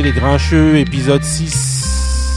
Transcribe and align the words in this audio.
les 0.00 0.12
Grincheux, 0.12 0.78
épisode 0.78 1.22
6. 1.22 2.30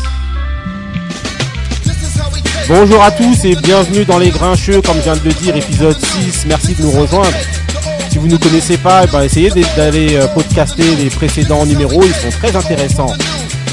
Bonjour 2.67 3.01
à 3.01 3.11
tous 3.11 3.45
et 3.45 3.55
bienvenue 3.55 4.03
dans 4.03 4.17
les 4.17 4.31
Grincheux, 4.31 4.81
comme 4.81 4.97
je 4.97 5.03
viens 5.03 5.15
de 5.15 5.23
le 5.23 5.31
dire, 5.31 5.55
épisode 5.55 5.97
6. 5.97 6.45
Merci 6.47 6.75
de 6.75 6.81
nous 6.81 6.91
rejoindre. 6.91 7.37
Si 8.09 8.17
vous 8.17 8.27
ne 8.27 8.33
nous 8.33 8.39
connaissez 8.39 8.77
pas, 8.77 9.03
eh 9.05 9.07
ben, 9.07 9.21
essayez 9.21 9.51
d'aller 9.77 10.15
euh, 10.15 10.27
podcaster 10.27 10.95
les 10.95 11.09
précédents 11.09 11.65
numéros, 11.65 12.03
ils 12.03 12.13
sont 12.13 12.37
très 12.37 12.53
intéressants. 12.55 13.13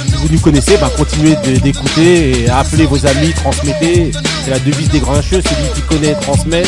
Si 0.07 0.15
vous 0.15 0.29
nous 0.31 0.41
connaissez, 0.41 0.77
ben, 0.77 0.91
continuez 0.97 1.35
d'écouter 1.61 2.43
et 2.43 2.51
appelez 2.51 2.87
vos 2.87 3.05
amis, 3.07 3.33
transmettez. 3.33 4.13
C'est 4.45 4.51
la 4.51 4.61
devise 4.61 4.91
des 4.91 5.01
Grincheux, 5.01 5.41
celui 5.41 5.73
qui 5.75 5.83
connaît 5.83 6.15
transmet, 6.15 6.63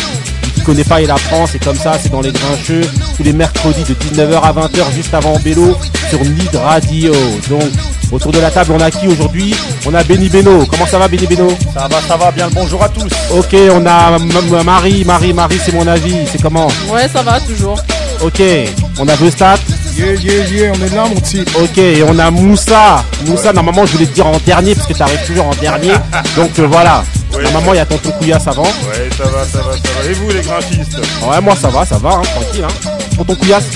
connaît 0.65 0.85
pas 0.85 1.01
il 1.01 1.11
apprend, 1.11 1.47
c'est 1.47 1.63
comme 1.63 1.77
ça, 1.77 1.93
c'est 2.01 2.11
dans 2.11 2.21
les 2.21 2.33
Grincheux, 2.33 2.81
tous 3.17 3.23
les 3.23 3.33
mercredis 3.33 3.85
de 3.85 3.95
19h 3.95 4.41
à 4.41 4.53
20h, 4.53 4.93
juste 4.95 5.13
avant 5.13 5.39
Bélo, 5.39 5.77
sur 6.09 6.21
Nid 6.21 6.57
Radio. 6.57 7.13
Donc, 7.49 7.63
autour 8.11 8.33
de 8.33 8.41
la 8.41 8.51
table, 8.51 8.73
on 8.75 8.81
a 8.81 8.91
qui 8.91 9.07
aujourd'hui? 9.07 9.55
On 9.87 9.95
a 9.95 10.03
Benny 10.03 10.29
Beno. 10.29 10.65
Comment 10.67 10.87
ça 10.87 10.99
va 10.99 11.09
Benny 11.09 11.27
Beno? 11.27 11.49
Ça 11.75 11.87
va, 11.89 12.01
ça 12.01 12.17
va, 12.17 12.31
bien 12.33 12.47
le 12.47 12.55
bonjour 12.55 12.83
à 12.83 12.89
tous. 12.89 13.11
Ok, 13.37 13.55
on 13.73 13.85
a 13.87 14.19
Marie, 14.65 15.05
Marie, 15.05 15.33
Marie, 15.33 15.61
c'est 15.65 15.73
mon 15.73 15.87
avis, 15.87 16.27
c'est 16.31 16.41
comment? 16.41 16.69
Ouais, 16.91 17.09
ça 17.13 17.23
va, 17.23 17.39
toujours. 17.41 17.79
Ok, 18.23 18.43
on 18.99 19.07
a 19.09 19.15
Vestat. 19.17 19.59
Yeah, 19.97 20.15
yeah, 20.15 20.45
yeah, 20.49 20.73
on 20.75 20.85
est 20.85 20.95
là, 20.95 21.05
mon 21.09 21.15
petit. 21.17 21.45
Ok, 21.61 21.79
et 21.79 22.03
on 22.03 22.19
a 22.19 22.31
Moussa. 22.31 23.05
Moussa, 23.27 23.53
normalement, 23.53 23.87
je 23.87 23.93
voulais 23.93 24.07
te 24.07 24.15
dire 24.15 24.27
en 24.27 24.39
dernier, 24.45 24.75
parce 24.75 24.87
que 24.87 24.95
t'arrives 24.95 25.25
toujours 25.27 25.47
en 25.47 25.55
dernier. 25.55 25.93
Donc 26.37 26.59
euh, 26.59 26.67
voilà. 26.67 27.05
Ouais. 27.37 27.43
Normalement, 27.45 27.73
il 27.75 27.77
y 27.77 27.81
a 27.81 27.87
tonton 27.87 28.11
Couillasse 28.13 28.47
avant. 28.47 28.63
Ouais, 28.63 29.09
ça 29.17 29.25
va, 29.25 29.45
ça 29.45 29.59
va, 29.63 29.73
ça 29.73 29.89
va. 30.03 30.11
Et 30.11 30.13
vous, 30.15 30.31
les 30.31 30.43
graphistes 30.43 30.99
Ouais, 31.29 31.41
moi 31.41 31.57
ça 31.57 31.69
va, 31.69 31.85
ça 31.85 31.99
va, 31.99 32.11
hein, 32.11 32.23
tranquille. 32.23 32.65
Hein. 32.65 32.91
Tonton 33.17 33.35
Couillasse 33.37 33.67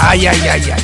Aïe, 0.00 0.26
aïe, 0.26 0.48
aïe, 0.48 0.72
aïe. 0.72 0.82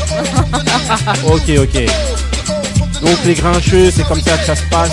Ok, 1.25 1.51
ok. 1.59 3.01
Donc 3.03 3.17
les 3.25 3.35
grincheux, 3.35 3.91
c'est 3.91 4.07
comme 4.07 4.21
ça 4.21 4.37
que 4.37 4.45
ça 4.45 4.55
se 4.57 4.63
passe. 4.71 4.93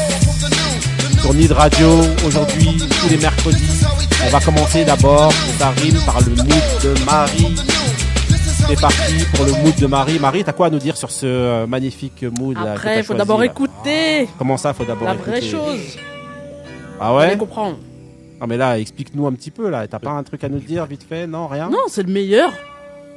Sur 1.22 1.34
Nid 1.34 1.52
Radio, 1.52 1.90
aujourd'hui, 2.26 2.78
tous 3.02 3.10
les 3.10 3.18
mercredis. 3.18 3.84
On 4.26 4.30
va 4.30 4.40
commencer 4.40 4.86
d'abord, 4.86 5.32
ça 5.60 5.70
rime 5.82 6.00
par 6.06 6.20
le 6.22 6.30
mood 6.36 6.48
de 6.84 7.06
Marie. 7.06 7.56
C'est 8.68 8.80
parti 8.80 9.26
pour 9.34 9.46
le 9.46 9.52
mood 9.54 9.76
de 9.76 9.88
Marie. 9.88 10.20
Marie, 10.20 10.44
t'as 10.44 10.54
quoi 10.54 10.68
à 10.68 10.70
nous 10.70 10.80
dire 10.80 10.98
sur 10.98 11.12
ce 11.12 11.26
euh, 11.26 11.68
magnifique 11.68 12.24
mood 12.40 12.56
là 12.56 12.64
que 12.64 12.70
Après, 12.70 12.94
t'as 12.96 13.00
il 13.02 13.04
faut 13.04 13.14
d'abord 13.14 13.40
là 13.40 13.46
écouter 13.46 14.28
Comment 14.38 14.58
ça, 14.58 14.74
faut 14.74 14.84
d'abord 14.86 15.08
la 15.08 15.16
écouter 15.16 15.32
vraie 15.32 15.42
chose. 15.42 15.80
Ah 17.00 17.16
ouais 17.16 17.24
allez 17.26 17.38
comprendre. 17.38 17.78
Non 18.40 18.48
mais 18.48 18.58
là, 18.58 18.78
explique-nous 18.80 19.26
un 19.28 19.34
petit 19.34 19.52
peu 19.52 19.70
là. 19.70 19.88
T'as 19.88 20.00
pas 20.00 20.12
un 20.12 20.24
truc 20.24 20.44
à 20.44 20.50
nous 20.50 20.60
dire 20.60 20.86
vite 20.86 21.04
fait 21.08 21.26
Non, 21.28 21.48
rien 21.48 21.70
Non, 21.70 21.80
c'est 21.88 22.04
le 22.04 22.12
meilleur. 22.12 22.52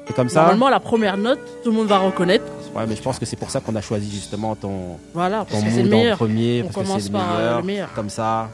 C'est 0.06 0.14
comme 0.16 0.28
ça 0.28 0.40
Normalement, 0.40 0.68
la 0.70 0.80
première 0.80 1.16
note, 1.16 1.38
tout 1.62 1.70
le 1.70 1.76
monde 1.76 1.86
va 1.86 1.98
reconnaître. 1.98 2.44
Ouais, 2.74 2.84
mais 2.88 2.96
je 2.96 3.02
pense 3.02 3.18
que 3.18 3.26
c'est 3.26 3.36
pour 3.36 3.50
ça 3.50 3.60
qu'on 3.60 3.74
a 3.76 3.80
choisi 3.80 4.10
justement 4.10 4.54
ton, 4.56 4.98
Voilà, 5.14 5.40
ton 5.40 5.44
parce 5.52 5.64
que 5.64 5.70
c'est 5.70 5.82
le 5.82 5.88
en 5.88 5.98
meilleur. 5.98 6.16
premier, 6.16 6.62
On 6.62 6.64
parce 6.68 6.76
que 6.76 6.82
commence 6.82 7.02
c'est 7.02 7.08
le 7.08 7.12
par, 7.18 7.36
meilleur. 7.36 7.56
le 7.60 7.66
meilleur. 7.66 7.92
Comme 7.94 8.08
ça, 8.10 8.48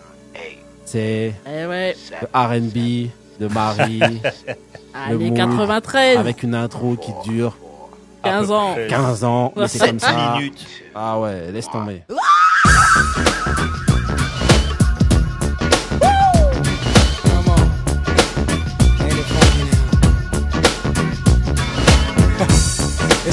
c'est 0.85 1.35
Eh 1.47 1.67
ouais. 1.67 1.97
le 2.11 2.27
R&B 2.39 3.09
de 3.41 3.49
Marie 3.53 4.01
Allez, 4.95 5.17
mood 5.31 5.37
93, 5.37 6.17
avec 6.19 6.43
une 6.43 6.55
intro 6.55 6.97
qui 6.97 7.13
dure 7.31 7.57
15 8.25 8.51
ans. 8.51 8.75
15 8.89 9.25
ans, 9.25 9.53
mais 9.57 9.69
c'est 9.69 9.79
comme 9.79 9.99
7 9.99 10.09
ça. 10.11 10.35
minutes. 10.37 10.67
Ah 10.95 11.21
ouais, 11.21 11.53
laisse 11.53 11.69
tomber. 11.71 12.03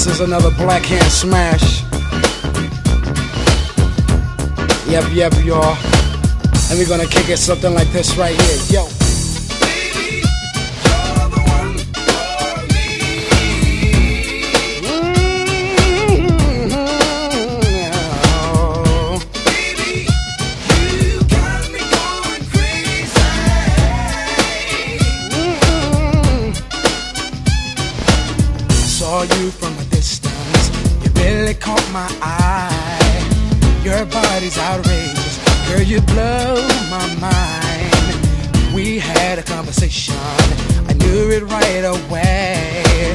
This 0.05 0.15
is 0.15 0.19
another 0.19 0.51
black 0.57 0.83
hand 0.83 1.05
smash. 1.05 1.83
Yep, 4.85 5.13
yep, 5.13 5.33
y'all. 5.45 5.77
And 6.69 6.77
we're 6.77 6.89
gonna 6.89 7.07
kick 7.07 7.29
it 7.29 7.37
something 7.37 7.73
like 7.73 7.89
this 7.93 8.17
right 8.17 8.35
here. 8.35 8.81
Yo. 8.81 8.92
My 31.93 32.09
eye. 32.23 33.81
Your 33.83 34.03
body's 34.05 34.57
outrageous, 34.57 35.37
girl, 35.67 35.83
you 35.83 36.01
blow 36.01 36.55
my 36.89 37.15
mind. 37.21 38.73
We 38.73 38.97
had 38.97 39.37
a 39.37 39.43
conversation, 39.43 40.15
I 40.89 40.93
knew 40.93 41.29
it 41.29 41.43
right 41.43 41.85
away. 41.85 43.13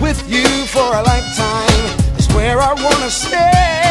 With 0.00 0.22
you 0.30 0.46
for 0.66 0.94
a 0.94 1.02
lifetime 1.02 2.18
is 2.18 2.28
where 2.28 2.60
I 2.60 2.72
wanna 2.74 3.10
stay. 3.10 3.89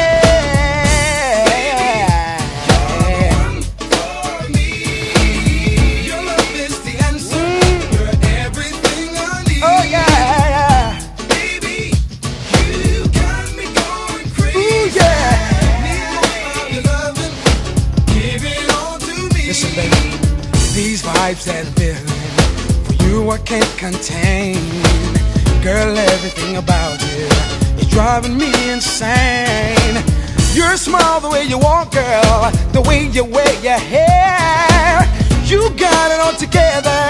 Contain. 23.92 24.56
Girl, 25.64 25.98
everything 25.98 26.58
about 26.58 27.02
you 27.10 27.26
is 27.80 27.88
driving 27.90 28.38
me 28.38 28.52
insane. 28.72 29.96
Your 30.54 30.78
smile, 30.78 31.20
the 31.20 31.30
way 31.30 31.44
you 31.46 31.58
walk, 31.58 31.92
girl, 31.92 32.52
the 32.72 32.82
way 32.88 33.08
you 33.08 33.24
wear 33.24 33.54
your 33.64 33.82
hair, 33.94 35.08
you 35.46 35.70
got 35.72 36.12
it 36.12 36.20
all 36.20 36.38
together. 36.46 37.02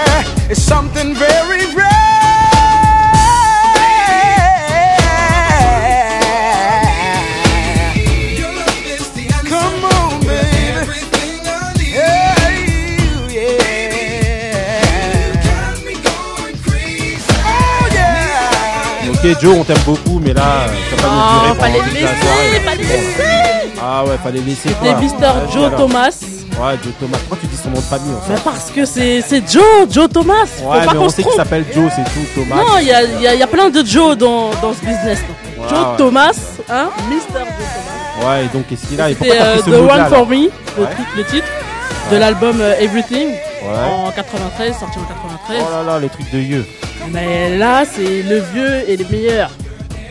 It's 0.50 0.62
something 0.62 1.14
very 1.14 1.64
rare. 1.74 2.29
Ok 19.22 19.40
Joe, 19.40 19.56
on 19.58 19.64
t'aime 19.64 19.76
beaucoup, 19.84 20.18
mais 20.18 20.32
là, 20.32 20.66
ça 20.90 20.96
va 20.96 21.02
pas 21.02 21.08
nous 21.08 21.40
durer 21.40 21.50
Oh, 21.50 21.54
pendant 21.54 21.60
fallait 21.60 21.92
laisser, 21.92 22.60
fallait 22.64 22.82
le 22.82 22.88
laisser. 22.88 23.72
Ah 23.82 24.04
ouais, 24.04 24.18
fallait 24.22 24.40
laisser 24.40 24.68
C'était. 24.70 24.94
Ouais, 24.94 25.52
Joe. 25.52 25.70
Thomas. 25.76 26.08
Ouais, 26.58 26.78
Joe 26.82 26.92
Thomas. 26.98 27.18
Pourquoi 27.18 27.38
tu 27.40 27.46
dis 27.46 27.56
son 27.56 27.68
nom 27.70 27.76
de 27.76 27.80
famille 27.82 28.14
en 28.14 28.20
fait 28.22 28.32
Mais 28.34 28.40
parce 28.44 28.70
que 28.70 28.84
c'est 28.84 29.20
c'est 29.22 29.50
Joe, 29.50 29.62
Joe 29.90 30.08
Thomas. 30.08 30.46
Faut 30.46 30.70
Ouais, 30.70 30.84
pas 30.86 30.92
mais 30.94 30.98
on 31.00 31.08
sait 31.08 31.22
qu'il 31.22 31.32
s'appelle 31.32 31.64
Joe, 31.74 31.90
c'est 31.94 32.04
tout, 32.04 32.26
Thomas. 32.34 32.56
Non, 32.56 32.78
il 32.80 32.86
y 32.86 32.92
a, 32.92 33.02
il 33.02 33.20
y 33.22 33.26
a- 33.26 33.34
il 33.34 33.40
y 33.40 33.42
a 33.42 33.46
plein 33.46 33.68
de 33.70 33.84
Joe 33.84 34.16
dans, 34.16 34.50
dans 34.62 34.72
ce 34.72 34.80
business. 34.80 35.18
Ouais, 35.58 35.68
Joe 35.68 35.78
ouais. 35.78 35.96
Thomas, 35.98 36.32
hein, 36.70 36.88
Mr. 37.08 37.16
Joe 37.18 37.22
Thomas. 37.34 38.30
Ouais, 38.30 38.44
et 38.44 38.48
donc 38.48 38.66
qu'est-ce 38.68 38.86
qu'il 38.86 39.00
a 39.00 39.10
Et 39.10 39.14
C'était 39.14 39.28
pourquoi 39.28 39.44
t'as 39.44 39.70
euh, 39.70 39.86
The 39.86 39.90
One 39.90 39.98
là 39.98 40.04
for 40.06 40.26
Me, 40.26 40.34
le, 40.34 40.40
Ouais. 40.42 40.50
titre, 40.96 41.08
le 41.16 41.24
titre 41.24 41.46
de 42.10 42.16
l'album 42.16 42.60
euh, 42.60 42.74
Everything 42.80 43.28
Ouais. 43.28 43.90
en 43.92 44.10
93, 44.10 44.74
sorti 44.78 44.98
en 44.98 45.02
93. 45.02 45.62
Oh 45.66 45.70
là 45.86 45.92
là, 45.92 45.98
les 45.98 46.08
trucs 46.08 46.30
de 46.30 46.38
vieux. 46.38 46.66
Mais 47.12 47.56
là, 47.56 47.84
c'est 47.84 48.22
le 48.22 48.38
vieux 48.52 48.88
et 48.88 48.96
les 48.96 49.04
meilleurs. 49.04 49.50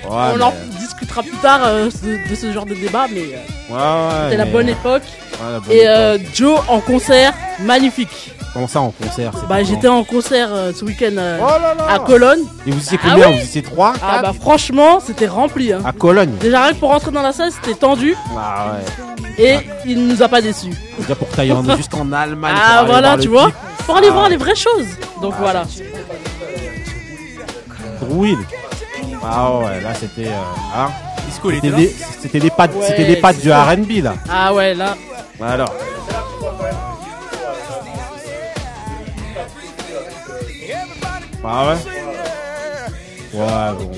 Ouais, 0.09 0.15
On 0.33 0.37
mais- 0.37 0.43
en 0.43 0.53
discutera 0.79 1.21
plus 1.21 1.37
tard 1.37 1.59
euh, 1.63 1.89
de, 2.03 2.29
de 2.29 2.35
ce 2.35 2.51
genre 2.51 2.65
de 2.65 2.73
débat, 2.73 3.05
mais 3.13 3.21
euh, 3.21 3.73
Ouais, 3.73 3.75
ouais. 3.77 4.23
c'était 4.23 4.37
la 4.37 4.45
bonne 4.45 4.69
époque. 4.69 5.03
Ouais, 5.03 5.51
la 5.53 5.59
bonne 5.59 5.71
Et 5.71 5.75
époque. 5.81 5.87
euh, 5.89 6.17
Joe 6.33 6.59
en 6.67 6.79
concert, 6.79 7.33
magnifique. 7.61 8.33
Comment 8.53 8.67
ça 8.67 8.81
en 8.81 8.89
concert 8.89 9.31
Bah, 9.47 9.63
j'étais 9.63 9.87
en 9.87 10.03
concert 10.03 10.49
euh, 10.51 10.71
ce 10.73 10.83
week-end 10.83 11.15
euh, 11.17 11.37
Oh 11.39 11.61
là 11.61 11.75
là 11.75 11.93
à 11.93 11.99
Cologne. 11.99 12.39
Et 12.65 12.71
vous 12.71 12.79
étiez 12.81 12.97
Ah 13.03 13.09
combien 13.11 13.27
oui 13.29 13.35
Vous 13.35 13.43
étiez 13.45 13.61
3 13.61 13.93
Ah 14.01 14.21
bah 14.23 14.33
franchement, 14.33 14.99
c'était 14.99 15.27
rempli. 15.27 15.71
Hein. 15.71 15.81
À 15.85 15.91
Cologne 15.91 16.31
Déjà 16.41 16.63
rien 16.63 16.73
que 16.73 16.79
pour 16.79 16.89
rentrer 16.89 17.11
dans 17.11 17.21
la 17.21 17.31
salle, 17.31 17.51
c'était 17.51 17.77
tendu 17.77 18.15
Ah 18.35 18.71
ouais. 18.73 19.37
et 19.37 19.57
il 19.85 20.07
nous 20.07 20.23
a 20.23 20.27
pas 20.27 20.41
déçus. 20.41 20.73
Déjà 20.99 21.13
pour 21.13 21.29
que 21.29 21.35
t'ailles 21.35 21.51
en- 21.51 21.63
Allemagne. 22.11 22.55
Ah 22.59 22.83
voilà, 22.87 23.17
tu 23.19 23.27
vois, 23.27 23.45
type. 23.45 23.85
pour 23.85 23.97
aller 23.97 24.07
Ah 24.09 24.13
voir 24.13 24.23
ouais. 24.23 24.29
les 24.31 24.37
vraies 24.37 24.55
choses. 24.55 24.87
Donc 25.21 25.35
voilà. 25.39 25.65
Ah 29.23 29.57
ouais, 29.59 29.81
là 29.81 29.93
c'était. 29.93 30.27
euh, 30.27 30.75
hein 30.75 30.89
C'était 32.21 32.39
les 32.39 32.49
pattes, 32.49 32.75
Ouais, 32.75 32.85
c'était 32.87 33.05
les 33.05 33.15
pattes 33.17 33.39
du. 33.41 33.51
R&B 33.51 34.03
là. 34.03 34.13
Ah 34.29 34.53
ouais, 34.53 34.73
là. 34.73 34.95
Alors. 35.41 35.73
Ah 41.43 41.67
ouais? 41.69 41.75
Ouais 43.33 43.73
bon. 43.77 43.91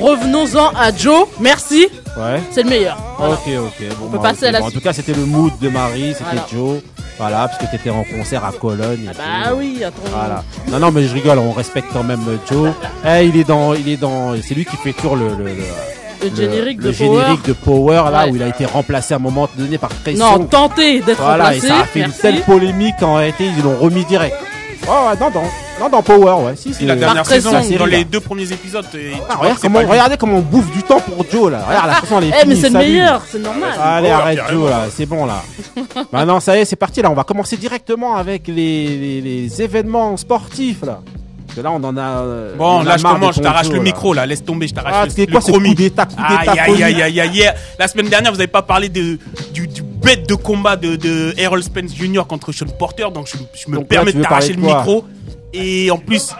Revenons-en 0.00 0.68
à 0.78 0.94
Joe. 0.94 1.26
Merci. 1.40 1.88
Ouais. 2.16 2.40
C'est 2.50 2.62
le 2.62 2.70
meilleur. 2.70 2.96
Voilà. 3.18 3.34
Ok, 3.34 3.40
ok. 3.58 3.88
Bon, 4.00 4.06
peut 4.08 4.16
bah, 4.18 4.30
passer 4.30 4.42
ok. 4.44 4.48
à 4.48 4.52
la 4.52 4.60
Bon, 4.60 4.66
En 4.66 4.70
tout 4.70 4.80
cas, 4.80 4.92
c'était 4.92 5.14
le 5.14 5.24
mood 5.24 5.52
de 5.60 5.68
Marie, 5.68 6.12
c'était 6.12 6.24
Voilà. 6.24 6.46
Joe. 6.52 6.80
Voilà, 7.18 7.48
parce 7.48 7.58
que 7.58 7.70
t'étais 7.70 7.88
en 7.90 8.04
concert 8.04 8.44
à 8.44 8.52
Cologne. 8.52 9.04
et 9.06 9.08
Ah 9.08 9.12
tout. 9.14 9.50
bah 9.50 9.54
oui, 9.56 9.82
attends. 9.82 9.96
Voilà. 10.14 10.44
Non, 10.68 10.78
non, 10.78 10.90
mais 10.92 11.04
je 11.04 11.14
rigole, 11.14 11.38
on 11.38 11.52
respecte 11.52 11.88
quand 11.92 12.02
même 12.04 12.20
euh, 12.28 12.36
Joe. 12.50 12.70
Eh, 13.06 13.26
il 13.26 13.36
est 13.38 13.44
dans, 13.44 13.72
il 13.72 13.88
est 13.88 13.96
dans, 13.96 14.34
c'est 14.42 14.54
lui 14.54 14.64
qui 14.66 14.76
fait 14.76 14.92
toujours 14.92 15.16
le, 15.16 15.28
le, 15.28 15.44
le, 15.44 15.44
Le, 15.54 16.28
le- 16.30 16.36
générique 16.36 16.82
le 16.82 16.90
de 16.92 16.96
Power. 16.96 17.20
générique 17.20 17.44
de 17.46 17.52
Power, 17.54 18.02
là, 18.12 18.24
Ouais. 18.26 18.32
où 18.32 18.36
il 18.36 18.42
a 18.42 18.48
été 18.48 18.66
remplacé 18.66 19.14
à 19.14 19.16
un 19.16 19.20
moment 19.20 19.48
donné 19.56 19.78
par 19.78 19.90
Trey 20.02 20.12
Non, 20.14 20.40
tentez 20.40 21.00
d'être 21.00 21.22
Voilà, 21.22 21.54
et 21.54 21.60
remplacé. 21.60 21.68
ça 21.68 21.80
a 21.80 21.84
fait 21.84 22.00
Merci. 22.00 22.16
une 22.16 22.20
telle 22.34 22.42
polémique 22.42 22.94
qu'en 23.00 23.14
réalité, 23.14 23.46
ils 23.56 23.62
l'ont 23.64 23.76
remis 23.78 24.04
direct. 24.04 24.34
Ouais, 24.82 24.88
ouais, 24.88 25.16
non, 25.20 25.30
non, 25.34 25.42
non, 25.80 25.88
dans 25.88 26.02
Power, 26.02 26.44
ouais, 26.46 26.54
si, 26.56 26.72
c'est 26.72 26.84
la 26.84 26.94
dernière 26.96 27.22
très 27.24 27.36
saison, 27.36 27.50
sombre. 27.62 27.78
dans 27.78 27.86
les 27.86 28.04
deux 28.04 28.20
premiers 28.20 28.50
épisodes. 28.52 28.84
et 28.94 28.98
tu 28.98 29.12
Ah, 29.28 29.34
vois 29.34 29.36
regarde, 29.36 29.54
que 29.56 29.60
c'est 29.60 29.66
comment, 29.66 29.78
pas 29.78 29.84
lui. 29.84 29.90
regardez 29.90 30.16
comment 30.16 30.36
on 30.36 30.40
bouffe 30.40 30.70
du 30.72 30.82
temps 30.82 31.00
pour 31.00 31.24
Joe, 31.30 31.50
là. 31.50 31.64
Regarde, 31.66 31.86
la 31.88 31.94
façon, 31.94 32.18
elle 32.18 32.24
est 32.24 32.28
Eh, 32.28 32.32
mais 32.46 32.54
finie, 32.54 32.56
c'est 32.60 32.66
le 32.68 32.72
salut. 32.72 32.92
meilleur, 32.92 33.22
c'est 33.30 33.38
normal. 33.42 33.70
Allez, 33.82 34.08
Power, 34.08 34.20
arrête 34.22 34.36
carrément. 34.38 34.60
Joe 34.60 34.70
là, 34.70 34.80
c'est 34.94 35.06
bon 35.06 35.26
là. 35.26 35.42
Maintenant, 36.12 36.40
ça 36.40 36.56
y 36.56 36.60
est, 36.60 36.64
c'est 36.64 36.76
parti 36.76 37.02
là. 37.02 37.10
On 37.10 37.14
va 37.14 37.24
commencer 37.24 37.56
directement 37.56 38.16
avec 38.16 38.46
les, 38.48 38.86
les, 38.86 39.20
les 39.20 39.62
événements 39.62 40.16
sportifs 40.16 40.82
là. 40.84 41.00
Parce 41.46 41.56
que 41.58 41.60
là, 41.62 41.70
on 41.72 41.82
en 41.84 41.96
a. 41.96 42.00
euh, 42.02 42.52
on 42.54 42.58
Bon, 42.58 42.78
a 42.80 42.84
là, 42.84 42.96
je 42.96 43.02
marre 43.02 43.12
commence, 43.14 43.36
je 43.36 43.40
t'arrache 43.40 43.64
Joe, 43.66 43.74
le 43.74 43.78
là. 43.78 43.84
micro, 43.84 44.12
là, 44.12 44.26
laisse 44.26 44.44
tomber, 44.44 44.68
je 44.68 44.74
t'arrache 44.74 44.94
Ah, 44.94 45.04
le, 45.06 45.10
c'est 45.10 45.26
le 45.26 45.32
quoi 45.32 45.40
ce 45.40 45.52
coup 45.52 45.74
d'état, 45.74 46.04
coup 46.04 46.14
d'état 46.16 46.52
Aïe, 46.52 46.58
aïe, 46.58 46.82
aïe, 46.82 47.02
aïe, 47.02 47.20
aïe, 47.20 47.42
aïe. 47.42 47.52
La 47.78 47.88
semaine 47.88 48.08
dernière, 48.08 48.30
vous 48.32 48.38
avez 48.40 48.46
pas 48.48 48.62
parlé 48.62 48.88
de, 48.88 49.18
du, 49.54 49.66
du 49.68 49.75
bête 50.06 50.28
de 50.28 50.34
combat 50.36 50.76
de, 50.76 50.94
de 50.94 51.34
Errol 51.36 51.62
Spence 51.62 51.94
Jr. 51.94 52.22
contre 52.28 52.52
Sean 52.52 52.66
Porter, 52.78 53.08
donc 53.12 53.26
je, 53.26 53.36
je 53.54 53.68
me 53.68 53.74
Donc 53.76 53.82
là, 53.82 53.88
permets 53.88 54.12
tu 54.12 54.18
de 54.18 54.22
veux 54.22 54.28
t'arracher 54.28 54.54
parler 54.54 54.62
le 54.62 54.68
de 54.68 54.72
quoi 54.72 54.78
micro. 54.78 55.04
Et 55.52 55.90
en 55.90 55.96
plus, 55.96 56.34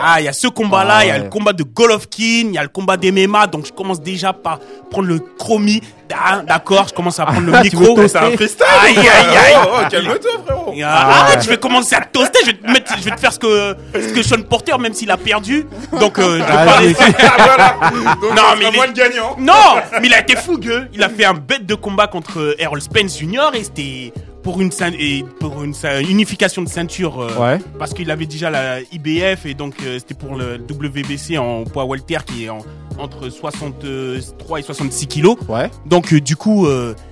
ah, 0.00 0.20
il 0.20 0.24
y 0.24 0.28
a 0.28 0.32
ce 0.32 0.46
combat-là, 0.46 1.00
il 1.00 1.02
Ah, 1.02 1.06
y 1.06 1.10
a 1.10 1.14
ouais. 1.18 1.24
le 1.24 1.28
combat 1.28 1.52
de 1.52 1.64
Golovkin, 1.64 2.46
il 2.48 2.52
y 2.52 2.58
a 2.58 2.62
le 2.62 2.68
combat 2.68 2.96
d'MMA, 2.96 3.46
donc 3.48 3.66
je 3.66 3.72
commence 3.72 4.00
déjà 4.00 4.32
par 4.32 4.58
prendre 4.90 5.08
le 5.08 5.18
chromie. 5.18 5.82
Ah, 6.14 6.40
D'accord, 6.46 6.86
je 6.88 6.94
commence 6.94 7.18
à 7.20 7.26
prendre 7.26 7.42
le 7.46 7.52
Ah, 7.54 7.58
veux 7.58 7.64
micro. 7.64 8.08
C'est 8.08 8.16
un 8.16 8.30
freestyle 8.30 8.64
Aïe, 8.80 8.92
ou 8.96 9.00
quoi 9.02 9.10
aïe, 9.10 9.36
aïe. 9.36 9.54
Oh, 9.56 9.68
oh, 9.74 9.88
calme-toi, 9.90 10.30
frérot 10.46 10.74
Arrête, 10.82 11.42
je 11.44 11.50
vais 11.50 11.56
commencer 11.58 11.94
à 11.96 12.00
te 12.02 12.12
toaster, 12.12 12.38
je 12.42 12.50
vais 12.52 12.56
te 12.56 12.66
mettre, 12.70 12.96
je 12.96 13.02
vais 13.04 13.10
te 13.10 13.20
faire 13.20 13.32
ce 13.32 13.38
que, 13.38 13.76
ce 13.94 14.12
que 14.14 14.22
Sean 14.22 14.42
Porter, 14.42 14.78
même 14.78 14.94
s'il 14.94 15.10
a 15.10 15.16
perdu. 15.18 15.66
Donc, 16.00 16.18
euh, 16.18 16.38
je 16.38 16.44
Ah. 16.48 16.78
Ah, 17.18 17.34
voilà 17.38 17.90
Donc, 18.22 18.34
Non, 18.36 18.42
mais 18.58 18.66
il 18.70 18.76
moi 18.76 18.84
est- 18.84 18.88
le 18.88 18.92
gagnant 18.94 19.36
Non, 19.38 19.52
mais 20.00 20.06
il 20.08 20.14
a 20.14 20.20
été 20.20 20.36
fougueux. 20.36 20.88
Il 20.94 21.02
a 21.02 21.08
fait 21.10 21.24
un 21.24 21.34
bête 21.34 21.66
de 21.66 21.74
combat 21.74 22.06
contre 22.06 22.54
Errol 22.58 22.80
Spence 22.80 23.18
Jr. 23.18 23.50
et 23.54 23.64
c'était 23.64 24.12
pour 24.44 24.60
une 24.60 24.70
ceint- 24.70 24.94
et 24.98 25.24
pour 25.40 25.64
une 25.64 25.72
ceint- 25.74 26.00
unification 26.08 26.62
de 26.62 26.68
ceinture 26.68 27.20
euh, 27.20 27.36
Ouais. 27.38 27.58
parce 27.78 27.92
qu'il 27.94 28.10
avait 28.10 28.26
déjà 28.26 28.50
la 28.50 28.80
IBF 28.92 29.46
et 29.46 29.54
donc 29.54 29.74
euh, 29.82 29.98
c'était 29.98 30.14
pour 30.14 30.36
le 30.36 30.58
WBC 30.58 31.36
en 31.38 31.64
poids 31.64 31.86
welter 31.86 32.18
qui 32.26 32.44
est 32.44 32.50
en- 32.50 32.58
entre 32.98 33.28
63 33.30 34.60
et 34.60 34.62
66 34.62 35.06
kilos. 35.08 35.36
Ouais. 35.48 35.70
Donc 35.86 36.12
euh, 36.12 36.20
du 36.20 36.36
coup 36.36 36.66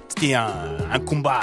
c'était 0.09 0.35
un, 0.35 0.47
un 0.93 0.99
combat 1.01 1.41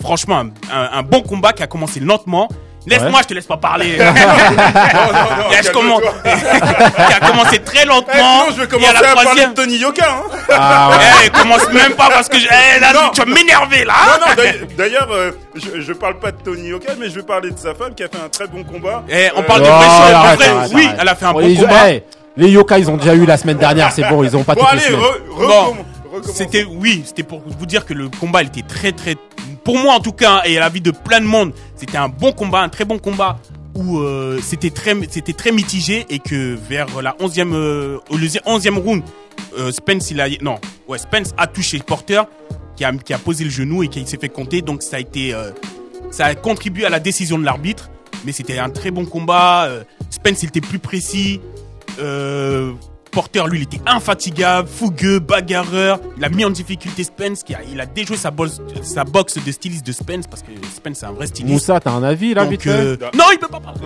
franchement 0.00 0.44
un 0.72 1.02
bon 1.02 1.20
combat 1.22 1.52
qui 1.52 1.62
a 1.62 1.66
commencé 1.66 2.00
lentement. 2.00 2.48
Laisse-moi, 2.88 3.20
je 3.22 3.26
te 3.28 3.34
laisse 3.34 3.46
pas 3.46 3.56
parler. 3.56 3.98
Non, 3.98 4.04
non, 4.06 5.44
non, 5.44 5.50
Là, 5.50 5.62
je 5.62 5.70
commence. 5.70 6.00
calme-toi. 6.02 7.06
qui 7.08 7.12
a 7.14 7.20
commencé 7.28 7.58
très 7.60 7.82
Eh, 7.82 7.86
lentement. 7.86 8.12
sinon, 8.14 8.54
je 8.56 8.60
vais 8.62 8.68
commencer 8.68 8.96
à 8.96 9.00
la 9.02 9.10
à, 9.10 9.14
parler 9.14 9.46
de 9.46 9.52
Tony 9.52 9.76
Yoka, 9.78 10.04
hein 10.10 10.22
Ah, 10.52 10.90
ouais. 10.90 10.96
eh, 11.26 11.30
commence 11.30 11.68
même 11.72 11.92
pas 11.92 12.08
parce 12.08 12.28
que 12.28 12.38
je... 12.38 12.46
eh, 12.46 12.80
là, 12.80 12.92
Non. 12.92 13.10
tu 13.12 13.20
vas 13.20 13.26
m'énerver 13.26 13.84
là. 13.84 13.94
Non, 14.20 14.26
non, 14.26 14.42
d'ailleurs- 14.76 15.08
euh, 15.12 15.30
je, 15.54 15.80
je 15.80 15.92
parle 15.92 16.18
pas 16.18 16.32
de 16.32 16.38
Tony 16.42 16.68
Yoka, 16.68 16.92
mais 16.98 17.08
je 17.10 17.16
vais 17.16 17.22
parler 17.22 17.50
de 17.50 17.58
sa 17.58 17.74
femme 17.74 17.94
qui 17.94 18.02
a 18.02 18.08
fait 18.08 18.22
un 18.24 18.28
très 18.28 18.46
bon 18.46 18.64
combat. 18.64 19.04
Eh, 19.08 19.28
on 19.36 19.40
Euh, 19.40 19.42
parle 19.42 19.62
de 19.62 19.66
Oh, 19.68 19.70
vrai, 19.70 20.46
oui, 20.74 20.84
arrête. 20.86 20.96
elle 21.00 21.08
a 21.08 21.14
fait 21.14 21.24
un 21.26 21.32
Bon, 21.32 21.40
bon 21.40 21.46
ils- 21.48 21.60
combat. 21.60 21.90
eh, 21.92 22.04
les 22.36 22.48
yokai, 22.50 22.80
ils 22.80 22.90
ont 22.90 22.96
déjà 22.96 23.14
eu 23.14 23.24
la 23.26 23.36
semaine 23.36 23.58
dernière, 23.58 23.92
c'est 23.92 24.02
bon, 24.08 24.22
ils 24.22 24.36
ont 24.36 24.44
pas 24.44 24.54
Bon, 24.54 24.62
toutes 24.64 24.72
les 24.74 24.78
allez, 24.84 24.94
semaines. 24.94 25.00
re- 25.00 25.36
Bon, 25.36 25.44
recomm- 25.46 25.76
recommençons. 26.12 26.32
C'était, 26.34 26.64
oui, 26.64 27.02
c'était 27.06 27.22
pour 27.22 27.42
vous 27.46 27.66
dire 27.66 27.84
que 27.84 27.94
le 27.94 28.08
combat, 28.08 28.42
il 28.42 28.48
était 28.48 28.62
très, 28.62 28.92
très, 28.92 29.14
pour 29.64 29.78
moi 29.78 29.94
en 29.94 30.00
tout 30.00 30.12
cas, 30.12 30.42
et 30.44 30.56
à 30.56 30.60
la 30.60 30.68
vie 30.68 30.80
de 30.80 30.90
plein 30.90 31.20
de 31.20 31.26
monde, 31.26 31.52
c'était 31.76 31.98
un 31.98 32.08
bon 32.08 32.32
combat, 32.32 32.60
un 32.60 32.68
très 32.68 32.84
bon 32.84 32.98
combat 32.98 33.38
où 33.74 33.98
euh, 33.98 34.40
c'était 34.42 34.70
très, 34.70 34.96
c'était 35.08 35.32
très 35.32 35.52
mitigé 35.52 36.04
et 36.08 36.18
que 36.18 36.56
vers 36.68 37.00
la 37.00 37.12
11e, 37.20 37.54
euh, 37.54 37.98
le 38.10 38.26
11e 38.26 38.78
round, 38.78 39.02
euh, 39.56 39.70
Spence, 39.70 40.10
il 40.10 40.20
a, 40.20 40.28
non, 40.40 40.56
ouais, 40.88 40.98
Spence 40.98 41.32
a 41.36 41.46
touché 41.46 41.78
Porter, 41.78 42.22
qui 42.76 42.84
a, 42.84 42.92
qui 42.92 43.12
a 43.12 43.18
posé 43.18 43.44
le 43.44 43.50
genou 43.50 43.82
et 43.82 43.88
qui 43.88 44.04
s'est 44.06 44.18
fait 44.18 44.28
compter, 44.28 44.62
donc 44.62 44.82
ça 44.82 44.96
a 44.96 45.00
été, 45.00 45.34
ça 46.10 46.26
a 46.26 46.34
contribué 46.34 46.84
à 46.84 46.90
la 46.90 47.00
décision 47.00 47.38
de 47.38 47.44
l'arbitre, 47.44 47.90
mais 48.24 48.32
c'était 48.32 48.58
un 48.58 48.70
très 48.70 48.90
bon 48.90 49.04
combat. 49.04 49.68
Spence, 50.10 50.42
il 50.42 50.48
était 50.48 50.60
plus 50.60 50.78
précis. 50.78 51.40
Porter, 53.10 53.46
lui, 53.46 53.58
il 53.60 53.62
était 53.62 53.80
infatigable, 53.86 54.68
fougueux, 54.68 55.18
bagarreur. 55.18 56.00
Il 56.16 56.24
a 56.24 56.28
mis 56.28 56.44
en 56.44 56.50
difficulté 56.50 57.04
Spence, 57.04 57.42
qui 57.42 57.54
a, 57.54 57.60
il 57.70 57.80
a 57.80 57.86
déjoué 57.86 58.16
sa, 58.16 58.30
boxe 58.30 58.58
de 59.44 59.52
styliste 59.52 59.86
de 59.86 59.92
Spence, 59.92 60.26
parce 60.26 60.42
que 60.42 60.50
Spence, 60.74 60.98
c'est 60.98 61.06
un 61.06 61.12
vrai 61.12 61.26
styliste. 61.26 61.52
Moussa, 61.52 61.80
t'as 61.80 61.90
un 61.92 62.02
avis 62.02 62.34
là, 62.34 62.42
Donc, 62.42 62.52
vite 62.52 62.66
euh, 62.66 62.96
non, 63.14 63.24
il 63.32 63.38
peut 63.38 63.48
pas 63.48 63.60
parler. 63.60 63.80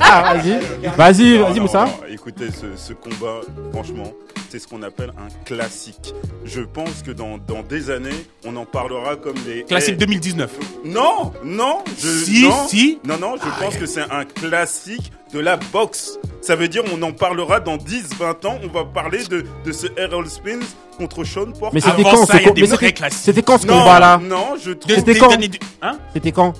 Ah, 0.00 0.34
Vas-y, 0.34 0.50
vas-y, 0.96 1.38
vas-y, 1.38 1.60
Moussa. 1.60 1.84
non, 1.86 1.92
Écoutez, 2.08 2.48
ce, 2.50 2.66
ce 2.76 2.92
combat, 2.92 3.40
franchement, 3.72 4.12
c'est 4.56 4.62
ce 4.62 4.68
qu'on 4.68 4.82
appelle 4.82 5.12
un 5.18 5.28
classique. 5.44 6.14
Je 6.46 6.62
pense 6.62 7.02
que 7.04 7.10
dans, 7.10 7.36
dans 7.36 7.62
des 7.62 7.90
années, 7.90 8.26
on 8.46 8.56
en 8.56 8.64
parlera 8.64 9.16
comme 9.16 9.36
des... 9.40 9.64
Classique 9.64 9.96
Eh, 9.96 10.06
2019. 10.06 10.50
Non, 10.86 11.32
non, 11.44 11.80
je, 11.98 12.08
Si, 12.08 12.42
non, 12.48 12.66
si. 12.66 12.98
Non, 13.04 13.18
non, 13.18 13.34
je 13.36 13.62
pense 13.62 13.76
que 13.76 13.84
c'est 13.84 14.10
un 14.10 14.24
classique 14.24 15.12
de 15.34 15.40
la 15.40 15.58
boxe. 15.58 16.18
Ça 16.40 16.56
veut 16.56 16.68
dire 16.68 16.84
on 16.90 17.02
en 17.02 17.12
parlera 17.12 17.60
dans 17.60 17.76
10, 17.76 18.14
20 18.18 18.44
ans. 18.46 18.58
On 18.64 18.68
va 18.68 18.84
parler 18.86 19.24
de, 19.24 19.44
de 19.64 19.72
ce 19.72 19.88
Errol 19.98 20.26
Spence 20.30 20.74
contre 20.96 21.22
Sean 21.24 21.52
Porter. 21.52 21.74
Mais 21.74 21.80
c'était 21.80 22.02
quand 22.02 22.24
c'était-. 22.24 23.10
C'était 23.10 23.42
quand 23.42 23.58
ce 23.58 23.66
non, 23.66 23.78
combat 23.80 24.00
là 24.00 24.18
Non, 24.22 24.54
je 24.58 24.70
trouve... 24.72 24.94
C'était 24.94 25.12
des 25.12 25.18
quand? 25.18 25.32
années 25.32 25.48
du- 25.48 25.58
Hein? 25.82 25.98
C'était 26.14 26.32
quand? 26.32 26.54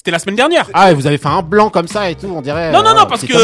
C'était 0.00 0.12
la 0.12 0.18
semaine 0.18 0.36
dernière. 0.36 0.66
Ah, 0.72 0.90
et 0.90 0.94
vous 0.94 1.06
avez 1.06 1.18
fait 1.18 1.28
un 1.28 1.42
blanc 1.42 1.68
comme 1.68 1.86
ça 1.86 2.08
et 2.08 2.14
tout, 2.14 2.26
on 2.34 2.40
dirait. 2.40 2.72
Non, 2.72 2.82
non, 2.82 2.94
non, 2.94 3.04
parce 3.04 3.20
c'est 3.20 3.26
que 3.26 3.34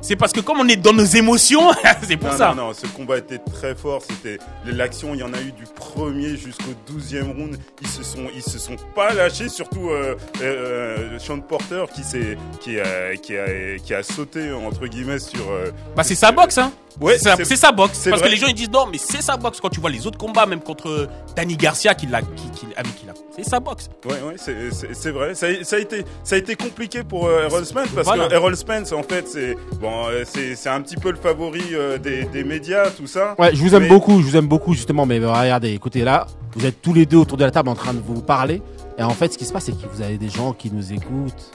c'est 0.00 0.16
parce 0.16 0.32
que 0.32 0.40
comme 0.40 0.58
on 0.58 0.66
est 0.66 0.74
dans 0.74 0.92
nos 0.92 1.04
émotions, 1.04 1.70
c'est 2.02 2.16
pour 2.16 2.32
Non, 2.32 2.36
ça. 2.36 2.48
non, 2.48 2.66
non, 2.66 2.72
ce 2.72 2.88
combat 2.88 3.18
était 3.18 3.38
très 3.38 3.76
fort. 3.76 4.02
C'était 4.02 4.38
l'action. 4.66 5.14
Il 5.14 5.20
y 5.20 5.22
en 5.22 5.32
a 5.32 5.40
eu 5.40 5.52
du 5.52 5.62
premier 5.72 6.30
jusqu'au 6.36 6.72
12e 6.92 7.36
round. 7.36 7.56
Ils 7.80 7.86
se 7.86 8.02
sont, 8.02 8.26
ils 8.34 8.42
se 8.42 8.58
sont 8.58 8.74
pas 8.96 9.14
lâchés. 9.14 9.48
Surtout 9.48 9.90
euh, 9.90 10.16
euh, 10.42 11.16
Sean 11.20 11.38
Porter 11.38 11.84
qui 11.94 12.02
s'est, 12.02 12.36
qui 12.60 12.80
a, 12.80 13.14
qui 13.14 13.36
a, 13.38 13.78
qui 13.78 13.94
a 13.94 14.02
sauté 14.02 14.50
entre 14.50 14.88
guillemets 14.88 15.20
sur. 15.20 15.48
euh, 15.48 15.70
Bah 15.94 16.02
c'est 16.02 16.16
sa 16.16 16.32
boxe, 16.32 16.58
hein. 16.58 16.72
Ouais, 17.00 17.18
c'est 17.18 17.56
sa- 17.56 17.72
boxe. 17.72 18.06
Parce 18.08 18.20
vrai. 18.20 18.28
que 18.28 18.34
les 18.34 18.36
gens 18.40 18.46
ils 18.46 18.54
disent 18.54 18.70
non, 18.70 18.86
mais 18.90 18.98
c'est 18.98 19.20
sa 19.22 19.36
boxe. 19.36 19.60
Quand 19.60 19.68
tu 19.68 19.80
vois 19.80 19.90
les 19.90 20.06
autres 20.06 20.18
combats, 20.18 20.46
même 20.46 20.60
contre 20.60 21.08
Danny 21.34 21.56
Garcia, 21.56 21.92
qui 21.94 22.06
l'a, 22.06 22.20
qui, 22.22 22.50
qui, 22.54 22.66
avec 22.76 22.94
qui 22.94 23.06
l'a, 23.06 23.14
c'est 23.34 23.42
sa 23.44 23.58
boxe. 23.58 23.88
Ouais, 24.04 24.12
ouais, 24.22 24.34
c'est- 24.36 25.10
vrai. 25.10 25.34
Ça, 25.34 25.48
ça 25.64 25.80
été, 25.84 26.04
ça 26.24 26.34
a 26.34 26.38
été 26.38 26.56
compliqué 26.56 27.02
pour 27.04 27.26
euh, 27.26 27.44
Errol 27.44 27.64
Spence 27.64 27.88
parce 27.94 28.06
Voilà. 28.06 28.26
que 28.28 28.34
Errol 28.34 28.56
Spence, 28.56 28.92
en 28.92 29.02
fait, 29.02 29.28
c'est 29.28 29.56
bon, 29.80 30.06
euh, 30.08 30.24
c'est 30.26 30.56
c'est 30.56 30.68
un 30.68 30.80
petit 30.80 30.96
peu 30.96 31.10
le 31.10 31.16
favori 31.16 31.62
euh, 31.72 31.96
des, 31.98 32.24
des 32.24 32.42
médias, 32.44 32.90
tout 32.90 33.06
ça. 33.06 33.34
Ouais, 33.38 33.54
je 33.54 33.60
vous 33.62 33.74
aime 33.74 33.82
Mais- 33.84 33.88
beaucoup, 33.88 34.20
je 34.20 34.26
vous 34.26 34.36
aime 34.36 34.48
beaucoup 34.48 34.74
justement, 34.74 35.06
mais 35.06 35.18
regardez, 35.18 35.70
écoutez 35.72 36.02
là, 36.02 36.26
vous 36.54 36.66
êtes 36.66 36.82
tous 36.82 36.92
les 36.92 37.06
deux 37.06 37.18
autour 37.18 37.36
de 37.38 37.44
la 37.44 37.50
table 37.50 37.68
en 37.68 37.74
train 37.74 37.94
de 37.94 38.00
vous 38.04 38.20
parler, 38.22 38.60
et 38.98 39.02
en 39.02 39.10
fait, 39.10 39.32
ce 39.32 39.38
qui 39.38 39.44
se 39.44 39.52
passe, 39.52 39.64
c'est 39.66 39.72
que 39.72 39.86
vous 39.92 40.02
avez 40.02 40.18
des 40.18 40.28
gens 40.28 40.52
qui 40.52 40.70
nous 40.72 40.92
écoutent, 40.92 41.52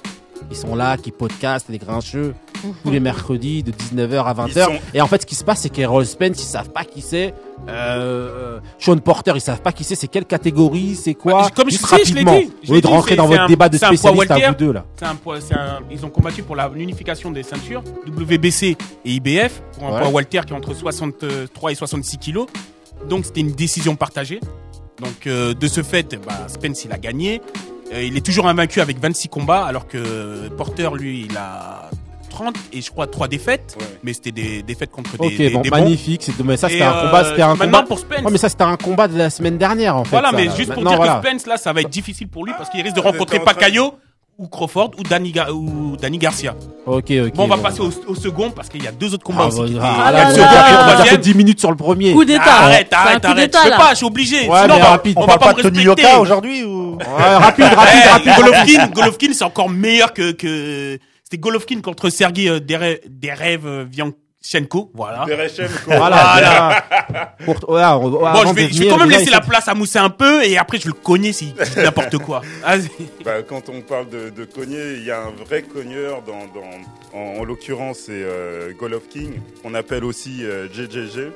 ils 0.50 0.58
sont 0.58 0.76
là, 0.76 0.96
qui 0.98 1.12
podcastent, 1.12 1.70
les 1.70 1.78
grincheux, 1.78 2.34
tous 2.84 2.92
les 2.92 3.00
mercredis 3.00 3.63
de 3.63 3.72
19h 3.72 4.25
à 4.25 4.34
20h, 4.34 4.48
Ils 4.72 4.75
sont- 4.78 4.82
et 4.94 5.01
en 5.01 5.08
fait, 5.08 5.22
ce 5.22 5.25
qui 5.25 5.36
se 5.36 5.44
passe, 5.44 5.62
c'est 5.62 5.70
qu'Errol 5.70 6.06
Spence, 6.06 6.38
ils 6.42 6.48
savent 6.48 6.70
pas 6.70 6.84
qui 6.84 7.01
c'est, 7.01 7.34
euh, 7.68 7.70
euh, 8.58 8.60
Sean 8.80 8.98
Porter, 8.98 9.34
ils 9.36 9.42
savent 9.42 9.62
pas 9.62 9.72
qui 9.72 9.84
c'est, 9.84 9.96
c'est 9.96 10.08
quelle 10.08 10.25
catégorie, 10.25 10.96
c'est 10.96 11.13
quoi, 11.13 11.50
comme 11.56 11.66
je 11.70 11.74
Juste 11.74 11.86
rapidement, 11.86 12.38
dit, 12.39 12.51
je 12.63 12.70
l'ai 12.70 12.75
lieu 12.75 12.82
de 12.82 12.88
dit, 12.88 12.94
rentrer 12.94 13.16
dans 13.16 13.28
votre 13.28 13.42
un- 13.42 13.48
débat 13.48 13.70
de 13.70 13.78
spécialistes 13.78 14.32
à 14.32 14.50
vous 14.50 14.56
deux 14.56 14.72
là. 14.74 14.86
Un 15.01 15.16
poids, 15.16 15.38
un- 15.51 15.80
ils 15.92 16.06
ont 16.06 16.10
combattu 16.10 16.44
pour 16.44 16.56
la 16.56 16.70
unification 16.75 17.32
des 17.32 17.44
ceintures 17.44 17.84
WBC 18.08 18.78
et 19.06 19.12
IBF 19.12 19.62
pour 19.78 19.88
un 19.88 19.92
Ouais. 19.94 20.00
poids 20.01 20.10
Walter 20.10 20.42
qui 20.46 20.54
est 20.54 20.56
entre 20.56 20.74
63 20.74 21.72
et 21.72 21.75
66 21.75 22.18
kilos. 22.18 22.48
Donc 23.08 23.25
c'était 23.25 23.42
une 23.42 23.51
décision 23.51 23.96
partagée. 23.96 24.39
Donc 25.01 25.28
euh, 25.28 25.54
de 25.54 25.68
ce 25.68 25.82
fait, 25.84 26.20
bah, 26.25 26.48
Spence 26.48 26.84
il 26.86 26.92
a 26.92 26.98
gagné. 26.98 27.42
Euh, 27.94 28.04
il 28.04 28.18
est 28.18 28.25
toujours 28.25 28.48
invaincu 28.48 28.82
avec 28.82 29.00
26 29.00 29.30
combats 29.30 29.66
alors 29.66 29.88
que 29.88 30.50
Porter 30.58 30.89
lui 30.94 31.25
il 31.30 31.38
a 31.38 31.89
30 32.43 32.55
et 32.74 32.81
je 32.81 32.89
crois 32.91 33.08
3 33.08 33.27
défaites. 33.27 33.75
Ouais. 33.79 33.86
Mais 34.03 34.13
c'était 34.13 34.31
des 34.31 34.63
défaites 34.63 34.91
contre 34.91 35.17
des, 35.17 35.25
Ok, 35.27 35.38
des- 35.38 35.50
bon, 35.50 35.62
des 35.62 35.69
bons. 35.69 35.77
magnifique, 35.77 36.22
c'est, 36.24 36.39
mais 36.43 36.58
ça 36.58 36.67
Et, 36.67 36.72
c'était 36.72 36.84
un 36.84 36.93
euh, 36.93 37.01
combat, 37.05 37.24
c'était 37.25 37.41
un 37.41 37.55
maintenant 37.55 37.65
combat. 37.79 37.84
pour 37.88 38.00
Spence. 38.00 38.22
Ouais, 38.24 38.31
mais 38.31 38.38
ça 38.38 38.50
c'était 38.50 38.63
un 38.63 38.77
combat 38.77 39.08
de 39.08 39.17
la 39.17 39.29
semaine 39.29 39.58
dernière 39.58 39.96
en 39.98 40.03
fait. 40.03 40.12
Voilà, 40.12 40.31
ça, 40.31 40.36
mais 40.38 40.46
là. 40.46 40.55
juste 40.55 40.72
pour 40.74 40.84
Maintenant, 40.84 40.91
dire 40.91 40.98
voilà. 40.98 41.22
que 41.22 41.27
Spence 41.29 41.48
là, 41.48 41.58
ça 41.58 41.74
va 41.74 41.81
être 41.81 41.89
difficile 41.89 42.27
pour 42.27 42.46
lui 42.46 42.53
parce 42.58 42.69
qu'il 42.69 42.81
risque 42.81 42.96
de 42.96 43.01
rencontrer 43.01 43.39
Pacquiao 43.39 43.96
ou 44.38 44.48
Crawford 44.48 44.91
ou 44.98 45.03
Danny, 45.03 45.34
Ga- 45.34 45.51
ou 45.51 45.98
Danny 46.01 46.17
Garcia. 46.17 46.55
Ok, 46.86 47.12
ok. 47.12 47.34
Bon, 47.36 47.43
on 47.43 47.48
va 47.48 47.58
passer 47.58 47.81
au, 47.81 47.89
au 48.08 48.15
second 48.15 48.51
parce 48.51 48.69
qu'il 48.69 48.81
y 48.81 48.88
a 48.88 48.91
deux 48.93 49.13
autres 49.13 49.25
combats 49.25 49.50
Ah, 49.51 49.60
aussi. 49.60 49.77
ah, 49.81 50.12
là, 50.12 50.12
là, 50.12 50.24
là, 50.24 50.29
on 50.34 50.38
là, 50.38 50.50
a 50.50 50.53
là, 50.55 50.63
fait- 50.63 50.74
on 50.75 50.77
a 50.77 50.91
troisième. 50.93 51.05
fait 51.08 51.17
10 51.17 51.34
minutes 51.36 51.60
sur 51.60 51.69
le 51.72 51.75
premier. 51.75 52.13
Coup 52.13 52.24
d'état. 52.24 52.43
Arrête, 52.46 52.93
un 52.93 52.98
arrête, 52.98 53.19
coup 53.22 53.27
arrête. 53.27 53.38
Je 53.38 53.43
d'état, 53.60 53.63
peux 53.63 53.69
pas, 53.84 53.89
je 53.91 53.96
suis 53.98 54.05
obligé. 54.05 54.48
Ouais, 54.48 54.62
Sinon, 54.62 54.67
mais 54.67 54.74
on 54.74 54.79
va- 54.79 54.89
rapide. 54.91 55.13
on 55.17 55.24
On 55.24 55.25
va 55.25 55.38
parle 55.38 55.55
pas 55.55 55.62
de 55.62 55.67
Tony 55.67 55.79
respecter. 55.79 56.03
Yoka 56.03 56.19
aujourd'hui 56.22 56.63
ou? 56.63 56.98
Ouais, 57.00 57.36
rapide, 57.36 57.65
rapide, 57.65 58.10
rapide. 58.10 58.34
Golovkin, 58.38 58.88
Golovkin, 58.88 59.34
c'est 59.34 59.43
encore 59.43 59.69
meilleur 59.69 60.13
que, 60.13 60.31
que, 60.31 60.98
c'était 61.30 61.40
Golovkin 61.40 61.82
contre 61.82 62.10
Sergei 62.10 62.50
euh, 62.50 62.60
Dere- 62.60 63.00
Derev, 63.08 63.66
euh, 63.68 63.86
Vian- 63.90 64.12
Derechenko, 64.42 64.90
voilà. 64.96 65.26
Derechenko. 65.28 65.70
Voilà. 65.88 66.86
Pour, 67.46 67.56
voilà, 67.68 67.98
on- 67.98 68.10
Bon, 68.10 68.26
avant 68.26 68.50
je 68.52 68.56
vais, 68.56 68.68
de 68.68 68.74
je 68.74 68.80
vais 68.80 68.86
venir, 68.86 68.94
quand 68.94 68.98
même 69.00 69.08
déjà, 69.10 69.20
laisser 69.20 69.30
il 69.32 69.34
la 69.34 69.42
place 69.42 69.68
à 69.68 69.76
mousser 69.76 70.00
un 70.00 70.10
peu 70.10 70.44
et 70.44 70.58
après 70.58 70.80
je 70.80 70.88
le 70.88 70.94
connais 70.94 71.34
s'il 71.34 71.54
dit 71.54 71.60
n'importe 71.78 72.18
quoi. 72.20 72.42
Vas-y. 72.64 72.90
Bah, 73.26 73.44
quand 73.48 73.68
on 73.70 73.82
parle 73.82 74.10
de, 74.10 74.30
de 74.30 74.46
cogner, 74.46 74.94
il 74.96 75.04
y 75.04 75.12
a 75.12 75.20
un 75.22 75.32
vrai 75.46 75.62
cogneur 75.64 76.22
dans, 76.24 76.46
dans 76.54 77.18
en, 77.20 77.40
en 77.42 77.44
l'occurrence 77.44 78.00
c'est 78.06 78.12
euh, 78.24 78.72
Golovkin, 78.80 79.32
qu'on 79.62 79.74
appelle 79.76 80.06
aussi 80.06 80.44
euh, 80.46 80.68
JJG. 80.72 81.32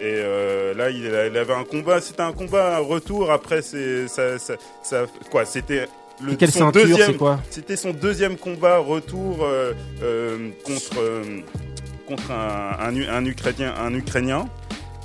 Et 0.00 0.04
euh, 0.04 0.74
là, 0.74 0.90
il, 0.90 1.04
avait 1.36 1.52
un 1.54 1.64
combat, 1.64 2.00
c'était 2.00 2.22
un 2.22 2.32
combat 2.32 2.78
retour. 2.78 3.32
Après, 3.32 3.62
c'est 3.62 4.06
ça, 4.06 4.38
ça, 4.38 4.54
ça- 4.82 5.06
quoi 5.28 5.44
C'était 5.44 5.86
le 6.22 6.32
Et 6.32 6.36
quelle 6.36 6.50
son 6.50 6.58
ceinture, 6.58 6.86
deuxième, 6.86 7.16
quoi 7.16 7.40
C'était 7.50 7.76
son 7.76 7.90
deuxième 7.92 8.36
combat 8.36 8.78
retour 8.78 9.38
euh, 9.42 9.72
euh, 10.02 10.50
contre 10.64 10.98
euh, 10.98 11.22
contre 12.06 12.30
un, 12.32 12.72
un, 12.88 13.24
Ukrainien, 13.26 13.74
un 13.78 13.94
Ukrainien. 13.94 14.46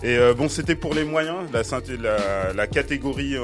Et 0.06 0.18
bon, 0.38 0.50
c'était 0.50 0.76
pour 0.76 0.94
les 0.94 1.06
moyens, 1.06 1.38
la, 1.54 1.64
ceinture- 1.64 1.98
la, 2.02 2.52
la 2.54 2.68
catégorie, 2.68 3.36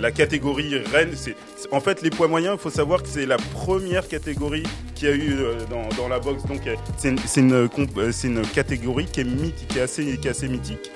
la 0.00 0.10
catégorie 0.10 0.76
reine. 0.92 1.10
C'est, 1.14 1.36
en 1.70 1.80
fait, 1.80 2.02
les 2.02 2.10
poids 2.10 2.26
moyens, 2.26 2.56
il 2.58 2.60
faut 2.60 2.70
savoir 2.70 3.02
que 3.02 3.08
c'est 3.08 3.26
la 3.26 3.36
première 3.36 4.06
catégorie 4.08 4.64
qu'il 4.96 5.08
y 5.08 5.12
a 5.12 5.14
eu 5.14 5.36
dans, 5.70 5.88
dans 5.96 6.08
la 6.08 6.18
boxe. 6.20 6.44
Donc, 6.46 6.60
c'est 6.96 7.08
une, 7.10 7.18
c'est 7.18 8.26
une, 8.26 8.42
catégorie 8.52 9.06
qui 9.06 9.20
est 9.20 9.24
mythique, 9.24 9.68
qui 9.68 9.78
est 9.78 9.82
assez, 9.82 10.16
qui 10.16 10.26
est 10.26 10.30
assez 10.30 10.48
mythique. 10.48 10.90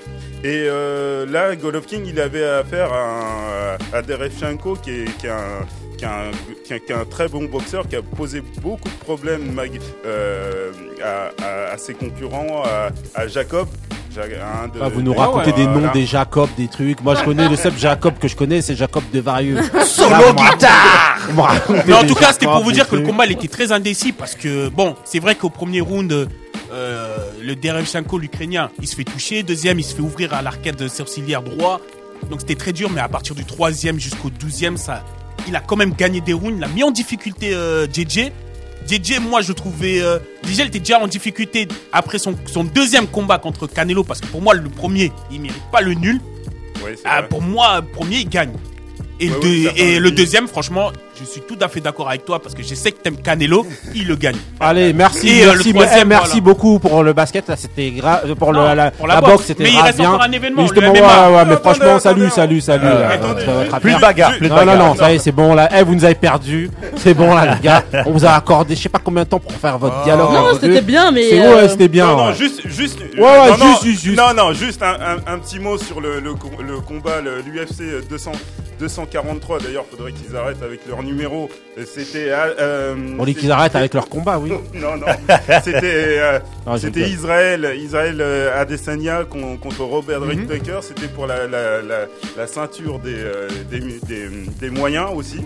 Et 0.45 0.65
là, 1.29 1.55
Golovkin, 1.57 2.03
il 2.05 2.19
avait 2.21 2.45
affaire 2.45 2.91
à, 2.91 3.77
à 3.93 4.01
Derevchenko, 4.01 4.75
qui 4.75 4.91
est, 4.91 5.17
qui 5.19 5.27
est 5.27 5.31
un, 5.31 5.65
qui 6.03 6.09
est 6.09 6.11
un, 6.11 6.31
qui 6.65 6.73
est- 6.73 6.79
qui 6.85 6.91
est 6.91 6.95
un 6.95 7.05
très 7.05 7.27
bon 7.29 7.45
boxeur, 7.45 7.87
qui 7.87 7.95
a 7.95 8.01
posé 8.01 8.41
beaucoup 8.61 8.89
de 8.89 8.95
problèmes 8.95 9.51
mag- 9.53 9.79
euh, 10.05 10.71
à, 11.03 11.43
à- 11.43 11.73
à 11.73 11.77
ses 11.77 11.93
concurrents, 11.93 12.63
à, 12.65 12.89
à 13.19 13.27
Jacob. 13.27 13.67
Ja- 14.13 14.23
un 14.23 14.67
de- 14.67 14.79
Ah, 14.81 14.89
vous 14.89 15.01
nous 15.01 15.13
racontez 15.13 15.53
des 15.53 15.63
voilà. 15.65 15.87
noms 15.87 15.91
des 15.93 16.05
Jacob, 16.05 16.47
des 16.57 16.67
trucs. 16.67 17.01
Moi, 17.01 17.15
je 17.15 17.23
connais 17.23 17.49
le 17.49 17.55
seul 17.55 17.73
Jacob 17.77 18.13
que 18.19 18.27
je 18.27 18.35
connais, 18.35 18.61
c'est 18.61 18.75
Jacob 18.75 19.03
de 19.11 19.19
Varieux. 19.19 19.57
Solo 19.85 20.33
guitare 20.33 21.17
Mais 21.87 21.93
en 21.93 22.05
tout 22.05 22.13
cas, 22.15 22.31
c'était 22.33 22.45
pour 22.45 22.63
vous 22.63 22.71
dire 22.71 22.87
que 22.87 22.95
le 22.97 23.03
combat 23.07 23.25
il 23.25 23.31
était 23.31 23.47
très 23.47 23.71
indécis 23.71 24.11
parce 24.11 24.35
que 24.35 24.67
bon, 24.69 24.95
c'est 25.05 25.19
vrai 25.19 25.33
qu'au 25.35 25.49
premier 25.49 25.81
round, 25.81 26.11
euh, 26.71 27.17
le 27.41 27.55
Derevchenko, 27.55 28.19
l'Ukrainien, 28.19 28.69
il 28.81 28.87
se 28.87 28.95
fait 28.95 29.03
toucher. 29.03 29.41
Deuxième, 29.41 29.79
il 29.79 29.83
se 29.83 29.95
fait 29.95 30.01
ouvrir 30.01 30.33
à 30.33 30.41
l'arcade 30.41 30.87
sourcilière 30.89 31.41
droit. 31.41 31.79
Donc 32.29 32.41
c'était 32.41 32.55
très 32.55 32.71
dur, 32.73 32.89
mais 32.93 33.01
à 33.01 33.07
partir 33.09 33.33
du 33.35 33.45
troisième 33.45 33.99
jusqu'au 33.99 34.29
douzième, 34.29 34.77
ça, 34.77 35.03
il 35.47 35.55
a 35.55 35.59
quand 35.59 35.75
même 35.75 35.93
gagné 35.93 36.21
des 36.21 36.33
rounds. 36.33 36.55
Il 36.57 36.63
a 36.63 36.67
mis 36.67 36.83
en 36.83 36.91
difficulté 36.91 37.53
euh, 37.53 37.87
JJ. 37.91 38.31
JJ, 38.87 39.19
moi, 39.19 39.41
je 39.41 39.53
trouvais. 39.53 40.01
Euh, 40.01 40.19
JJ, 40.45 40.61
était 40.61 40.79
déjà 40.79 40.99
en 40.99 41.07
difficulté 41.07 41.67
après 41.91 42.19
son, 42.19 42.35
son 42.45 42.63
deuxième 42.63 43.07
combat 43.07 43.37
contre 43.37 43.67
Canelo 43.67 44.03
parce 44.03 44.19
que 44.19 44.27
pour 44.27 44.41
moi, 44.41 44.53
le 44.53 44.69
premier, 44.69 45.11
il 45.31 45.41
mérite 45.41 45.63
pas 45.71 45.81
le 45.81 45.93
nul. 45.93 46.19
Ouais, 46.83 46.95
Ah, 47.05 47.23
pour 47.23 47.41
moi, 47.41 47.81
premier, 47.93 48.17
il 48.19 48.29
gagne. 48.29 48.53
Et, 49.19 49.29
Ouais, 49.29 49.35
le, 49.41 49.79
et 49.79 49.99
le 49.99 50.11
deuxième, 50.11 50.47
franchement, 50.47 50.91
je 51.19 51.25
suis 51.25 51.41
tout 51.41 51.57
à 51.61 51.67
fait 51.67 51.79
d'accord 51.79 52.09
avec 52.09 52.25
toi 52.25 52.39
parce 52.39 52.55
que 52.55 52.63
je 52.63 52.73
sais 52.75 52.91
que 52.91 52.99
t'aimes 53.01 53.17
Canelo, 53.17 53.65
il 53.93 54.07
le 54.07 54.15
gagne. 54.15 54.35
Allez, 54.59 54.93
merci, 54.93 55.29
Et, 55.29 55.43
euh, 55.43 55.53
merci, 55.53 55.73
troisième, 55.73 55.99
eh, 56.01 56.05
merci 56.05 56.27
voilà. 56.39 56.41
beaucoup 56.41 56.79
pour 56.79 57.03
le 57.03 57.13
basket. 57.13 57.47
Là, 57.47 57.55
c'était 57.55 57.91
grave. 57.91 58.33
Pour 58.35 58.51
Non, 58.53 58.69
le, 58.69 58.75
la, 58.75 58.91
pour 58.91 59.07
la 59.07 59.15
la 59.15 59.21
boxe. 59.21 59.45
c'était 59.45 59.63
Mais 59.63 59.71
il 59.73 59.79
reste 59.81 59.99
bien. 59.99 60.09
encore 60.09 60.21
un 60.23 60.31
événement, 60.31 60.61
le 60.63 60.67
Justement, 60.67 60.93
MMA. 60.93 60.99
ouais, 60.99 61.05
ouais, 61.05 61.45
mais 61.45 61.53
Attendez, 61.53 61.55
franchement, 61.61 61.99
salut, 61.99 62.25
attendez, 62.27 62.29
salut, 62.29 62.61
salut. 62.61 62.85
Euh, 62.87 63.65
juste- 63.65 63.79
Plus 63.81 63.93
de 63.95 63.99
bagarre, 63.99 64.37
plus 64.37 64.49
de 64.49 64.53
Non, 64.53 64.65
non, 64.65 64.75
non, 64.77 64.95
ça 64.95 65.11
y 65.11 65.15
est, 65.15 65.19
c'est 65.19 65.31
bon 65.31 65.53
là. 65.53 65.69
Eh, 65.77 65.83
vous 65.83 65.95
nous 65.95 66.05
avez 66.05 66.15
perdu. 66.15 66.69
C'est 66.97 67.13
bon 67.13 67.33
là, 67.33 67.55
les 67.55 67.61
gars. 67.61 67.83
On 68.05 68.11
vous 68.11 68.25
a 68.25 68.31
accordé, 68.31 68.75
je 68.75 68.81
sais 68.81 68.89
pas 68.89 68.99
combien 69.03 69.23
de 69.23 69.29
temps 69.29 69.39
pour 69.39 69.51
faire 69.53 69.77
votre 69.77 70.03
dialogue. 70.03 70.31
Non, 70.33 70.45
c'était 70.59 70.81
bien, 70.81 71.11
mais. 71.11 71.29
C'est 71.29 71.41
euh, 71.45 71.55
ouais, 71.55 71.69
c'était 71.69 71.87
bien. 71.87 72.07
Non, 72.07 72.17
non, 72.27 72.33
juste, 72.33 72.67
juste, 72.67 72.99
Ouais, 73.17 73.53
juste, 73.59 73.83
juste, 73.83 74.03
juste. 74.03 74.17
non, 74.17 74.33
non, 74.35 74.53
juste 74.53 74.81
un, 74.83 75.37
petit 75.39 75.59
mot 75.59 75.77
sur 75.77 76.01
le, 76.01 76.19
le, 76.19 76.33
co- 76.33 76.49
le 76.65 76.79
combat, 76.79 77.21
l'UFC 77.21 78.07
200, 78.09 78.31
243. 78.79 79.59
D'ailleurs, 79.59 79.85
faudrait 79.89 80.11
qu'ils 80.11 80.35
arrêtent 80.35 80.63
avec 80.63 80.81
leur 80.87 81.02
numéro. 81.03 81.49
Euh, 81.77 81.83
C'était, 81.85 82.27
euh, 82.29 82.95
On 83.19 83.25
dit 83.25 83.35
qu'ils 83.35 83.51
arrêtent 83.51 83.75
avec 83.75 83.93
leur 83.93 84.07
combat, 84.09 84.37
oui. 84.39 84.49
Non, 84.73 84.95
non, 84.97 85.05
c'était, 85.63 86.19
euh, 86.19 86.39
c'était. 86.77 87.09
Israël, 87.09 87.73
Israël 87.77 88.17
euh, 88.19 88.59
Adesanya 88.61 89.23
con- 89.29 89.57
contre 89.57 89.81
Robert. 89.83 90.21
Whittaker. 90.21 90.79
C'était 90.81 91.07
pour 91.07 91.27
la, 91.27 91.47
la, 91.47 91.81
la, 91.81 92.05
la 92.37 92.47
ceinture 92.47 92.99
des, 92.99 93.15
euh, 93.15 93.47
des, 93.69 93.79
des, 93.79 94.27
des 94.59 94.69
moyens 94.69 95.07
aussi. 95.15 95.41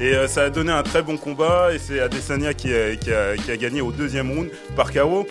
Et 0.00 0.14
euh, 0.14 0.26
ça 0.28 0.44
a 0.44 0.50
donné 0.50 0.72
un 0.72 0.82
très 0.82 1.02
bon 1.02 1.16
combat 1.18 1.68
et 1.74 1.78
c'est 1.78 2.00
Adesanya 2.00 2.54
qui 2.54 2.72
a, 2.72 2.96
qui, 2.96 3.12
a, 3.12 3.36
qui 3.36 3.50
a 3.50 3.56
gagné 3.56 3.80
au 3.82 3.92
deuxième 3.92 4.30
round 4.30 4.48
par 4.74 4.92
KO. 4.92 5.26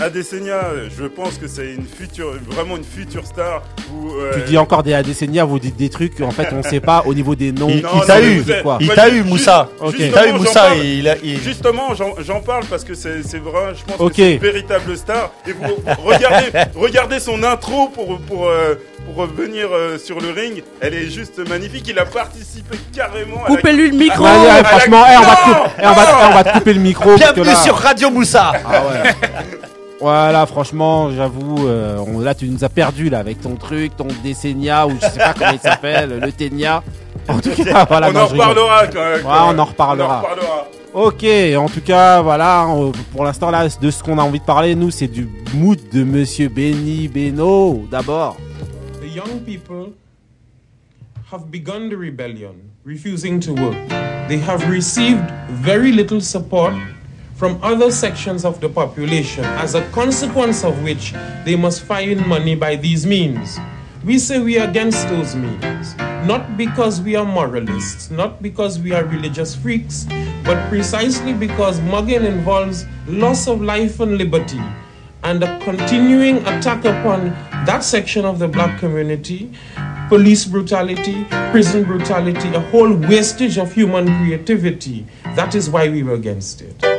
Adesanya, 0.00 0.60
je 0.98 1.04
pense 1.04 1.38
que 1.38 1.46
c'est 1.46 1.72
une 1.74 1.86
future, 1.86 2.32
vraiment 2.48 2.76
une 2.76 2.84
future 2.84 3.24
star. 3.26 3.62
Où, 3.92 4.10
euh, 4.12 4.32
Tu 4.34 4.50
dis 4.50 4.58
encore 4.58 4.82
des 4.82 4.94
Adesanya, 4.94 5.44
vous 5.44 5.58
dites 5.58 5.76
des 5.76 5.88
trucs, 5.88 6.20
en 6.20 6.30
fait, 6.30 6.48
on 6.52 6.62
sait 6.62 6.80
pas 6.80 7.02
au 7.06 7.14
niveau 7.14 7.34
des 7.34 7.52
noms. 7.52 7.68
Il, 7.68 7.82
t'a 8.06 8.20
eu, 8.20 8.42
il 8.80 8.88
t'a 8.88 9.08
eu 9.08 9.22
Moussa. 9.22 9.68
Ok. 9.80 9.94
Il 9.98 10.10
t'a 10.10 10.26
eu 10.26 10.32
Justement, 10.32 10.38
Moussa 10.38 10.68
j'en 10.70 10.70
parle. 10.70 11.42
Justement, 11.42 11.94
j'en 11.94 12.40
parce 12.68 12.84
que 12.84 12.94
c'est 12.94 13.38
vrai, 13.38 13.74
je 13.74 13.84
pense 13.84 14.00
Ok. 14.00 14.10
que 14.12 14.16
c'est 14.16 14.32
une 14.34 14.38
véritable 14.40 14.96
star. 14.96 15.32
Et 15.46 15.52
vous, 15.52 15.76
regardez, 16.04 16.46
regardez 16.74 17.20
son 17.20 17.42
intro 17.42 17.88
pour, 17.88 18.18
pour, 18.20 18.48
euh, 18.48 18.74
pour 19.04 19.26
venir 19.26 19.68
euh, 19.72 19.98
sur 19.98 20.20
le 20.20 20.30
ring. 20.30 20.62
Elle 20.80 20.94
est 20.94 21.10
juste 21.10 21.38
magnifique. 21.48 21.86
Il 21.88 21.98
a 21.98 22.04
participé 22.04 22.76
carrément 22.94 23.42
la... 23.42 23.54
Coupez-lui 23.54 23.90
le 23.90 23.96
micro. 23.96 24.24
Ouais, 24.24 24.30
la- 24.46 24.64
franchement, 24.64 25.04
eh, 25.10 25.16
on, 25.16 25.22
va 25.22 25.34
te 25.36 25.40
couper- 25.42 25.70
eh, 25.78 25.86
on, 25.86 25.92
va, 25.92 26.28
on 26.30 26.34
va 26.34 26.44
te 26.44 26.52
couper 26.58 26.72
le 26.74 26.80
micro. 26.80 27.16
Bienvenue 27.16 27.46
là- 27.46 27.54
sur 27.56 27.76
Radio 27.76 28.10
Moussa. 28.10 28.52
Ah 28.66 28.82
ouais. 28.86 29.10
Voilà, 30.00 30.46
franchement, 30.46 31.10
j'avoue, 31.10 31.66
euh, 31.66 31.98
on- 32.06 32.20
là 32.20 32.34
tu 32.34 32.48
nous 32.48 32.62
as 32.62 32.68
perdu 32.68 33.08
là 33.10 33.18
avec 33.18 33.40
ton 33.40 33.56
truc, 33.56 33.96
ton 33.96 34.06
Décenia 34.22 34.86
ou 34.86 34.92
je 34.94 35.00
sais 35.06 35.18
pas 35.18 35.34
comment 35.36 35.50
il 35.52 35.58
s'appelle, 35.58 36.20
le 36.22 36.30
Ténia. 36.32 36.82
En 37.28 37.40
tout 37.40 37.50
cas, 37.50 37.84
voilà. 37.88 38.08
on 38.08 38.12
non, 38.12 38.20
en 38.20 38.26
reparlera 38.26 38.86
quand 38.86 38.94
même. 39.04 39.26
Ouais, 39.26 39.54
on 39.54 39.58
en 39.58 39.64
reparlera. 39.64 40.22
On 40.22 40.26
en 40.26 40.30
reparlera. 40.34 40.66
Ok, 40.94 41.24
en 41.58 41.68
tout 41.68 41.80
cas, 41.84 42.22
voilà, 42.22 42.66
on- 42.68 42.92
pour 43.12 43.24
l'instant 43.24 43.50
là, 43.50 43.66
de 43.68 43.90
ce 43.90 44.02
qu'on 44.02 44.18
a 44.18 44.22
envie 44.22 44.38
de 44.38 44.44
parler, 44.44 44.74
nous, 44.74 44.90
c'est 44.90 45.08
du 45.08 45.28
mood 45.54 45.78
de 45.92 46.04
Monsieur 46.04 46.48
Benny 46.48 47.08
Beno, 47.08 47.86
d'abord. 47.90 48.36
The 49.02 49.14
young 49.14 49.40
people 49.44 49.92
have 51.32 51.42
begun 51.50 51.88
the 51.90 51.96
rebellion, 51.98 52.54
refusing 52.86 53.40
to 53.40 53.52
work. 53.52 53.76
They 54.28 54.38
have 54.48 54.64
received 54.70 55.20
very 55.50 55.90
little 55.92 56.20
support 56.20 56.72
from 57.38 57.56
other 57.62 57.92
sections 57.92 58.44
of 58.44 58.60
the 58.60 58.68
population, 58.68 59.44
as 59.44 59.76
a 59.76 59.88
consequence 59.92 60.64
of 60.64 60.82
which 60.82 61.12
they 61.44 61.54
must 61.54 61.82
find 61.82 62.26
money 62.26 62.56
by 62.56 62.74
these 62.74 63.06
means. 63.06 63.60
We 64.04 64.18
say 64.18 64.40
we 64.40 64.58
are 64.58 64.68
against 64.68 65.08
those 65.08 65.36
means, 65.36 65.96
not 66.26 66.56
because 66.56 67.00
we 67.00 67.14
are 67.14 67.24
moralists, 67.24 68.10
not 68.10 68.42
because 68.42 68.80
we 68.80 68.92
are 68.92 69.04
religious 69.04 69.54
freaks, 69.54 70.08
but 70.42 70.68
precisely 70.68 71.32
because 71.32 71.80
mugging 71.82 72.24
involves 72.24 72.84
loss 73.06 73.46
of 73.46 73.62
life 73.62 74.00
and 74.00 74.18
liberty 74.18 74.60
and 75.22 75.40
a 75.44 75.60
continuing 75.60 76.38
attack 76.38 76.84
upon 76.84 77.30
that 77.66 77.84
section 77.84 78.24
of 78.24 78.40
the 78.40 78.48
black 78.48 78.80
community 78.80 79.52
police 80.08 80.46
brutality, 80.46 81.24
prison 81.50 81.84
brutality, 81.84 82.48
a 82.54 82.60
whole 82.70 82.94
wastage 82.94 83.58
of 83.58 83.70
human 83.70 84.06
creativity. 84.06 85.06
That 85.36 85.54
is 85.54 85.68
why 85.68 85.90
we 85.90 86.02
were 86.02 86.14
against 86.14 86.62
it. 86.62 86.97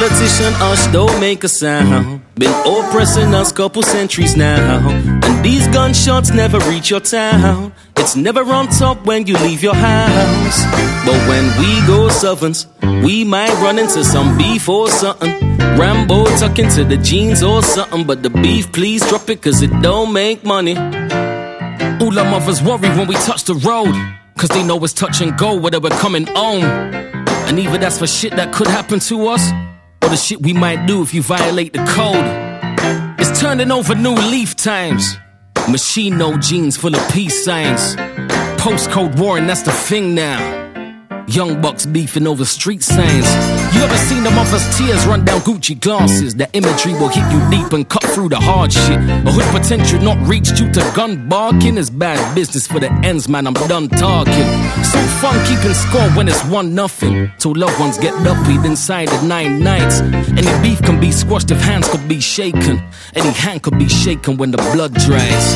Politician 0.00 0.54
us 0.62 0.86
don't 0.94 1.20
make 1.20 1.44
a 1.44 1.48
sound. 1.48 2.22
Been 2.36 2.54
oppressing 2.64 3.34
us 3.34 3.52
couple 3.52 3.82
centuries 3.82 4.34
now. 4.34 4.88
And 4.88 5.44
these 5.44 5.66
gunshots 5.68 6.30
never 6.30 6.58
reach 6.70 6.88
your 6.88 7.00
town. 7.00 7.74
It's 7.98 8.16
never 8.16 8.40
on 8.40 8.68
top 8.68 9.04
when 9.04 9.26
you 9.26 9.34
leave 9.34 9.62
your 9.62 9.74
house. 9.74 10.64
But 11.04 11.18
when 11.28 11.44
we 11.60 11.86
go 11.86 12.08
servants, 12.08 12.66
we 13.04 13.24
might 13.24 13.52
run 13.62 13.78
into 13.78 14.02
some 14.02 14.38
beef 14.38 14.70
or 14.70 14.88
something. 14.88 15.38
Rambo 15.76 16.24
tuck 16.38 16.58
into 16.58 16.82
the 16.82 16.96
jeans 16.96 17.42
or 17.42 17.62
something. 17.62 18.06
But 18.06 18.22
the 18.22 18.30
beef, 18.30 18.72
please 18.72 19.06
drop 19.06 19.28
it 19.28 19.42
cause 19.42 19.60
it 19.60 19.82
don't 19.82 20.14
make 20.14 20.44
money. 20.44 20.78
All 20.78 22.18
our 22.18 22.24
mothers 22.24 22.62
worry 22.62 22.88
when 22.96 23.06
we 23.06 23.16
touch 23.16 23.44
the 23.44 23.54
road. 23.54 23.94
Cause 24.38 24.48
they 24.48 24.62
know 24.62 24.82
it's 24.82 24.94
touch 24.94 25.20
and 25.20 25.36
go 25.36 25.54
whether 25.56 25.78
we're 25.78 25.90
coming 25.90 26.24
home. 26.28 26.64
And 26.64 27.58
either 27.58 27.76
that's 27.76 27.98
for 27.98 28.06
shit 28.06 28.34
that 28.36 28.54
could 28.54 28.66
happen 28.66 28.98
to 29.00 29.26
us, 29.26 29.50
or 30.02 30.08
the 30.08 30.16
shit 30.16 30.40
we 30.42 30.52
might 30.52 30.86
do 30.86 31.02
if 31.02 31.14
you 31.14 31.22
violate 31.22 31.72
the 31.72 31.84
code. 31.86 33.18
It's 33.18 33.40
turning 33.40 33.70
over 33.70 33.94
new 33.94 34.14
leaf 34.14 34.56
times. 34.56 35.16
Machine 35.68 36.18
no 36.18 36.36
jeans 36.38 36.76
full 36.76 36.94
of 36.94 37.12
peace 37.12 37.44
signs. 37.44 37.96
Postcode 38.60 39.18
war, 39.18 39.38
and 39.38 39.48
that's 39.48 39.62
the 39.62 39.72
thing 39.72 40.14
now. 40.14 40.59
Young 41.30 41.62
bucks 41.62 41.86
beefing 41.86 42.26
over 42.26 42.44
street 42.44 42.82
signs. 42.82 43.24
You 43.72 43.82
ever 43.82 43.96
seen 43.96 44.24
the 44.24 44.32
mother's 44.32 44.66
tears 44.76 45.06
run 45.06 45.24
down 45.24 45.40
Gucci 45.42 45.80
glasses? 45.80 46.34
The 46.34 46.50
imagery 46.54 46.92
will 46.94 47.06
hit 47.06 47.22
you 47.30 47.50
deep 47.50 47.72
and 47.72 47.88
cut 47.88 48.02
through 48.02 48.30
the 48.30 48.40
hard 48.40 48.72
shit. 48.72 48.98
A 48.98 49.30
hood 49.30 49.44
potential 49.56 50.00
not 50.00 50.18
reached 50.26 50.56
due 50.56 50.72
to 50.72 50.80
gun 50.96 51.28
barking 51.28 51.76
is 51.76 51.88
bad 51.88 52.34
business 52.34 52.66
for 52.66 52.80
the 52.80 52.90
ends, 53.04 53.28
man. 53.28 53.46
I'm 53.46 53.54
done 53.54 53.88
talking. 53.88 54.48
So 54.82 54.98
fun 55.22 55.38
keeping 55.46 55.72
score 55.72 56.10
when 56.16 56.26
it's 56.26 56.44
one 56.46 56.74
nothing. 56.74 57.30
Till 57.38 57.54
loved 57.54 57.78
ones 57.78 57.96
get 57.96 58.12
upbeat 58.14 58.64
inside 58.64 59.06
the 59.06 59.22
nine 59.22 59.62
nights. 59.62 60.00
Any 60.00 60.62
beef 60.62 60.82
can 60.82 60.98
be 60.98 61.12
squashed 61.12 61.52
if 61.52 61.60
hands 61.60 61.88
could 61.88 62.08
be 62.08 62.20
shaken. 62.20 62.82
Any 63.14 63.30
hand 63.30 63.62
could 63.62 63.78
be 63.78 63.88
shaken 63.88 64.36
when 64.36 64.50
the 64.50 64.58
blood 64.74 64.94
dries. 64.94 65.54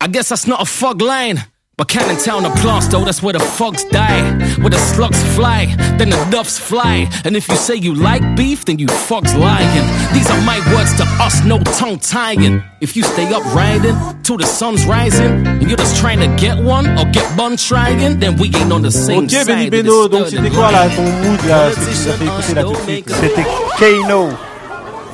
I 0.00 0.08
guess 0.10 0.30
that's 0.30 0.48
not 0.48 0.60
a 0.60 0.64
fog 0.64 1.00
line. 1.00 1.44
But 1.78 1.86
Cannon 1.86 2.16
Town 2.16 2.44
a 2.44 2.50
plaster, 2.56 2.98
that's 3.04 3.22
where 3.22 3.32
the 3.32 3.38
fogs 3.38 3.84
die. 3.84 4.20
Where 4.58 4.68
the 4.68 4.78
slugs 4.78 5.22
fly, 5.36 5.66
then 5.96 6.10
the 6.10 6.16
doves 6.28 6.58
fly. 6.58 7.08
And 7.24 7.36
if 7.36 7.46
you 7.46 7.54
say 7.54 7.76
you 7.76 7.94
like 7.94 8.20
beef, 8.34 8.64
then 8.64 8.80
you 8.80 8.88
fogs 8.88 9.32
lying. 9.36 9.86
These 10.12 10.28
are 10.28 10.40
my 10.40 10.58
words 10.74 10.92
to 10.96 11.04
us, 11.22 11.44
no 11.44 11.58
tongue 11.78 12.00
tying. 12.00 12.64
If 12.80 12.96
you 12.96 13.04
stay 13.04 13.32
up 13.32 13.44
riding 13.54 13.94
till 14.24 14.38
the 14.38 14.44
sun's 14.46 14.86
rising, 14.86 15.46
and 15.46 15.62
you're 15.68 15.76
just 15.78 15.96
trying 15.96 16.18
to 16.18 16.26
get 16.34 16.58
one 16.58 16.98
or 16.98 17.04
get 17.12 17.36
bun 17.36 17.56
trying, 17.56 18.18
then 18.18 18.36
we 18.38 18.48
ain't 18.56 18.72
on 18.72 18.82
the 18.82 18.90
same 18.90 19.26
Ok, 19.26 19.30
side. 19.30 19.70
Beno, 19.70 20.08
donc 20.08 20.26
c'était 20.26 20.50
quoi 20.50 20.72
là 20.72 20.88
ton 20.88 21.02
mood 21.04 21.44
là, 21.46 21.70
ce 21.70 21.76
que 21.76 21.84
tu 21.84 22.08
as 22.10 22.12
fait 22.12 22.24
écouter 22.24 22.54
là 22.54 22.62
tout 22.64 22.72
de 22.72 22.90
suite 22.90 23.08
là 23.08 23.16
C'était 23.20 23.46
Kano. 23.78 24.30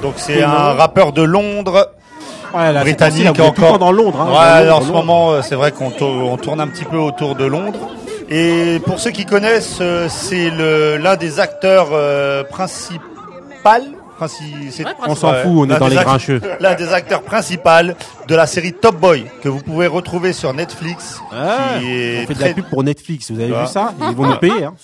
Donc 0.00 0.14
c'est 0.16 0.42
un 0.42 0.72
rappeur 0.72 1.12
de 1.12 1.22
Londres. 1.22 1.90
Ouais, 2.54 2.72
là, 2.72 2.80
britannique 2.82 3.24
là, 3.24 3.30
encore. 3.44 3.54
temps 3.54 3.78
dans 3.78 3.92
Londres. 3.92 4.20
Hein, 4.20 4.60
Ouais, 4.60 4.66
dans 4.68 4.76
en 4.76 4.80
ce 4.80 4.86
Londres. 4.86 4.98
moment, 5.04 5.32
euh, 5.32 5.42
c'est 5.42 5.54
vrai 5.56 5.72
qu'on 5.72 5.90
tour- 5.90 6.08
on 6.30 6.36
tourne 6.36 6.60
un 6.60 6.68
petit 6.68 6.84
peu 6.84 6.96
autour 6.98 7.34
de 7.34 7.44
Londres. 7.44 7.78
Et 8.30 8.80
pour 8.86 8.98
ceux 9.00 9.10
qui 9.10 9.26
connaissent, 9.26 9.78
euh, 9.80 10.08
c'est 10.08 10.50
le- 10.50 10.96
l'un 10.96 11.16
des 11.16 11.40
acteurs 11.40 11.88
euh, 11.92 12.42
principaux. 12.44 13.02
princi- 14.18 14.70
c'est- 14.70 14.84
On 15.08 15.14
s'en 15.16 15.34
fout, 15.34 15.50
on 15.56 15.64
est 15.70 15.76
dans 15.78 15.88
les 15.88 15.96
grincheux. 15.96 16.40
L'un 16.60 16.74
des 16.74 16.92
acteurs 16.92 17.22
principaux 17.22 17.92
de 18.28 18.34
la 18.36 18.46
série 18.46 18.72
Top 18.72 18.94
Boy 18.96 19.24
que 19.42 19.48
vous 19.48 19.60
pouvez 19.60 19.86
retrouver 19.88 20.32
sur 20.32 20.54
Netflix. 20.54 21.18
Ah, 21.32 21.78
qui 21.80 21.86
est 21.90 22.18
on 22.22 22.26
fait 22.28 22.34
de 22.34 22.38
très- 22.38 22.48
la 22.50 22.54
pub 22.54 22.64
pour 22.70 22.84
Netflix, 22.84 23.30
vous 23.32 23.40
avez 23.40 23.48
vu 23.50 23.66
ça? 23.66 23.92
Ils 24.08 24.14
vont 24.14 24.26
nous 24.26 24.36
payer. 24.36 24.64
Hein. 24.64 24.74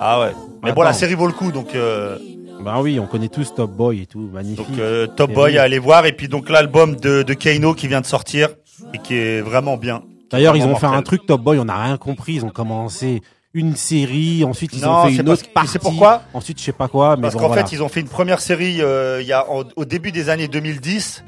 Ah 0.00 0.20
ouais. 0.20 0.32
Mais 0.62 0.70
bon, 0.72 0.82
Attends. 0.82 0.90
la 0.90 0.92
série 0.92 1.14
vaut 1.14 1.26
le 1.26 1.32
coup, 1.32 1.50
donc. 1.50 1.74
euh, 1.74 2.16
Bah 2.60 2.80
oui, 2.80 2.98
on 2.98 3.06
connaît 3.06 3.28
tous 3.28 3.54
Top 3.54 3.70
Boy 3.70 4.02
et 4.02 4.06
tout, 4.06 4.28
magnifique. 4.32 4.68
Donc 4.68 4.78
euh, 4.78 5.06
Top 5.06 5.30
Et 5.30 5.34
Boy 5.34 5.52
oui. 5.52 5.58
à 5.58 5.62
aller 5.62 5.78
voir 5.78 6.04
et 6.06 6.12
puis 6.12 6.26
donc 6.28 6.48
l'album 6.50 6.96
de, 6.96 7.22
de 7.22 7.34
Kano 7.34 7.74
qui 7.74 7.86
vient 7.86 8.00
de 8.00 8.06
sortir 8.06 8.48
et 8.92 8.98
qui 8.98 9.14
est 9.14 9.40
vraiment 9.40 9.76
bien. 9.76 10.02
D'ailleurs, 10.30 10.56
ils 10.56 10.64
ont 10.64 10.74
fait 10.74 10.86
un 10.86 11.02
truc 11.02 11.26
Top 11.26 11.40
Boy, 11.42 11.58
on 11.58 11.66
n'a 11.66 11.80
rien 11.80 11.96
compris. 11.96 12.34
Ils 12.34 12.44
ont 12.44 12.50
commencé 12.50 13.22
une 13.54 13.76
série, 13.76 14.42
ensuite 14.44 14.72
ils 14.74 14.82
Non, 14.82 14.90
ont 14.96 15.04
fait 15.06 15.14
c'est 15.16 15.22
une 15.22 15.28
autre 15.28 15.48
partie. 15.52 15.70
sais 15.70 15.78
pourquoi 15.78 16.22
Ensuite, 16.34 16.58
je 16.58 16.64
sais 16.64 16.72
pas 16.72 16.88
quoi, 16.88 17.16
mais 17.16 17.22
Parce 17.22 17.34
bon, 17.34 17.40
qu'en 17.40 17.46
voilà. 17.48 17.64
fait 17.64 17.74
ils 17.74 17.82
ont 17.82 17.88
fait 17.88 18.00
une 18.00 18.08
première 18.08 18.40
série 18.40 18.82
euh, 18.82 19.18
il 19.22 19.26
y 19.26 19.32
a 19.32 19.48
en- 19.50 19.64
au 19.76 19.84
début 19.86 20.12
des 20.12 20.28
années 20.28 20.48
2010 20.48 21.24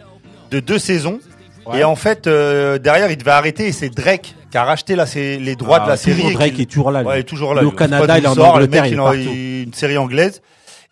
de 0.50 0.60
deux 0.60 0.78
saisons 0.78 1.20
Ouais. 1.66 1.80
et 1.80 1.84
en 1.84 1.96
fait 1.96 2.26
euh, 2.26 2.78
derrière 2.78 3.10
il 3.10 3.16
devait 3.18 3.30
arrêter 3.30 3.66
et 3.68 3.72
c'est 3.72 3.90
Drake 3.90 4.34
qui 4.50 4.56
a 4.56 4.64
racheté 4.64 4.94
la, 4.96 5.04
les 5.14 5.54
droits 5.54 5.78
Ah, 5.82 5.84
de 5.84 5.88
la 5.90 5.96
série. 5.98 6.26
et 6.28 6.32
Drake 6.32 6.52
qu'il- 6.54 6.62
est 6.62 6.66
toujours 6.66 6.90
là. 6.90 7.02
Ouais, 7.02 7.18
il 7.18 7.20
est 7.20 7.24
toujours 7.24 7.54
là. 7.54 7.62
Au 7.62 7.70
Canada, 7.70 8.18
il 8.18 8.24
est 8.24 8.26
en 8.28 8.36
Angleterre, 8.38 8.82
mec, 8.84 8.90
il 8.92 8.94
est 8.94 8.96
partout. 8.96 9.18
une 9.66 9.74
série 9.74 9.98
anglaise. 9.98 10.40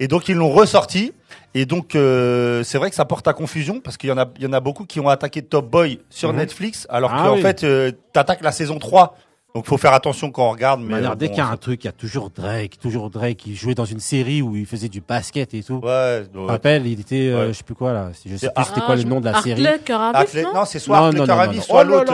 Et 0.01 0.09
donc 0.09 0.29
ils 0.29 0.35
l'ont 0.37 0.51
ressorti. 0.51 1.13
Et 1.55 1.65
donc 1.65 1.95
euh, 1.95 2.63
c'est 2.65 2.77
vrai 2.77 2.91
que 2.91 2.97
ça 2.97 3.07
porte 3.07 3.27
à 3.29 3.33
confusion 3.33 3.81
parce 3.81 3.97
qu'il 3.97 4.11
y 4.11 4.13
en 4.13 4.19
a, 4.19 4.27
il 4.37 4.43
y 4.45 4.47
en 4.47 4.53
a 4.53 4.61
beaucoup 4.61 4.85
qui 4.85 5.01
ont 5.01 5.09
attaqué 5.09 5.41
Top 5.43 5.71
Boy 5.71 6.01
sur 6.11 6.31
Mhm. 6.33 6.39
Netflix, 6.39 6.87
alors 6.91 7.11
Ah 7.15 7.23
qu'en 7.29 7.35
oui. 7.37 7.41
fait 7.43 7.65
euh, 7.65 7.93
t'attaques 8.13 8.43
la 8.43 8.53
saison 8.53 8.79
3 8.79 9.17
Donc 9.57 9.65
faut 9.67 9.79
faire 9.79 9.95
attention 9.95 10.31
quand 10.31 10.49
on 10.49 10.51
regarde. 10.51 10.83
De 10.83 10.87
Mais 10.87 10.97
manière, 10.97 11.13
euh, 11.13 11.15
dès 11.15 11.29
bon, 11.29 11.33
qu'il 11.35 11.43
y 11.43 11.47
a 11.47 11.49
un 11.51 11.57
truc, 11.57 11.83
il 11.83 11.87
y 11.87 11.89
a 11.89 11.93
toujours 11.93 12.29
Drake, 12.29 12.79
toujours 12.79 13.09
Drake. 13.09 13.47
Il 13.47 13.57
jouait 13.57 13.75
dans 13.75 13.87
une 13.87 14.01
série 14.01 14.43
où 14.43 14.55
il 14.55 14.67
faisait 14.67 14.91
du 14.91 15.01
basket 15.01 15.55
et 15.55 15.63
tout. 15.63 15.81
Ouais, 15.83 16.25
Je 16.31 16.39
me 16.39 16.45
ouais. 16.45 16.51
rappelle, 16.51 16.87
il 16.87 17.01
était, 17.01 17.29
euh, 17.31 17.47
Ouais. 17.47 17.49
je 17.49 17.53
sais 17.55 17.65
plus 17.65 17.75
quoi 17.75 17.95
là. 17.95 18.11
Je 18.13 18.37
sais 18.37 18.51
plus 18.55 18.65
c'était 18.67 18.81
quoi 18.83 18.97
le 18.97 19.05
nom 19.05 19.19
de 19.19 19.25
la 19.25 19.41
série. 19.41 19.67
Hartley- 19.67 20.43
non 20.43 20.53
non, 20.55 20.65
c'est 20.67 20.79
soit 20.79 20.99
Hartley 20.99 21.25
Caravis, 21.27 21.63
soit 21.63 21.85
Oh 21.87 21.89
l'autre. 21.89 22.13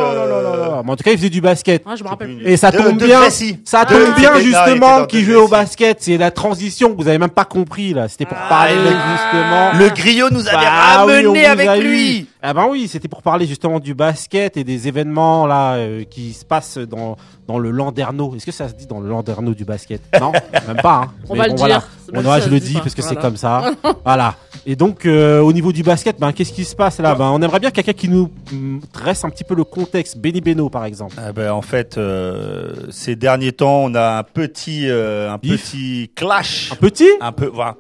Mais 0.85 0.93
en 0.93 0.95
tout 0.97 1.03
cas, 1.03 1.11
il 1.11 1.17
faisait 1.19 1.31
du 1.31 1.41
basket. 1.41 1.83
Ah, 1.85 1.97
je 1.97 2.05
me 2.05 2.09
rappelle. 2.09 2.39
Et 2.47 2.57
ça 2.57 2.71
De- 2.71 2.79
tombe 2.79 2.97
de 2.99 3.07
bien, 3.07 3.21
Plessis. 3.23 3.59
ça 3.65 3.85
De- 3.85 3.93
tombe 3.93 4.15
bien 4.17 4.39
justement 4.39 5.01
De 5.03 5.19
jouait 5.19 5.35
au 5.35 5.49
basket. 5.49 5.99
C'est 6.01 6.19
la 6.19 6.31
transition 6.31 6.91
que 6.95 7.03
vous 7.03 7.09
avez 7.09 7.19
même 7.19 7.29
pas 7.31 7.45
compris 7.45 7.93
là. 7.93 8.07
C'était 8.07 8.25
pour 8.27 8.39
parler 8.49 8.75
justement. 8.77 9.73
Le 9.81 9.89
griot 9.89 10.31
nous 10.31 10.47
avait 10.47 10.57
Bah 10.65 10.97
ramené 10.99 11.45
avec 11.47 11.83
lui. 11.83 12.29
Ah 12.45 12.53
ben 12.55 12.67
oui, 12.69 12.89
c'était 12.89 13.07
pour 13.07 13.23
parler 13.23 13.47
justement 13.47 13.79
du 13.79 13.95
basket 13.95 14.57
et 14.57 14.65
des 14.65 14.89
événements 14.89 15.47
là 15.47 15.75
euh, 15.75 16.03
qui 16.03 16.33
se 16.33 16.45
passent 16.45 16.77
dans 16.79 17.17
dans 17.47 17.59
le 17.59 17.71
Landerneau. 17.71 18.35
Est-ce 18.35 18.47
que 18.47 18.51
ça 18.53 18.69
se 18.69 18.75
dit 18.75 18.87
dans 18.87 18.99
le 18.99 19.09
Landerneau 19.09 19.55
du 19.55 19.65
basket? 19.65 20.01
Non, 20.21 20.33
même 20.67 20.77
pas. 20.83 21.03
Hein. 21.05 21.13
On 21.29 21.35
Mais 21.35 21.39
va 21.41 21.47
bon, 21.47 21.53
le 21.53 21.59
voilà. 21.59 21.75
dire. 21.79 21.89
C'est 22.05 22.11
On 22.11 22.15
même 22.17 22.23
doit, 22.25 22.41
si 22.41 22.47
je 22.49 22.51
le 22.53 22.59
dis 22.61 22.75
pas. 22.75 22.81
parce 22.81 22.95
que 22.97 23.03
c'est 23.03 23.15
comme 23.17 23.37
ça. 23.37 23.71
voilà. 24.05 24.35
Et 24.67 24.75
donc 24.75 25.07
euh, 25.07 25.41
au 25.41 25.53
niveau 25.53 25.73
du 25.73 25.83
basket, 25.85 26.19
ben 26.19 26.33
qu'est-ce 26.33 26.53
qui 26.53 26.65
se 26.65 26.75
passe 26.75 26.99
là? 26.99 27.15
Ben 27.15 27.31
on 27.31 27.41
aimerait 27.43 27.61
bien 27.61 27.71
quelqu'un 27.71 27.93
qui 27.93 28.09
nous 28.09 28.29
mm, 28.51 28.79
dresse 28.93 29.25
un 29.25 29.31
petit 29.31 29.45
peu 29.45 29.55
le 29.55 29.65
contexte. 29.65 30.19
Benny 30.19 30.41
Beno 30.41 30.69
par 30.69 30.85
exemple. 30.85 31.15
Ah 31.19 31.33
ben, 31.33 31.53
en 31.53 31.63
fait, 31.63 31.97
euh, 31.97 32.75
ces 32.91 33.15
derniers 33.17 33.53
temps, 33.53 33.83
on 33.85 33.95
a 33.95 34.19
un 34.19 34.23
petit, 34.25 34.89
euh, 34.89 35.31
un 35.33 35.39
Bif. 35.39 35.71
petit 35.73 36.11
clash, 36.17 36.71
Un 36.73 36.77
petit? 36.77 37.09
Un 37.21 37.33
peu, 37.33 37.47
voilà, 37.47 37.77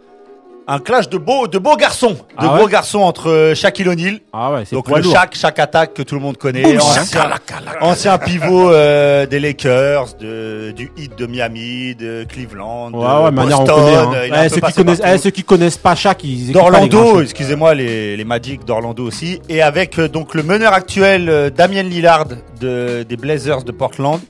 un 0.68 0.79
clash 0.79 1.09
de 1.09 1.18
beaux, 1.18 1.48
de 1.48 1.59
beaux 1.59 1.77
garçons, 1.77 2.12
de 2.12 2.16
Ah 2.46 2.57
beaux 2.59 2.68
garçons 2.68 3.01
entre 3.01 3.29
euh, 3.31 3.55
Shaquille 3.55 3.88
O'Neal, 3.88 4.20
Ah 4.33 4.53
ouais, 4.53 4.62
c'est 4.64 4.77
donc 4.77 4.88
le. 4.88 5.03
Shaq, 5.03 5.35
Shaq 5.37 5.59
attaque 5.59 5.94
que 5.94 6.03
tout 6.03 6.14
le 6.14 6.20
monde 6.20 6.37
connaît, 6.37 6.77
Ouh, 6.77 6.79
ancien, 6.81 7.31
ancien 7.81 8.18
pivot 8.18 8.70
euh, 8.70 9.27
des 9.27 9.40
Lakers, 9.40 10.14
de, 10.20 10.70
du 10.70 10.90
Heat 10.96 11.18
de 11.18 11.27
Miami, 11.27 11.94
de 11.96 12.25
Cleveland, 12.29 12.92
Ouais, 12.92 13.01
de 13.01 13.37
ouais, 13.37 13.55
on 13.55 13.64
connaît. 13.66 13.94
hein. 13.96 14.11
il 14.27 14.33
Ouais, 14.33 14.48
peu 14.48 14.55
ceux, 14.55 14.61
qui 14.61 14.72
connaissent, 14.72 15.03
eh, 15.05 15.18
ceux 15.18 15.31
qui 15.31 15.42
connaissent 15.42 15.79
pas 15.79 15.94
chaque, 15.94 16.22
ils 16.25 16.53
d'Orlando, 16.53 17.20
excusez-moi, 17.22 17.75
les, 17.75 18.16
les 18.16 18.25
Magic 18.25 18.64
d'Orlando 18.64 19.05
aussi, 19.05 19.40
et 19.48 19.62
avec 19.62 19.98
euh, 19.98 20.09
donc 20.09 20.35
le 20.35 20.42
meneur 20.42 20.72
actuel 20.72 21.29
euh, 21.29 21.51
Damien 21.51 21.83
Lillard 21.83 22.27
de, 22.61 23.03
des 23.03 23.16
Blazers 23.16 23.64
de 23.64 23.72
Portland. 23.72 24.20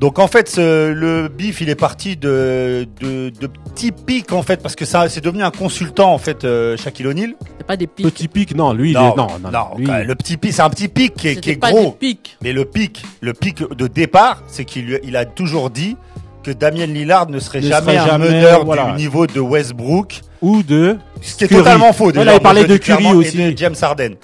Donc 0.00 0.18
en 0.18 0.28
fait, 0.28 0.48
ce- 0.48 0.92
le 0.92 1.28
bif, 1.28 1.60
il 1.60 1.68
est 1.68 1.74
parti 1.74 2.16
de, 2.16 2.86
de, 3.00 3.30
de 3.30 3.46
petits 3.46 3.92
pics 3.92 4.32
en 4.32 4.42
fait, 4.42 4.62
parce 4.62 4.76
que 4.76 4.84
ça, 4.84 5.08
c'est 5.08 5.20
devenu 5.22 5.42
un 5.42 5.50
consultant 5.50 6.12
en 6.12 6.18
fait, 6.18 6.44
euh, 6.44 6.76
Shaquille 6.76 7.06
O'Neal. 7.06 7.34
C'est 7.58 7.66
pas 7.66 7.76
des 7.76 7.86
pics. 7.86 8.06
Petit 8.06 8.28
pic, 8.28 8.54
non, 8.54 8.72
lui, 8.72 8.90
il 8.90 8.94
non, 8.94 9.12
est, 9.12 9.16
non, 9.16 9.26
non, 9.42 9.50
non, 9.50 9.66
lui, 9.78 9.86
le 10.06 10.14
petit 10.14 10.36
pic, 10.36 10.52
c'est 10.52 10.62
un 10.62 10.70
petit 10.70 10.88
pic 10.88 11.14
qui 11.14 11.28
est, 11.28 11.30
qui 11.36 11.36
C'était 11.36 11.50
est 11.52 11.56
pas 11.56 11.70
gros. 11.72 11.84
des 12.00 12.08
pics. 12.08 12.36
Mais 12.42 12.52
le 12.52 12.64
pic, 12.64 13.02
le 13.20 13.32
pic 13.32 13.62
de 13.68 13.86
départ, 13.86 14.42
c'est 14.46 14.64
qu'il 14.64 14.86
lui- 14.86 14.98
il 15.02 15.16
a 15.16 15.24
toujours 15.24 15.70
dit 15.70 15.96
que 16.44 16.50
Damien 16.52 16.86
Lillard 16.86 17.28
ne 17.28 17.40
serait 17.40 17.60
Ne 17.60 17.66
jamais 17.68 17.94
serait 17.94 17.98
un 17.98 18.06
jamais, 18.06 18.28
meneur 18.30 18.64
voilà. 18.64 18.92
du 18.92 18.92
niveau 18.96 19.26
de 19.26 19.40
Westbrook. 19.40 20.20
ou 20.40 20.62
de 20.62 20.96
Ce 21.20 21.34
qui 21.36 21.44
est 21.44 21.48
Curry. 21.48 21.60
totalement 21.62 21.92
faux. 21.92 22.12
Déjà, 22.12 22.22
il 22.22 22.28
avait 22.28 22.38
on 22.38 22.42
parlé 22.42 22.64
de 22.64 22.76
Curry 22.76 23.12
aussi. 23.12 23.42
Et 23.42 23.50
de 23.52 23.58
James 23.58 23.74
Harden. 23.82 24.14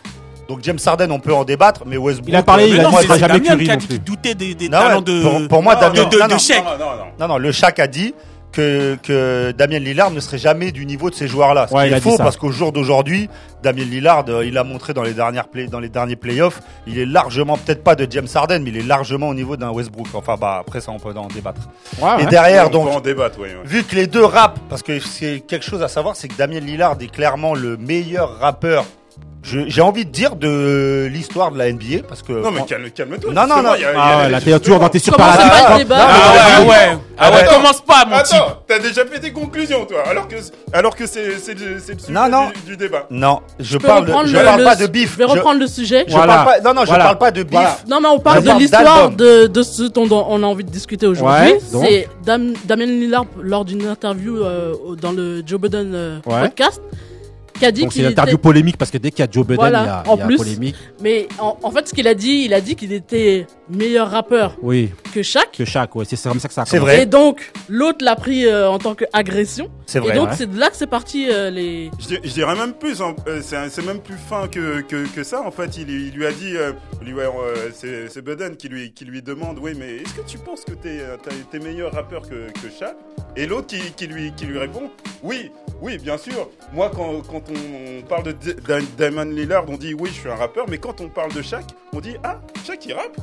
Donc 0.48 0.58
James 0.62 0.78
Harden, 0.84 1.10
on 1.10 1.18
peut 1.20 1.32
en 1.34 1.44
débattre, 1.44 1.82
mais 1.86 1.96
Westbrook. 1.96 2.28
Il 2.28 2.36
a 2.36 2.42
parlé, 2.42 2.64
euh, 2.64 2.68
il 2.74 2.80
a 2.80 2.82
non, 2.84 2.90
dit, 2.90 2.96
sera 3.04 3.14
c'est 3.14 3.20
jamais 3.20 3.40
Damien 3.40 3.50
Curry 3.50 3.64
qui 3.64 3.70
a 3.70 3.74
non 3.74 3.78
dit 3.80 3.86
plus. 3.86 3.94
qu'il 3.96 4.04
doutait 4.04 4.34
des, 4.34 4.54
des 4.54 4.68
Non, 4.68 4.78
ouais, 4.78 5.02
de, 5.02 5.22
pour- 5.22 5.48
pour 5.48 5.62
moi, 5.62 5.74
de, 5.76 5.80
Damien- 5.80 6.08
de, 6.08 6.18
non, 6.18 6.26
de 6.26 6.32
non. 6.32 6.38
Shaq. 6.38 6.64
Non, 6.64 6.70
non, 6.78 6.78
non. 6.78 7.04
Non, 7.20 7.28
non, 7.28 7.38
le 7.38 7.50
Shaq 7.52 7.78
a 7.78 7.86
dit 7.86 8.14
que, 8.52 8.96
que 9.02 9.52
Damien 9.56 9.80
Lillard 9.80 10.12
ne 10.12 10.20
serait 10.20 10.38
jamais 10.38 10.70
du 10.70 10.86
niveau 10.86 11.10
de 11.10 11.14
ces 11.16 11.26
joueurs-là. 11.26 11.66
Ce 11.68 11.74
Ouais, 11.74 11.84
qui 11.84 11.88
il 11.88 11.94
a 11.94 11.96
est 11.96 12.00
dit 12.00 12.08
faux 12.08 12.16
parce 12.18 12.36
qu'au 12.36 12.52
jour 12.52 12.70
d'aujourd'hui, 12.70 13.28
Damien 13.64 13.82
Lillard, 13.84 14.26
euh, 14.28 14.46
il 14.46 14.56
a 14.58 14.62
montré 14.62 14.94
dans 14.94 15.02
les 15.02 15.12
dernières 15.12 15.48
play, 15.48 15.66
dans 15.66 15.80
les 15.80 15.88
derniers 15.88 16.14
playoffs, 16.14 16.60
il 16.86 16.98
est 17.00 17.06
largement, 17.06 17.56
peut-être 17.56 17.82
pas 17.82 17.96
de 17.96 18.06
James 18.08 18.28
Harden, 18.32 18.60
mais 18.62 18.70
il 18.70 18.76
est 18.76 18.82
largement 18.86 19.28
au 19.30 19.34
niveau 19.34 19.56
d'un 19.56 19.70
Westbrook. 19.70 20.06
Enfin, 20.14 20.36
bah, 20.40 20.58
après 20.60 20.80
ça, 20.80 20.92
on 20.92 21.00
peut 21.00 21.12
en 21.18 21.26
débattre. 21.26 21.62
Ouais, 22.00 22.10
Et 22.20 22.24
ouais. 22.24 22.26
derrière, 22.26 22.68
on 22.68 22.70
donc, 22.70 22.88
peut 22.90 22.94
en 22.96 23.00
débattre, 23.00 23.38
vu 23.64 23.82
que 23.82 23.96
les 23.96 24.06
deux 24.06 24.24
rappent, 24.24 24.60
parce 24.68 24.82
que 24.84 25.00
c'est 25.00 25.40
quelque 25.40 25.64
chose 25.64 25.82
à 25.82 25.88
savoir, 25.88 26.14
c'est 26.14 26.28
que 26.28 26.36
Damien 26.36 26.60
Lillard 26.60 26.96
est 27.00 27.10
clairement 27.10 27.54
le 27.54 27.76
meilleur 27.76 28.38
rappeur. 28.38 28.84
J'ai 29.44 29.82
envie 29.82 30.06
de 30.06 30.10
dire 30.10 30.36
de 30.36 31.06
l'histoire 31.12 31.50
de 31.52 31.58
la 31.58 31.70
NBA 31.70 32.02
parce 32.08 32.22
que 32.22 32.32
Non, 32.32 32.50
mais 32.50 32.62
calme- 32.62 32.90
calme-toi. 32.90 33.32
Non, 33.32 33.46
non, 33.46 33.62
non. 33.62 33.72
Ah 33.96 34.28
là, 34.28 34.40
t'es 34.40 34.58
toujours 34.58 34.78
dans 34.80 34.88
tes 34.88 34.98
pas 35.00 35.16
ah, 35.18 35.72
le 35.72 35.78
débat 35.84 35.98
non, 35.98 36.04
Ah 36.08 36.32
ouais, 36.32 36.38
ah 36.56 36.62
ouais. 36.62 36.98
Ah 37.18 37.30
ouais, 37.30 37.36
Attends. 37.42 37.54
commence 37.56 37.80
pas, 37.82 38.04
mon 38.06 38.16
type. 38.22 38.34
Attends, 38.34 38.62
t'as 38.66 38.78
déjà 38.78 39.04
fait 39.04 39.20
tes 39.20 39.30
conclusions, 39.32 39.84
toi, 39.84 39.98
alors 40.08 40.26
que, 40.26 40.34
alors 40.72 40.96
que 40.96 41.06
c'est, 41.06 41.38
c'est, 41.38 41.54
le- 41.54 41.78
c'est 41.78 41.92
le 41.92 41.98
sujet 42.00 42.12
Non, 42.12 42.28
non. 42.28 42.48
Du, 42.64 42.70
du 42.72 42.76
débat. 42.76 43.06
non, 43.10 43.40
je 43.60 43.78
parle, 43.78 44.06
je 44.26 44.36
le- 44.36 44.42
parle 44.44 44.58
le- 44.60 44.64
pas 44.64 44.76
de 44.76 44.86
bif. 44.86 45.12
Je 45.12 45.18
vais 45.18 45.24
reprendre 45.24 45.60
le 45.60 45.66
sujet. 45.66 46.04
Je, 46.08 46.12
Voilà. 46.14 46.34
parle 46.34 46.46
pas, 46.46 46.60
non, 46.60 46.74
non, 46.80 46.84
Voilà. 46.84 47.02
je 47.02 47.06
parle 47.06 47.18
pas 47.18 47.30
de 47.30 47.42
bif. 47.42 47.52
Voilà. 47.52 47.76
Non, 47.88 48.00
mais 48.00 48.08
on 48.08 48.18
parle 48.18 48.42
Je 48.44 48.50
de 48.50 48.58
l'histoire 48.58 49.10
de, 49.10 49.46
de 49.46 49.62
ce 49.62 49.82
dont 49.84 50.08
on 50.28 50.42
a 50.42 50.46
envie 50.46 50.64
de 50.64 50.70
discuter 50.70 51.06
aujourd'hui. 51.06 51.52
C'est 51.70 52.08
Dam- 52.24 52.54
Damien 52.64 52.86
Lillard, 52.86 53.26
lors 53.40 53.64
d'une 53.64 53.86
interview 53.86 54.38
euh, 54.42 54.72
dans 55.00 55.12
le 55.12 55.42
Joe 55.46 55.60
Budden 55.60 55.92
euh, 55.94 56.18
podcast, 56.20 56.80
qui 57.58 57.64
a 57.66 57.70
dit 57.72 57.82
Donc 57.82 57.92
c'est 57.92 57.96
qu'il 57.98 58.04
une 58.06 58.10
interview 58.12 58.34
était... 58.34 58.42
polémique 58.42 58.76
parce 58.76 58.90
que 58.90 58.98
dès 58.98 59.10
qu'il 59.10 59.20
y 59.24 59.28
a 59.28 59.30
Joe 59.30 59.44
Budden, 59.46 59.56
Voilà, 59.56 59.82
il 59.82 59.86
y 59.86 59.88
a, 59.88 60.02
en 60.12 60.16
il 60.16 60.18
y 60.18 60.22
a 60.22 60.26
plus. 60.26 60.36
polémique. 60.36 60.76
Mais 61.00 61.28
en, 61.38 61.56
en 61.62 61.70
fait, 61.70 61.88
ce 61.88 61.94
qu'il 61.94 62.08
a 62.08 62.14
dit, 62.14 62.42
il 62.46 62.54
a 62.54 62.60
dit 62.60 62.74
qu'il 62.76 62.92
était 62.92 63.46
meilleur 63.70 64.10
rappeur 64.10 64.56
Oui, 64.62 64.90
que 65.14 65.22
Shaq. 65.22 65.52
que 65.52 65.64
chaque, 65.64 65.94
ouais, 65.96 66.04
c'est 66.04 66.16
c'est 66.16 66.28
comme 66.28 66.40
ça 66.40 66.48
que 66.48 66.54
ça 66.54 66.62
a 66.62 66.66
C'est 66.66 66.78
commencé. 66.78 66.94
vrai. 66.96 67.02
Et 67.02 67.06
donc, 67.06 67.52
l'autre 67.68 68.04
l'a 68.04 68.16
pris 68.16 68.46
euh, 68.46 68.68
en 68.70 68.78
tant 68.78 68.94
qu'agression. 68.94 69.68
C'est 69.86 70.00
vrai. 70.00 70.12
Et 70.12 70.18
donc, 70.18 70.30
ouais. 70.30 70.34
c'est 70.36 70.50
de 70.50 70.58
là 70.58 70.70
que 70.70 70.76
c'est 70.76 70.86
parti 70.86 71.28
euh, 71.30 71.50
les. 71.50 71.90
Je, 72.00 72.06
dir- 72.08 72.20
je 72.24 72.30
dirais 72.32 72.54
même 72.56 72.72
plus, 72.74 73.00
hein, 73.00 73.14
c'est 73.42 73.84
même 73.86 74.00
plus 74.00 74.16
fin 74.16 74.48
que, 74.48 74.80
que, 74.80 75.06
que 75.14 75.22
ça. 75.22 75.42
En 75.42 75.50
fait, 75.50 75.76
il, 75.76 75.88
il 75.90 76.12
lui 76.12 76.26
a 76.26 76.32
dit, 76.32 76.56
euh, 76.56 76.72
lui, 77.02 77.12
ouais, 77.14 77.24
euh, 77.24 77.70
c'est 77.72 78.08
c'est 78.08 78.22
Budden 78.22 78.56
qui 78.56 78.68
lui, 78.68 78.92
qui 78.92 79.04
lui 79.04 79.22
demande, 79.22 79.58
oui, 79.60 79.72
mais 79.78 79.96
est-ce 79.96 80.14
que 80.14 80.26
tu 80.26 80.38
penses 80.38 80.62
que 80.64 80.72
t'es 80.72 80.98
t'es- 81.22 81.58
t'es 81.58 81.64
meilleur 81.64 81.92
rappeur 81.92 82.22
que, 82.22 82.50
que 82.52 82.68
Shaq? 82.78 82.96
Et 83.36 83.46
l'autre 83.46 83.66
qui, 83.68 83.78
qui, 83.96 84.06
lui, 84.06 84.32
qui 84.36 84.46
lui 84.46 84.58
répond, 84.58 84.90
oui, 85.22 85.50
oui, 85.80 85.98
bien 85.98 86.16
sûr. 86.18 86.48
Moi, 86.72 86.90
quand, 86.94 87.20
quand 87.30 87.42
on, 87.50 87.98
on 87.98 88.02
parle 88.02 88.22
de 88.24 88.32
D- 88.32 88.54
Da- 88.66 88.78
Damon 88.98 89.24
Lillard, 89.24 89.64
on 89.68 89.76
dit, 89.76 89.94
oui, 89.94 90.10
je 90.12 90.20
suis 90.20 90.30
un 90.30 90.34
rappeur, 90.36 90.66
mais 90.68 90.78
quand 90.78 91.00
on 91.00 91.08
parle 91.08 91.32
de 91.32 91.42
Shaq, 91.42 91.64
on 91.94 92.00
dit, 92.00 92.16
ah, 92.22 92.40
Shaq, 92.66 92.86
il 92.86 92.94
rappe 92.94 93.16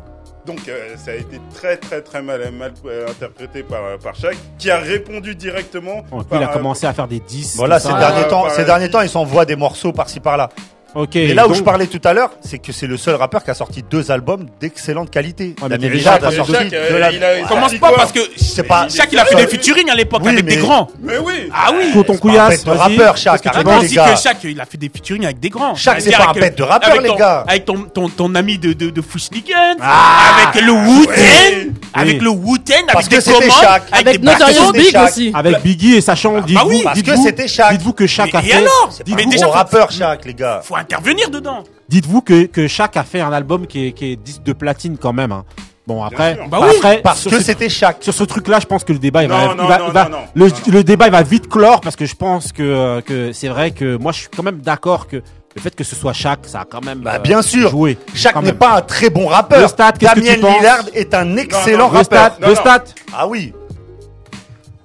donc 0.44 0.68
euh, 0.70 0.96
ça 0.98 1.12
a 1.12 1.14
été 1.14 1.40
très 1.54 1.78
très 1.78 2.02
très 2.02 2.20
mal, 2.24 2.52
mal 2.52 2.74
euh, 2.88 3.08
interprété 3.08 3.62
par, 3.62 3.80
par 4.00 4.16
Shaq, 4.16 4.36
qui 4.58 4.72
a 4.72 4.80
répondu 4.80 5.36
directement. 5.36 6.02
Par, 6.02 6.26
il 6.32 6.44
a 6.44 6.50
euh, 6.50 6.54
commencé 6.54 6.88
à 6.88 6.94
faire 6.94 7.08
des 7.08 7.20
10. 7.20 7.58
Voilà, 7.58 7.80
ces 7.80 7.90
derniers 7.90 8.24
Ouais, 8.24 8.28
temps, 8.28 8.50
ces 8.50 8.66
derniers 8.66 8.90
temps, 8.90 9.02
ils 9.02 9.10
s'envoient 9.10 9.46
des 9.46 9.56
morceaux 9.56 9.92
par-ci 9.94 10.20
par-là. 10.20 10.50
Ok. 10.96 11.16
Et 11.16 11.34
là 11.34 11.46
où 11.46 11.50
donc- 11.50 11.58
je 11.58 11.64
parlais 11.64 11.88
tout 11.88 12.02
à 12.04 12.14
l'heure, 12.14 12.32
c'est 12.42 12.60
que 12.60 12.72
c'est 12.72 12.88
le 12.88 12.98
seul 12.98 13.16
rappeur 13.16 13.44
qui 13.44 13.52
a 13.52 13.54
sorti 13.54 13.84
deux 13.90 14.12
albums 14.12 14.46
d'excellente 14.60 15.10
qualité. 15.10 15.56
Ouais, 15.62 15.70
mais 15.70 15.78
Damien 15.78 15.90
déjà- 15.94 16.14
a 16.16 16.32
sorti 16.32 16.52
Shaq, 16.54 16.74
euh, 16.74 16.92
de 16.94 16.96
la... 16.98 17.12
il 17.12 17.24
a- 17.24 17.48
Commence 17.48 17.74
pas 17.76 17.92
parce 17.94 18.12
que 18.12 18.20
C'est 18.36 18.64
pas- 18.64 18.88
Shaq 18.90 19.10
il 19.12 19.20
a 19.20 19.26
fait 19.26 19.36
des 19.36 19.48
featuring 19.48 19.90
à 19.90 19.96
l'époque 19.96 20.22
Oui, 20.24 20.32
avec 20.34 20.46
des 20.46 20.58
grands. 20.58 20.90
Mais 21.02 21.18
oui 21.18 21.50
Ah 21.54 21.72
oui. 21.74 21.94
Un 21.98 22.18
Couillasse, 22.18 22.50
bête 22.50 22.66
de 22.66 22.72
vas-y. 22.72 22.78
rappeur, 22.98 23.18
Shaq, 23.18 23.42
Qu'est-ce 23.42 23.54
que 23.58 23.62
tu 23.64 23.70
aussi 23.86 23.96
que 23.96 24.22
Shaq 24.22 24.38
il 24.44 24.60
a 24.62 24.66
fait 24.66 24.78
des 24.78 24.90
featuring 24.90 25.24
avec 25.26 25.40
des 25.40 25.50
grands. 25.50 25.76
Shaq, 25.76 26.02
c'est 26.02 26.12
pas 26.12 26.26
un 26.26 26.28
avec, 26.32 26.42
bête 26.44 26.58
de 26.58 26.64
rappeur, 26.64 27.00
les 27.02 27.10
ton- 27.10 27.16
gars. 27.16 27.46
Avec 27.48 27.66
ton, 27.66 27.84
ton, 27.84 28.10
ton 28.10 28.36
ami 28.36 28.58
de, 28.58 28.74
de, 28.74 28.90
de 28.90 29.02
Fushnigan, 29.02 29.76
Ah, 29.80 30.34
avec 30.52 30.62
le 30.62 30.72
Wu-Tang, 30.74 31.72
avec 31.94 32.22
le 32.22 32.30
Wu-Tang, 32.30 32.84
Parce 32.88 33.06
avec 33.06 33.10
que 33.10 33.16
des 33.16 33.22
c'était 33.22 33.48
commandes, 33.48 33.64
Shaq. 33.64 33.84
avec, 33.92 34.22
Notorious 34.22 34.56
Parce 34.58 34.72
Big 34.74 34.98
aussi. 34.98 35.32
Avec 35.34 35.62
Biggie 35.64 35.96
et 35.96 36.02
sachant, 36.02 36.42
dites-vous, 36.42 36.70
oui, 36.70 36.82
parce 36.84 37.00
que 37.00 37.04
dites-vous- 37.06 37.24
c'était 37.26 37.48
Shaq. 37.48 37.72
Dites-vous 37.72 37.94
que 37.94 38.08
Shaq 38.08 38.30
Mais- 38.34 38.40
a 38.40 38.44
et 38.44 38.48
fait. 38.48 38.54
alors 38.58 38.90
C'est 38.92 38.98
pas 39.00 39.04
dites-vous- 39.06 39.22
un 39.22 39.26
Mais 39.26 39.32
déjà, 39.38 39.48
rappeur, 39.48 39.92
Shaq, 39.92 40.26
les 40.26 40.34
gars. 40.34 40.62
faut 40.64 40.76
intervenir 40.82 41.30
dedans. 41.30 41.64
Dites-vous 41.90 42.22
que, 42.22 42.46
que 42.46 42.68
Shaq 42.68 42.98
a 42.98 43.04
fait 43.04 43.22
un 43.22 43.32
album 43.34 43.66
qui 43.68 43.88
est, 43.88 43.92
qui 43.94 44.12
est 44.12 44.16
disque 44.16 44.44
de 44.44 44.54
platine 44.54 44.98
quand 44.98 45.14
même. 45.14 45.32
hein. 45.32 45.46
Bon, 45.88 46.04
après. 46.04 46.38
Bah 46.50 46.60
oui, 46.62 46.70
après 46.78 47.02
Parce 47.02 47.22
sur 47.22 47.32
que 47.32 47.38
ce- 47.38 47.44
c'était 47.44 47.68
Shaq. 47.68 47.98
sur 48.02 48.14
ce 48.14 48.24
truc-là, 48.24 48.60
je 48.60 48.68
pense 48.68 48.84
que 48.84 48.94
le 48.94 49.00
débat, 49.00 49.24
il 49.24 49.30
va, 49.30 49.46
Non, 49.48 49.52
il 49.54 49.58
non, 49.58 49.68
va- 49.68 49.78
non, 49.80 49.86
il 49.88 49.94
va- 49.94 50.04
non, 50.06 50.10
non. 50.12 50.18
le, 50.36 50.46
Non, 50.48 50.52
non. 50.68 50.74
le 50.74 50.84
débat, 50.84 51.08
il 51.08 51.12
va 51.12 51.24
vite 51.24 51.50
clore 51.50 51.82
parce 51.82 51.96
que 51.96 52.06
je 52.06 52.16
pense 52.16 52.52
que, 52.52 53.02
que 53.02 53.34
c'est 53.34 53.48
vrai 53.50 53.72
que 53.72 53.98
moi, 53.98 54.12
je 54.12 54.20
suis 54.20 54.30
quand 54.30 54.44
même 54.44 54.60
d'accord 54.60 55.08
que 55.08 55.18
le 55.56 55.60
fait 55.62 55.76
que 55.76 55.84
ce 55.84 55.96
soit 55.96 56.14
Shaq, 56.14 56.42
ça 56.44 56.62
a 56.62 56.66
quand 56.66 56.86
même 56.86 57.00
Bah, 57.00 57.14
euh, 57.16 57.20
bien 57.20 57.42
sûr. 57.42 57.72
joué. 57.72 57.98
Shaq 58.14 58.36
n'est 58.44 58.54
pas 58.54 58.78
un 58.78 58.82
très 58.82 59.10
bon 59.10 59.26
rappeur. 59.28 59.60
Le 59.68 59.98
Damien 60.06 60.36
Lillard 60.36 60.86
est 60.94 61.14
un 61.16 61.36
excellent 61.36 61.90
Le 61.90 61.98
rappeur. 61.98 62.04
stat, 62.06 62.38
Non, 62.40 62.48
le 62.48 62.54
non. 62.54 62.60
stat. 62.62 62.84
Ah 63.14 63.28
oui. 63.28 63.52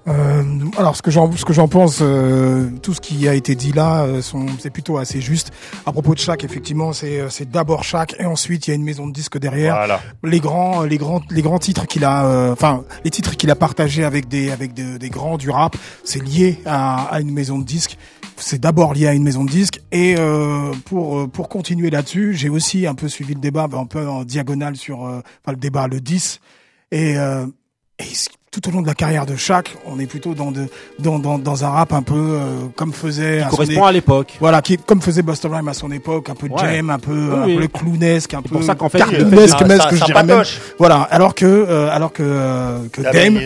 Euh, 0.08 0.42
alors 0.78 0.94
ce 0.96 1.02
que 1.02 1.10
j'en 1.10 1.32
ce 1.32 1.44
que 1.44 1.52
j'en 1.52 1.66
pense, 1.66 1.98
euh, 2.00 2.68
tout 2.80 2.94
ce 2.94 3.00
qui 3.00 3.26
a 3.28 3.34
été 3.34 3.56
dit 3.56 3.72
là, 3.72 4.04
euh, 4.04 4.22
sont 4.22 4.46
c'est 4.60 4.70
plutôt 4.70 4.98
assez 4.98 5.20
juste. 5.20 5.50
À 5.84 5.90
propos 5.92 6.14
de 6.14 6.20
Shaq, 6.20 6.44
effectivement, 6.44 6.92
c'est 6.92 7.20
euh, 7.20 7.28
c'est 7.28 7.50
d'abord 7.50 7.82
Shaq 7.82 8.14
et 8.20 8.24
ensuite 8.24 8.66
il 8.66 8.70
y 8.70 8.72
a 8.72 8.76
une 8.76 8.84
maison 8.84 9.08
de 9.08 9.12
disques 9.12 9.38
derrière. 9.38 9.74
Voilà. 9.74 10.00
Les 10.22 10.38
grands 10.38 10.82
les 10.82 10.96
grands 10.96 11.22
les 11.30 11.42
grands 11.42 11.58
titres 11.58 11.86
qu'il 11.88 12.04
a, 12.04 12.24
euh, 12.26 12.52
enfin 12.52 12.84
les 13.04 13.10
titres 13.10 13.36
qu'il 13.36 13.50
a 13.50 13.56
partagés 13.56 14.04
avec 14.04 14.28
des 14.28 14.52
avec 14.52 14.74
de- 14.74 14.96
des 14.96 15.10
grands 15.10 15.38
du 15.38 15.50
rap, 15.50 15.76
c'est 16.04 16.22
lié 16.22 16.60
à, 16.66 17.06
à 17.06 17.20
une 17.20 17.32
maison 17.32 17.58
de 17.58 17.64
disques. 17.64 17.98
C'est 18.36 18.60
d'abord 18.60 18.94
lié 18.94 19.08
à 19.08 19.12
une 19.14 19.22
maison 19.24 19.42
de 19.44 19.50
disques 19.50 19.80
et 19.90 20.14
euh, 20.18 20.70
pour 20.84 21.18
euh, 21.18 21.26
pour 21.26 21.48
continuer 21.48 21.90
là-dessus, 21.90 22.34
j'ai 22.34 22.48
aussi 22.50 22.86
un 22.86 22.94
peu 22.94 23.08
suivi 23.08 23.34
le 23.34 23.40
débat, 23.40 23.66
un 23.72 23.86
peu 23.86 24.06
en 24.06 24.22
diagonale 24.24 24.76
sur 24.76 25.04
euh, 25.06 25.18
enfin, 25.42 25.52
le 25.52 25.56
débat 25.56 25.88
le 25.88 26.00
10 26.00 26.38
et 26.92 27.16
euh, 27.18 27.46
et 27.98 28.04
tout 28.60 28.70
au 28.70 28.72
long 28.72 28.80
de 28.82 28.86
la 28.86 28.94
carrière 28.94 29.26
de 29.26 29.36
Shaq, 29.36 29.76
on 29.86 29.98
est 29.98 30.06
plutôt 30.06 30.32
dans, 30.34 30.50
de, 30.50 30.66
dans, 30.98 31.18
dans, 31.18 31.38
dans 31.38 31.64
un 31.64 31.68
rap 31.68 31.92
un 31.92 32.02
peu 32.02 32.14
euh, 32.16 32.66
comme 32.74 32.92
faisait 32.92 33.40
à 33.42 33.50
son 33.50 33.56
correspond 33.56 33.84
à 33.84 33.92
l'époque. 33.92 34.34
voilà, 34.40 34.62
qui 34.62 34.78
comme 34.78 35.02
faisait 35.02 35.22
Busta 35.22 35.48
Rhymes 35.48 35.68
à 35.68 35.74
son 35.74 35.90
époque, 35.90 36.30
un 36.30 36.34
peu 36.34 36.46
Ouais. 36.48 36.76
jam, 36.76 36.90
un 36.90 36.98
peu, 36.98 37.12
un 37.12 37.44
oui. 37.44 37.54
peu 37.56 37.60
le 37.62 37.68
clownesque, 37.68 38.32
un 38.34 38.40
peu 38.42 38.50
pour 38.50 38.62
ça 38.62 38.74
qu'en 38.74 38.88
fait, 38.88 38.98
cartoonesque, 38.98 39.58
ça- 39.58 39.64
mesque, 39.66 39.82
ça- 39.82 39.96
je 39.96 40.04
dirais 40.04 40.24
même. 40.24 40.42
Voilà, 40.78 41.02
alors 41.02 41.34
que 41.34 41.44
euh, 41.44 41.90
alors 41.90 42.12
que 42.12 42.22
euh, 42.24 42.78
que 42.92 43.02
Dame, 43.02 43.40
il 43.42 43.44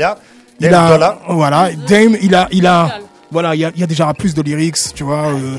Dame 0.68 0.74
a 0.74 0.88
Dollar. 0.90 1.18
voilà, 1.28 1.70
Dame, 1.88 2.16
il 2.22 2.34
a 2.34 2.46
il 2.52 2.66
a 2.66 2.98
voilà, 3.32 3.54
il 3.54 3.60
y 3.60 3.64
a, 3.64 3.70
il 3.74 3.80
y 3.80 3.84
a 3.84 3.86
déjà 3.86 4.12
plus 4.12 4.34
de 4.34 4.42
lyrics, 4.42 4.76
tu 4.94 5.04
vois. 5.04 5.28
euh, 5.28 5.56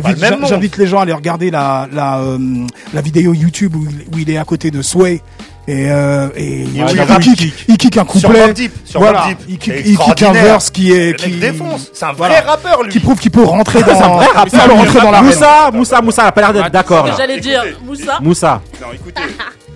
pas 0.00 0.46
J'invite 0.46 0.76
les 0.76 0.86
gens 0.86 0.98
à 0.98 1.02
aller 1.02 1.12
regarder 1.14 1.50
la 1.50 1.88
la 1.92 2.20
euh, 2.20 2.38
la 2.94 3.00
vidéo 3.00 3.32
YouTube 3.34 3.74
où, 3.74 3.84
il- 3.90 4.06
où 4.14 4.18
il 4.18 4.30
est 4.30 4.36
à 4.38 4.44
côté 4.44 4.70
de 4.70 4.82
Sway 4.82 5.22
et 5.68 5.90
euh, 5.90 6.28
et 6.36 6.62
il, 6.62 6.82
où 6.82 6.86
il 6.88 7.06
kick, 7.20 7.36
kick- 7.38 7.64
il 7.68 7.76
kick 7.76 7.96
un 7.96 8.06
Sur 8.06 8.28
couplet. 8.28 8.52
Deep. 8.52 8.72
Sur 8.84 9.00
voilà, 9.00 9.26
il 9.48 9.58
kick, 9.58 9.72
C'est 9.74 9.82
il 9.90 9.98
kick 9.98 10.22
un 10.22 10.32
verse 10.32 10.70
qui 10.70 10.92
est 10.92 11.12
Le 11.12 11.12
qui 11.14 11.30
mec 11.30 11.40
défonce. 11.40 11.90
C'est 11.92 12.04
un 12.04 12.12
vrai 12.12 12.28
Voilà. 12.28 12.40
rappeur, 12.42 12.82
lui. 12.84 12.92
qui 12.92 13.00
prouve 13.00 13.18
qu'il 13.18 13.30
peut 13.32 13.42
rentrer 13.44 13.82
dans 13.82 13.96
C'est 13.96 14.02
un 14.04 14.08
vrai 14.08 14.26
rappeur. 14.34 14.76
rentrer 14.76 15.00
dans 15.00 15.10
la 15.10 15.22
Moussa, 15.22 15.70
Moussa, 15.72 16.00
Moussa 16.02 16.24
a 16.26 16.32
pas 16.32 16.40
l'air 16.42 16.52
d'être 16.52 16.70
d'accord. 16.70 17.04
Que 17.04 17.08
là. 17.10 17.14
J'allais 17.18 17.40
dire, 17.40 17.62
Moussa. 17.84 18.18
Moussa. 18.20 18.60
Non, 18.80 18.88
écoutez, 18.94 19.22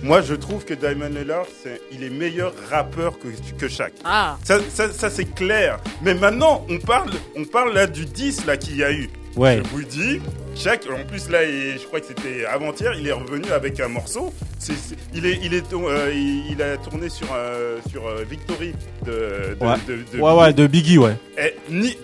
moi 0.03 0.21
je 0.21 0.33
trouve 0.33 0.65
que 0.65 0.73
Diamond 0.73 1.09
Lillard, 1.09 1.45
il 1.91 2.03
est 2.03 2.09
meilleur 2.09 2.53
rappeur 2.69 3.17
que, 3.19 3.27
que 3.57 3.67
Shaq. 3.67 3.93
Ah, 4.03 4.37
Ça, 4.43 4.59
ça, 4.69 4.91
ça, 4.91 5.09
c'est 5.09 5.33
clair. 5.35 5.79
Mais 6.01 6.13
maintenant, 6.13 6.65
on 6.69 6.77
parle, 6.79 7.11
on 7.35 7.45
parle 7.45 7.73
là 7.73 7.87
du 7.87 8.05
10 8.05 8.45
là 8.45 8.57
qu'il 8.57 8.77
y 8.77 8.83
a 8.83 8.91
eu. 8.91 9.09
Ouais. 9.37 9.61
Je 9.63 9.69
vous 9.69 9.83
dis, 9.83 10.19
Shaq, 10.55 10.87
en 10.91 11.05
plus 11.07 11.29
là, 11.29 11.45
il- 11.45 11.79
je 11.79 11.85
crois 11.87 12.01
que 12.01 12.07
c'était 12.07 12.43
avant-hier, 12.45 12.93
il 12.99 13.07
est 13.07 13.13
revenu 13.13 13.49
avec 13.51 13.79
un 13.79 13.87
morceau. 13.87 14.33
C'est, 14.59 14.73
c'est- 14.73 14.95
il, 15.13 15.25
est, 15.25 15.39
il, 15.41 15.53
est, 15.53 15.71
euh, 15.73 16.11
il, 16.13 16.51
il 16.51 16.61
a 16.61 16.75
tourné 16.77 17.07
sur, 17.07 17.27
euh, 17.33 17.77
sur 17.89 18.05
euh, 18.07 18.25
Victory 18.29 18.73
de, 19.05 19.55
de, 19.57 19.65
Ouais. 19.65 19.75
de- 19.87 20.17
de- 20.17 20.21
Ouais, 20.21 20.33
ouais, 20.33 20.53
de 20.53 20.67
Biggie, 20.67 20.97
ouais. 20.97 21.15
Eh, 21.37 21.53
ni, 21.69 21.95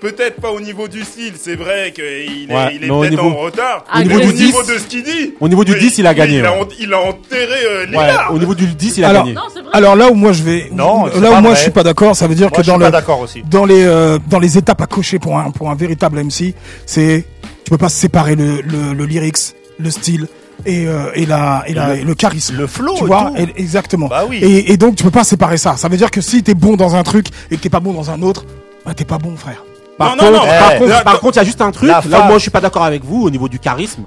peut-être 0.00 0.40
pas 0.40 0.50
au 0.50 0.60
niveau 0.60 0.86
du 0.88 1.02
style, 1.04 1.34
c'est 1.40 1.54
vrai 1.56 1.92
qu'il 1.94 2.04
est, 2.04 2.54
Ouais, 2.54 2.74
il 2.76 2.84
est 2.84 2.88
peut-être 2.88 3.10
niveau- 3.10 3.30
en 3.30 3.34
retard. 3.36 3.84
au 3.92 3.98
Mais 3.98 4.04
niveau 4.04 4.20
du 4.20 4.28
au 4.28 4.32
niveau 4.32 4.62
10, 4.62 4.72
de 4.72 4.78
ce 4.78 4.84
qu'il 4.86 5.02
dit. 5.02 5.34
au 5.40 5.48
niveau 5.48 5.64
du 5.64 5.72
oui, 5.72 5.78
10, 5.80 5.98
il 5.98 6.06
a 6.06 6.14
gagné, 6.14 6.38
Il 6.38 6.44
a, 6.46 6.52
ouais. 6.52 6.60
en- 6.60 6.68
il 6.78 6.92
a 6.92 7.00
enterré 7.00 7.64
euh, 7.66 7.86
Ouais, 7.92 8.08
au 8.30 8.38
niveau 8.38 8.54
du 8.54 8.66
10, 8.66 8.98
il 8.98 9.04
a 9.04 9.08
Alors, 9.08 9.24
gagné. 9.24 9.34
non. 9.34 9.42
Alors 9.72 9.96
là 9.96 10.10
où 10.10 10.14
moi 10.14 10.32
je 10.32 10.42
vais, 10.42 10.68
Non, 10.72 11.06
c'est 11.12 11.20
là 11.20 11.28
où 11.28 11.32
moi 11.32 11.40
vrai. 11.42 11.54
je 11.56 11.60
suis 11.62 11.70
pas 11.70 11.82
d'accord, 11.82 12.16
ça 12.16 12.26
veut 12.26 12.34
dire 12.34 12.48
Moi, 12.48 12.56
que 12.56 12.62
je 12.62 12.68
dans 12.68 12.74
suis 12.74 12.80
pas 12.80 12.86
le 12.86 12.92
d'accord 12.92 13.20
aussi. 13.20 13.42
dans 13.50 13.64
les 13.64 13.84
euh, 13.84 14.18
dans 14.28 14.38
les 14.38 14.56
étapes 14.56 14.80
à 14.80 14.86
cocher 14.86 15.18
pour 15.18 15.38
un 15.38 15.50
pour 15.50 15.70
un 15.70 15.74
véritable 15.74 16.18
MC, 16.22 16.54
c'est 16.86 17.24
tu 17.64 17.70
peux 17.70 17.78
pas 17.78 17.88
séparer 17.90 18.34
le 18.36 18.60
le, 18.62 18.94
le 18.94 19.04
lyrics, 19.04 19.54
le 19.78 19.90
style 19.90 20.26
et 20.64 20.86
euh, 20.86 21.10
et 21.14 21.26
la 21.26 21.64
et, 21.66 21.74
la, 21.74 21.88
Le- 21.94 22.00
et 22.00 22.04
le 22.04 22.14
charisme. 22.14 22.56
Le 22.56 22.66
flow. 22.66 22.94
tu 22.96 23.04
vois, 23.04 23.32
et- 23.36 23.60
exactement. 23.60 24.06
Bah 24.08 24.24
oui. 24.28 24.38
Et, 24.42 24.72
et 24.72 24.76
donc 24.76 24.96
tu 24.96 25.04
peux 25.04 25.10
pas 25.10 25.24
séparer 25.24 25.58
ça. 25.58 25.76
Ça 25.76 25.88
veut 25.88 25.96
dire 25.96 26.10
que 26.10 26.20
si 26.20 26.42
t'es 26.42 26.54
bon 26.54 26.76
dans 26.76 26.96
un 26.96 27.02
truc 27.02 27.26
et 27.50 27.56
que 27.56 27.60
t'es 27.62 27.68
pas 27.70 27.80
bon 27.80 27.92
dans 27.92 28.10
un 28.10 28.22
autre, 28.22 28.44
bah 28.86 28.94
t'es 28.94 29.04
pas 29.04 29.18
bon 29.18 29.36
frère. 29.36 29.64
Par 29.98 30.16
Non, 30.16 30.30
non, 30.30 30.38
contre, 30.38 30.42
non. 30.44 30.48
par 30.48 30.72
Eh, 30.72 30.78
contre, 30.78 31.04
par 31.04 31.20
contre, 31.20 31.36
il 31.36 31.40
y 31.40 31.42
a 31.42 31.44
juste 31.44 31.60
un 31.60 31.70
truc. 31.72 31.88
Là, 31.90 32.02
moi, 32.26 32.34
je 32.34 32.38
suis 32.42 32.50
pas 32.50 32.60
d'accord 32.60 32.84
avec 32.84 33.04
vous 33.04 33.24
au 33.24 33.30
niveau 33.30 33.48
du 33.48 33.58
charisme. 33.58 34.02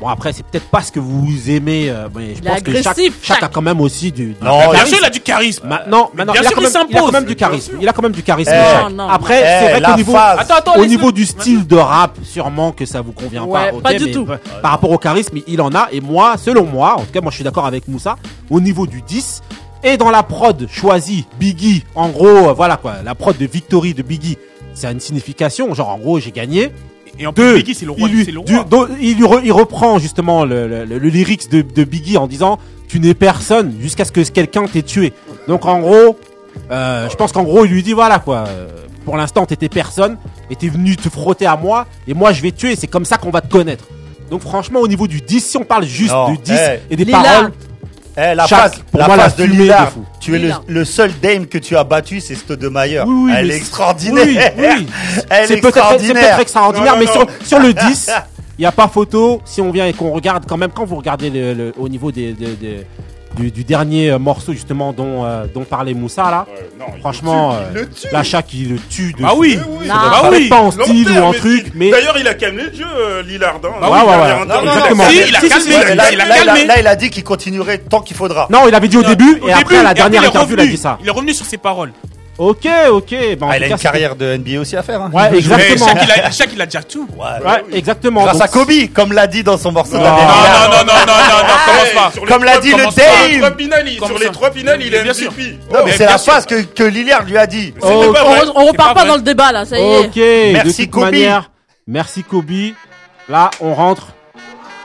Bon, 0.00 0.08
après, 0.08 0.32
c'est 0.32 0.42
peut-être 0.44 0.66
pas 0.68 0.82
ce 0.82 0.90
que 0.90 0.98
vous 0.98 1.48
aimez, 1.48 1.88
euh, 1.88 2.08
mais 2.16 2.34
je 2.34 2.40
Il 2.40 2.42
pense 2.42 2.60
que 2.62 2.82
chaque, 2.82 2.98
chaque 3.22 3.42
a 3.44 3.48
quand 3.48 3.62
même 3.62 3.80
aussi 3.80 4.10
du, 4.10 4.32
du 4.32 4.36
Non, 4.44 4.70
Bien 4.72 4.84
sûr, 4.84 4.98
il 5.00 5.04
a 5.04 5.10
du 5.10 5.20
charisme. 5.20 5.68
Maintenant, 5.68 6.10
maintenant, 6.12 6.32
bien 6.32 6.42
il, 6.42 6.46
a 6.46 6.48
sûr, 6.48 6.56
quand 6.56 6.62
il 6.62 6.64
même, 6.64 6.72
il 6.72 6.76
a 6.76 6.80
quand 6.80 6.96
s'impose. 6.98 7.12
même 7.12 7.24
du 7.24 7.36
charisme. 7.36 7.72
Il 7.80 7.88
a 7.88 7.92
quand 7.92 8.02
même 8.02 8.12
du 8.12 8.22
charisme. 8.24 8.50
Eh. 8.52 8.82
Non, 8.82 8.90
non. 8.90 9.08
Après, 9.08 9.40
Eh, 9.40 9.44
c'est 9.66 9.70
vrai 9.80 9.82
qu'au 9.82 9.96
niveau. 9.96 10.16
Attends, 10.16 10.54
attends, 10.54 10.74
au 10.80 10.86
niveau 10.86 11.12
du 11.12 11.24
style 11.24 11.66
de 11.68 11.76
rap, 11.76 12.16
sûrement 12.24 12.72
que 12.72 12.84
ça 12.84 13.00
vous 13.00 13.12
convient 13.12 13.44
Ouais, 13.44 13.70
pas. 13.70 13.76
ok, 13.76 13.82
pas 13.82 13.94
du 13.94 14.06
mais 14.06 14.10
tout. 14.10 14.26
Par 14.60 14.72
rapport 14.72 14.90
au 14.90 14.98
charisme, 14.98 15.38
il 15.46 15.60
en 15.60 15.72
a. 15.72 15.86
Et 15.92 16.00
moi, 16.00 16.34
selon 16.36 16.64
moi, 16.64 16.94
en 16.96 17.02
tout 17.02 17.12
cas, 17.12 17.20
moi, 17.20 17.30
je 17.30 17.36
suis 17.36 17.44
d'accord 17.44 17.66
avec 17.66 17.86
Moussa. 17.86 18.16
Au 18.50 18.58
niveau 18.60 18.88
du 18.88 19.02
10 19.02 19.40
et 19.84 19.96
dans 19.96 20.10
la 20.10 20.24
prod 20.24 20.66
choisie, 20.68 21.26
Biggie, 21.38 21.84
en 21.94 22.08
gros, 22.08 22.26
euh, 22.48 22.52
voilà 22.52 22.76
quoi, 22.76 22.94
la 23.04 23.14
prod 23.14 23.36
de 23.36 23.46
Victory 23.46 23.94
de 23.94 24.02
Biggie, 24.02 24.36
c'est 24.74 24.90
une 24.90 25.00
signification. 25.00 25.72
Genre, 25.74 25.88
en 25.88 25.98
gros, 25.98 26.18
j'ai 26.20 26.30
gagné. 26.32 26.70
Et 27.18 27.26
en 27.26 27.32
plus, 27.32 27.54
Biggie, 27.56 27.74
c'est 27.74 27.84
le 27.84 27.90
roi. 27.92 28.08
il, 28.08 28.14
lui- 28.16 28.24
C'est 28.24 28.30
le 28.32 28.40
du- 28.40 28.54
roi. 28.56 28.64
donc, 28.64 28.88
il, 29.00 29.16
lui 29.16 29.24
re- 29.24 29.42
il 29.44 29.52
reprend 29.52 29.98
justement 29.98 30.44
le, 30.44 30.66
le, 30.66 30.84
le- 30.86 30.98
le 30.98 31.08
lyrics 31.08 31.50
de, 31.50 31.60
de 31.62 31.84
Biggie 31.84 32.16
en 32.16 32.26
disant 32.26 32.58
tu 32.88 33.00
n'es 33.00 33.14
personne 33.14 33.74
jusqu'à 33.80 34.04
ce 34.04 34.12
que 34.12 34.20
quelqu'un 34.22 34.64
t'ait 34.66 34.82
tué. 34.82 35.12
Donc 35.46 35.66
en 35.66 35.80
gros, 35.80 36.18
euh, 36.70 37.08
je 37.10 37.16
pense 37.16 37.32
qu'en 37.32 37.42
gros 37.44 37.64
il 37.64 37.70
lui 37.72 37.82
dit 37.82 37.92
voilà 37.92 38.18
quoi. 38.18 38.44
euh, 38.48 38.68
Pour 39.04 39.16
l'instant 39.16 39.44
t'étais 39.46 39.68
personne 39.68 40.16
et 40.50 40.56
t'es 40.56 40.68
venu 40.68 40.96
te 40.96 41.08
frotter 41.10 41.46
à 41.46 41.56
moi 41.56 41.86
et 42.08 42.14
moi 42.14 42.32
je 42.32 42.40
vais 42.42 42.50
te 42.50 42.56
tuer. 42.56 42.76
C'est 42.76 42.86
comme 42.86 43.04
ça 43.04 43.18
qu'on 43.18 43.30
va 43.30 43.40
te 43.42 43.48
connaître. 43.50 43.84
Donc 44.30 44.40
franchement 44.40 44.80
au 44.80 44.88
niveau 44.88 45.06
du 45.06 45.20
10, 45.20 45.40
si 45.44 45.56
on 45.58 45.64
parle 45.64 45.84
juste 45.84 46.12
Non, 46.12 46.30
du 46.32 46.38
10 46.38 46.52
eh, 46.52 46.78
et 46.90 46.96
des 46.96 47.04
Lillard. 47.04 47.22
paroles, 47.22 47.52
Eh, 48.16 48.34
la 48.34 48.46
Shaq, 48.46 48.58
phase, 48.60 48.82
pour 48.90 49.00
la 49.00 49.06
moi, 49.06 49.16
la 49.16 49.22
phase 49.24 49.36
de 49.36 49.44
Lillard. 49.44 49.90
fou. 49.92 50.04
Tu 50.20 50.34
es 50.34 50.38
le, 50.38 50.44
Lillard. 50.44 50.62
le 50.66 50.84
seul 50.84 51.10
Dame 51.22 51.46
que 51.46 51.58
tu 51.58 51.76
as 51.76 51.84
battu, 51.84 52.20
c'est. 52.20 52.34
Oui, 52.34 52.56
oui, 53.06 53.32
Elle 53.36 53.50
est 53.50 53.56
extraordinaire. 53.56 54.52
oui, 54.58 54.66
oui. 54.78 54.86
Elle 55.30 55.46
c'est 55.46 55.54
est 55.54 55.60
peut-être 55.60 55.76
extraordinaire. 55.78 56.40
extraordinaire, 56.40 56.92
Non, 56.94 56.98
mais 56.98 57.06
non, 57.06 57.26
sur, 57.44 57.58
le 57.58 57.72
10, 57.72 58.10
il 58.58 58.62
n'y 58.62 58.66
a 58.66 58.72
pas 58.72 58.88
photo. 58.88 59.40
Si 59.46 59.60
on 59.62 59.70
vient 59.70 59.86
et 59.86 59.92
qu'on 59.94 60.10
regarde 60.10 60.44
quand 60.46 60.56
même, 60.58 60.70
quand 60.74 60.84
vous 60.84 60.96
regardez 60.96 61.30
le, 61.30 61.54
le- 61.54 61.72
au 61.78 61.88
niveau 61.88 62.12
des, 62.12 62.32
des- 62.34 62.54
des- 62.56 62.86
du, 63.36 63.50
du 63.50 63.64
dernier 63.64 64.10
euh, 64.10 64.18
morceau 64.18 64.52
justement 64.52 64.92
dont, 64.92 65.24
euh, 65.24 65.46
dont 65.52 65.64
parlait 65.64 65.94
Moussa 65.94 66.30
là. 66.30 66.46
Ouais, 66.48 66.68
non, 66.78 66.86
Franchement, 67.00 67.54
euh, 67.54 67.56
il 67.70 67.74
le 67.80 67.88
tue. 67.88 68.06
La 68.12 68.22
Shaq, 68.22 68.52
il 68.54 68.72
le 68.74 68.78
tue 68.90 69.12
de 69.12 69.24
Ah 69.24 69.34
oui. 69.34 69.58
Oui, 69.66 69.76
oui. 69.80 69.86
Non. 69.88 69.94
Bah 69.94 70.28
oui. 70.30 70.48
pas 70.48 70.60
en 70.60 70.70
style 70.70 71.10
ou 71.10 71.22
en 71.22 71.32
truc, 71.32 71.72
mais 71.74 71.90
D'ailleurs, 71.90 72.16
il 72.18 72.26
a 72.28 72.34
calmé 72.34 72.62
le 72.64 72.74
jeu, 72.74 72.84
euh, 72.86 73.22
Lillard. 73.22 73.56
Hein, 73.56 73.68
Ouais, 73.72 73.80
dans 73.80 73.90
ouais, 73.90 74.16
ouais. 74.16 74.62
Exactement. 74.68 75.04
Si, 75.08 75.16
il 75.28 75.36
a 75.36 75.40
calmé, 75.40 75.60
si, 75.60 75.68
il 75.68 75.74
a- 75.74 75.94
Là, 75.94 76.04
il 76.12 76.20
a 76.20 76.24
là, 76.26 76.36
il 76.36 76.40
a- 76.42 76.44
calmé. 76.52 76.64
là, 76.66 76.80
il 76.80 76.86
a 76.86 76.96
dit 76.96 77.10
qu'il 77.10 77.24
continuerait 77.24 77.78
tant 77.78 78.00
qu'il 78.00 78.16
faudra. 78.16 78.46
non, 78.50 78.68
il 78.68 78.74
avait 78.74 78.88
dit 78.88 78.96
au 78.98 79.02
début 79.02 79.40
et 79.46 79.52
après 79.52 79.78
à 79.78 79.82
la 79.82 79.94
dernière 79.94 80.24
interview, 80.24 80.56
il 80.56 80.60
a 80.60 80.66
dit 80.66 80.76
ça. 80.76 80.98
Il 81.00 81.08
est 81.08 81.10
revenu 81.10 81.32
sur 81.34 81.46
ses 81.46 81.58
paroles. 81.58 81.92
Ok, 82.44 82.66
ok. 82.90 83.14
Bah, 83.38 83.46
en 83.46 83.50
Ah, 83.50 83.56
il 83.58 83.64
a 83.64 83.68
cas, 83.68 83.74
une 83.76 83.80
carrière 83.80 84.16
de 84.16 84.36
NBA 84.36 84.58
aussi 84.60 84.76
à 84.76 84.82
faire. 84.82 85.00
hein. 85.00 85.10
Ouais, 85.12 85.28
Mais 85.30 85.38
exactement. 85.38 85.86
chaque, 85.86 86.02
il 86.02 86.10
a, 86.10 86.30
chaque, 86.30 86.50
il 86.54 86.60
a 86.60 86.64
déjà 86.66 86.82
tout. 86.82 87.06
Ouais. 87.16 87.26
c'était- 87.36 87.48
Ouais, 87.48 87.64
exactement. 87.78 88.22
Grâce 88.24 88.32
Donc, 88.38 88.42
à 88.42 88.48
Kobe, 88.48 88.70
comme 88.92 89.12
l'a 89.12 89.26
dit 89.28 89.42
dans 89.44 89.56
son 89.58 89.70
morceau. 89.70 89.92
Non. 89.94 90.00
de 90.00 90.04
la 90.04 90.10
Non, 90.10 90.16
dernière. 90.16 90.42
non, 90.42 90.76
non, 90.76 90.76
non, 90.76 90.84
non, 90.84 91.06
non, 91.06 91.48
non, 91.48 91.54
commence 91.66 91.90
pas. 91.94 92.10
Sur 92.12 92.24
les 92.24 92.32
Comme 92.32 92.44
l'a 92.44 92.50
trois- 92.52 92.62
dit 92.62 92.70
le 92.70 92.76
commence 92.78 92.94
pas. 92.94 93.02
Sur 93.02 93.10
les 93.28 93.30
Dave. 93.38 93.40
trois 93.50 93.56
finales, 93.58 93.88
il- 93.88 93.96
Sur 94.06 94.18
les 94.18 94.26
trois 94.30 94.50
finales, 94.50 94.82
il 94.82 94.94
est 94.94 95.02
Bien 95.02 95.14
sûr. 95.14 95.30
MVP. 95.32 95.50
Non, 95.52 95.58
mais 95.72 95.78
Oh, 95.84 95.88
c'est 95.92 95.98
bien 95.98 96.06
la 96.06 96.18
phrase 96.18 96.46
que, 96.46 96.62
que 96.62 96.82
Lillard 96.82 97.22
lui 97.24 97.38
a 97.38 97.46
dit. 97.46 97.74
C'est 97.80 97.86
Oh, 97.86 98.12
pas 98.12 98.24
On, 98.24 98.30
vrai. 98.30 98.40
re- 98.40 98.52
on 98.56 98.64
repart 98.66 98.94
pas 98.94 99.00
vrai. 99.00 99.08
dans 99.08 99.16
le 99.16 99.22
débat 99.22 99.52
là, 99.52 99.64
ça 99.64 99.78
y 99.78 99.82
est. 99.82 99.98
Ok, 100.00 100.14
de 100.16 100.52
Merci, 100.52 100.82
toute 100.84 100.90
Kobe. 100.90 101.02
manière, 101.04 101.50
merci 101.86 102.24
Kobe. 102.24 102.50
Là, 103.28 103.50
on 103.60 103.72
rentre 103.74 104.08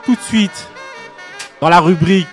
tout 0.06 0.14
de 0.14 0.20
suite 0.28 0.68
dans 1.60 1.68
la 1.68 1.80
rubrique 1.80 2.26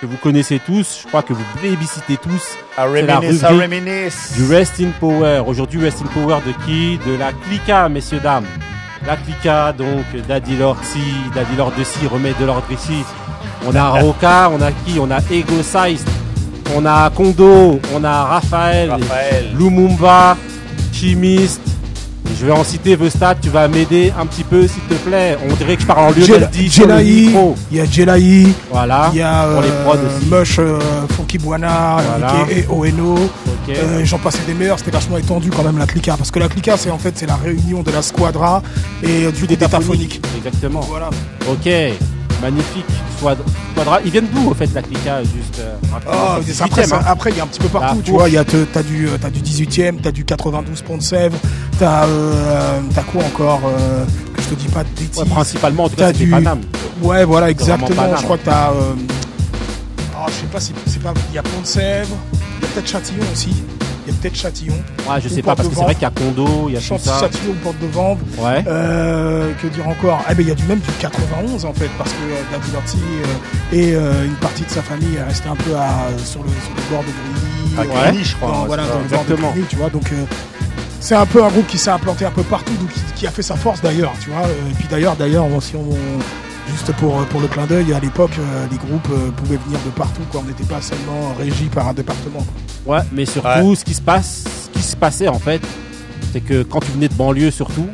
que 0.00 0.06
vous 0.06 0.16
connaissez 0.16 0.60
tous. 0.64 1.00
Je 1.02 1.08
crois 1.08 1.22
que 1.22 1.32
vous 1.32 1.44
plébiscitez 1.58 2.16
tous. 2.16 2.56
À 2.76 2.86
la 2.86 3.16
à 3.16 3.18
reminisce. 3.18 4.32
Du 4.34 4.44
Rest 4.50 4.80
in 4.80 4.90
Power. 4.98 5.42
Aujourd'hui, 5.46 5.80
Rest 5.80 6.02
in 6.02 6.06
Power 6.06 6.38
de 6.46 6.52
qui? 6.64 6.98
De 7.06 7.16
la 7.16 7.32
Clica, 7.32 7.88
messieurs, 7.88 8.20
dames. 8.20 8.46
La 9.06 9.16
Clica, 9.16 9.72
donc, 9.72 10.06
Daddy 10.26 10.56
Lord 10.56 10.78
si, 10.82 11.00
Daddy 11.34 11.56
Lord 11.56 11.72
de 11.78 11.84
si, 11.84 12.06
remet 12.06 12.34
de 12.40 12.44
l'ordre 12.44 12.70
ici. 12.72 13.04
On 13.66 13.74
a 13.74 13.88
Roca, 14.00 14.50
on 14.50 14.60
a 14.60 14.72
qui? 14.72 14.98
On 14.98 15.10
a 15.10 15.20
Ego 15.30 15.62
Size, 15.62 16.04
on 16.76 16.86
a 16.86 17.10
Kondo, 17.10 17.80
on 17.94 18.04
a 18.04 18.24
Raphaël, 18.24 18.90
Raphaël. 18.90 19.50
Lumumba, 19.56 20.36
Chimiste. 20.92 21.62
Je 22.40 22.46
vais 22.46 22.52
en 22.52 22.64
citer 22.64 22.96
vos 22.96 23.10
stats, 23.10 23.34
tu 23.34 23.50
vas 23.50 23.68
m'aider 23.68 24.10
un 24.18 24.24
petit 24.24 24.44
peu 24.44 24.66
s'il 24.66 24.80
te 24.84 24.94
plaît. 24.94 25.36
On 25.46 25.54
dirait 25.56 25.76
que 25.76 25.82
je 25.82 25.86
parle 25.86 26.04
en 26.08 26.12
sur 26.14 26.38
le 26.38 26.46
Jelaï, 26.70 27.30
il 27.70 27.76
y 27.76 27.80
a 27.80 27.84
Jelaï, 27.84 28.48
Voilà. 28.70 29.10
il 29.12 29.18
y 29.18 29.22
a 29.22 29.44
pour 29.46 29.60
les 29.60 29.68
euh, 29.68 29.84
prods 29.84 29.98
aussi. 29.98 30.26
Mush, 30.30 30.58
euh, 30.58 30.78
Funky 31.16 31.36
Buana, 31.36 31.98
Voilà. 32.08 32.46
et 32.50 32.64
Oeno. 32.70 33.16
Euh, 33.68 34.00
J'en 34.04 34.18
passais 34.18 34.40
des 34.46 34.54
meilleurs, 34.54 34.78
c'était 34.78 34.90
vachement 34.90 35.18
étendu 35.18 35.50
quand 35.50 35.62
même 35.62 35.76
la 35.76 35.86
clica. 35.86 36.16
Parce 36.16 36.30
que 36.30 36.38
la 36.38 36.48
clica, 36.48 36.78
c'est 36.78 36.90
en 36.90 36.96
fait 36.98 37.12
c'est 37.14 37.26
la 37.26 37.36
réunion 37.36 37.82
de 37.82 37.90
la 37.90 38.00
squadra 38.00 38.62
et 39.02 39.30
du 39.32 39.44
groupe 39.44 39.50
étaphonique. 39.50 40.22
Exactement. 40.38 40.80
Voilà. 40.80 41.10
Ok. 41.50 41.68
Magnifique. 42.40 42.86
Ils 44.04 44.10
viennent 44.10 44.28
d'où 44.32 44.50
au 44.50 44.54
fait 44.54 44.68
la 44.74 44.82
Clica 44.82 45.22
juste 45.22 45.58
euh, 45.60 45.74
le 45.82 46.52
après, 46.64 46.82
18e, 46.82 46.86
ça- 46.86 46.96
hein. 46.96 47.04
après, 47.06 47.30
il 47.30 47.36
y 47.36 47.40
a 47.40 47.44
un 47.44 47.46
petit 47.46 47.60
peu 47.60 47.68
partout, 47.68 47.96
La 47.98 48.02
tu 48.02 48.10
vois. 48.12 48.28
Il 48.28 48.34
y 48.34 48.38
a 48.38 48.44
te- 48.44 48.64
T'as 48.64 48.82
du, 48.82 49.06
euh, 49.08 49.16
t'as 49.20 49.30
du 49.30 49.40
18e, 49.40 50.00
t'as 50.02 50.10
du 50.12 50.24
92 50.24 50.80
Pont 50.82 50.96
de 50.96 51.02
Sèvres, 51.02 51.36
t'as 51.78 52.06
euh, 52.06 52.80
t'as 52.94 53.02
quoi 53.02 53.22
encore 53.24 53.60
euh, 53.66 54.04
Que 54.34 54.42
je 54.42 54.48
te 54.48 54.54
dis 54.54 54.68
pas 54.68 54.84
de 54.84 54.88
bêtises. 54.90 55.18
Ouais, 55.18 55.24
principalement, 55.26 55.84
en 55.84 55.88
tout 55.88 55.96
cas, 55.96 56.12
du- 56.12 56.28
Paname. 56.30 56.60
Ouais, 57.02 57.24
voilà, 57.24 57.50
exactement. 57.50 58.16
Je 58.16 58.22
crois 58.22 58.38
que 58.38 58.44
t'as. 58.44 58.70
Euh... 58.70 58.94
ah, 60.16 60.26
je 60.28 60.32
sais 60.32 60.46
pas 60.52 60.60
si 60.60 60.72
c'est 60.86 61.02
pas. 61.02 61.12
Il 61.30 61.34
y 61.34 61.38
a 61.38 61.42
Pont 61.42 61.60
de 61.62 61.66
Sèvres, 61.66 62.16
il 62.58 62.62
y 62.62 62.66
a 62.66 62.68
peut-être 62.74 62.88
Châtillon 62.88 63.24
aussi. 63.32 63.50
Il 64.10 64.14
y 64.14 64.18
a 64.18 64.20
peut-être 64.22 64.36
Châtillon. 64.36 64.74
Ouais, 65.08 65.20
je 65.22 65.28
sais 65.28 65.42
pas, 65.42 65.54
parce 65.54 65.68
que 65.68 65.74
c'est 65.74 65.82
vrai 65.82 65.94
qu'il 65.94 66.02
y 66.02 66.06
a 66.06 66.10
Condo, 66.10 66.66
il 66.68 66.74
y 66.74 66.76
a 66.76 66.80
tout 66.80 66.86
Chant- 66.86 66.98
ça. 66.98 67.20
Châtillon, 67.20 67.54
Porte 67.62 67.78
de 67.78 67.86
Vente. 67.86 68.18
Ouais. 68.38 68.64
Euh, 68.66 69.52
que 69.62 69.68
dire 69.68 69.86
encore? 69.88 70.22
Ah 70.28 70.34
ben 70.34 70.42
il 70.42 70.48
y 70.48 70.52
a 70.52 70.54
du 70.54 70.64
même 70.64 70.78
du 70.80 70.90
91 70.98 71.64
en 71.64 71.72
fait 71.72 71.88
parce 71.96 72.10
que 72.10 72.16
euh, 72.16 72.58
euh, 72.58 73.76
et 73.76 73.94
euh, 73.94 74.24
une 74.26 74.34
partie 74.34 74.62
de 74.64 74.70
sa 74.70 74.82
famille 74.82 75.16
est 75.16 75.22
restée 75.22 75.48
un 75.48 75.56
peu 75.56 75.74
à, 75.76 76.08
sur, 76.24 76.42
le, 76.42 76.48
sur 76.48 76.74
le 76.76 76.82
bord 76.94 77.04
de. 77.04 77.80
À 77.80 77.86
Grigny, 78.10 78.24
je 78.24 78.36
crois. 78.36 78.50
dans, 78.50 78.64
voilà, 78.66 78.82
dans 78.84 78.98
le 78.98 79.04
bord 79.08 79.24
de 79.24 79.32
exactement. 79.34 79.54
Tu 79.68 79.76
vois. 79.76 79.90
Donc 79.90 80.10
c'est 81.00 81.14
un 81.14 81.26
peu 81.26 81.42
un 81.44 81.48
groupe 81.48 81.66
qui 81.66 81.78
s'est 81.78 81.90
implanté 81.90 82.24
un 82.24 82.30
peu 82.30 82.42
partout, 82.42 82.72
donc 82.74 82.90
qui, 82.92 83.00
qui 83.14 83.26
a 83.26 83.30
fait 83.30 83.42
sa 83.42 83.54
force 83.56 83.80
d'ailleurs, 83.80 84.12
tu 84.22 84.30
vois. 84.30 84.42
Et 84.70 84.74
puis 84.74 84.86
d'ailleurs, 84.90 85.16
d'ailleurs, 85.16 85.44
on- 85.46 85.60
si 85.60 85.74
on 85.76 85.88
juste 86.72 86.92
pour 86.96 87.24
pour 87.26 87.40
le 87.40 87.48
clin 87.48 87.66
d'œil, 87.66 87.92
à 87.92 88.00
l'époque, 88.00 88.32
euh, 88.38 88.66
les 88.70 88.76
groupes 88.78 89.08
euh, 89.12 89.30
pouvaient 89.30 89.58
venir 89.66 89.78
de 89.84 89.90
partout, 89.90 90.22
quoi. 90.30 90.40
On 90.44 90.48
n'était 90.48 90.64
pas 90.64 90.80
seulement 90.80 91.34
régi 91.38 91.64
par 91.66 91.88
un 91.88 91.92
département. 91.94 92.44
quoi. 92.84 92.96
Ouais, 92.98 93.04
mais 93.12 93.24
surtout, 93.26 93.74
ce 93.74 93.84
qui 93.84 93.94
se 93.94 94.00
passe, 94.02 94.44
ce 94.64 94.70
qui 94.78 94.82
se 94.84 94.96
passait 94.96 95.28
en 95.28 95.38
fait, 95.38 95.60
c'est 96.32 96.40
que 96.40 96.62
quand 96.62 96.80
tu 96.80 96.90
venais 96.92 97.08
de 97.08 97.14
banlieue 97.14 97.50
surtout, 97.50 97.86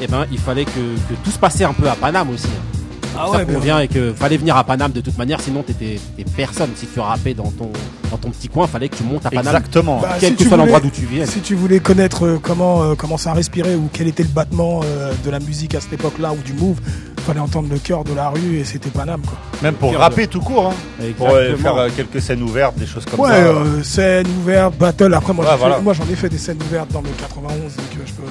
eh 0.00 0.06
ben, 0.06 0.26
il 0.30 0.38
fallait 0.38 0.64
que, 0.64 0.70
que 0.70 1.14
tout 1.24 1.30
se 1.30 1.38
passait 1.38 1.64
un 1.64 1.72
peu 1.72 1.88
à 1.88 1.94
Paname 1.94 2.30
aussi. 2.30 2.46
hein. 2.46 2.78
Ah 3.16 3.26
ça 3.26 3.38
ouais, 3.38 3.44
mais- 3.46 3.54
convient 3.54 3.78
et 3.80 3.88
que 3.88 4.12
fallait 4.12 4.36
venir 4.36 4.56
à 4.56 4.64
Paname 4.64 4.92
de 4.92 5.00
toute 5.00 5.18
manière, 5.18 5.40
sinon 5.40 5.62
t'étais 5.62 5.98
t'étais 6.16 6.30
personne. 6.36 6.70
Si 6.76 6.86
tu 6.86 7.00
rappais 7.00 7.34
dans 7.34 7.50
ton, 7.50 7.70
dans 8.10 8.16
ton 8.16 8.30
petit 8.30 8.48
coin, 8.48 8.66
fallait 8.66 8.88
que 8.88 8.96
tu 8.96 9.02
montes 9.04 9.26
à 9.26 9.30
Paname. 9.30 9.54
Exactement. 9.56 10.00
Bah, 10.00 10.16
Quel 10.20 10.30
si 10.30 10.36
que 10.36 10.44
soit 10.48 10.56
l'endroit 10.56 10.80
d'où 10.80 10.90
tu 10.90 11.06
viennes. 11.06 11.26
Si 11.26 11.40
tu 11.40 11.54
voulais 11.54 11.80
connaître 11.80 12.24
euh, 12.26 12.38
comment, 12.40 12.82
euh, 12.82 12.94
comment 12.94 13.16
ça 13.16 13.32
respirait 13.32 13.74
ou 13.74 13.88
quel 13.92 14.08
était 14.08 14.22
le 14.22 14.28
battement 14.30 14.80
euh, 14.84 15.12
de 15.24 15.30
la 15.30 15.38
musique 15.40 15.74
à 15.74 15.80
cette 15.80 15.92
époque-là 15.94 16.32
ou 16.32 16.36
du 16.42 16.52
move, 16.52 16.78
fallait 17.26 17.40
entendre 17.40 17.68
le 17.70 17.78
cœur 17.78 18.04
de 18.04 18.14
la 18.14 18.30
rue 18.30 18.58
et 18.58 18.64
c'était 18.64 18.90
Paname. 18.90 19.20
Quoi. 19.22 19.36
Même 19.62 19.74
pour 19.74 19.94
rapper 19.96 20.26
tout 20.26 20.40
court. 20.40 20.72
Hein. 21.00 21.04
Pour 21.18 21.28
euh, 21.30 21.56
faire 21.56 21.76
euh, 21.76 21.88
quelques 21.94 22.20
scènes 22.22 22.42
ouvertes, 22.42 22.76
des 22.78 22.86
choses 22.86 23.04
comme 23.04 23.20
ouais, 23.20 23.28
ça. 23.30 23.34
euh, 23.36 23.82
scène 23.82 24.26
ouverte, 24.40 24.74
battle. 24.78 25.12
Après, 25.14 25.32
moi, 25.34 25.44
Ouais, 25.44 25.50
j'ai 25.50 25.56
fait- 25.56 25.60
voilà. 25.60 25.80
moi 25.80 25.92
j'en 25.92 26.04
ai 26.10 26.16
fait 26.16 26.28
des 26.28 26.38
scènes 26.38 26.58
ouvertes 26.62 26.90
dans 26.92 27.02
le 27.02 27.08
91, 27.18 27.58
donc 27.58 27.68
euh, 27.76 28.02
je, 28.06 28.12
peux, 28.12 28.22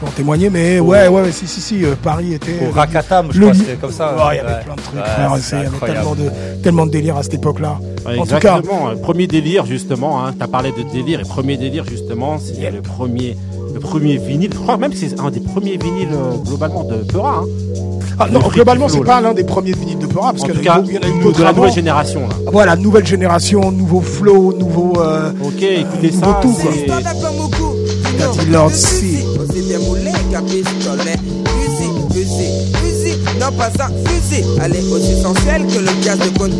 peux 0.00 0.06
en 0.06 0.10
témoigner. 0.10 0.50
Mais 0.50 0.80
ouais, 0.80 1.08
ouais, 1.08 1.22
ouais, 1.22 1.32
si, 1.32 1.46
si, 1.46 1.60
si, 1.60 1.84
euh, 1.84 1.94
Paris 2.02 2.34
était. 2.34 2.52
Au 2.62 2.66
euh, 2.68 2.70
Rakatam, 2.74 3.28
je 3.30 3.38
le 3.40 3.46
crois, 3.46 3.58
c'était 3.58 3.74
comme 3.76 3.92
ça. 3.92 4.14
Ouais, 4.16 4.34
il 4.34 4.36
y 4.36 4.40
avait 4.40 4.62
plein 4.64 4.74
de 4.74 4.80
trucs, 4.80 5.00
frère, 5.04 5.32
c'est 5.36 5.42
c'est- 5.42 5.56
il 5.56 5.58
y 5.58 5.66
avait 5.66 5.68
incroyable. 5.74 5.98
tellement 6.00 6.14
de, 6.14 6.62
tellement 6.62 6.86
de 6.86 6.90
délire 6.90 7.16
à 7.16 7.22
cette 7.22 7.34
époque-là. 7.34 7.78
Ouais, 8.06 8.18
En 8.18 8.22
tout 8.24 8.28
cas, 8.30 8.36
exactement. 8.58 8.88
euh, 8.88 8.96
Premier 8.96 9.26
délire 9.26 9.66
justement. 9.66 10.24
Hein, 10.24 10.34
T'as 10.38 10.46
parlé 10.48 10.72
de 10.72 10.82
délire 10.92 11.20
et 11.20 11.24
premier 11.24 11.56
délire 11.56 11.84
justement, 11.88 12.38
c'est 12.38 12.70
le 12.70 12.80
premier, 12.82 13.36
le 13.74 13.80
premier 13.80 14.16
vinyle. 14.16 14.50
Je 14.52 14.58
crois 14.58 14.76
même 14.76 14.90
que 14.90 14.96
c'est 14.96 15.18
un 15.20 15.30
des 15.30 15.40
premiers 15.40 15.76
vinyles 15.76 16.08
euh, 16.12 16.36
globalement 16.46 16.84
de 16.84 16.96
Peura. 16.96 17.42
Hein. 17.44 17.46
ah, 18.18 18.26
non, 18.30 18.40
globalement, 18.40 18.88
c'est 18.88 19.00
pas 19.04 19.20
l'un 19.20 19.34
des 19.34 19.44
premiers 19.44 19.72
vinyles 19.72 19.98
de 19.98 20.06
Peura, 20.06 20.32
parce 20.32 20.44
qu'il 20.44 20.54
tout 20.54 20.62
y 20.64 20.68
en 20.70 20.74
a 20.76 20.80
eu- 20.80 21.32
de 21.32 21.42
la 21.42 21.48
avant. 21.48 21.58
nouvelle 21.58 21.74
génération. 21.74 22.20
Là. 22.20 22.34
Voilà, 22.50 22.76
nouvelle 22.76 23.06
génération, 23.06 23.70
nouveau 23.70 24.00
flow, 24.00 24.52
nouveau. 24.58 24.94
euh, 25.00 25.30
Ok, 25.44 25.62
écoutez 25.62 26.10
nouveau 26.12 26.24
ça. 26.32 26.38
tout, 26.42 26.52
quoi. 26.54 26.70
Daddy 28.18 28.50
Lord 28.50 28.70
C. 28.72 29.24
Non 33.40 33.50
pas 33.52 33.70
un 33.80 33.88
fusil, 34.06 34.44
elle 34.62 34.76
est 34.76 34.92
aussi 34.92 35.20
sensuelle 35.20 35.66
que 35.66 35.78
le 35.78 36.04
gaz 36.04 36.18
de 36.18 36.38
côte. 36.38 36.52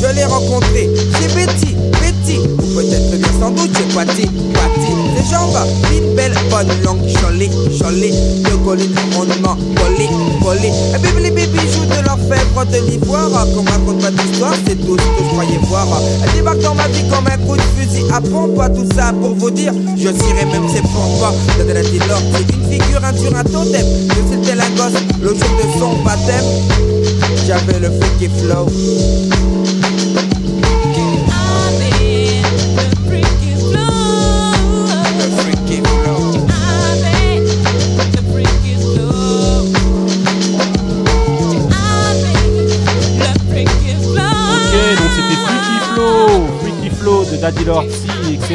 Je 0.00 0.14
l'ai 0.14 0.24
rencontré. 0.24 0.88
Chez 1.18 1.28
Betty, 1.34 1.74
Betty, 2.00 2.38
ou 2.38 2.74
peut-être 2.74 3.15
sans 3.40 3.50
doute 3.50 3.76
chez 3.76 3.94
Patty, 3.94 4.26
Patty. 4.54 4.92
Ses 5.16 5.32
jambes, 5.32 5.56
une 5.92 6.14
belle 6.14 6.34
bonne 6.50 6.68
longue, 6.84 7.00
cholée, 7.20 7.50
cholée, 7.78 8.12
de 8.12 8.64
collines 8.64 8.94
rondement 9.14 9.56
collées, 9.76 10.10
collées. 10.42 10.72
Et 10.94 10.98
puis 10.98 11.22
les 11.22 11.30
bébés 11.30 11.58
jouent 11.72 11.86
de 11.86 12.04
leur 12.04 12.18
fèvre 12.18 12.64
de 12.66 12.90
l'ivoire, 12.90 13.46
qu'on 13.54 13.64
raconte 13.64 14.00
pas 14.02 14.10
d'histoire, 14.10 14.54
c'est 14.66 14.76
tout 14.86 14.96
ce 14.98 15.04
que 15.04 15.24
je 15.24 15.32
croyais 15.32 15.58
voir. 15.62 15.86
Elle 16.24 16.32
débarque 16.32 16.60
dans 16.60 16.74
ma 16.74 16.88
vie 16.88 17.04
comme 17.08 17.26
un 17.26 17.38
coup 17.46 17.56
de 17.56 17.62
fusil 17.76 18.04
à 18.12 18.20
pompe, 18.20 18.60
tout 18.74 18.88
ça 18.94 19.12
pour 19.12 19.34
vous 19.34 19.50
dire, 19.50 19.72
je 19.96 20.08
cirerai 20.08 20.46
même 20.46 20.68
ses 20.68 20.82
pompes. 20.82 21.34
De 21.58 21.72
la 21.72 21.82
c'est 21.82 22.54
une 22.54 22.70
figure, 22.70 23.02
un 23.04 23.16
sur 23.16 23.36
un 23.36 23.44
totem, 23.44 23.86
je 24.10 24.34
c'était 24.34 24.54
la 24.54 24.68
gosse, 24.70 25.00
le 25.20 25.28
jour 25.28 25.38
de 25.38 25.78
son 25.78 26.02
baptême, 26.04 26.44
j'avais 27.46 27.80
le 27.80 27.90
freaky 27.90 28.30
flow. 28.40 28.66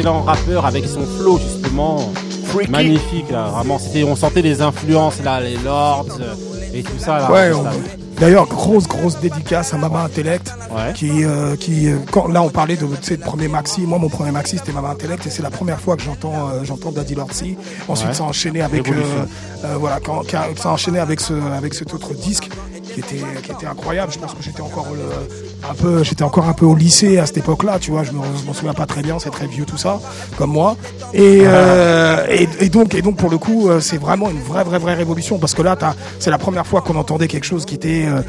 Excellent 0.02 0.22
rappeur 0.22 0.66
avec 0.66 0.84
son 0.86 1.02
flow 1.06 1.38
justement. 1.38 1.98
Freaky. 2.46 2.70
Magnifique 2.70 3.30
là, 3.30 3.44
vraiment. 3.46 3.78
C'était, 3.78 4.02
on 4.04 4.16
sentait 4.16 4.42
les 4.42 4.60
influences 4.60 5.22
là, 5.22 5.40
les 5.40 5.56
Lords 5.58 6.06
euh, 6.20 6.34
et 6.74 6.82
tout 6.82 6.98
ça 6.98 7.18
là. 7.18 7.30
Ouais, 7.32 7.50
on-. 7.52 7.64
D'ailleurs, 8.20 8.46
grosse, 8.46 8.86
grosse 8.86 9.18
dédicace 9.20 9.72
à 9.74 9.78
Mama 9.78 10.02
Intellect, 10.04 10.52
Ouais. 10.70 10.92
qui, 10.94 11.24
euh, 11.24 11.56
qui 11.56 11.88
euh, 11.88 11.96
quand, 12.10 12.28
là 12.28 12.42
on 12.42 12.50
parlait 12.50 12.76
de, 12.76 12.84
de 12.86 13.16
premier 13.22 13.48
maxi. 13.48 13.80
Moi, 13.82 13.98
mon 13.98 14.08
premier 14.08 14.30
maxi 14.32 14.58
c'était 14.58 14.72
Mama 14.72 14.90
Intellect, 14.90 15.26
et 15.26 15.30
c'est 15.30 15.42
la 15.42 15.50
première 15.50 15.80
fois 15.80 15.96
que 15.96 16.02
j'entends, 16.02 16.48
euh, 16.50 16.60
j'entends 16.64 16.92
Daddy 16.92 17.14
Lordsy. 17.14 17.56
Ensuite, 17.88 18.08
Ouais. 18.10 18.14
ça 18.14 18.24
a 18.24 18.26
enchaîné 18.26 18.60
avec, 18.60 18.86
euh, 18.88 18.94
voilà, 19.78 19.98
quand, 20.00 20.22
quand- 20.30 20.56
ça 20.60 20.68
a 20.68 20.72
enchaîné 20.72 20.98
avec 20.98 21.20
ce, 21.20 21.32
avec 21.56 21.74
cet 21.74 21.94
autre 21.94 22.12
disque 22.14 22.48
qui 22.92 23.00
était, 23.00 23.22
qui 23.42 23.52
était 23.52 23.66
incroyable. 23.66 24.12
Je 24.12 24.18
pense 24.18 24.32
que 24.34 24.42
j'étais 24.42 24.60
encore 24.60 24.88
le- 24.94 25.68
un 25.68 25.74
peu, 25.74 26.02
j'étais 26.04 26.22
encore 26.24 26.46
un 26.48 26.52
peu 26.52 26.66
au 26.66 26.74
lycée 26.74 27.18
à 27.18 27.26
cette 27.26 27.38
époque-là, 27.38 27.78
tu 27.80 27.90
vois. 27.90 28.02
Je 28.04 28.12
me, 28.12 28.18
m'en 28.18 28.52
souviens 28.54 28.74
pas 28.74 28.86
très 28.86 29.02
bien, 29.02 29.18
c'est 29.18 29.30
très 29.30 29.46
vieux 29.46 29.64
tout 29.64 29.76
ça, 29.76 30.00
comme 30.36 30.50
moi. 30.50 30.76
Et, 31.14 31.42
euh, 31.44 32.26
et, 32.30 32.48
et 32.60 32.68
donc, 32.68 32.94
et 32.94 33.02
donc 33.02 33.16
pour 33.16 33.30
le 33.30 33.38
coup, 33.38 33.68
euh, 33.68 33.80
c'est 33.80 33.98
vraiment 33.98 34.30
une 34.30 34.40
vraie, 34.40 34.64
vraie, 34.64 34.78
vraie 34.78 34.94
révolution 34.94 35.38
parce 35.38 35.54
que 35.54 35.62
là, 35.62 35.76
c'est 36.18 36.30
la 36.30 36.38
première 36.38 36.66
fois 36.66 36.80
qu'on 36.82 36.96
entendait 36.96 37.28
quelque 37.28 37.46
chose 37.46 37.64
qui 37.64 37.74
était 37.74 38.06
euh, 38.06 38.20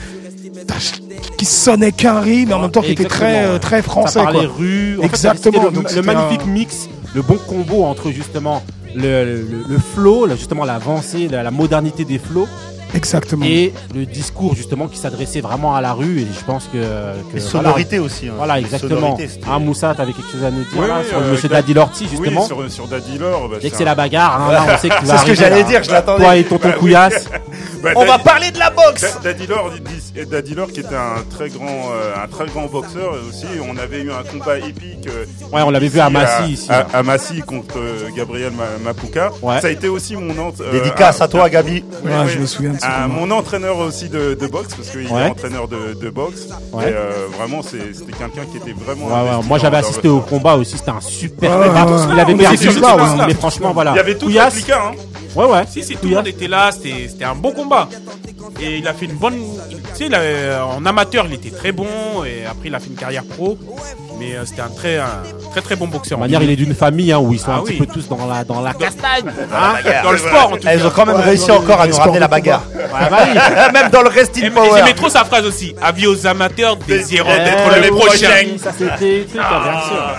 qui 1.38 1.46
sonnait 1.46 1.92
qu'un 1.92 2.20
riz, 2.20 2.46
mais 2.46 2.54
en 2.54 2.60
même 2.62 2.72
temps 2.72 2.82
qui 2.82 2.92
était 2.92 3.06
très, 3.06 3.46
euh, 3.46 3.60
très 3.60 3.82
français. 3.82 4.20
Ça 4.20 4.24
parlait 4.24 4.46
quoi. 4.46 4.56
rue. 4.58 4.98
En 4.98 5.02
fait, 5.02 5.08
Exactement. 5.08 5.72
donc 5.72 5.90
le, 5.92 5.96
le 5.98 6.02
magnifique 6.02 6.42
un- 6.44 6.50
mix, 6.52 6.90
le 7.16 7.22
bon 7.22 7.38
combo 7.48 7.84
entre 7.84 8.12
justement 8.12 8.62
le, 8.96 9.26
le, 9.26 9.64
le 9.68 9.78
flow, 9.80 10.30
justement 10.30 10.66
l'avancée, 10.66 11.28
la, 11.28 11.44
la 11.44 11.52
modernité 11.52 12.06
des 12.06 12.20
flows. 12.20 12.48
Exactement. 12.94 13.46
Et 13.46 13.74
le 13.96 14.06
discours 14.06 14.56
justement 14.56 14.88
qui 14.88 14.98
s'adressait 14.98 15.42
vraiment 15.42 15.76
à 15.76 15.82
la 15.82 15.94
rue. 15.94 16.22
Et 16.22 16.28
je 16.38 16.44
pense 16.46 16.66
que. 16.66 16.72
que 16.74 16.78
Les 16.78 17.40
voilà. 17.40 17.42
sonorités 17.50 18.00
aussi. 18.00 18.28
hein. 18.30 18.34
Voilà, 18.38 18.60
exactement. 18.60 19.18
Ah, 19.50 19.60
Moussa, 19.60 19.94
t'avais 19.96 20.14
quelque 20.14 20.32
chose 20.32 20.44
à 20.44 20.52
nous 20.52 20.64
dire 20.64 20.68
Oui, 20.78 20.88
là, 20.88 20.98
oui, 21.02 21.10
sur 21.10 21.18
euh, 21.18 21.32
Monsieur 21.32 21.50
Dad- 21.50 21.62
Daddy 21.62 21.74
Lorty, 21.74 22.08
justement. 22.10 22.42
Oui, 22.42 22.48
sur, 22.48 22.72
sur 22.72 22.88
Daddy 22.88 23.18
Lore. 23.18 23.50
bah, 23.50 23.58
Dès 23.62 23.70
que 23.70 23.76
un- 23.76 23.78
c'est 23.78 23.86
la 23.86 23.96
bagarre, 23.96 24.42
hein, 24.42 24.52
là, 24.52 24.66
on 24.74 24.78
sait 24.78 24.90
que 24.90 25.00
tu 25.00 25.06
vas 25.06 25.18
C'est 25.18 25.22
ce 25.24 25.26
que 25.28 25.36
j'allais 25.36 25.62
là. 25.62 25.68
dire, 25.68 25.84
je 25.84 25.92
l'attendais. 25.92 26.24
Toi 26.24 26.36
et 26.38 26.44
tonton 26.44 26.68
Bah 26.70 26.74
oui. 26.76 26.80
Couillasse. 26.80 27.26
Bah, 27.84 27.90
On 27.98 28.06
va 28.06 28.18
parler 28.18 28.50
de 28.50 28.58
la 28.60 28.70
boxe 28.70 29.02
Da- 29.22 29.34
Daddy 29.34 29.46
et 30.16 30.26
Daddy 30.26 30.56
Lore 30.56 30.72
qui 30.72 30.80
était 30.80 30.96
un 30.96 31.22
très 31.30 31.50
grand, 31.50 31.66
euh, 31.92 32.14
un 32.24 32.28
très 32.30 32.46
grand 32.46 32.66
boxeur 32.68 33.14
aussi. 33.28 33.46
On 33.62 33.76
avait 33.78 34.00
eu 34.04 34.10
un 34.10 34.24
combat 34.24 34.58
épique. 34.58 35.06
euh, 35.08 35.26
Ouais, 35.52 35.62
on 35.64 35.70
l'avait 35.70 35.90
vu 35.90 36.00
à 36.00 36.10
Massy, 36.10 36.52
ici, 36.54 36.68
À, 36.72 36.78
là. 36.80 36.88
à 36.94 37.04
Massy 37.04 37.42
contre 37.42 37.76
euh, 37.78 38.08
Gabriel 38.16 38.54
Ma- 38.54 38.78
Mapuka. 38.82 39.32
Ouais. 39.42 39.60
Ça 39.60 39.68
a 39.68 39.72
été 39.72 39.90
aussi 39.90 40.16
mon 40.16 40.32
euh, 40.62 40.72
Dédicace 40.72 41.20
à 41.20 41.28
toi, 41.28 41.50
Gabi. 41.50 41.84
Ouais, 42.06 42.12
je 42.34 42.40
me 42.40 42.46
souviens 42.46 42.72
ça. 42.84 42.90
Ah, 43.04 43.08
mon 43.08 43.30
entraîneur 43.32 43.78
aussi 43.80 44.10
de, 44.10 44.34
de 44.34 44.48
boxe, 44.48 44.74
parce 44.76 44.90
qu'il 44.90 45.08
Ouais. 45.08 45.28
est 45.28 45.30
entraîneur 45.32 45.68
de, 45.68 45.94
de 45.94 46.10
boxe. 46.10 46.48
Ouais. 46.72 46.84
Et 46.90 46.94
euh, 46.94 47.28
vraiment, 47.38 47.62
c'était 47.62 48.12
quelqu'un 48.18 48.46
qui 48.52 48.58
était 48.58 48.74
vraiment. 48.74 49.08
Ouais, 49.08 49.44
moi 49.48 49.58
j'avais 49.58 49.78
assisté 49.78 50.08
au 50.08 50.20
combat 50.20 50.56
aussi, 50.56 50.78
c'était 50.78 50.92
un 50.92 51.02
super 51.02 51.60
Ouais, 51.60 51.68
combat. 51.68 51.86
ouais, 51.86 51.92
ouais. 51.92 52.14
Il 52.14 52.20
avait 52.20 52.36
perdu 52.36 52.68
ouais. 52.68 53.26
mais 53.28 53.34
franchement 53.34 53.74
voilà. 53.74 53.92
Il 53.92 53.98
y 53.98 54.00
avait 54.00 54.18
tout 54.18 54.28
l'appliqué, 54.30 54.74
hein. 54.74 54.92
Ouais 55.36 55.46
ouais. 55.46 55.64
Si, 55.68 55.84
si, 55.84 55.96
tout 55.96 56.08
le 56.08 56.16
monde 56.16 56.28
était 56.28 56.48
là, 56.48 56.70
c'était 56.72 57.24
un 57.26 57.36
bon 57.36 57.52
combat. 57.52 57.88
Et 58.62 58.78
il 58.78 58.88
a 58.88 58.94
fait 58.94 59.06
une 59.06 59.14
bonne. 59.16 59.36
Tu 59.98 60.08
sais, 60.08 60.16
en 60.62 60.86
amateur, 60.86 61.26
il 61.26 61.34
était 61.34 61.50
très 61.50 61.72
bon. 61.72 61.88
Et 62.26 62.46
après, 62.46 62.68
il 62.68 62.76
a 62.76 62.80
fait 62.80 62.88
une 62.90 62.96
carrière 62.96 63.24
pro. 63.24 63.58
Mais 64.24 64.36
euh, 64.36 64.46
c'était 64.46 64.62
un 64.62 64.70
très, 64.70 64.98
un 64.98 65.08
très 65.52 65.62
très 65.62 65.76
bon 65.76 65.88
boxeur. 65.88 66.18
De 66.18 66.24
manière, 66.24 66.42
il 66.42 66.50
est 66.50 66.56
d'une 66.56 66.74
famille 66.76 67.12
hein, 67.12 67.20
où 67.20 67.34
ils 67.34 67.40
sont 67.40 67.52
Ah 67.52 67.58
un 67.58 67.62
petit 67.64 67.78
peu 67.78 67.86
tous 67.86 68.08
dans 68.08 68.26
la 68.26 68.44
dans 68.44 68.62
la 68.62 68.74
castagne. 68.74 69.26
Hein 69.54 69.74
dans 70.04 70.12
le 70.12 70.18
sport, 70.18 70.48
en 70.54 70.56
tout 70.56 70.64
cas. 70.64 70.70
Elles 70.72 70.86
ont 70.86 70.90
quand 70.92 71.06
même 71.06 71.18
Ouais, 71.18 71.24
réussi 71.24 71.52
encore 71.52 71.82
à 71.82 71.88
nous 71.88 71.96
ramener 71.96 72.16
de 72.16 72.20
la 72.22 72.28
bagarre. 72.28 72.64
Ouais, 72.74 73.10
bah 73.10 73.18
oui. 73.28 73.40
Même 73.74 73.90
dans 73.92 74.02
le 74.02 74.10
Rest 74.10 74.38
Et- 74.38 74.46
et 74.46 74.50
Power. 74.50 74.70
J'aimais 74.78 74.94
trop 74.94 75.10
sa 75.10 75.26
phrase 75.26 75.46
aussi. 75.46 75.76
Avis 75.82 76.08
aux 76.08 76.26
amateurs, 76.28 76.78
désireux 76.78 77.28
d'être 77.28 77.58
Eh, 77.78 77.82
les 77.82 77.90
oui, 77.90 78.00
prochains. 78.00 78.58
Ça 78.62 78.72
c'était 78.78 79.20
le 79.20 79.34
bien 79.34 79.82
sûr. 79.82 80.16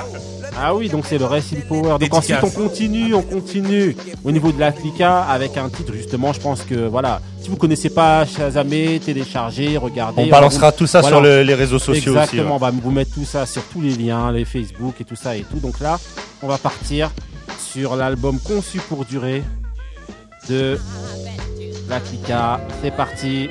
Ah 0.57 0.75
oui, 0.75 0.89
donc 0.89 1.05
c'est 1.07 1.19
le 1.19 1.25
Racing 1.25 1.61
Power. 1.63 1.83
Donc 1.83 1.99
Dédicace. 2.01 2.19
ensuite 2.21 2.39
on 2.43 2.51
continue, 2.51 3.13
on 3.15 3.23
continue 3.23 3.97
au 4.25 4.31
niveau 4.31 4.53
de 4.53 4.61
l'Africa 4.61 5.23
avec 5.23 5.57
un 5.57 5.69
titre 5.69 5.93
justement. 5.95 6.33
Je 6.33 6.41
pense 6.41 6.63
que 6.63 6.87
voilà, 6.87 7.21
si 7.43 7.51
vous 7.51 7.57
connaissez 7.57 7.91
pas 7.91 8.25
Shazamé, 8.25 9.01
téléchargez, 9.05 9.77
regardez. 9.77 10.23
On 10.23 10.27
balancera 10.29 10.71
vous- 10.71 10.77
tout 10.79 10.87
ça 10.87 11.01
voilà. 11.01 11.17
sur 11.17 11.23
le- 11.25 11.43
les 11.43 11.55
réseaux 11.55 11.79
sociaux 11.81 12.13
aussi. 12.13 12.21
Exactement, 12.21 12.51
ouais. 12.51 12.55
on 12.55 12.59
va 12.59 12.71
vous 12.71 12.91
mettre 12.91 13.13
tout 13.15 13.25
ça 13.25 13.47
sur 13.47 13.63
tous 13.65 13.81
les 13.81 13.95
liens, 13.97 14.31
les 14.33 14.45
Facebook 14.45 14.95
et 15.01 15.05
tout 15.05 15.17
ça 15.17 15.37
et 15.37 15.41
tout. 15.43 15.59
Donc 15.59 15.81
là, 15.81 15.99
on 16.43 16.47
va 16.47 16.57
partir 16.59 17.11
sur 17.59 17.97
l'album 17.97 18.39
Conçu 18.39 18.79
pour 18.79 19.05
durer 19.05 19.43
de 20.49 20.79
l'Africa. 21.89 22.61
C'est 22.83 22.95
parti. 22.95 23.49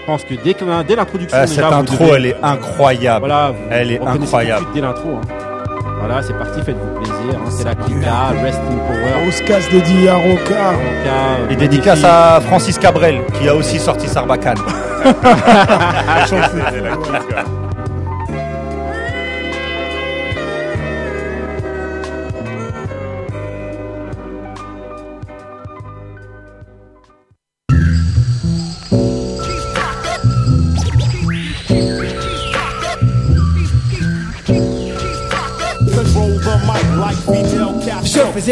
Je 0.00 0.06
pense 0.06 0.24
que 0.24 0.34
dès, 0.42 0.54
que- 0.54 0.82
dès 0.82 0.96
l'introduction, 0.96 1.40
déjà, 1.40 1.46
cette 1.54 1.64
vous 1.64 1.72
intro, 1.72 2.04
devez- 2.04 2.16
elle 2.16 2.26
est 2.26 2.36
incroyable. 2.42 3.20
voilà, 3.26 3.50
vous 3.52 3.56
Elle 3.70 3.92
est 3.92 3.98
reconnaissez 3.98 4.16
tout 4.16 4.18
de 4.18 4.24
incroyable. 4.24 4.62
suite 4.64 4.74
dès 4.74 4.80
l'intro. 4.80 5.08
hein. 5.10 5.20
Voilà, 6.00 6.22
c'est 6.22 6.32
parti, 6.32 6.62
faites-vous 6.62 6.98
plaisir. 7.00 7.38
hein. 7.38 7.50
C'est 7.50 7.64
la 7.64 7.74
Kika, 7.74 8.28
Rest 8.42 8.58
in 8.70 8.76
Power. 8.86 9.22
Grosse 9.22 9.40
casse 9.42 9.68
dédiée 9.70 10.08
à 10.08 10.14
Roca. 10.14 10.70
Roca, 10.70 11.50
Et 11.50 11.56
dédicace 11.56 12.02
à 12.04 12.40
Francis 12.40 12.78
Cabrel, 12.78 13.20
qui 13.38 13.46
a 13.48 13.54
aussi 13.54 13.78
sorti 13.78 14.08
Sarbacane. 14.08 14.56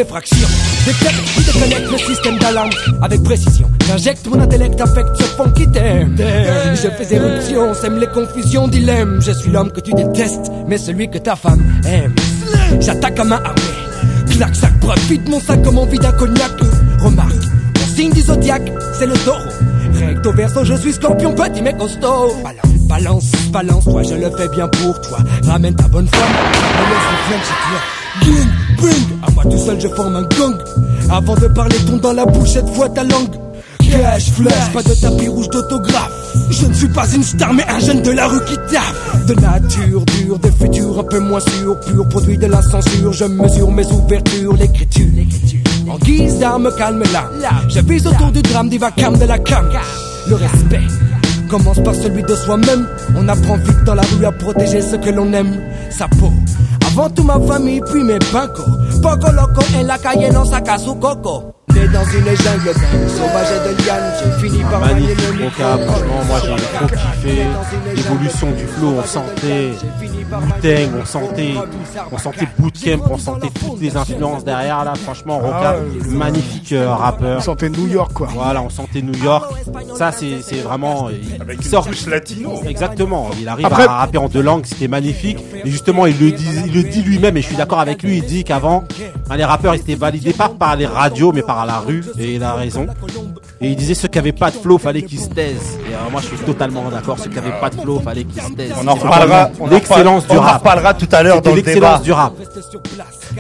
Fraction. 0.05 0.49
Détecte 0.87 1.25
qui 1.35 1.45
déconnecte 1.45 1.91
le 1.91 1.99
système 1.99 2.39
d'alarme 2.39 2.71
avec 3.03 3.23
précision. 3.23 3.71
J'injecte 3.89 4.27
mon 4.27 4.41
intellect 4.41 4.81
affect 4.81 5.09
ce 5.19 5.25
fond 5.25 5.51
qui 5.51 5.69
t'aime. 5.69 6.17
Je 6.19 6.89
fais 6.89 7.15
éruption, 7.15 7.75
sème 7.75 7.99
les 7.99 8.07
confusions, 8.07 8.69
dilemme. 8.69 9.21
Je 9.21 9.33
suis 9.33 9.51
l'homme 9.51 9.73
que 9.73 9.81
tu 9.81 9.93
détestes, 9.93 10.51
mais 10.69 10.79
celui 10.79 11.11
que 11.11 11.19
ta 11.19 11.37
femme 11.37 11.63
aime. 11.87 12.15
J'attaque 12.81 13.19
à 13.19 13.25
main 13.25 13.41
armée. 13.45 14.31
Clac, 14.31 14.55
sac, 14.55 14.79
profite 14.81 15.29
mon 15.29 15.41
sac 15.41 15.63
comme 15.63 15.79
envie 15.79 15.99
d'un 15.99 16.13
cognac. 16.13 16.53
Remarque, 17.01 17.35
mon 17.79 17.97
signe 17.97 18.13
du 18.13 18.21
zodiaque, 18.21 18.71
c'est 18.99 19.07
le 19.07 19.15
taureau. 19.25 19.39
Recto 19.95 20.33
verso, 20.33 20.65
je 20.65 20.75
suis 20.75 20.93
scorpion, 20.93 21.35
petit 21.35 21.63
mais 21.63 21.75
costaud. 21.77 22.37
Balance, 22.45 22.65
balance, 22.89 23.31
balance, 23.51 23.85
toi, 23.85 24.03
je 24.03 24.15
le 24.15 24.31
fais 24.37 24.49
bien 24.49 24.69
pour 24.69 25.01
toi. 25.01 25.19
Ramène 25.45 25.75
ta 25.75 25.89
bonne 25.89 26.07
foi, 26.07 26.25
me 26.25 26.33
laisse 26.91 27.09
le 27.11 27.19
flingue 27.27 27.43
chez 27.43 27.59
toi. 27.69 27.81
Bing, 28.21 28.49
bing, 28.81 29.18
tout 29.45 29.59
seul, 29.59 29.81
je 29.81 29.89
forme 29.89 30.17
un 30.17 30.23
gang. 30.23 30.57
Avant 31.11 31.35
de 31.35 31.47
parler, 31.49 31.77
tourne 31.87 32.01
dans 32.01 32.13
la 32.13 32.27
bouche, 32.27 32.51
cette 32.51 32.69
fois 32.71 32.89
ta 32.89 33.05
langue. 33.05 33.35
Cash 33.79 34.31
flash, 34.33 34.73
pas 34.73 34.83
de 34.83 34.95
tapis 34.95 35.29
rouge 35.29 35.49
d'autographe. 35.49 36.11
Je 36.51 36.67
ne 36.67 36.75
suis 36.75 36.89
pas 36.89 37.07
une 37.15 37.23
star, 37.23 37.55
mais 37.55 37.65
un 37.69 37.79
jeune 37.79 38.03
de 38.03 38.11
la 38.11 38.27
rue 38.27 38.45
qui 38.45 38.57
taffe. 38.71 39.27
De 39.27 39.35
nature 39.35 40.05
dure, 40.05 40.39
de 40.39 40.51
futur 40.51 40.99
un 40.99 41.05
peu 41.05 41.21
moins 41.21 41.41
sûr. 41.41 41.79
Pur 41.81 42.09
produit 42.09 42.37
de 42.37 42.47
la 42.47 42.61
censure, 42.63 43.13
je 43.13 43.25
mesure 43.25 43.71
mes 43.71 43.87
ouvertures, 43.87 44.55
l'écriture. 44.55 45.07
En 45.89 45.97
guise 45.99 46.39
d'arme, 46.39 46.71
calme 46.77 47.03
là. 47.13 47.31
Je 47.69 47.81
vise 47.81 48.07
autour 48.07 48.31
du 48.31 48.43
drame, 48.43 48.69
du 48.69 48.79
vacarme 48.79 49.19
de 49.19 49.25
la 49.25 49.39
cam. 49.39 49.67
Le 50.29 50.35
respect 50.35 50.83
commence 51.49 51.81
par 51.83 51.95
celui 51.95 52.23
de 52.23 52.35
soi-même. 52.35 52.87
On 53.17 53.27
apprend 53.27 53.57
vite 53.57 53.85
dans 53.85 53.95
la 53.95 54.03
rue 54.03 54.27
à 54.27 54.33
protéger 54.33 54.83
ce 54.83 54.97
que 54.97 55.11
l'on 55.11 55.33
aime, 55.33 55.57
sa 55.91 56.07
peau. 56.09 56.31
Avant 56.99 57.11
tout 57.11 57.23
ma 57.23 57.39
famille, 57.39 57.81
puis 57.93 58.03
mes 58.03 58.19
pincos. 58.19 58.65
Poco 59.01 59.31
loco 59.31 59.63
en 59.79 59.87
la 59.87 59.99
calle, 59.99 60.33
non 60.33 60.45
saca 60.45 60.77
su 60.77 60.97
coco. 60.97 61.55
Né 61.73 61.87
dans 61.93 62.03
une 62.03 62.25
jungle 62.25 62.75
dingue, 62.75 63.09
sauvage 63.09 63.53
et 63.55 63.69
de 63.69 63.85
liane, 63.85 64.13
j'ai 64.19 64.49
fini 64.49 64.65
par 64.65 64.81
Magnifique 64.81 65.17
le 65.39 65.45
Roca, 65.45 65.77
micro. 65.77 65.93
franchement, 65.93 66.25
moi 66.27 66.39
j'ai 66.43 66.77
trop 66.77 66.87
kiffé. 66.87 67.47
L'évolution 67.95 68.51
du 68.51 68.67
flow, 68.67 68.95
on 68.99 69.07
sentait 69.07 69.71
Wu-Tang, 70.31 71.01
on 71.01 71.05
sentait, 71.05 71.55
on 72.13 72.19
sentait 72.19 72.49
Bootcamp, 72.59 72.99
on 73.11 73.19
sentait 73.19 73.49
toutes 73.49 73.81
les 73.81 73.97
influences 73.97 74.45
derrière 74.45 74.85
là. 74.85 74.95
Franchement, 74.95 75.39
Roca, 75.39 75.77
Ah 75.77 75.79
ouais, 75.79 76.09
magnifique 76.15 76.73
euh, 76.73 76.93
rappeur. 76.93 77.39
On 77.39 77.41
sentait 77.41 77.71
New 77.71 77.87
York, 77.89 78.13
quoi. 78.13 78.29
Voilà, 78.35 78.63
on 78.63 78.69
sentait 78.69 79.01
New 79.03 79.17
York. 79.23 79.51
Ça, 79.97 80.13
c'est 80.13 80.43
c'est 80.43 80.61
vraiment. 80.61 81.09
Il, 81.11 81.41
Avec 81.41 81.59
il 81.61 81.65
une 81.65 81.71
sort. 81.71 81.87
touche 81.87 82.07
latino. 82.07 82.61
Exactement. 82.67 83.31
Il 83.41 83.49
arrive 83.49 83.67
Après- 83.67 83.85
à 83.87 83.93
rapper 83.99 84.19
en 84.19 84.29
deux 84.29 84.43
langues, 84.43 84.67
c'était 84.67 84.89
magnifique. 84.89 85.39
Et 85.65 85.71
justement, 85.71 86.07
il 86.07 86.19
le 86.19 86.33
dit, 86.33 86.47
il 86.67 86.75
le 86.75 86.83
dit 86.83 87.03
lui-même, 87.03 87.37
et 87.37 87.43
je 87.43 87.47
suis 87.47 87.57
d'accord 87.57 87.81
avec 87.81 88.03
lui. 88.03 88.19
Il 88.19 88.25
dit 88.25 88.45
qu'avant, 88.45 88.85
hein, 89.31 89.37
les 89.37 89.45
rappeurs 89.45 89.75
ils 89.75 89.81
étaient 89.81 89.95
validés 89.95 90.33
pas 90.33 90.49
par 90.51 90.77
les 90.77 90.87
radios, 90.87 91.33
mais 91.33 91.43
par 91.43 91.65
la 91.67 91.79
rue. 91.79 92.05
Et 92.19 92.35
il 92.35 92.43
a 92.43 92.55
raison. 92.55 92.87
Et 93.61 93.71
il 93.71 93.77
disait 93.77 93.95
ceux 93.95 94.07
qui 94.09 94.19
avaient 94.19 94.33
pas 94.33 94.51
de 94.53 94.57
flow, 94.57 94.79
fallait 94.79 95.03
qu'ils 95.03 95.19
se 95.19 95.29
taisent. 95.29 95.79
Et 95.91 95.93
euh, 95.93 96.11
moi, 96.13 96.21
je 96.21 96.29
suis 96.29 96.37
totalement 96.45 96.89
d'accord. 96.91 97.19
Ceux 97.19 97.29
qui 97.29 97.39
avaient 97.39 97.59
pas 97.61 97.71
de 97.71 97.81
flow, 97.81 97.99
fallait 97.99 98.23
qu'ils 98.25 98.41
se 98.43 98.53
taisent. 98.53 98.73
On 98.81 98.87
en 98.87 98.95
reparlera, 98.95 99.51
L'excellence 99.71 100.25
on 100.31 100.37
en 100.37 100.53
reparlera 100.59 100.95
tout 100.95 101.09
à 101.11 101.23
l'heure 101.25 101.43
dans 101.43 101.51
le 101.55 101.57
débat. 101.63 101.71
l'excellence 101.73 102.03
du 102.03 102.13
rap. 102.13 102.33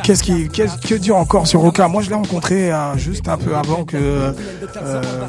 Qu'est-ce 0.03 0.22
qui, 0.22 0.48
qu'est-ce 0.48 0.77
que 0.87 0.94
dire 0.94 1.16
encore 1.16 1.46
sur 1.46 1.61
Roca 1.61 1.88
Moi, 1.88 2.03
je 2.03 2.09
l'ai 2.11 2.14
rencontré 2.14 2.72
euh, 2.72 2.96
juste 2.96 3.29
un 3.29 3.37
peu 3.37 3.55
avant 3.57 3.85
que, 3.85 3.96
euh, 3.96 4.33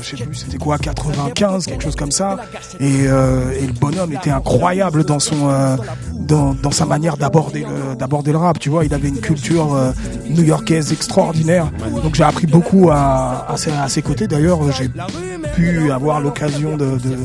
je 0.02 0.16
sais 0.16 0.24
plus, 0.24 0.36
c'était 0.36 0.58
quoi, 0.58 0.78
95, 0.78 1.66
quelque 1.66 1.84
chose 1.84 1.96
comme 1.96 2.12
ça. 2.12 2.38
Et, 2.80 3.08
euh, 3.08 3.52
et 3.60 3.66
le 3.68 3.74
bonhomme 3.74 4.14
était 4.14 4.30
incroyable 4.30 5.04
dans 5.04 5.20
son, 5.20 5.50
euh, 5.50 5.76
dans, 6.14 6.54
dans 6.54 6.72
sa 6.72 6.86
manière 6.86 7.18
d'aborder 7.18 7.62
le, 7.62 7.96
d'aborder 7.96 8.32
le 8.32 8.38
rap. 8.38 8.60
Tu 8.60 8.70
vois, 8.70 8.86
il 8.86 8.94
avait 8.94 9.10
une 9.10 9.20
culture 9.22 9.74
euh, 9.76 9.92
new-yorkaise 10.30 10.92
extraordinaire. 10.92 11.72
Donc, 12.04 12.16
j'ai 12.16 12.24
appris 12.24 12.48
beaucoup 12.48 12.90
à, 12.92 13.46
à, 13.50 13.58
ses, 13.58 13.72
à 13.72 13.88
ses 13.88 14.02
côtés. 14.02 14.28
D'ailleurs, 14.28 14.60
j'ai 14.72 14.90
pu 15.56 15.92
avoir 15.92 16.20
l'occasion 16.22 16.78
de, 16.78 16.98
de 16.98 17.18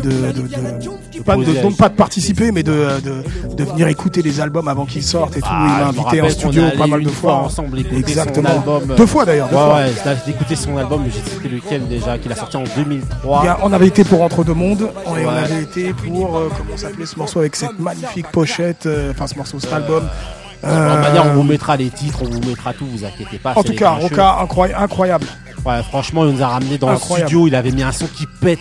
de, 0.00 0.02
de, 0.02 0.32
de- 0.32 0.42
de- 0.42 1.22
pas, 1.22 1.36
de, 1.36 1.44
poser 1.44 1.60
non 1.60 1.66
avec- 1.68 1.76
pas 1.76 1.88
de 1.88 1.94
participer 1.94 2.52
mais 2.52 2.62
de, 2.62 2.88
de, 3.04 3.54
de 3.56 3.64
venir 3.64 3.88
écouter 3.88 4.22
les 4.22 4.40
albums 4.40 4.66
avant 4.68 4.86
qu'ils 4.86 5.02
sortent 5.02 5.36
et 5.36 5.40
tout. 5.40 5.48
Ah, 5.50 5.66
il 5.66 5.82
m'a 5.82 5.88
invité 5.88 6.20
en 6.22 6.28
studio 6.30 6.62
pas 6.78 6.86
mal 6.86 7.02
de 7.02 7.08
fois. 7.10 7.34
ensemble 7.34 7.78
écouter 7.80 7.96
Exactement. 7.98 8.48
son 8.48 8.56
album. 8.56 8.90
euh, 8.90 8.96
Deux 8.96 9.06
fois 9.06 9.24
d'ailleurs. 9.24 9.48
deux 9.48 9.56
Ouais, 9.56 9.62
fois. 9.62 9.74
ouais, 9.76 10.16
j'ai 10.24 10.30
écouté 10.32 10.56
son 10.56 10.76
album, 10.76 11.02
mais 11.04 11.10
j'ai 11.10 11.30
cité 11.30 11.48
lequel 11.48 11.88
déjà, 11.88 12.18
qu'il 12.18 12.32
a 12.32 12.36
sorti 12.36 12.56
en 12.56 12.64
2003. 12.76 13.40
Il 13.42 13.46
y 13.46 13.48
a- 13.48 13.58
on 13.62 13.72
avait 13.72 13.86
été 13.88 14.04
pour 14.04 14.22
Entre 14.22 14.44
deux 14.44 14.54
mondes 14.54 14.82
et 14.82 15.08
on 15.08 15.12
Ouais. 15.14 15.24
avait 15.26 15.62
été 15.62 15.92
pour 15.92 16.36
euh, 16.38 16.48
comment 16.56 16.76
s'appelait 16.76 17.06
ce 17.06 17.18
morceau 17.18 17.40
avec 17.40 17.56
cette 17.56 17.78
magnifique 17.78 18.26
pochette, 18.32 18.86
euh, 18.86 19.10
enfin 19.12 19.26
ce 19.26 19.36
morceau, 19.36 19.58
cet 19.60 19.72
album. 19.72 20.04
De 20.04 20.68
toute 20.68 20.70
Euh, 20.78 21.00
manière, 21.02 21.26
on 21.26 21.34
vous 21.34 21.42
mettra 21.42 21.76
les 21.76 21.90
titres, 21.90 22.20
on 22.22 22.30
vous 22.30 22.40
mettra 22.48 22.72
tout, 22.72 22.86
vous 22.86 23.04
inquiétez 23.04 23.38
pas. 23.38 23.52
en 23.56 23.62
tout 23.64 23.74
cas. 23.74 23.90
Roca 23.90 24.36
incroyable. 24.78 25.26
Ouais, 25.64 25.80
franchement, 25.84 26.24
il 26.24 26.32
nous 26.34 26.42
a 26.42 26.48
ramené 26.48 26.76
dans 26.78 26.88
Incroyable. 26.88 27.22
le 27.22 27.28
studio. 27.28 27.46
Il 27.46 27.54
avait 27.54 27.70
mis 27.70 27.82
un 27.84 27.92
son 27.92 28.06
qui 28.06 28.26
pète 28.40 28.58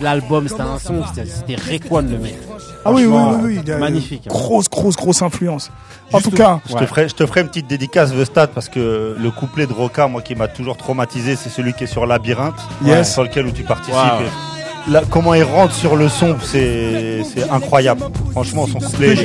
l'album. 0.00 0.48
C'était 0.48 0.62
un 0.62 0.78
son, 0.78 1.02
c'était- 1.14 1.56
Rayquan 1.56 2.02
le 2.02 2.18
mec. 2.18 2.38
Ah 2.84 2.92
oui, 2.92 3.04
oui, 3.04 3.14
oui, 3.14 3.36
oui, 3.42 3.60
il 3.62 3.72
a- 3.72 3.76
Magnifique. 3.78 4.22
hein. 4.26 4.30
Grosse, 4.30 4.68
grosse, 4.70 4.96
grosse 4.96 5.20
influence. 5.20 5.70
En 6.12 6.20
tout 6.20 6.30
cas, 6.30 6.60
Je, 6.68 6.74
te 6.74 6.86
ferai, 6.86 7.08
je 7.08 7.14
te 7.14 7.26
ferai 7.26 7.42
une 7.42 7.48
petite 7.48 7.66
dédicace, 7.66 8.10
The 8.12 8.24
Stade, 8.24 8.50
parce 8.54 8.68
que 8.70 9.16
le 9.20 9.30
couplet 9.30 9.66
de 9.66 9.72
Roca, 9.72 10.06
moi, 10.08 10.22
qui 10.22 10.34
m'a 10.34 10.48
toujours 10.48 10.76
traumatisé, 10.78 11.36
c'est 11.36 11.50
celui 11.50 11.72
qui 11.74 11.84
est 11.84 11.86
sur 11.86 12.06
Labyrinthe, 12.06 12.54
Yes. 12.84 13.12
sur 13.12 13.22
lequel 13.22 13.46
où 13.46 13.52
tu 13.52 13.62
participes. 13.62 13.94
Wow. 13.94 14.22
Et 14.22 14.59
comment 15.10 15.34
il 15.34 15.42
rentre 15.42 15.74
sur 15.74 15.96
le 15.96 16.08
son, 16.08 16.36
c'est 16.42 17.22
incroyable. 17.50 18.02
Franchement, 18.32 18.66
son 18.66 18.78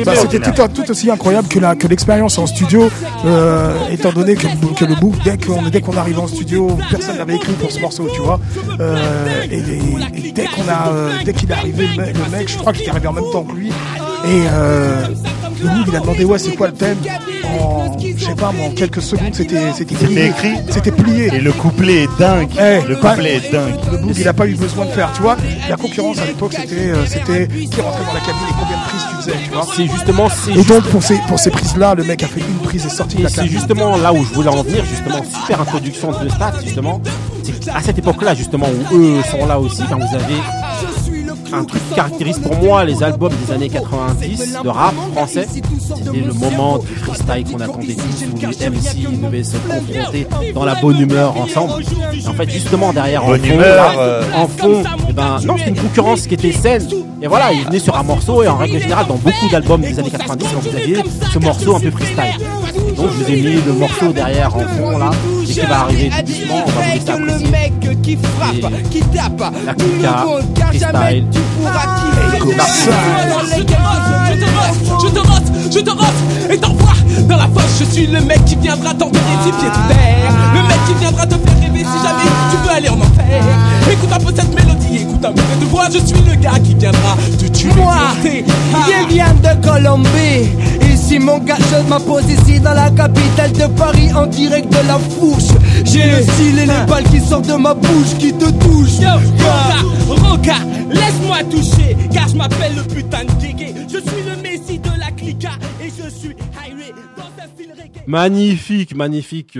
bah, 0.03 0.13
c'était 0.15 0.39
tout, 0.51 0.67
tout 0.73 0.91
aussi 0.91 1.09
incroyable 1.09 1.47
que 1.75 1.87
l'expérience 1.87 2.37
en 2.37 2.45
studio, 2.47 2.89
euh, 3.25 3.73
étant 3.91 4.11
donné 4.11 4.35
que, 4.35 4.47
que 4.77 4.85
le 4.85 4.95
book 4.95 5.13
dès 5.23 5.37
qu'on 5.37 5.61
dès 5.63 5.81
qu'on 5.81 5.95
en 6.19 6.27
studio, 6.27 6.77
personne 6.89 7.17
n'avait 7.17 7.35
écrit 7.35 7.53
pour 7.53 7.71
ce 7.71 7.79
morceau, 7.79 8.07
tu 8.13 8.21
vois. 8.21 8.39
Euh, 8.79 8.95
et, 9.49 9.55
et- 9.57 10.27
et 10.27 10.31
dès 10.31 10.45
qu'on 10.45 10.67
a 10.69 10.89
euh, 10.91 11.11
dès 11.23 11.33
qu'il 11.33 11.49
est 11.49 11.53
arrivé 11.53 11.87
le 11.87 12.01
mec, 12.01 12.15
le 12.15 12.37
mec, 12.37 12.49
je 12.51 12.57
crois 12.57 12.73
qu'il 12.73 12.83
est 12.83 12.89
arrivé 12.89 13.07
en 13.07 13.13
même 13.13 13.29
temps 13.31 13.43
que 13.43 13.55
lui. 13.55 13.71
Et 14.27 14.43
euh, 14.51 15.07
le 15.61 15.69
book, 15.69 15.85
il 15.87 15.95
a 15.95 15.99
demandé 15.99 16.25
ouais 16.25 16.39
c'est 16.39 16.55
quoi 16.55 16.67
le 16.67 16.73
thème? 16.73 16.97
En 17.59 17.95
je 18.17 18.23
sais 18.25 18.35
pas 18.35 18.51
moi 18.51 18.67
en 18.67 18.71
quelques 18.71 19.01
secondes 19.01 19.33
c'était 19.33 19.71
c'était 19.73 19.95
écrit. 20.27 20.53
c'était 20.69 20.91
plié. 20.91 21.29
Et 21.33 21.39
le 21.39 21.51
couplet 21.51 22.03
est 22.03 22.09
dingue. 22.19 22.49
Eh, 22.59 22.87
le 22.87 22.95
pas- 22.97 23.11
couplet 23.11 23.35
est 23.35 23.51
dingue. 23.51 23.75
Le 23.91 23.97
book, 23.99 24.11
il 24.17 24.27
a 24.27 24.33
pas 24.33 24.47
eu 24.47 24.55
besoin 24.55 24.85
de 24.85 24.91
faire, 24.91 25.11
tu 25.13 25.21
vois. 25.21 25.37
La 25.69 25.75
concurrence 25.77 26.17
à 26.19 26.25
l'époque, 26.25 26.53
c'était, 26.53 26.89
euh, 26.91 27.05
c'était 27.05 27.47
qui 27.47 27.81
rentrait 27.81 28.03
dans 28.05 28.13
la 28.13 28.19
cabine 28.19 28.47
et 28.49 28.53
combien 28.59 28.77
de 28.77 28.83
prises 28.83 29.01
tu 29.09 29.15
faisais, 29.17 29.37
tu 29.45 29.51
vois. 29.51 29.67
C'est 29.75 29.87
justement, 29.87 30.27
c'est 30.29 30.51
Et 30.53 30.63
donc, 30.63 30.83
pour 30.89 31.03
ces, 31.03 31.17
pour 31.27 31.39
ces 31.39 31.51
prises-là, 31.51 31.95
le 31.95 32.03
mec 32.03 32.23
a 32.23 32.27
fait 32.27 32.39
une 32.41 32.57
prise 32.67 32.85
et 32.85 32.89
sorti 32.89 33.15
de 33.17 33.21
Et 33.21 33.23
la 33.23 33.29
c'est 33.29 33.35
cabine. 33.37 33.51
justement 33.51 33.95
là 33.97 34.11
où 34.13 34.23
je 34.23 34.33
voulais 34.33 34.49
en 34.49 34.61
venir, 34.63 34.83
justement, 34.85 35.21
super 35.23 35.61
introduction 35.61 36.11
de 36.11 36.29
Stat, 36.29 36.53
justement. 36.63 37.01
C'est 37.43 37.69
à 37.71 37.81
cette 37.81 37.97
époque-là, 37.99 38.33
justement, 38.35 38.67
où 38.91 38.95
eux 38.95 39.21
sont 39.31 39.45
là 39.45 39.59
aussi, 39.59 39.83
quand 39.89 39.97
vous 39.97 40.15
avez 40.15 40.35
un 41.55 41.63
truc 41.63 41.81
qui 41.87 41.95
caractérise 41.95 42.39
pour 42.39 42.55
moi 42.57 42.83
les 42.83 43.01
albums 43.01 43.31
des 43.45 43.53
années 43.53 43.69
90 43.69 44.59
de 44.63 44.69
rap 44.69 44.93
français. 45.13 45.47
C'était 45.49 46.19
le 46.19 46.33
moment 46.33 46.79
du 46.79 46.87
freestyle 46.87 47.45
qu'on 47.51 47.59
attendait 47.61 47.95
tous, 47.95 48.25
où 48.33 48.37
les 48.37 48.69
MC 48.69 49.21
devaient 49.21 49.43
se 49.43 49.57
confronter 49.57 50.27
dans 50.53 50.65
la 50.65 50.75
bonne 50.75 50.99
humeur 50.99 51.37
ensemble. 51.37 51.83
Et 52.13 52.27
en 52.27 52.33
fait, 52.33 52.49
justement, 52.49 52.91
derrière, 52.91 53.23
en 53.23 53.27
Bonne 53.27 53.39
fond, 53.41 53.53
humeur, 53.53 53.75
là, 53.75 53.99
euh. 53.99 54.23
en 54.35 54.47
fond, 54.47 54.83
eh 55.09 55.13
ben, 55.13 55.37
non, 55.45 55.57
c'était 55.57 55.69
une 55.69 55.77
concurrence 55.77 56.27
qui 56.27 56.33
était 56.33 56.51
saine. 56.51 56.87
Et 57.21 57.27
voilà, 57.27 57.53
il 57.53 57.65
venait 57.65 57.79
sur 57.79 57.95
un 57.97 58.03
morceau, 58.03 58.43
et 58.43 58.47
en 58.47 58.57
règle 58.57 58.79
générale, 58.79 59.07
dans 59.07 59.15
beaucoup 59.15 59.47
d'albums 59.49 59.81
des 59.81 59.97
années 59.99 60.11
90, 60.11 60.47
quand 60.53 60.59
vous 60.59 60.75
aviez 60.75 60.97
ce 61.31 61.39
morceau 61.39 61.75
un 61.75 61.79
peu 61.79 61.91
freestyle. 61.91 62.37
Donc, 62.95 63.07
je 63.11 63.23
vous 63.23 63.31
ai 63.31 63.35
mis 63.35 63.61
le 63.61 63.73
morceau 63.73 64.11
derrière 64.11 64.55
en 64.55 64.61
fond, 64.61 64.97
là, 64.97 65.11
et 65.49 65.53
qui 65.53 65.59
va 65.61 65.79
arriver 65.81 66.09
doucement, 66.25 66.65
on 66.65 66.71
va 67.09 67.17
le 67.17 67.49
mec 67.49 68.01
qui 68.01 68.17
frappe, 68.17 68.71
Et 68.79 68.89
qui 68.89 68.99
tape, 69.01 69.39
la 69.65 69.73
tout 69.73 69.85
le 69.85 69.97
Kika, 69.97 70.25
monde, 70.25 70.41
car 70.55 70.73
jamais 70.73 70.97
freestyle. 70.97 71.25
tu 71.31 71.39
pourras 71.57 71.87
kiffer. 71.95 72.25
Les 72.33 72.39
Je 73.57 73.63
te 73.63 73.73
rote, 73.73 74.07
je 74.27 74.33
te 74.33 74.45
rote, 74.45 75.01
je 75.01 75.09
te 75.09 75.19
rote, 75.19 75.51
je 75.71 75.79
te 75.79 75.89
rote 75.89 76.51
et 76.51 76.57
t'envoie 76.57 76.93
dans 77.27 77.37
la 77.37 77.43
fosse. 77.47 77.79
Je 77.79 77.85
suis 77.85 78.07
le 78.07 78.21
mec 78.21 78.43
qui 78.45 78.55
viendra 78.55 78.93
t'enterrer 78.93 79.23
tes 79.43 79.51
pieds 79.51 79.67
sous 79.73 79.87
terre. 79.93 80.31
Le 80.53 80.61
mec 80.67 80.77
qui 80.87 80.93
viendra 80.99 81.25
te 81.25 81.35
faire 81.35 81.59
rêver 81.61 81.79
si 81.79 82.03
jamais 82.03 82.29
tu 82.51 82.57
veux 82.67 82.75
aller 82.75 82.89
en 82.89 82.99
enfer. 82.99 83.43
Écoute 83.91 84.09
un 84.13 84.19
peu 84.19 84.33
cette 84.35 84.53
mélodie, 84.55 85.01
écoute 85.03 85.25
un 85.25 85.31
peu 85.31 85.41
cette 85.49 85.69
voix. 85.69 85.85
Je 85.91 85.99
suis 85.99 86.21
le 86.29 86.35
gars 86.35 86.59
qui 86.63 86.73
viendra 86.75 87.15
te 87.39 87.45
tuer. 87.47 87.69
Moi, 87.75 87.95
je 88.23 89.13
viens 89.13 89.33
de 89.33 89.65
Colombie. 89.65 90.49
Ici, 91.05 91.19
mon 91.19 91.37
gars, 91.37 91.57
je 91.59 91.87
m'impose 91.87 92.27
ici 92.31 92.59
dans 92.59 92.73
la 92.73 92.89
capitale 92.89 93.51
de 93.51 93.67
Paris 93.77 94.11
en 94.15 94.25
direct 94.25 94.67
de 94.69 94.87
la 94.87 94.97
fourche. 94.97 95.53
J'ai 95.85 96.03
le 96.09 96.23
style 96.23 96.57
et 96.57 96.65
les 96.65 96.85
balles 96.87 97.03
qui 97.03 97.19
sortent 97.19 97.45
de 97.45 97.53
ma 97.53 97.75
bouche 97.75 98.17
qui 98.17 98.33
te 98.33 98.49
touchent. 98.49 98.99
Yo, 98.99 99.11
Roca, 100.09 100.29
Roca, 100.29 100.55
laisse-moi 100.89 101.43
toucher, 101.43 101.95
car 102.11 102.27
je 102.27 102.35
m'appelle 102.35 102.75
le 102.75 102.81
putain 102.81 103.23
de 103.23 103.31
Guégué. 103.33 103.75
Je 103.87 103.99
suis 103.99 104.23
le 104.23 104.41
messie 104.41 104.79
de 104.79 104.89
la 104.99 105.11
clica 105.11 105.51
et 105.79 105.89
je 105.89 106.09
suis 106.09 106.35
highway 106.59 106.91
dans 107.15 107.43
un 107.43 107.47
style 107.49 107.71
reggae. 107.79 108.07
Magnifique, 108.07 108.95
magnifique. 108.95 109.59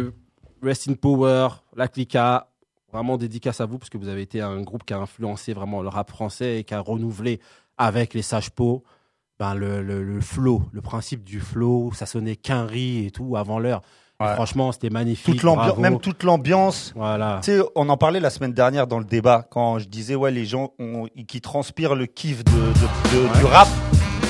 Rest 0.63 0.89
in 0.89 0.93
Power, 0.93 1.49
La 1.75 1.87
Clica. 1.87 2.47
Vraiment 2.91 3.17
dédicace 3.17 3.61
à 3.61 3.67
vous 3.67 3.77
parce 3.77 3.91
que 3.91 3.99
vous 3.99 4.07
avez 4.07 4.23
été 4.23 4.41
un 4.41 4.61
groupe 4.61 4.83
qui 4.83 4.95
a 4.95 4.97
influencé 4.97 5.53
vraiment 5.53 5.83
le 5.83 5.89
rap 5.89 6.09
français 6.09 6.61
et 6.61 6.63
qui 6.63 6.73
a 6.73 6.79
renouvelé 6.79 7.39
avec 7.77 8.15
les 8.15 8.23
sages 8.23 8.49
pots 8.49 8.83
ben, 9.39 9.53
le, 9.53 9.81
le, 9.81 10.03
le 10.03 10.21
flow, 10.21 10.63
le 10.71 10.81
principe 10.81 11.23
du 11.23 11.39
flow. 11.39 11.91
Ça 11.93 12.05
sonnait 12.05 12.35
qu'un 12.35 12.65
riz 12.65 13.05
et 13.07 13.11
tout 13.11 13.35
avant 13.35 13.59
l'heure. 13.59 13.81
Ouais. 14.21 14.33
Franchement, 14.35 14.71
c'était 14.71 14.89
magnifique. 14.89 15.41
Toute 15.41 15.77
même 15.77 15.99
toute 15.99 16.23
l'ambiance. 16.23 16.93
Voilà. 16.95 17.41
Tu 17.43 17.51
sais, 17.51 17.59
on 17.75 17.89
en 17.89 17.97
parlait 17.97 18.21
la 18.21 18.29
semaine 18.29 18.53
dernière 18.53 18.87
dans 18.87 18.99
le 18.99 19.03
débat 19.05 19.45
quand 19.51 19.77
je 19.79 19.89
disais 19.89 20.15
ouais 20.15 20.31
les 20.31 20.45
gens 20.45 20.71
ont- 20.79 21.07
qui 21.27 21.41
transpirent 21.41 21.95
le 21.95 22.05
kiff 22.05 22.43
de, 22.45 22.51
de- 22.51 22.57
de- 22.57 23.39
du 23.39 23.45
rap. 23.45 23.67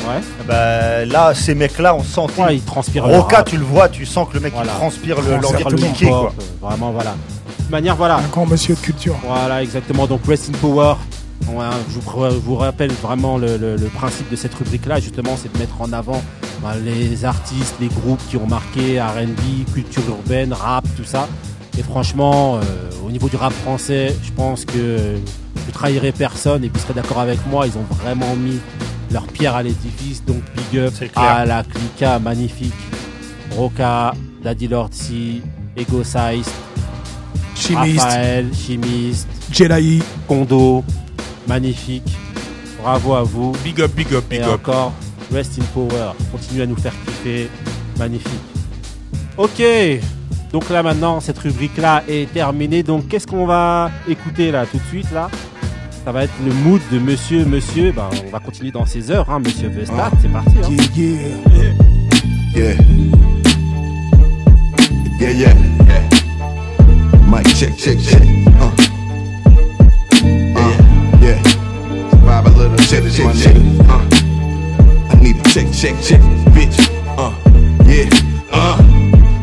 Ouais. 0.08 0.22
Bah, 0.48 1.06
là, 1.06 1.34
ces 1.36 1.54
mecs-là, 1.56 1.96
on 1.96 2.02
sent. 2.04 2.22
Ouais, 2.40 2.56
ils 2.58 2.64
transpirent 2.64 3.08
le 3.08 3.16
Roca, 3.18 3.38
rap. 3.38 3.48
tu 3.48 3.58
le 3.58 3.64
vois, 3.64 3.88
tu 3.90 4.06
sens 4.08 4.28
que 4.28 4.34
le 4.36 4.40
mec 4.40 4.54
Voilà. 4.54 4.72
il 4.74 4.76
transpire 4.76 5.22
le 5.22 5.40
Transpire 5.40 5.70
l'envie 5.70 5.84
de 5.92 6.08
quoi. 6.08 6.34
euh, 6.38 6.44
Vraiment, 6.68 6.92
voilà. 6.92 7.12
De 7.12 7.54
toute 7.64 7.70
manière, 7.72 7.96
voilà. 7.96 8.18
Un 8.18 8.28
grand 8.28 8.46
monsieur 8.48 8.74
de 8.76 8.80
culture. 8.80 9.16
Voilà, 9.24 9.62
exactement. 9.64 10.06
Donc, 10.08 10.22
Rest 10.28 10.50
in 10.50 10.58
Power. 10.60 10.96
Ouais, 11.48 11.66
je, 11.90 12.00
vous, 12.00 12.24
je 12.32 12.36
vous 12.38 12.56
rappelle 12.56 12.92
vraiment 12.92 13.38
le, 13.38 13.58
le- 13.58 13.76
le 13.76 13.88
principe 13.88 14.30
de 14.32 14.36
cette 14.36 14.54
rubrique-là, 14.56 15.00
justement, 15.00 15.38
c'est 15.42 15.52
de 15.54 15.58
mettre 15.60 15.80
en 15.82 15.94
avant 15.94 16.22
ben, 16.62 16.74
les 16.84 17.24
artistes, 17.24 17.76
les 17.80 17.88
groupes 17.88 18.22
qui 18.30 18.38
ont 18.38 18.48
marqué 18.48 19.00
RB, 19.02 19.72
culture 19.74 20.04
urbaine, 20.10 20.54
rap, 20.54 20.86
tout 20.98 21.04
ça. 21.04 21.28
Et 21.78 21.84
franchement, 21.84 22.56
euh, 22.58 22.62
au 23.06 23.12
niveau 23.12 23.30
du 23.30 23.36
rap 23.36 23.54
français, 23.54 24.16
je 24.24 24.32
pense 24.32 24.66
que 24.66 25.16
je 25.68 25.72
trahirai 25.74 26.12
personne 26.12 26.64
et 26.64 26.70
vous 26.70 26.80
serez 26.80 26.94
d'accord 26.94 27.20
avec 27.20 27.40
moi, 27.48 27.68
ils 27.68 27.78
ont 27.78 27.86
vraiment 28.02 28.36
mis 28.36 28.60
leur 29.12 29.28
pierre 29.28 29.56
à 29.56 29.62
l'édifice. 29.64 30.24
Donc, 30.26 30.38
big 30.72 30.80
up 30.80 30.94
à 31.16 31.46
la 31.46 31.64
Clica, 31.64 32.18
magnifique. 32.20 32.74
Roca, 33.56 34.14
Daddy 34.44 34.68
Lordi, 34.68 35.42
Ego 35.78 36.04
Size, 36.04 36.50
Chimiste, 37.56 38.00
Raphaël, 38.02 38.50
Chimiste, 38.54 39.28
Jelaï. 39.52 40.02
Kondo, 40.28 40.84
magnifique. 41.48 42.16
Bravo 42.82 43.14
à 43.16 43.24
vous. 43.24 43.52
Big 43.64 43.82
up, 43.82 43.92
big 43.96 44.14
up, 44.14 44.24
big 44.30 44.40
Et 44.40 44.44
up. 44.44 44.54
encore, 44.62 44.94
Rest 45.34 45.60
in 45.60 45.64
Power. 45.74 46.12
Continuez 46.32 46.64
à 46.64 46.66
nous 46.68 46.76
faire 46.76 46.94
kiffer. 47.06 47.50
Magnifique. 47.98 48.32
Ok. 49.38 49.62
Donc 50.52 50.70
là 50.70 50.84
maintenant, 50.84 51.20
cette 51.20 51.40
rubrique-là 51.40 52.04
est 52.08 52.32
terminée. 52.32 52.84
Donc 52.84 53.08
qu'est-ce 53.08 53.28
qu'on 53.28 53.46
va 53.46 53.90
écouter 54.08 54.52
là 54.52 54.66
tout 54.66 54.78
de 54.78 54.84
suite 54.90 55.12
là? 55.12 55.30
Ça 56.06 56.12
va 56.12 56.24
être 56.26 56.34
le 56.46 56.54
mood 56.54 56.80
de 56.92 57.00
Monsieur, 57.00 57.44
Monsieur. 57.46 57.92
Ben, 57.92 58.10
on 58.28 58.30
va 58.32 58.40
continuer 58.40 58.72
dans 58.72 58.86
ses 58.86 59.10
heures, 59.10 59.28
hein, 59.30 59.40
Monsieur 59.40 59.70
Vestat. 59.70 60.12
C'est 60.22 60.32
parti. 60.32 60.52
hein. 60.64 60.70
Yeah, 60.96 61.08
yeah. 61.56 61.74
Yeah. 62.56 62.76
Yeah, 65.20 65.32
yeah. 65.32 65.54
Mic 67.28 67.48
check, 67.56 67.76
check, 67.78 68.00
check. 68.00 68.22
Uh. 68.22 68.66
Uh, 68.66 68.85
Vibe 72.96 73.02
a 73.02 73.04
little, 73.04 73.34
check, 73.34 73.44
check, 73.44 73.54
check. 73.54 73.90
Uh. 73.90 75.10
I 75.10 75.20
need 75.22 75.36
a 75.36 75.44
check, 75.50 75.68
check, 75.74 75.96
check, 76.02 76.22
bitch. 76.56 76.78
Uh, 77.18 77.34
yeah. 77.86 78.10
Uh. 78.52 78.82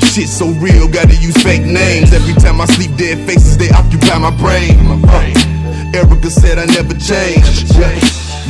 Shit 0.00 0.28
so 0.28 0.48
real, 0.52 0.88
gotta 0.88 1.14
use 1.16 1.36
fake 1.42 1.64
names. 1.64 2.12
Every 2.12 2.34
time 2.34 2.60
I 2.60 2.66
sleep, 2.66 2.96
dead 2.96 3.18
faces, 3.26 3.58
they 3.58 3.68
occupy 3.70 4.18
my 4.18 4.30
brain. 4.36 4.78
Uh. 5.06 5.92
Erica 5.94 6.30
said 6.30 6.58
I 6.58 6.66
never 6.66 6.94
change. 6.94 7.68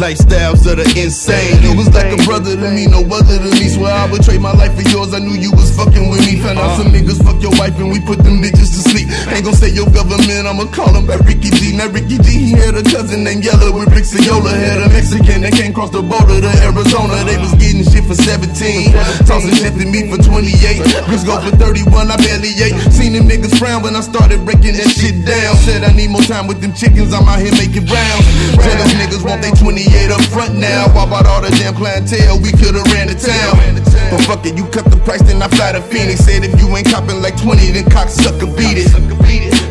Lifestyles 0.00 0.64
that 0.64 0.80
are 0.80 0.92
insane. 0.96 1.60
You 1.60 1.76
was 1.76 1.92
like 1.92 2.08
a 2.08 2.16
brother 2.24 2.56
to 2.56 2.68
me, 2.72 2.88
no 2.88 3.04
other 3.12 3.36
to 3.36 3.50
me. 3.60 3.68
Swear 3.68 3.92
I 3.92 4.08
would 4.08 4.24
trade 4.24 4.40
my 4.40 4.56
life 4.56 4.72
for 4.72 4.88
yours. 4.88 5.12
I 5.12 5.20
knew 5.20 5.36
you 5.36 5.52
was 5.52 5.68
fucking 5.76 6.08
with 6.08 6.24
me. 6.24 6.40
Found 6.40 6.56
out 6.56 6.80
uh-huh. 6.80 6.88
some 6.88 6.90
niggas 6.96 7.20
fuck 7.20 7.36
your 7.44 7.52
wife 7.60 7.76
and 7.76 7.92
we 7.92 8.00
put 8.00 8.24
them 8.24 8.40
bitches 8.40 8.72
to 8.72 8.80
sleep. 8.88 9.12
Ain't 9.28 9.44
gon' 9.44 9.52
say 9.52 9.68
your 9.68 9.84
government, 9.92 10.48
I'ma 10.48 10.64
call 10.72 10.96
him 10.96 11.04
back 11.04 11.20
Ricky 11.28 11.52
G. 11.52 11.76
Now 11.76 11.92
Ricky 11.92 12.16
G, 12.24 12.28
he 12.40 12.52
had 12.56 12.72
a 12.72 12.84
cousin 12.88 13.20
named 13.20 13.44
Yellow 13.44 13.68
with 13.68 13.92
Rick 13.92 14.08
Ciola. 14.08 14.56
Had 14.56 14.80
a 14.80 14.88
Mexican 14.88 15.44
that 15.44 15.52
came 15.52 15.76
across 15.76 15.92
the 15.92 16.00
border 16.00 16.40
to 16.40 16.52
Arizona. 16.64 17.20
They 17.28 17.36
was 17.36 17.52
getting 17.60 17.84
shit 17.84 18.08
for 18.08 18.16
17. 18.16 18.96
Tossing 19.28 19.52
shit 19.60 19.76
to 19.76 19.84
me 19.84 20.08
for 20.08 20.16
28. 20.16 20.88
Bitch 21.12 21.24
go 21.28 21.36
for 21.36 21.52
31, 21.60 22.08
I 22.08 22.16
barely 22.16 22.56
ate. 22.64 22.80
Seen 22.88 23.12
them 23.12 23.28
niggas 23.28 23.60
frown 23.60 23.84
when 23.84 23.92
I 23.92 24.00
started 24.00 24.40
breaking 24.48 24.72
that 24.80 24.88
shit 24.88 25.20
down. 25.28 25.52
Said 25.68 25.84
I 25.84 25.92
need 25.92 26.08
more 26.08 26.24
time 26.24 26.48
with 26.48 26.64
them 26.64 26.72
chickens, 26.72 27.12
I'm 27.12 27.28
out 27.28 27.44
here 27.44 27.52
making 27.60 27.84
rounds. 27.92 28.24
Jealous 28.56 28.92
niggas 28.96 29.20
want 29.20 29.44
they 29.44 29.52
28 29.84 30.10
up 30.10 30.22
front 30.30 30.54
now. 30.54 30.86
Why 30.94 31.04
about 31.04 31.26
all 31.26 31.42
the 31.42 31.50
damn 31.50 31.74
clientele? 31.74 32.38
We 32.38 32.52
could've 32.52 32.86
ran 32.94 33.08
the 33.08 33.18
town. 33.18 33.58
But 34.10 34.22
fuck 34.26 34.46
it, 34.46 34.56
you 34.56 34.66
cut 34.70 34.84
the 34.86 34.98
price, 35.02 35.22
then 35.22 35.42
I 35.42 35.48
fly 35.48 35.72
to 35.72 35.82
Phoenix. 35.82 36.20
Said 36.20 36.44
if 36.44 36.54
you 36.60 36.68
ain't 36.76 36.86
copping 36.86 37.22
like 37.22 37.40
20, 37.40 37.72
then 37.72 37.84
cocksucker 37.86 38.46
beat 38.56 38.78
it. 38.78 38.92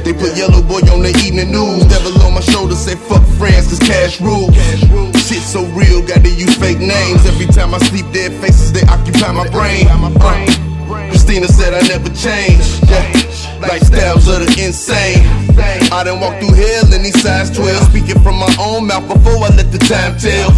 They 0.04 0.14
put 0.14 0.36
Yellow 0.36 0.64
Boy 0.64 0.82
on 0.92 1.04
the 1.04 1.14
evening 1.24 1.52
news. 1.52 1.86
Devil 1.88 2.20
on 2.24 2.34
my 2.34 2.42
shoulder 2.42 2.76
say 2.76 2.96
fuck 2.96 3.24
friends, 3.38 3.70
cause 3.70 3.80
cash 3.80 4.20
rules. 4.20 4.52
Shit 5.24 5.44
so 5.46 5.64
real, 5.78 6.02
gotta 6.02 6.30
use 6.30 6.56
fake 6.58 6.80
names. 6.80 7.26
Every 7.26 7.48
time 7.48 7.74
I 7.74 7.80
sleep, 7.80 8.06
dead 8.12 8.34
faces, 8.42 8.74
they 8.74 8.84
occupy 8.88 9.32
my 9.32 9.48
brain. 9.50 9.88
Uh, 9.88 11.08
Christina 11.10 11.48
said 11.48 11.74
I 11.74 11.82
never 11.88 12.10
change. 12.10 12.60
Yeah. 12.90 13.31
Lifestyles 13.62 14.26
of 14.26 14.42
the 14.42 14.50
insane. 14.58 15.22
I 15.94 16.04
done 16.04 16.20
walked 16.20 16.42
through 16.42 16.56
hell 16.58 16.94
in 16.94 17.04
these 17.04 17.22
size 17.22 17.54
12. 17.54 17.94
Speaking 17.94 18.22
from 18.24 18.40
my 18.42 18.50
own 18.58 18.88
mouth 18.88 19.06
before 19.08 19.38
I 19.46 19.54
let 19.54 19.72
the 19.72 19.78
time 19.78 20.18
tell. 20.18 20.50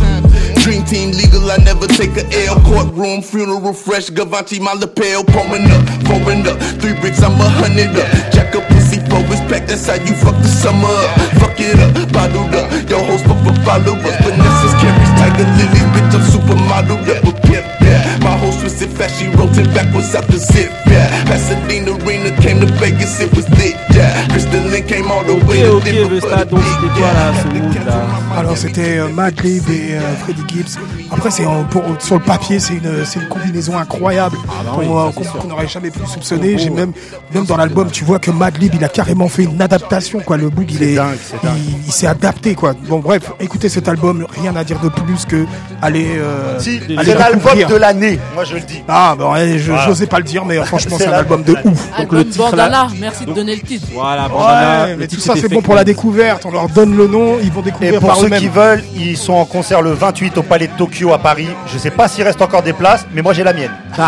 Dream 0.63 0.83
team 0.87 1.11
legal, 1.11 1.43
I 1.51 1.57
never 1.57 1.87
take 1.87 2.15
a 2.15 2.23
L. 2.47 2.55
Courtroom, 2.63 3.21
funeral, 3.21 3.73
fresh, 3.73 4.07
Gavanti, 4.07 4.61
my 4.61 4.71
lapel. 4.71 5.23
Pouring 5.27 5.67
up, 5.67 5.83
pouring 6.07 6.47
up. 6.47 6.55
Three 6.79 6.95
bricks, 7.03 7.19
I'm 7.19 7.35
a 7.35 7.49
hundred 7.59 7.91
up. 7.99 8.07
Jack 8.31 8.55
up 8.55 8.63
pussy, 8.71 9.03
four 9.11 9.19
is 9.27 9.43
packed, 9.51 9.67
that's 9.67 9.83
how 9.83 9.99
you 9.99 10.15
fuck 10.23 10.39
the 10.39 10.47
summer 10.47 10.87
up. 10.87 11.11
Fuck 11.43 11.59
it 11.59 11.75
up, 11.83 11.91
bottled 12.15 12.55
up. 12.55 12.71
Yo, 12.87 13.03
host 13.03 13.27
for 13.27 13.35
followers. 13.67 14.15
Vanessa's 14.23 14.75
carries, 14.79 15.11
tiger 15.19 15.49
lilies, 15.59 15.87
bitch, 15.91 16.15
I'm 16.15 16.23
supermodel 16.31 17.03
up. 17.11 17.27
A 17.27 17.31
pimp, 17.43 17.67
yeah. 17.83 18.19
My 18.23 18.37
whole 18.37 18.55
twisted 18.55 18.91
fast, 18.95 19.19
she 19.19 19.27
rolled 19.35 19.55
backwards 19.75 20.15
out 20.15 20.27
the 20.31 20.37
zip, 20.37 20.71
yeah. 20.87 21.09
Pasadena 21.25 21.91
Arena 22.05 22.22
came 22.43 22.59
to 22.59 22.67
Vegas, 22.73 23.21
it 23.21 23.33
was 23.37 23.47
lit, 23.51 23.92
yeah. 24.03 24.27
Crystalline 24.29 24.85
came 24.85 25.11
all 25.11 25.23
the 25.25 25.43
way 25.47 25.63
Ok, 25.67 25.69
to 25.69 25.77
ok, 25.77 25.83
Denver 25.85 26.09
le 26.09 26.19
for 26.19 26.29
stade, 26.29 26.47
the 26.47 26.51
donc 26.51 26.59
dick, 26.63 26.69
c'était 26.81 26.99
quoi 26.99 27.13
là, 27.13 27.33
ce 27.41 27.47
mood 27.47 27.85
là? 27.85 27.93
Alors 28.37 28.57
c'était 28.57 28.97
euh, 28.97 29.07
Madlib 29.09 29.69
et 29.69 29.93
euh, 29.93 29.99
Freddie 30.23 30.43
Gibbs. 30.47 30.79
Après 31.11 31.29
c'est 31.31 31.45
en- 31.45 31.63
pour- 31.65 31.83
sur 31.99 32.15
le 32.15 32.21
papier 32.21 32.59
c'est 32.59 32.73
une 32.73 33.05
c'est 33.05 33.19
une 33.19 33.27
combinaison 33.27 33.77
incroyable 33.77 34.37
bah 34.47 34.53
qu'on 34.73 34.79
oui, 34.79 34.85
euh, 34.87 34.89
ça, 34.89 35.07
c'est 35.09 35.13
qu'on- 35.17 35.23
sûr. 35.31 35.37
qu'on 35.41 35.47
n'aurait 35.49 35.67
jamais 35.67 35.91
pu 35.91 35.99
soupçonner. 36.07 36.57
J'ai 36.57 36.69
même 36.71 36.91
même 37.33 37.45
dans 37.45 37.57
l'album 37.57 37.89
tu 37.91 38.03
vois 38.03 38.19
que 38.19 38.31
Madlib 38.31 38.73
il 38.75 38.83
a 38.83 38.89
carrément 38.89 39.27
fait 39.27 39.43
une 39.43 39.61
adaptation 39.61 40.19
quoi. 40.19 40.37
Le 40.37 40.49
book 40.49 40.65
il 40.69 40.81
est, 40.83 40.95
dingue, 40.95 41.17
c'est 41.23 41.41
dingue. 41.43 41.57
il, 41.57 41.75
il 41.87 41.91
s'est 41.91 42.07
adapté 42.07 42.55
quoi. 42.55 42.73
Bon 42.89 42.99
bref, 42.99 43.31
écoutez 43.39 43.69
cet 43.69 43.87
album, 43.87 44.25
rien 44.41 44.55
à 44.55 44.63
dire 44.63 44.79
de 44.79 44.89
plus 44.89 45.25
que 45.25 45.45
aller 45.81 46.15
euh, 46.17 46.59
Si, 46.59 46.77
aller 46.97 46.97
c'est 47.05 47.15
l'album 47.15 47.39
découvrir. 47.41 47.67
de 47.69 47.75
l'année, 47.75 48.19
moi 48.33 48.43
je 48.43 48.55
le 48.55 48.61
dis. 48.61 48.81
Ah 48.87 49.15
bon, 49.17 49.31
ouais, 49.33 49.57
je 49.59 49.71
Voilà. 49.71 49.85
j'osais 49.87 50.07
pas 50.07 50.17
le 50.17 50.23
dire 50.23 50.43
mais 50.45 50.57
euh, 50.57 50.63
franchement 50.63 50.95
C'est 50.97 51.03
c'est 51.05 51.09
un 51.11 51.13
album 51.13 51.43
de 51.43 51.53
l'album 51.53 51.73
ouf. 51.73 51.87
Donc 51.99 52.11
le 52.11 52.17
Album 52.19 52.31
titre 52.31 52.43
là. 52.55 52.63
Bandana, 52.69 52.87
merci 52.99 53.25
de 53.25 53.33
donner 53.33 53.55
le 53.55 53.61
titre. 53.61 53.87
Voilà, 53.93 54.27
bandana. 54.27 54.83
Ouais, 54.83 54.91
le 54.91 54.97
mais 54.97 55.07
tout 55.07 55.19
ça 55.19 55.33
c'est 55.35 55.47
bon 55.49 55.61
pour 55.61 55.75
la 55.75 55.83
découverte. 55.83 56.45
On 56.45 56.51
leur 56.51 56.67
donne 56.69 56.95
le 56.95 57.07
nom, 57.07 57.37
ils 57.41 57.51
vont 57.51 57.61
Et 57.61 57.65
découvrir 57.65 57.99
pour 57.99 58.09
par 58.09 58.17
ceux 58.17 58.29
qui 58.29 58.47
veulent, 58.47 58.83
ils 58.95 59.17
sont 59.17 59.33
en 59.33 59.45
concert 59.45 59.81
le 59.81 59.91
28 59.91 60.37
au 60.37 60.43
Palais 60.43 60.67
de 60.67 60.73
Tokyo 60.73 61.13
à 61.13 61.19
Paris. 61.19 61.47
Je 61.67 61.77
sais 61.77 61.91
pas 61.91 62.07
s'il 62.07 62.23
reste 62.23 62.41
encore 62.41 62.63
des 62.63 62.73
places, 62.73 63.05
mais 63.13 63.21
moi 63.21 63.33
j'ai 63.33 63.43
la 63.43 63.53
mienne. 63.53 63.71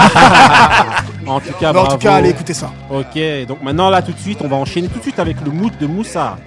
En 1.27 1.39
tout 1.39 1.53
cas, 1.53 1.73
Mais 1.73 1.79
en 1.79 1.83
bravo. 1.83 1.91
tout 1.93 1.97
cas, 1.97 2.13
allez 2.17 2.29
écouter 2.29 2.53
ça. 2.53 2.69
Ok, 2.91 3.17
donc 3.47 3.63
maintenant 3.63 3.89
là 3.89 4.03
tout 4.03 4.11
de 4.11 4.19
suite, 4.19 4.41
on 4.43 4.47
va 4.47 4.57
enchaîner 4.57 4.87
tout 4.89 4.99
de 4.99 5.03
suite 5.03 5.17
avec 5.17 5.37
le 5.43 5.49
mood 5.49 5.75
de 5.79 5.87
Moussa. 5.87 6.37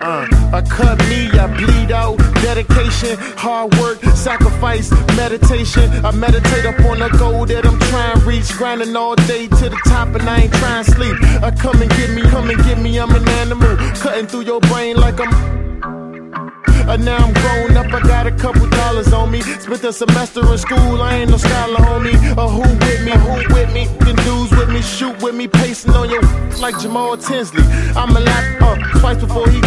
Uh, 0.00 0.26
I 0.52 0.62
cut 0.62 0.98
me, 1.08 1.28
I 1.38 1.46
bleed 1.56 1.92
out. 1.92 2.18
Dedication, 2.42 3.16
hard 3.36 3.74
work, 3.78 4.02
sacrifice, 4.14 4.90
meditation. 5.16 5.90
I 6.04 6.10
meditate 6.12 6.64
up 6.66 6.78
on 6.86 6.98
the 6.98 7.08
goal 7.18 7.46
that 7.46 7.66
I'm 7.66 7.78
trying 7.90 8.20
to 8.20 8.26
reach. 8.26 8.48
Grinding 8.56 8.96
all 8.96 9.14
day 9.14 9.48
to 9.48 9.68
the 9.68 9.80
top, 9.86 10.08
and 10.14 10.28
I 10.28 10.42
ain't 10.42 10.52
trying 10.54 10.84
to 10.84 10.90
sleep. 10.90 11.16
I 11.42 11.50
come 11.50 11.80
and 11.82 11.90
get 11.90 12.10
me, 12.10 12.22
come 12.22 12.50
and 12.50 12.58
get 12.64 12.78
me. 12.78 12.98
I'm 12.98 13.10
an 13.10 13.28
animal, 13.40 13.76
cutting 13.96 14.26
through 14.26 14.42
your 14.42 14.60
brain 14.60 14.96
like 14.96 15.20
I'm. 15.20 15.58
Uh, 16.88 16.96
now 16.96 17.18
I'm 17.18 17.34
grown 17.34 17.76
up, 17.76 17.92
I 17.92 18.00
got 18.00 18.26
a 18.26 18.30
couple 18.30 18.66
dollars 18.70 19.12
on 19.12 19.30
me. 19.30 19.42
Spent 19.42 19.84
a 19.84 19.92
semester 19.92 20.40
in 20.50 20.58
school, 20.58 21.02
I 21.02 21.16
ain't 21.16 21.30
no 21.30 21.36
scholar, 21.36 21.76
homie. 21.76 22.14
Uh, 22.36 22.48
who 22.48 22.62
with 22.62 23.04
me? 23.04 23.12
Who 23.12 23.54
with 23.54 23.72
me? 23.74 23.86
Dudes 24.24 24.50
with 24.52 24.70
me, 24.70 24.80
shoot 24.80 25.22
with 25.22 25.34
me, 25.34 25.48
pacing 25.48 25.92
on 25.92 26.08
your 26.08 26.22
like 26.60 26.78
Jamal 26.80 27.16
Tinsley. 27.16 27.62
I'm 27.94 28.16
a 28.16 28.20
lap 28.20 28.62
uh, 28.62 28.76
twice 29.00 29.18
before 29.18 29.48
he 29.50 29.57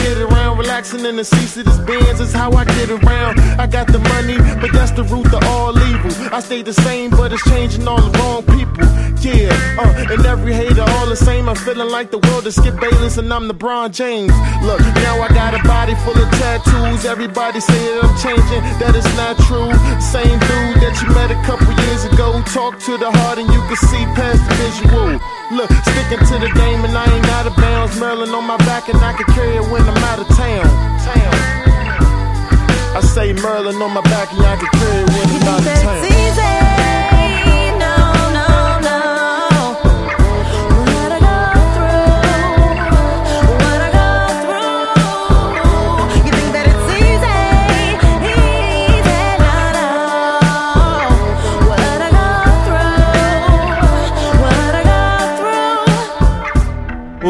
around, 0.81 1.05
in 1.05 1.15
the 1.17 1.23
seats 1.23 1.57
of 1.57 1.65
this 1.65 1.77
Benz 1.79 2.19
is 2.19 2.33
how 2.33 2.51
I 2.51 2.65
get 2.65 2.89
around. 2.89 3.39
I 3.59 3.67
got 3.67 3.87
the 3.87 3.99
money, 3.99 4.37
but 4.59 4.73
that's 4.73 4.91
the 4.91 5.03
root 5.03 5.27
of 5.27 5.43
all 5.45 5.77
evil. 5.77 6.11
I 6.33 6.39
stay 6.39 6.63
the 6.63 6.73
same, 6.73 7.11
but 7.11 7.31
it's 7.31 7.43
changing 7.49 7.87
all 7.87 8.01
the 8.01 8.17
wrong 8.17 8.41
people. 8.43 8.85
Yeah, 9.21 9.53
uh, 9.77 10.13
and 10.13 10.25
every 10.25 10.53
hater 10.53 10.81
all 10.81 11.05
the 11.05 11.15
same. 11.15 11.47
I'm 11.47 11.55
feeling 11.55 11.89
like 11.89 12.09
the 12.09 12.17
world 12.17 12.47
is 12.47 12.55
Skip 12.55 12.79
Bayless 12.79 13.17
and 13.17 13.31
I'm 13.31 13.47
LeBron 13.47 13.93
James. 13.93 14.33
Look, 14.65 14.79
now 15.05 15.21
I 15.21 15.27
got 15.29 15.53
a 15.53 15.61
body 15.67 15.93
full 16.01 16.17
of 16.17 16.29
tattoos. 16.41 17.05
Everybody 17.05 17.59
say 17.59 17.77
that 17.77 18.03
I'm 18.03 18.17
changing, 18.17 18.63
that 18.81 18.95
is 18.95 19.05
not 19.15 19.37
true. 19.45 19.69
Same 20.01 20.39
dude 20.49 20.81
that 20.81 20.97
you 21.01 21.13
met 21.13 21.29
a 21.29 21.39
couple 21.45 21.69
years 21.85 22.05
ago. 22.05 22.41
Talk 22.53 22.79
to 22.89 22.97
the 22.97 23.11
heart 23.11 23.37
and 23.37 23.47
you 23.53 23.61
can 23.69 23.77
see 23.77 24.03
past 24.17 24.41
the 24.49 24.55
visual. 24.57 25.40
Look, 25.51 25.69
sticking 25.69 26.23
to 26.31 26.39
the 26.39 26.49
game 26.55 26.79
and 26.85 26.97
I 26.97 27.03
ain't 27.13 27.25
out 27.27 27.45
of 27.45 27.55
bounds. 27.57 27.99
Merlin 27.99 28.29
on 28.29 28.47
my 28.47 28.55
back 28.57 28.87
and 28.87 28.97
I 28.99 29.11
can 29.11 29.25
carry 29.35 29.57
it 29.57 29.69
when 29.69 29.81
I'm 29.81 30.03
out 30.05 30.19
of 30.19 30.27
town. 30.29 30.63
Town. 31.03 31.33
I 32.95 33.01
say 33.01 33.33
Merlin 33.33 33.75
on 33.81 33.91
my 33.91 34.01
back 34.01 34.31
and 34.31 34.41
I 34.41 34.55
can 34.55 34.69
carry 34.79 35.03
it 35.03 35.09
when 35.09 35.27
I'm 35.29 35.47
out 35.49 35.59
of 35.59 35.65
town. 35.81 36.70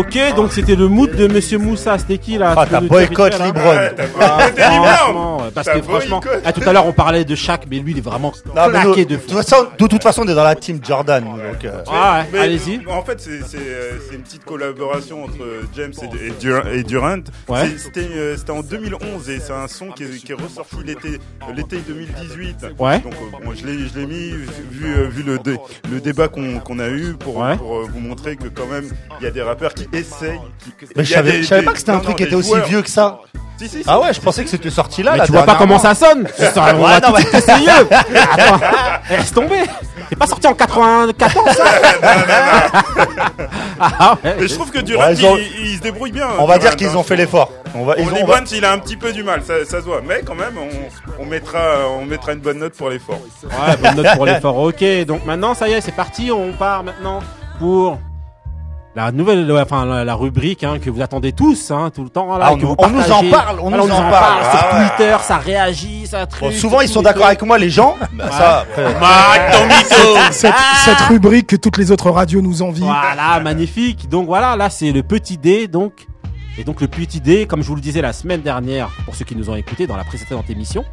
Ok, 0.02 0.36
donc 0.36 0.52
c'était 0.52 0.76
le 0.76 0.88
mood 0.88 1.16
de 1.16 1.28
Monsieur 1.28 1.58
Moussa. 1.60 1.98
C'était 2.00 2.18
qui 2.18 2.38
là 2.38 2.54
Ah, 2.58 2.66
t'as 2.70 2.82
boycott 2.82 3.34
Libron. 3.40 3.78
Ah, 4.20 4.40
franchement, 4.56 5.38
Parce 5.54 5.70
que 5.70 5.82
franchement, 5.82 6.22
ah, 6.44 6.52
tout 6.54 6.68
à 6.68 6.74
l'heure 6.74 6.88
on 6.88 6.92
parlait 6.94 7.24
de 7.24 7.36
Shaq, 7.36 7.66
mais 7.70 7.78
lui 7.80 7.92
il 7.92 7.98
est 8.00 8.02
vraiment 8.02 8.32
Non, 8.56 8.64
mais 8.72 8.84
nous, 8.84 8.94
claqué 8.94 9.06
de, 9.06 9.16
de 9.16 9.22
toute 9.22 9.30
fou. 9.32 9.38
façon, 9.38 9.68
de 9.78 9.88
toute 9.88 10.02
façon, 10.02 10.24
on 10.26 10.28
est 10.28 10.34
dans 10.34 10.44
la 10.44 10.56
team 10.56 10.80
Jordan. 10.84 11.24
Donc, 11.24 11.66
euh, 11.66 11.84
Ah 11.88 12.24
ouais, 12.34 12.40
allez-y. 12.40 12.82
En 12.88 13.04
fait, 13.04 13.20
c'est 13.20 13.58
euh, 13.58 13.92
c'est 14.10 14.16
une 14.16 14.22
petite 14.24 14.44
collaboration 14.46 15.24
entre 15.24 15.38
James 15.76 15.94
et, 16.02 16.28
et 16.28 16.32
Dur- 16.40 16.68
et 16.74 16.84
Durant. 16.84 17.18
Ouais. 17.48 17.68
C'est- 17.68 17.78
C'était 17.78 18.08
euh, 18.16 18.38
c'était 18.38 18.52
en 18.52 18.62
2011 18.62 19.30
et 19.30 19.40
c'est 19.40 19.54
un 19.54 19.68
son 19.68 19.88
qui 19.90 20.04
est, 20.04 20.24
qui 20.24 20.32
est 20.32 20.36
ressorti 20.36 20.78
l'été 20.86 21.20
l'été 21.56 21.78
2018. 21.88 22.68
Ouais. 22.80 23.00
Donc 23.00 23.14
bon, 23.32 23.52
je 23.56 23.66
l'ai 23.66 23.88
je 23.88 24.00
l'ai 24.00 24.06
mis 24.06 24.30
vu 24.72 25.10
vu 25.10 25.24
le 25.24 25.38
dé- 25.40 25.58
le 25.92 26.00
débat 26.00 26.28
qu'on 26.28 26.60
qu'on 26.60 26.80
a 26.80 26.88
eu 26.90 27.14
pour, 27.20 27.38
Ouais. 27.38 27.58
pour 27.58 27.82
vous 27.88 28.00
montrer 28.00 28.36
que 28.36 28.48
quand 28.48 28.68
même 28.68 28.86
il 29.20 29.24
y 29.24 29.28
a 29.28 29.32
des 29.32 29.42
rappeurs 29.42 29.74
qui 29.74 29.88
essayent. 29.94 30.40
qui- 30.64 30.86
mais 30.96 31.04
je 31.04 31.14
savais, 31.14 31.32
des- 31.34 31.44
je 31.44 31.48
savais 31.48 31.64
pas 31.64 31.72
que 31.74 31.80
c'était 31.80 31.92
un 31.92 31.96
non, 31.96 32.00
truc 32.02 32.12
non, 32.12 32.16
qui 32.18 32.24
était 32.24 32.36
aussi 32.36 32.54
vieux 32.68 32.82
que 32.82 32.90
ça. 32.90 33.20
Si, 33.58 33.70
si, 33.70 33.78
si. 33.80 33.84
Ah 33.88 34.00
ouais, 34.00 34.12
je 34.12 34.20
pensais 34.20 34.44
que 34.44 34.50
c'était 34.50 34.72
sorti 34.72 35.04
là. 35.04 35.12
Mais 35.12 35.18
là, 35.20 35.26
tu 35.28 35.32
vois 35.34 35.44
pas 35.44 35.54
comment 35.56 35.78
ça 35.78 35.94
sonne 35.94 36.28
C'est 36.36 36.52
ça, 36.52 36.74
On 36.74 36.78
Ouais, 36.84 36.90
va 36.90 37.00
non, 37.00 37.08
tout 37.10 37.14
de 37.14 37.20
suite 37.22 37.34
essayer 37.36 37.70
Attends, 37.70 38.60
laisse 39.12 39.32
tomber 39.34 39.62
C'est 40.10 40.16
pas 40.18 40.26
sorti 40.26 40.48
en 40.48 40.54
94 40.56 41.34
ça 41.56 41.64
Ah 43.80 44.18
ouais 44.24 44.36
Et 44.40 44.48
je 44.48 44.56
trouve 44.56 44.72
que 44.72 44.80
Durant, 44.80 45.08
Ouais, 45.14 45.26
ont- 45.26 45.38
il, 45.38 45.68
il 45.72 45.78
se 45.78 45.82
débrouille 45.82 46.12
bien. 46.12 46.28
On 46.40 46.46
va 46.48 46.58
Durant, 46.58 46.70
dire 46.70 46.76
qu'ils 46.76 46.88
hein. 46.90 46.96
ont 46.96 47.04
fait 47.04 47.16
l'effort. 47.16 47.52
On 47.76 47.86
va, 47.86 47.96
ils 47.98 48.04
On 48.04 48.08
ont- 48.08 48.12
dit 48.16 48.20
on 48.24 48.26
va- 48.26 48.38
Brent, 48.42 48.52
il 48.52 48.66
a 48.66 48.72
un 48.72 48.80
petit 48.80 48.98
peu 48.98 49.14
du 49.14 49.24
mal, 49.24 49.42
ça, 49.46 49.54
ça 49.66 49.80
se 49.80 49.86
voit. 49.86 50.02
Mais 50.06 50.22
quand 50.26 50.36
même, 50.36 50.56
on, 50.58 51.22
on 51.22 51.26
mettra, 51.26 51.62
on 52.00 52.06
mettra 52.06 52.34
une 52.34 52.40
bonne 52.40 52.58
note 52.60 52.74
pour 52.74 52.90
l'effort. 52.90 53.20
Ouais, 53.44 53.78
bonne 53.78 53.96
note 54.04 54.16
pour 54.16 54.26
l'effort. 54.26 54.58
Ok, 54.58 54.84
donc 55.08 55.24
maintenant, 55.26 55.54
ça 55.54 55.70
y 55.70 55.74
est, 55.74 55.82
c'est 55.82 55.92
parti. 55.96 56.32
On 56.32 56.52
part 56.54 56.84
maintenant 56.84 57.20
pour 57.60 58.00
la 58.96 59.12
nouvelle, 59.12 59.50
ouais, 59.52 59.62
enfin 59.62 59.86
la, 59.86 60.04
la 60.04 60.16
rubrique 60.16 60.64
hein, 60.66 60.78
que 60.80 60.90
vous 60.90 61.02
attendez 61.02 61.32
tous, 61.32 61.72
hein, 61.72 61.92
tout 61.96 62.04
le 62.04 62.10
temps. 62.10 62.38
Là, 62.38 62.46
Ah, 62.48 62.52
on 62.54 62.58
que 62.58 62.62
nous- 62.62 62.68
vous 62.70 62.76
on 62.80 62.90
nous 62.90 63.12
en 63.12 63.24
parle, 63.32 63.60
on 63.62 63.70
nous 63.72 63.84
en 63.84 63.88
parle. 64.10 64.44
sur 64.44 64.52
Ah 64.54 64.76
ouais. 64.80 64.88
Twitter, 64.98 65.16
ça 65.22 65.38
réagit, 65.38 66.08
ça 66.08 66.26
truc. 66.26 66.42
Bon, 66.42 66.52
souvent, 66.52 66.82
ils 66.82 66.90
sont 66.90 67.02
d'accord 67.02 67.26
avec 67.28 67.42
moi, 67.44 67.58
les 67.58 67.70
gens. 67.70 67.96
Bah, 68.14 68.26
ça, 68.32 68.60
après. 68.62 68.94
Marc, 69.00 69.52
ton 69.54 69.66
mytho 69.68 70.20
Cette, 70.32 70.54
cette 70.84 71.00
rubrique 71.08 71.48
que 71.48 71.56
toutes 71.56 71.78
les 71.78 71.92
autres 71.92 72.10
radios 72.12 72.42
nous 72.42 72.62
envient. 72.62 72.82
Voilà, 72.84 73.40
magnifique. 73.42 74.10
Donc 74.10 74.26
voilà, 74.28 74.56
là 74.58 74.70
c'est 74.70 74.92
le 74.92 75.04
petit 75.04 75.38
dé, 75.38 75.68
donc 75.68 76.08
et 76.58 76.66
donc 76.66 76.82
le 76.82 76.88
petit 76.90 77.22
dé, 77.22 77.46
comme 77.48 77.62
je 77.64 77.68
vous 77.70 77.76
le 77.76 77.82
disais 77.82 78.02
la 78.02 78.12
semaine 78.12 78.42
dernière, 78.42 78.90
pour 79.06 79.16
ceux 79.16 79.24
qui 79.24 79.38
nous 79.38 79.50
ont 79.50 79.56
écoutés 79.56 79.88
dans 79.88 79.96
la 79.96 80.04
précédente 80.04 80.50
émission. 80.50 80.84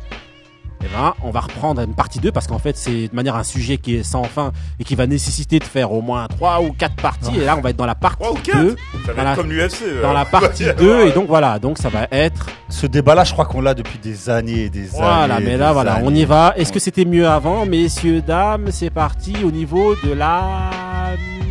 Eh 0.81 0.87
ben, 0.97 1.12
on 1.24 1.31
va 1.31 1.41
reprendre 1.41 1.83
une 1.83 1.95
partie 1.95 2.20
2 2.20 2.31
parce 2.31 2.47
qu'en 2.47 2.61
fait, 2.61 2.76
c'est 2.76 3.09
de 3.09 3.14
manière 3.14 3.35
un 3.35 3.43
sujet 3.43 3.79
qui 3.79 3.97
est 3.97 4.03
sans 4.05 4.22
fin 4.22 4.53
et 4.79 4.85
qui 4.85 4.95
va 4.95 5.09
nécessiter 5.09 5.59
de 5.59 5.64
faire 5.64 5.91
au 5.93 6.01
moins 6.03 6.29
3 6.29 6.62
ou 6.62 6.72
4 6.72 6.95
parties. 6.95 7.37
Et 7.37 7.45
là, 7.45 7.57
on 7.57 7.61
va 7.61 7.70
être 7.70 7.76
dans 7.76 7.85
la 7.87 7.97
partie 7.97 8.18
Trois 8.22 8.33
ou 8.33 8.41
quatre 8.41 8.61
2. 8.62 8.76
Ça 9.05 9.12
va 9.12 9.14
Dans 9.14 9.22
la- 9.24 9.31
être 9.33 9.37
comme 9.39 9.51
l'UFC. 9.51 9.83
euh. 9.83 10.03
Dans 10.03 10.12
la 10.12 10.24
partie 10.24 10.64
2. 10.79 11.07
Et 11.09 11.12
donc 11.12 11.26
voilà, 11.26 11.59
donc 11.59 11.79
ça 11.79 11.89
va 11.89 12.07
être. 12.12 12.47
Ce 12.68 12.87
débat-là, 12.87 13.24
je 13.24 13.33
crois 13.33 13.47
qu'on 13.47 13.61
l'a 13.61 13.74
depuis 13.74 13.99
des 13.99 14.31
années 14.31 14.64
et 14.64 14.70
des 14.70 14.85
Voilà, 14.85 15.35
années. 15.37 15.45
mais 15.47 15.51
des 15.53 15.57
là, 15.57 15.72
voilà, 15.72 15.99
on 16.05 16.14
y 16.14 16.24
va. 16.24 16.55
Est-ce 16.57 16.72
que 16.72 16.79
c'était 16.79 17.05
mieux 17.05 17.26
avant 17.29 17.66
Messieurs, 17.66 18.22
dames, 18.22 18.66
c'est 18.70 18.91
parti 18.91 19.35
au 19.45 19.51
niveau 19.51 19.97
de 20.05 20.12
la 20.12 20.70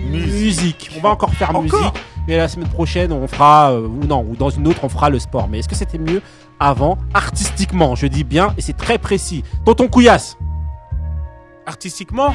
musique. 0.09 0.89
On 0.97 1.01
va 1.01 1.09
encore 1.09 1.33
faire 1.33 1.49
Encore 1.49 1.63
musique. 1.63 1.93
Et 2.29 2.35
la 2.37 2.47
semaine 2.47 2.67
prochaine, 2.67 3.11
on 3.13 3.25
fera, 3.27 3.71
euh, 3.71 3.87
ou 3.87 4.05
non, 4.05 4.25
ou 4.29 4.35
dans 4.35 4.49
une 4.49 4.67
autre, 4.67 4.79
on 4.83 4.89
fera 4.89 5.09
le 5.09 5.17
sport. 5.19 5.47
Mais 5.49 5.59
est-ce 5.59 5.69
que 5.69 5.75
c'était 5.75 5.97
mieux 5.97 6.21
avant, 6.59 6.97
artistiquement 7.13 7.95
Je 7.95 8.07
dis 8.07 8.23
bien, 8.23 8.53
et 8.57 8.61
c'est 8.61 8.75
très 8.77 8.97
précis. 8.97 9.43
Tonton 9.65 9.87
Couillasse 9.87 10.37
Artistiquement, 11.65 12.33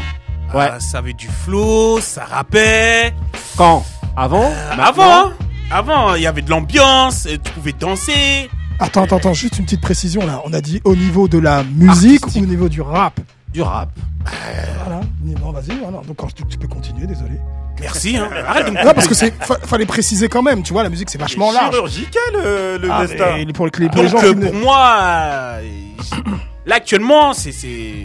Ouais. 0.55 0.69
ah, 0.71 0.81
ça 0.81 0.99
avait 0.99 1.15
du 1.15 1.27
flow, 1.29 1.99
ça 2.01 2.25
rappait. 2.27 3.15
Quand? 3.57 3.83
Avant? 4.17 4.53
Avant, 4.79 5.03
hein. 5.29 5.33
avant, 5.71 6.15
il 6.15 6.23
y 6.23 6.27
avait 6.27 6.43
de 6.43 6.51
l'ambiance, 6.51 7.25
euh, 7.27 7.39
tu 7.43 7.53
pouvais 7.53 7.73
danser. 7.73 8.51
Attends, 8.79 9.05
attends, 9.05 9.17
attends, 9.17 9.33
juste 9.35 9.59
une 9.59 9.65
petite 9.65 9.81
précision 9.81 10.27
là. 10.27 10.43
On 10.45 10.53
a 10.53 10.61
dit 10.61 10.83
au 10.85 10.95
niveau 10.95 11.29
de 11.29 11.39
la 11.39 11.63
musique 11.65 12.27
ou 12.27 12.41
au 12.41 12.47
niveau 12.47 12.69
du 12.69 12.83
rap? 12.83 13.19
Du 13.53 13.63
rap. 13.63 13.89
Voilà. 14.85 15.01
Non, 15.25 15.53
vas-y, 15.53 15.79
voilà. 15.79 16.03
Donc 16.07 16.19
tu 16.51 16.59
peux 16.59 16.69
continuer, 16.69 17.07
désolé. 17.07 17.39
Merci, 17.83 18.17
hein. 18.17 18.31
Arrête 18.49 18.67
de 18.67 18.71
me 18.71 18.85
Non, 18.85 18.95
parce 18.95 19.07
que 19.09 19.15
c'est 19.15 19.35
fa- 19.45 19.59
fallait 19.61 19.85
préciser 19.87 20.29
quand 20.29 20.43
même. 20.43 20.63
Tu 20.63 20.73
vois, 20.73 20.83
la 20.83 20.89
musique 20.89 21.11
c'est 21.11 21.19
vachement 21.21 21.53
large. 21.53 21.75
Chirurgical, 21.75 22.23
euh, 22.37 22.79
le 22.79 22.89
Ah, 22.91 23.05
Vesta. 23.05 23.37
mais 23.37 23.53
pour 23.53 23.67
les, 23.67 23.71
pour 23.71 23.81
les 23.81 23.89
Donc 23.89 24.09
gens 24.09 24.19
euh, 24.27 24.33
qui 24.35 24.41
pour 24.41 24.55
moi, 24.55 24.99
euh, 25.03 25.63
là 26.67 26.77
actuellement, 26.77 27.33
c'est 27.35 27.53
c'est. 27.53 28.05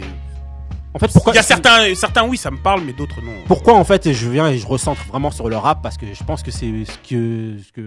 En 0.94 0.98
fait, 0.98 1.12
pourquoi 1.12 1.32
Il 1.32 1.36
y 1.36 1.38
a 1.38 1.42
certains, 1.42 1.94
certains 1.94 2.24
oui, 2.26 2.36
ça 2.36 2.50
me 2.50 2.56
parle, 2.56 2.80
mais 2.80 2.92
d'autres 2.92 3.20
non. 3.22 3.30
Pourquoi 3.46 3.74
en 3.74 3.84
fait 3.84 4.12
je 4.12 4.28
viens 4.28 4.48
et 4.48 4.58
je 4.58 4.66
recentre 4.66 5.02
vraiment 5.06 5.30
sur 5.30 5.48
le 5.48 5.56
rap? 5.56 5.80
Parce 5.82 5.96
que 5.96 6.06
je 6.12 6.24
pense 6.24 6.42
que 6.42 6.50
c'est 6.50 6.66
ce 6.84 7.08
que, 7.08 7.56
ce 7.64 7.72
que 7.72 7.82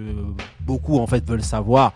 beaucoup 0.62 1.00
en 1.00 1.08
fait 1.08 1.28
veulent 1.28 1.44
savoir. 1.44 1.94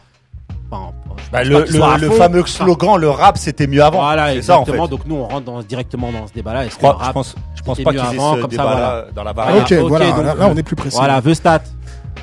Enfin, 0.71 0.91
Bah, 1.31 1.43
le, 1.43 1.63
fameux 2.11 2.45
slogan, 2.45 2.97
le 2.99 3.09
rap 3.09 3.37
c'était 3.37 3.67
mieux 3.67 3.83
avant. 3.83 3.99
Voilà, 4.01 4.33
c'est 4.33 4.41
ça 4.41 4.57
en 4.59 4.65
fait. 4.65 4.71
exactement. 4.71 4.87
Donc 4.87 5.05
nous 5.05 5.15
on 5.15 5.25
rentre 5.27 5.45
dans- 5.45 5.61
directement 5.61 6.11
dans 6.11 6.27
ce 6.27 6.33
débat-là. 6.33 6.65
Est-ce 6.65 6.75
Je 6.75 6.79
que 6.79 6.85
le 6.85 6.89
crois- 6.89 6.97
je 7.01 7.05
rap 7.05 7.13
pense- 7.13 7.35
je 7.55 7.61
pense 7.61 7.79
pas 7.81 7.91
qu'ils 7.91 7.99
aient 7.99 8.03
avant, 8.03 8.35
ce 8.35 8.41
comme 8.41 8.51
ça, 8.51 8.57
débat-là 8.57 8.75
voilà. 8.75 9.05
dans 9.13 9.23
la 9.23 9.33
Voilà, 9.33 9.51
variante. 9.51 9.71
Ok, 9.71 9.87
voilà, 9.89 10.11
donc, 10.11 10.23
là, 10.25 10.35
là, 10.35 10.47
on 10.51 10.57
est 10.57 10.63
plus 10.63 10.75
précis. 10.75 10.97
Voilà, 10.97 11.21
The 11.21 11.33
Stat. 11.33 11.61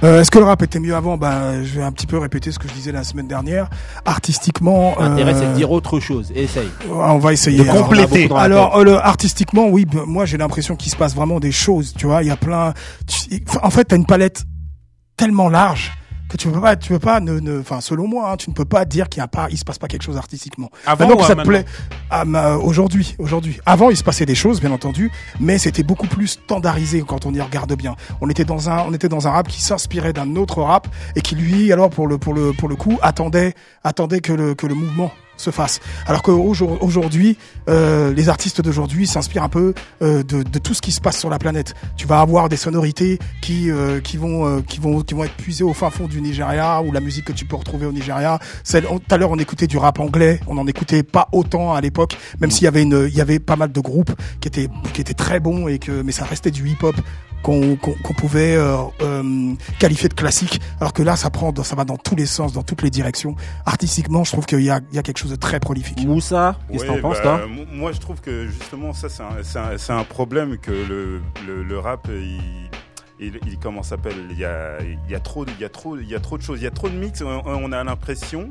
Euh, 0.04 0.20
Est-ce 0.20 0.32
que 0.32 0.38
le 0.40 0.44
rap 0.46 0.60
était 0.62 0.80
mieux 0.80 0.96
avant? 0.96 1.16
Ben, 1.16 1.62
je 1.62 1.76
vais 1.78 1.82
un 1.84 1.92
petit 1.92 2.08
peu 2.08 2.18
répéter 2.18 2.50
ce 2.50 2.58
que 2.58 2.66
je 2.66 2.72
disais 2.72 2.90
la 2.90 3.04
semaine 3.04 3.28
dernière. 3.28 3.68
Artistiquement, 4.04 4.94
L'intérêt 4.98 5.34
c'est 5.34 5.40
de 5.42 5.46
euh, 5.46 5.54
dire 5.54 5.70
autre 5.70 6.00
chose. 6.00 6.32
Essaye. 6.34 6.68
on 6.90 7.18
va 7.18 7.32
essayer. 7.32 7.62
De 7.64 7.70
Alors, 7.70 7.84
compléter. 7.84 8.28
Alors, 8.34 8.76
euh, 8.78 8.84
le- 8.84 8.96
artistiquement, 8.96 9.68
oui, 9.68 9.86
moi 10.06 10.24
j'ai 10.26 10.38
l'impression 10.38 10.74
qu'il 10.76 10.90
se 10.90 10.96
passe 10.96 11.14
vraiment 11.14 11.38
des 11.40 11.52
choses. 11.52 11.94
Tu 11.96 12.06
vois, 12.06 12.22
il 12.22 12.28
y 12.28 12.30
a 12.32 12.36
plein. 12.36 12.72
tu- 13.06 13.44
En 13.62 13.70
fait, 13.70 13.84
t'as 13.84 13.96
une 13.96 14.06
palette 14.06 14.42
tellement 15.16 15.48
large 15.48 15.92
tu 16.38 16.48
peux 16.48 16.60
pas, 16.60 16.76
tu 16.76 16.88
peux 16.90 16.98
pas, 16.98 17.20
ne, 17.20 17.40
ne- 17.40 17.60
enfin, 17.60 17.80
selon 17.80 18.06
moi, 18.08 18.30
hein, 18.32 18.36
tu 18.36 18.50
ne 18.50 18.54
peux 18.54 18.64
pas 18.64 18.84
dire 18.84 19.08
qu'il 19.08 19.20
y 19.20 19.24
a 19.24 19.28
pas, 19.28 19.48
il 19.50 19.58
se 19.58 19.64
passe 19.64 19.78
pas 19.78 19.88
quelque 19.88 20.02
chose 20.02 20.16
artistiquement. 20.16 20.70
Avant 20.86 21.04
Maintenant 21.04 21.16
ou 21.16 21.20
que 21.20 21.26
ça 21.26 21.34
te 21.36 21.46
plaît, 21.46 21.64
ah, 22.10 22.24
aujourd'hui, 22.58 23.14
aujourd'hui. 23.18 23.58
Avant, 23.66 23.90
il 23.90 23.96
se 23.96 24.04
passait 24.04 24.26
des 24.26 24.34
choses, 24.34 24.60
bien 24.60 24.72
entendu, 24.72 25.10
mais 25.40 25.58
c'était 25.58 25.82
beaucoup 25.82 26.06
plus 26.06 26.28
standardisé 26.28 27.02
quand 27.06 27.26
on 27.26 27.32
y 27.34 27.40
regarde 27.40 27.74
bien. 27.74 27.96
On 28.20 28.28
était 28.30 28.44
dans 28.44 28.68
un, 28.70 28.84
on 28.86 28.92
était 28.92 29.08
dans 29.08 29.26
un 29.28 29.30
rap 29.30 29.48
qui 29.48 29.62
s'inspirait 29.62 30.12
d'un 30.12 30.36
autre 30.36 30.62
rap 30.62 30.88
et 31.16 31.20
qui 31.20 31.34
lui, 31.34 31.72
alors 31.72 31.90
pour 31.90 32.06
le, 32.06 32.18
pour 32.18 32.34
le, 32.34 32.52
pour 32.52 32.68
le 32.68 32.76
coup, 32.76 32.98
attendait, 33.02 33.54
attendait 33.84 34.20
que 34.20 34.32
le, 34.32 34.54
que 34.54 34.66
le 34.66 34.74
mouvement 34.74 35.12
se 35.36 35.50
fasse. 35.50 35.80
Alors 36.06 36.22
qu'aujourd'hui, 36.22 37.36
euh, 37.68 38.12
les 38.12 38.28
artistes 38.28 38.60
d'aujourd'hui 38.60 39.06
s'inspirent 39.06 39.42
un 39.42 39.48
peu 39.48 39.74
euh, 40.02 40.22
de, 40.22 40.42
tout 40.58 40.74
ce 40.74 40.82
qui 40.82 40.92
se 40.92 41.00
passe 41.00 41.18
sur 41.18 41.30
la 41.30 41.38
planète. 41.38 41.74
Tu 41.96 42.06
vas 42.06 42.20
avoir 42.20 42.48
des 42.48 42.56
sonorités 42.56 43.18
qui 43.40 43.70
euh, 43.70 44.00
qui 44.00 44.16
vont 44.16 44.46
euh, 44.46 44.60
qui 44.60 44.80
vont 44.80 45.02
qui 45.02 45.14
vont 45.14 45.24
être 45.24 45.34
puisées 45.34 45.64
au 45.64 45.72
fin 45.72 45.90
fond 45.90 46.06
du 46.06 46.20
Nigeria 46.20 46.82
ou 46.82 46.92
la 46.92 47.00
musique 47.00 47.24
que 47.24 47.32
tu 47.32 47.44
peux 47.44 47.56
retrouver 47.56 47.86
au 47.86 47.92
Nigeria. 47.92 48.38
Tout 48.64 49.00
à 49.10 49.16
l'heure, 49.16 49.30
on 49.30 49.38
écoutait 49.38 49.66
du 49.66 49.78
rap 49.78 49.98
anglais. 50.00 50.40
On 50.46 50.58
en 50.58 50.66
écoutait 50.66 51.02
pas 51.02 51.28
autant 51.32 51.74
à 51.74 51.80
l'époque, 51.80 52.16
même 52.40 52.50
s'il 52.50 52.64
y 52.64 52.68
avait 52.68 52.82
il 52.82 53.14
y 53.14 53.20
avait 53.20 53.38
pas 53.38 53.56
mal 53.56 53.72
de 53.72 53.80
groupes 53.80 54.12
qui 54.40 54.48
étaient 54.48 54.68
qui 54.92 55.00
étaient 55.00 55.14
très 55.14 55.40
bons 55.40 55.68
et 55.68 55.78
que 55.78 56.02
mais 56.02 56.12
ça 56.12 56.24
restait 56.24 56.50
du 56.50 56.68
hip 56.68 56.82
hop 56.82 56.96
qu'on 57.42 57.76
pouvait 58.16 58.54
euh, 58.56 58.76
euh, 59.02 59.54
qualifier 59.78 60.08
de 60.08 60.14
classique, 60.14 60.60
alors 60.80 60.92
que 60.92 61.02
là, 61.02 61.16
ça 61.16 61.30
prend, 61.30 61.52
ça 61.62 61.74
va 61.76 61.84
dans 61.84 61.96
tous 61.96 62.14
les 62.16 62.26
sens, 62.26 62.52
dans 62.52 62.62
toutes 62.62 62.82
les 62.82 62.90
directions. 62.90 63.34
Artistiquement, 63.66 64.24
je 64.24 64.32
trouve 64.32 64.46
qu'il 64.46 64.60
y 64.62 64.70
a, 64.70 64.80
il 64.90 64.96
y 64.96 64.98
a 64.98 65.02
quelque 65.02 65.18
chose 65.18 65.30
de 65.30 65.36
très 65.36 65.60
prolifique. 65.60 65.98
Moussa, 66.04 66.56
qu'est-ce 66.70 66.84
que 66.84 66.88
Ouais, 66.90 66.96
t'en 66.96 67.02
penses, 67.08 67.16
bah, 67.18 67.38
toi 67.38 67.46
mo- 67.46 67.64
Moi, 67.72 67.92
je 67.92 67.98
trouve 68.00 68.20
que 68.20 68.46
justement, 68.46 68.92
ça, 68.92 69.08
c'est 69.08 69.92
un, 69.92 70.04
problème 70.04 70.56
que 70.58 70.70
le, 70.70 71.20
le, 71.46 71.62
le 71.62 71.78
rap, 71.78 72.08
il, 72.10 72.40
il, 73.20 73.38
il- 73.46 73.58
comment 73.58 73.82
s'appelle 73.82 74.14
Il 74.30 74.38
y 74.38 74.44
a, 74.44 74.78
il 74.80 75.10
y 75.10 75.14
a 75.14 75.20
trop, 75.20 75.44
de- 75.44 75.50
il 75.56 75.60
y 75.60 75.64
a 75.64 75.68
trop, 75.68 75.96
il 75.96 76.08
y 76.08 76.14
a 76.14 76.20
trop 76.20 76.38
de 76.38 76.42
choses, 76.42 76.60
il 76.60 76.64
y 76.64 76.66
a 76.66 76.70
trop 76.70 76.88
de 76.88 76.94
mix. 76.96 77.22
On, 77.22 77.42
on 77.46 77.72
a 77.72 77.82
l'impression 77.84 78.50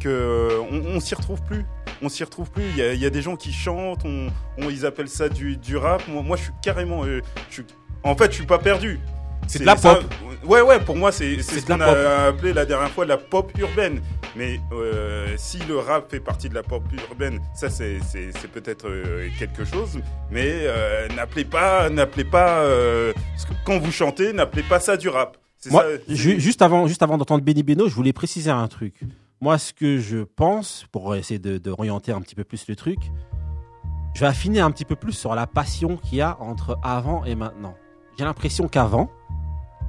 que 0.00 0.58
on, 0.70 0.96
on 0.96 1.00
s'y 1.00 1.14
retrouve 1.14 1.42
plus. 1.42 1.64
On 2.02 2.08
s'y 2.08 2.24
retrouve 2.24 2.50
plus. 2.50 2.64
Il 2.70 2.76
y, 2.76 2.82
a, 2.82 2.92
il 2.94 3.00
y 3.00 3.06
a 3.06 3.10
des 3.10 3.22
gens 3.22 3.36
qui 3.36 3.52
chantent, 3.52 4.04
on, 4.04 4.28
on- 4.58 4.70
ils 4.70 4.84
appellent 4.86 5.08
ça 5.08 5.28
du, 5.28 5.56
du 5.56 5.76
rap. 5.76 6.02
Moi, 6.08 6.22
moi, 6.22 6.36
je 6.36 6.42
suis 6.44 6.52
carrément, 6.62 7.04
euh, 7.04 7.20
je 7.48 7.54
suis- 7.54 7.64
en 8.04 8.16
fait, 8.16 8.30
je 8.30 8.36
suis 8.36 8.46
pas 8.46 8.58
perdu. 8.58 9.00
C'est 9.46 9.60
de 9.60 9.64
la 9.64 9.76
ça- 9.76 9.96
pop. 9.96 10.04
Ouais, 10.44 10.60
ouais, 10.60 10.80
pour 10.80 10.96
moi, 10.96 11.12
c'est 11.12 11.40
ce 11.40 11.64
qu'on 11.64 11.80
a 11.80 12.26
appelé 12.28 12.52
la 12.52 12.64
dernière 12.64 12.90
fois 12.90 13.04
la 13.04 13.16
pop 13.16 13.52
urbaine. 13.58 14.00
Mais 14.34 14.58
euh, 14.72 15.34
si 15.36 15.58
le 15.68 15.78
rap 15.78 16.10
fait 16.10 16.18
partie 16.20 16.48
de 16.48 16.54
la 16.54 16.62
pop 16.62 16.82
urbaine, 17.10 17.40
ça, 17.54 17.68
c'est 17.70 17.98
peut-être 18.52 18.88
euh, 18.88 19.28
quelque 19.38 19.64
chose. 19.64 20.00
Mais 20.30 20.48
euh, 20.50 21.06
n'appelez 21.14 21.44
pas, 21.44 21.90
n'appelez 21.90 22.24
pas, 22.24 22.64
quand 23.64 23.78
vous 23.78 23.92
chantez, 23.92 24.32
n'appelez 24.32 24.62
pas 24.62 24.80
ça 24.80 24.96
du 24.96 25.08
rap. 25.08 25.36
Moi, 25.70 25.82
ça, 25.82 26.14
juste 26.38 26.62
avant, 26.62 26.86
juste 26.88 27.02
avant 27.02 27.18
d'entendre 27.18 27.44
Benny 27.44 27.62
Beno, 27.62 27.88
je 27.88 27.94
voulais 27.94 28.12
préciser 28.12 28.50
un 28.50 28.66
truc. 28.66 29.00
Moi, 29.40 29.58
ce 29.58 29.72
que 29.72 29.98
je 29.98 30.18
pense, 30.18 30.86
pour 30.92 31.14
essayer 31.14 31.38
de, 31.38 31.58
de 31.58 31.70
un 31.72 32.20
petit 32.20 32.34
peu 32.34 32.44
plus 32.44 32.66
le 32.68 32.76
truc, 32.76 32.98
je 34.14 34.20
vais 34.20 34.26
affiner 34.26 34.60
un 34.60 34.70
petit 34.70 34.84
peu 34.84 34.96
plus 34.96 35.12
sur 35.12 35.34
la 35.34 35.46
passion 35.46 35.96
qu'il 35.96 36.18
y 36.18 36.20
a 36.20 36.36
entre 36.40 36.78
avant 36.82 37.24
et 37.24 37.34
maintenant. 37.34 37.74
J'ai 38.18 38.24
l'impression 38.24 38.68
qu'avant, 38.68 39.08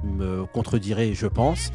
me 0.02 0.44
contredirait, 0.46 1.12
je 1.14 1.26
pense, 1.26 1.70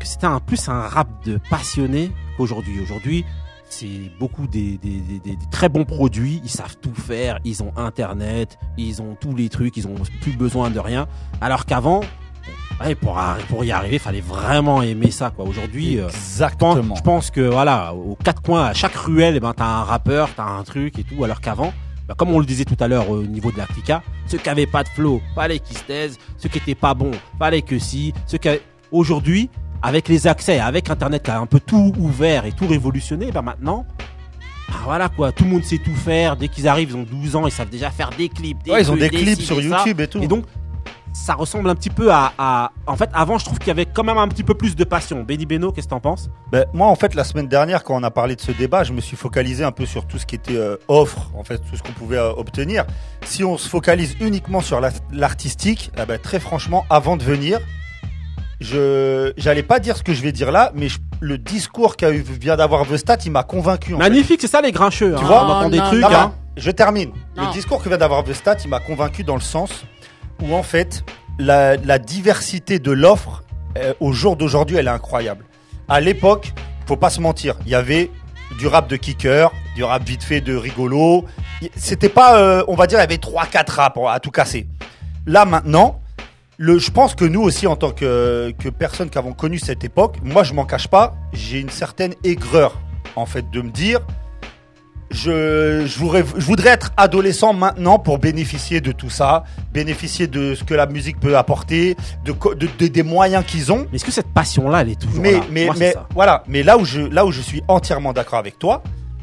que 0.00 0.06
c'était 0.06 0.26
un 0.26 0.40
plus 0.40 0.68
un 0.68 0.82
rap 0.82 1.08
de 1.24 1.40
passionné 1.50 2.10
qu'aujourd'hui. 2.36 2.80
Aujourd'hui, 2.80 3.24
c'est 3.68 4.10
beaucoup 4.20 4.46
des, 4.46 4.78
des, 4.78 5.00
des- 5.00 5.18
des- 5.18 5.38
très 5.50 5.68
bons 5.68 5.84
produits, 5.84 6.40
ils 6.44 6.50
savent 6.50 6.76
tout 6.80 6.94
faire, 6.94 7.38
ils 7.44 7.62
ont 7.62 7.72
internet, 7.76 8.58
ils 8.76 9.02
ont 9.02 9.16
tous 9.18 9.34
les 9.34 9.48
trucs, 9.48 9.76
ils 9.76 9.86
ont 9.88 9.94
plus 10.20 10.36
besoin 10.36 10.70
de 10.70 10.78
rien. 10.78 11.06
Alors 11.40 11.64
qu'avant, 11.66 12.00
Ouais, 12.84 12.96
pour, 12.96 13.18
pour 13.48 13.64
y 13.64 13.70
arriver, 13.70 14.00
fallait 14.00 14.20
vraiment 14.20 14.82
aimer 14.82 15.12
ça, 15.12 15.30
quoi. 15.30 15.44
Aujourd'hui, 15.44 16.00
euh, 16.00 16.08
je 16.10 16.56
pense, 16.56 16.76
je 16.96 17.02
pense 17.02 17.30
que 17.30 17.40
voilà, 17.40 17.94
aux 17.94 18.16
quatre 18.16 18.42
coins, 18.42 18.64
à 18.64 18.74
chaque 18.74 18.96
ruelle, 18.96 19.36
eh 19.36 19.40
ben 19.40 19.54
t'as 19.54 19.64
un 19.64 19.84
rappeur, 19.84 20.28
t'as 20.34 20.44
un 20.48 20.62
truc 20.64 20.98
et 20.98 21.04
tout, 21.04 21.22
alors 21.22 21.40
qu'avant, 21.40 21.72
bah, 22.08 22.14
comme 22.16 22.30
on 22.30 22.38
le 22.38 22.46
disait 22.46 22.64
tout 22.64 22.76
à 22.80 22.88
l'heure 22.88 23.08
au 23.10 23.22
niveau 23.22 23.50
de 23.52 23.58
la 23.58 23.66
clica, 23.66 24.02
ceux 24.26 24.38
qui 24.38 24.48
avaient 24.48 24.66
pas 24.66 24.82
de 24.84 24.88
flow, 24.88 25.20
fallait 25.34 25.58
qu'ils 25.58 25.78
se 25.78 25.82
taisent, 25.84 26.18
ceux 26.36 26.48
qui 26.48 26.58
étaient 26.58 26.74
pas 26.74 26.94
bons, 26.94 27.12
fallait 27.38 27.62
que 27.62 27.78
si, 27.78 28.12
ceux 28.26 28.38
qui 28.38 28.48
avaient- 28.48 28.62
aujourd'hui, 28.92 29.48
avec 29.82 30.08
les 30.08 30.26
accès, 30.26 30.58
avec 30.60 30.88
Internet 30.90 31.22
qui 31.22 31.30
a 31.30 31.38
un 31.40 31.46
peu 31.46 31.60
tout 31.60 31.92
ouvert 31.98 32.46
et 32.46 32.52
tout 32.52 32.66
révolutionné, 32.66 33.30
bah 33.32 33.42
maintenant, 33.42 33.86
bah 34.68 34.74
voilà 34.84 35.08
quoi, 35.08 35.30
tout 35.32 35.44
le 35.44 35.50
monde 35.50 35.64
sait 35.64 35.78
tout 35.78 35.94
faire. 35.94 36.36
Dès 36.36 36.48
qu'ils 36.48 36.66
arrivent, 36.68 36.90
ils 36.90 36.96
ont 36.96 37.02
12 37.02 37.36
ans, 37.36 37.46
ils 37.46 37.52
savent 37.52 37.68
déjà 37.68 37.90
faire 37.90 38.10
des 38.16 38.28
clips. 38.28 38.62
Des 38.64 38.70
Ouais, 38.70 38.80
ils 38.82 38.90
ont 38.90 38.96
des 38.96 39.10
clips 39.10 39.40
sur 39.40 39.56
ça. 39.56 39.62
YouTube 39.62 40.00
et 40.00 40.08
tout. 40.08 40.22
Et 40.22 40.26
donc, 40.26 40.44
ça 41.14 41.34
ressemble 41.34 41.70
un 41.70 41.74
petit 41.76 41.88
peu 41.90 42.12
à, 42.12 42.32
à- 42.36 42.72
En 42.86 42.96
fait, 42.96 43.08
avant, 43.14 43.38
je 43.38 43.44
trouve 43.46 43.58
qu'il 43.58 43.68
y 43.68 43.70
avait 43.70 43.86
quand 43.86 44.02
même 44.04 44.18
un 44.18 44.28
petit 44.28 44.42
peu 44.42 44.54
plus 44.54 44.74
de 44.76 44.84
passion. 44.84 45.22
Benny 45.22 45.46
Beno, 45.46 45.72
qu'est-ce 45.72 45.86
que 45.86 45.90
t'en 45.90 46.00
penses? 46.00 46.28
Ben, 46.52 46.66
moi, 46.74 46.88
en 46.88 46.96
fait, 46.96 47.14
la 47.14 47.24
semaine 47.24 47.46
dernière, 47.48 47.84
quand 47.84 47.94
on 47.94 48.02
a 48.02 48.10
parlé 48.10 48.34
de 48.36 48.40
ce 48.40 48.50
débat, 48.52 48.84
je 48.84 48.92
me 48.92 49.00
suis 49.00 49.16
focalisé 49.16 49.62
un 49.64 49.72
peu 49.72 49.86
sur 49.86 50.06
tout 50.06 50.18
ce 50.18 50.26
qui 50.26 50.34
était 50.34 50.56
euh, 50.56 50.76
offre, 50.88 51.30
en 51.38 51.44
fait, 51.44 51.58
tout 51.58 51.76
ce 51.76 51.82
qu'on 51.82 51.92
pouvait 51.92 52.18
euh, 52.18 52.32
obtenir. 52.32 52.84
Si 53.24 53.44
on 53.44 53.56
se 53.56 53.68
focalise 53.68 54.16
uniquement 54.20 54.60
sur 54.60 54.80
la- 54.80 54.90
l'artistique, 55.12 55.92
eh 55.96 56.04
ben, 56.04 56.18
très 56.18 56.40
franchement, 56.40 56.84
avant 56.90 57.16
de 57.16 57.22
venir, 57.22 57.60
je 58.60 59.32
j'allais 59.36 59.62
pas 59.62 59.78
dire 59.80 59.96
ce 59.96 60.02
que 60.02 60.14
je 60.14 60.22
vais 60.22 60.32
dire 60.32 60.52
là, 60.52 60.72
mais 60.74 60.88
je- 60.88 60.98
le 61.20 61.38
discours 61.38 61.96
qu'a 61.96 62.10
eu 62.10 62.20
vient 62.20 62.56
d'avoir 62.56 62.84
Vestat, 62.84 63.18
il 63.24 63.30
m'a 63.32 63.42
convaincu. 63.42 63.94
en. 63.94 63.98
Magnifique, 63.98 64.40
c'est 64.40 64.46
ça 64.48 64.60
les 64.60 64.72
grincheux. 64.72 65.14
Tu 65.16 65.22
hein. 65.24 65.26
vois 65.26 65.44
on 65.44 65.48
entend 65.50 65.70
des 65.70 65.78
trucs. 65.78 66.04
hein. 66.04 66.32
Je 66.56 66.70
termine. 66.70 67.10
Non. 67.36 67.46
Le 67.46 67.52
discours 67.52 67.82
que 67.82 67.88
vient 67.88 67.98
d'avoir 67.98 68.22
Vestat, 68.22 68.56
il 68.64 68.70
m'a 68.70 68.78
convaincu 68.78 69.24
dans 69.24 69.34
le 69.34 69.40
sens 69.40 69.84
où 70.42 70.54
en 70.54 70.62
fait 70.62 71.04
la, 71.38 71.76
diversité 71.98 72.78
de 72.78 72.92
l'offre 72.92 73.44
euh, 73.76 73.94
au 74.00 74.12
jour 74.12 74.36
d'aujourd'hui, 74.36 74.76
elle 74.76 74.86
est 74.86 74.90
incroyable. 74.90 75.44
À 75.88 76.00
l'époque, 76.00 76.52
faut 76.86 76.96
pas 76.96 77.10
se 77.10 77.20
mentir, 77.20 77.56
il 77.66 77.72
y 77.72 77.74
avait 77.74 78.10
du 78.58 78.66
rap 78.66 78.88
de 78.88 78.96
kicker, 78.96 79.52
du 79.74 79.84
rap 79.84 80.04
vite 80.04 80.22
fait 80.22 80.40
de 80.40 80.54
rigolo. 80.54 81.24
C'était 81.76 82.08
pas, 82.08 82.38
euh, 82.38 82.64
on 82.68 82.74
va 82.74 82.86
dire, 82.86 82.98
il 82.98 83.02
y 83.02 83.04
avait 83.04 83.18
trois 83.18 83.46
quatre 83.46 83.76
rap 83.76 83.98
à 84.08 84.20
tout 84.20 84.30
casser. 84.30 84.66
Là 85.26 85.44
maintenant, 85.44 86.00
je 86.58 86.90
pense 86.90 87.14
que 87.14 87.24
nous 87.24 87.42
aussi, 87.42 87.66
en 87.66 87.76
tant 87.76 87.90
que, 87.90 88.52
que 88.58 88.68
personnes 88.68 89.10
qui 89.10 89.18
avons 89.18 89.32
connu 89.32 89.58
cette 89.58 89.84
époque, 89.84 90.18
moi 90.22 90.44
je 90.44 90.54
m'en 90.54 90.64
cache 90.64 90.88
pas, 90.88 91.14
j'ai 91.32 91.60
une 91.60 91.70
certaine 91.70 92.14
aigreur 92.22 92.78
en 93.16 93.26
fait 93.26 93.50
de 93.50 93.60
me 93.60 93.70
dire, 93.70 94.00
je, 95.14 95.84
je, 95.86 95.98
voudrais, 95.98 96.24
je 96.36 96.44
voudrais 96.44 96.70
être 96.70 96.90
adolescent 96.96 97.52
maintenant 97.54 97.98
pour 97.98 98.18
bénéficier 98.18 98.80
de 98.80 98.92
tout 98.92 99.08
ça, 99.10 99.44
bénéficier 99.72 100.26
de 100.26 100.54
ce 100.54 100.64
que 100.64 100.74
la 100.74 100.86
musique 100.86 101.20
peut 101.20 101.36
apporter, 101.38 101.96
de, 102.24 102.32
de- 102.54 102.68
de- 102.78 102.86
des 102.88 103.02
moyens 103.02 103.44
qu'ils 103.46 103.72
ont. 103.72 103.86
Mais 103.90 103.96
est-ce 103.96 104.04
que 104.04 104.10
cette 104.12 104.32
passion-là, 104.34 104.82
elle 104.82 104.90
est 104.90 105.00
toujours 105.00 105.22
mais, 105.22 105.32
là? 105.32 105.40
Mais, 105.50 105.64
Moi, 105.66 105.74
mais 105.78 105.92
ça. 105.92 106.06
voilà, 106.14 106.42
mais 106.48 106.62
là 106.62 106.76
où 106.76 106.84
je, 106.84 107.00
là 107.00 107.24
où 107.24 107.30
je 107.32 107.40
suis 107.40 107.62
entièrement 107.68 108.12
d'accord 108.12 108.38
avec 108.40 108.58
toi, 108.58 108.82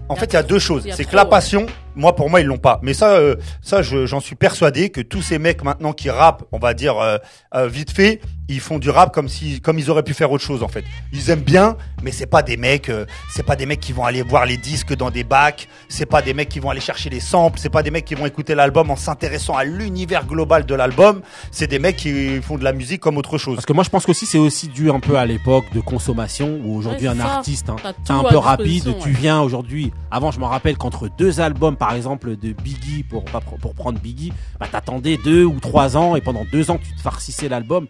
en 0.09 0.15
fait, 0.15 0.25
il 0.25 0.33
y 0.33 0.37
a 0.37 0.43
deux 0.43 0.59
choses. 0.59 0.85
C'est 0.91 1.05
que 1.05 1.15
la 1.15 1.23
ouais. 1.23 1.29
passion, 1.29 1.65
Moi, 1.95 2.15
pour 2.15 2.29
moi, 2.29 2.39
ils 2.41 2.45
l'ont 2.47 2.57
pas. 2.57 2.79
Mais 2.83 2.93
ça, 2.93 3.11
euh, 3.13 3.35
ça, 3.61 3.81
je- 3.81 4.05
j'en 4.05 4.19
suis 4.19 4.35
persuadé 4.35 4.89
que 4.89 5.01
tous 5.01 5.21
ces 5.21 5.39
mecs 5.39 5.63
maintenant 5.63 5.93
qui 5.93 6.09
rappent, 6.09 6.43
on 6.51 6.59
va 6.59 6.73
dire 6.73 6.97
euh, 6.97 7.17
euh, 7.55 7.67
vite 7.67 7.91
fait, 7.91 8.21
ils 8.47 8.59
font 8.59 8.79
du 8.79 8.89
rap 8.89 9.13
comme 9.13 9.29
si, 9.29 9.61
comme 9.61 9.79
ils 9.79 9.89
auraient 9.89 10.03
pu 10.03 10.13
faire 10.13 10.31
autre 10.31 10.43
chose 10.43 10.61
en 10.63 10.67
fait. 10.67 10.83
Ils 11.13 11.29
aiment 11.29 11.39
bien, 11.41 11.77
mais 12.03 12.11
c'est 12.11 12.25
pas 12.25 12.41
des 12.43 12.57
mecs, 12.57 12.89
euh, 12.89 13.05
c'est 13.33 13.43
pas 13.45 13.55
des 13.55 13.65
mecs 13.65 13.79
qui 13.79 13.93
vont 13.93 14.03
aller 14.03 14.21
voir 14.23 14.45
les 14.45 14.57
disques 14.57 14.93
dans 14.95 15.09
des 15.09 15.23
bacs, 15.23 15.69
c'est 15.87 16.05
pas 16.05 16.21
des 16.21 16.33
mecs 16.33 16.49
qui 16.49 16.59
vont 16.59 16.69
aller 16.69 16.81
chercher 16.81 17.09
les 17.09 17.21
samples, 17.21 17.59
c'est 17.61 17.69
pas 17.69 17.81
des 17.83 17.91
mecs 17.91 18.03
qui 18.05 18.15
vont 18.15 18.25
écouter 18.25 18.53
l'album 18.55 18.89
en 18.89 18.95
s'intéressant 18.97 19.55
à 19.55 19.63
l'univers 19.63 20.25
global 20.25 20.65
de 20.65 20.75
l'album. 20.75 21.21
C'est 21.51 21.67
des 21.67 21.79
mecs 21.79 21.95
qui 21.95 22.41
font 22.41 22.57
de 22.57 22.63
la 22.65 22.73
musique 22.73 22.99
comme 22.99 23.17
autre 23.17 23.37
chose. 23.37 23.55
Parce 23.55 23.65
que 23.65 23.73
moi 23.73 23.83
je 23.85 23.89
pense 23.89 24.05
qu'aussi 24.05 24.25
c'est 24.25 24.37
aussi 24.37 24.67
dû 24.67 24.89
un 24.91 24.99
peu 24.99 25.15
à 25.17 25.25
l'époque 25.25 25.65
de 25.73 25.79
consommation 25.79 26.59
où 26.65 26.75
aujourd'hui 26.75 27.07
Ouais, 27.07 27.13
un 27.15 27.19
ça. 27.25 27.35
artiste 27.35 27.69
hein, 27.69 27.77
T'as 27.81 27.93
c'est 28.03 28.11
un 28.13 28.23
peu 28.23 28.37
rapide, 28.37 28.95
tu 29.01 29.11
viens 29.11 29.39
aujourd'hui. 29.41 29.93
Avant 30.09 30.31
je 30.31 30.39
me 30.39 30.45
rappelle 30.45 30.77
qu'entre 30.77 31.07
deux 31.17 31.39
albums 31.39 31.77
par 31.81 31.93
exemple 31.95 32.35
de 32.37 32.53
Biggie 32.53 33.01
pour 33.01 33.23
pour 33.25 33.73
prendre 33.73 33.99
Biggie, 33.99 34.31
bah 34.59 34.67
t'attendais 34.71 35.17
deux 35.17 35.45
ou 35.45 35.59
trois 35.59 35.97
ans 35.97 36.15
et 36.15 36.21
pendant 36.21 36.45
deux 36.51 36.69
ans 36.69 36.77
tu 36.77 36.93
te 36.95 37.01
farcissais 37.01 37.49
l'album, 37.49 37.87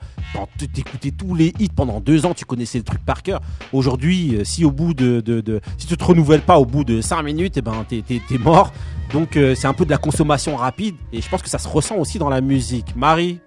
t'écoutais 0.73 1.11
tous 1.11 1.35
les 1.35 1.53
hits 1.59 1.67
pendant 1.75 1.99
deux 1.99 2.25
ans, 2.25 2.33
tu 2.33 2.45
connaissais 2.45 2.77
le 2.77 2.85
truc 2.85 3.03
par 3.05 3.21
cœur. 3.21 3.41
Aujourd'hui 3.73 4.37
euh, 4.37 4.43
si 4.45 4.63
au 4.63 4.71
bout 4.71 4.93
de, 4.93 5.19
de, 5.19 5.41
de- 5.41 5.59
si 5.77 5.87
tu 5.87 5.97
te 5.97 6.03
renouvelles 6.05 6.39
pas 6.41 6.57
au 6.57 6.63
bout 6.65 6.85
de 6.85 7.01
cinq 7.01 7.21
minutes, 7.23 7.57
et 7.57 7.61
ben 7.61 7.85
t'es 7.85 8.01
t'es- 8.01 8.37
mort. 8.37 8.71
Donc 9.11 9.35
euh, 9.35 9.55
c'est 9.55 9.67
un 9.67 9.73
peu 9.73 9.83
de 9.83 9.89
la 9.91 9.97
consommation 9.97 10.55
rapide 10.55 10.95
et 11.11 11.19
je 11.21 11.27
pense 11.27 11.41
que 11.41 11.49
ça 11.49 11.57
se 11.57 11.67
ressent 11.67 11.97
aussi 11.97 12.17
dans 12.17 12.29
la 12.29 12.39
musique. 12.39 12.95
Marie? 12.95 13.41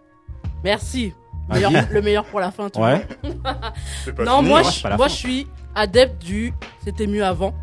Merci. 0.63 1.15
Meilleur- 1.49 1.73
le 1.91 2.03
meilleur 2.03 2.27
pour 2.27 2.41
la 2.41 2.51
fin, 2.51 2.69
tu 2.69 2.79
Ouais. 2.81 3.07
vois. 3.23 3.55
C'est 4.05 4.15
pas 4.15 4.25
non, 4.25 4.39
fini, 4.41 4.49
moi, 4.51 4.61
ouais, 4.63 4.71
je, 4.71 4.97
moi 4.97 5.09
je 5.09 5.15
suis 5.15 5.47
adepte 5.75 6.23
du 6.23 6.53
c'était 6.85 7.07
mieux 7.07 7.25
avant. 7.25 7.55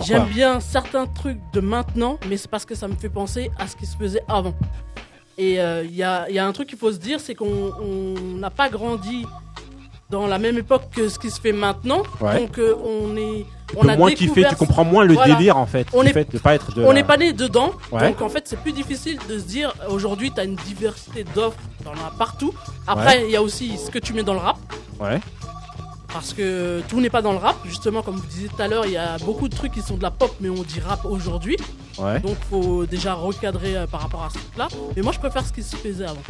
J'aime 0.00 0.24
bien 0.26 0.60
certains 0.60 1.06
trucs 1.06 1.38
de 1.52 1.60
maintenant, 1.60 2.18
mais 2.28 2.36
c'est 2.36 2.50
parce 2.50 2.64
que 2.64 2.74
ça 2.74 2.88
me 2.88 2.94
fait 2.94 3.08
penser 3.10 3.50
à 3.58 3.66
ce 3.68 3.76
qui 3.76 3.84
se 3.86 3.96
faisait 3.96 4.22
avant. 4.28 4.54
Et 5.38 5.60
euh, 5.60 5.82
il 5.84 5.94
y, 5.94 6.02
a, 6.02 6.28
il 6.28 6.34
y 6.34 6.38
a 6.38 6.46
un 6.46 6.52
truc 6.52 6.68
qu'il 6.68 6.78
faut 6.78 6.92
se 6.92 6.98
dire, 6.98 7.20
c'est 7.20 7.34
qu'on 7.34 7.72
on 7.80 8.14
n'a 8.38 8.50
pas 8.50 8.68
grandi 8.68 9.26
dans 10.10 10.26
la 10.26 10.38
même 10.38 10.58
époque 10.58 10.82
que 10.94 11.08
ce 11.08 11.18
qui 11.18 11.30
se 11.30 11.40
fait 11.40 11.52
maintenant. 11.52 12.02
Ouais. 12.20 12.40
Donc 12.40 12.58
euh, 12.58 12.74
on 12.84 13.16
est... 13.16 13.46
On 13.74 13.88
a 13.88 13.96
moins 13.96 14.10
découvert- 14.10 14.50
tu 14.50 14.56
comprends 14.56 14.84
moins 14.84 15.02
le 15.04 15.14
Voilà. 15.14 15.34
délire 15.34 15.56
en 15.56 15.64
fait. 15.64 15.86
On 15.94 16.02
le 16.02 16.08
est, 16.08 16.12
fait 16.12 16.30
de 16.30 16.38
pas 16.38 16.54
être 16.54 16.74
de 16.74 16.82
on 16.84 16.88
la- 16.88 16.94
n'est 16.96 17.04
pas 17.04 17.16
né 17.16 17.32
dedans, 17.32 17.70
Ouais. 17.90 18.08
donc 18.10 18.20
en 18.20 18.28
fait 18.28 18.42
c'est 18.46 18.58
plus 18.58 18.72
difficile 18.72 19.18
de 19.30 19.38
se 19.38 19.44
dire 19.44 19.72
aujourd'hui 19.88 20.30
tu 20.30 20.38
as 20.38 20.44
une 20.44 20.56
diversité 20.56 21.24
d'offres, 21.34 21.56
t'en 21.82 21.92
as 21.92 22.10
partout. 22.18 22.52
Après 22.86 23.20
il 23.20 23.24
Ouais. 23.24 23.30
y 23.30 23.36
a 23.36 23.40
aussi 23.42 23.78
ce 23.78 23.90
que 23.90 23.98
tu 23.98 24.12
mets 24.12 24.22
dans 24.24 24.34
le 24.34 24.40
rap. 24.40 24.58
Ouais. 25.00 25.18
Parce 26.12 26.34
que 26.34 26.82
tout 26.88 27.00
n'est 27.00 27.08
pas 27.10 27.22
dans 27.22 27.32
le 27.32 27.38
rap, 27.38 27.56
justement, 27.64 28.02
comme 28.02 28.16
vous 28.16 28.26
disiez 28.26 28.48
tout 28.48 28.60
à 28.60 28.68
l'heure, 28.68 28.84
il 28.84 28.92
y 28.92 28.96
a 28.98 29.16
beaucoup 29.18 29.48
de 29.48 29.56
trucs 29.56 29.72
qui 29.72 29.80
sont 29.80 29.96
de 29.96 30.02
la 30.02 30.10
pop, 30.10 30.30
mais 30.40 30.50
on 30.50 30.62
dit 30.62 30.78
rap 30.80 31.04
aujourd'hui. 31.06 31.56
Ouais. 31.98 32.20
Donc 32.20 32.36
faut 32.50 32.84
déjà 32.86 33.14
recadrer 33.14 33.76
euh, 33.76 33.86
par 33.86 34.00
rapport 34.02 34.22
à 34.24 34.28
ce 34.30 34.34
truc-là. 34.38 34.68
Mais 34.96 35.02
moi 35.02 35.12
je 35.12 35.18
préfère 35.18 35.46
ce 35.46 35.52
qui 35.52 35.62
se 35.62 35.74
faisait 35.76 36.04
avant. 36.04 36.20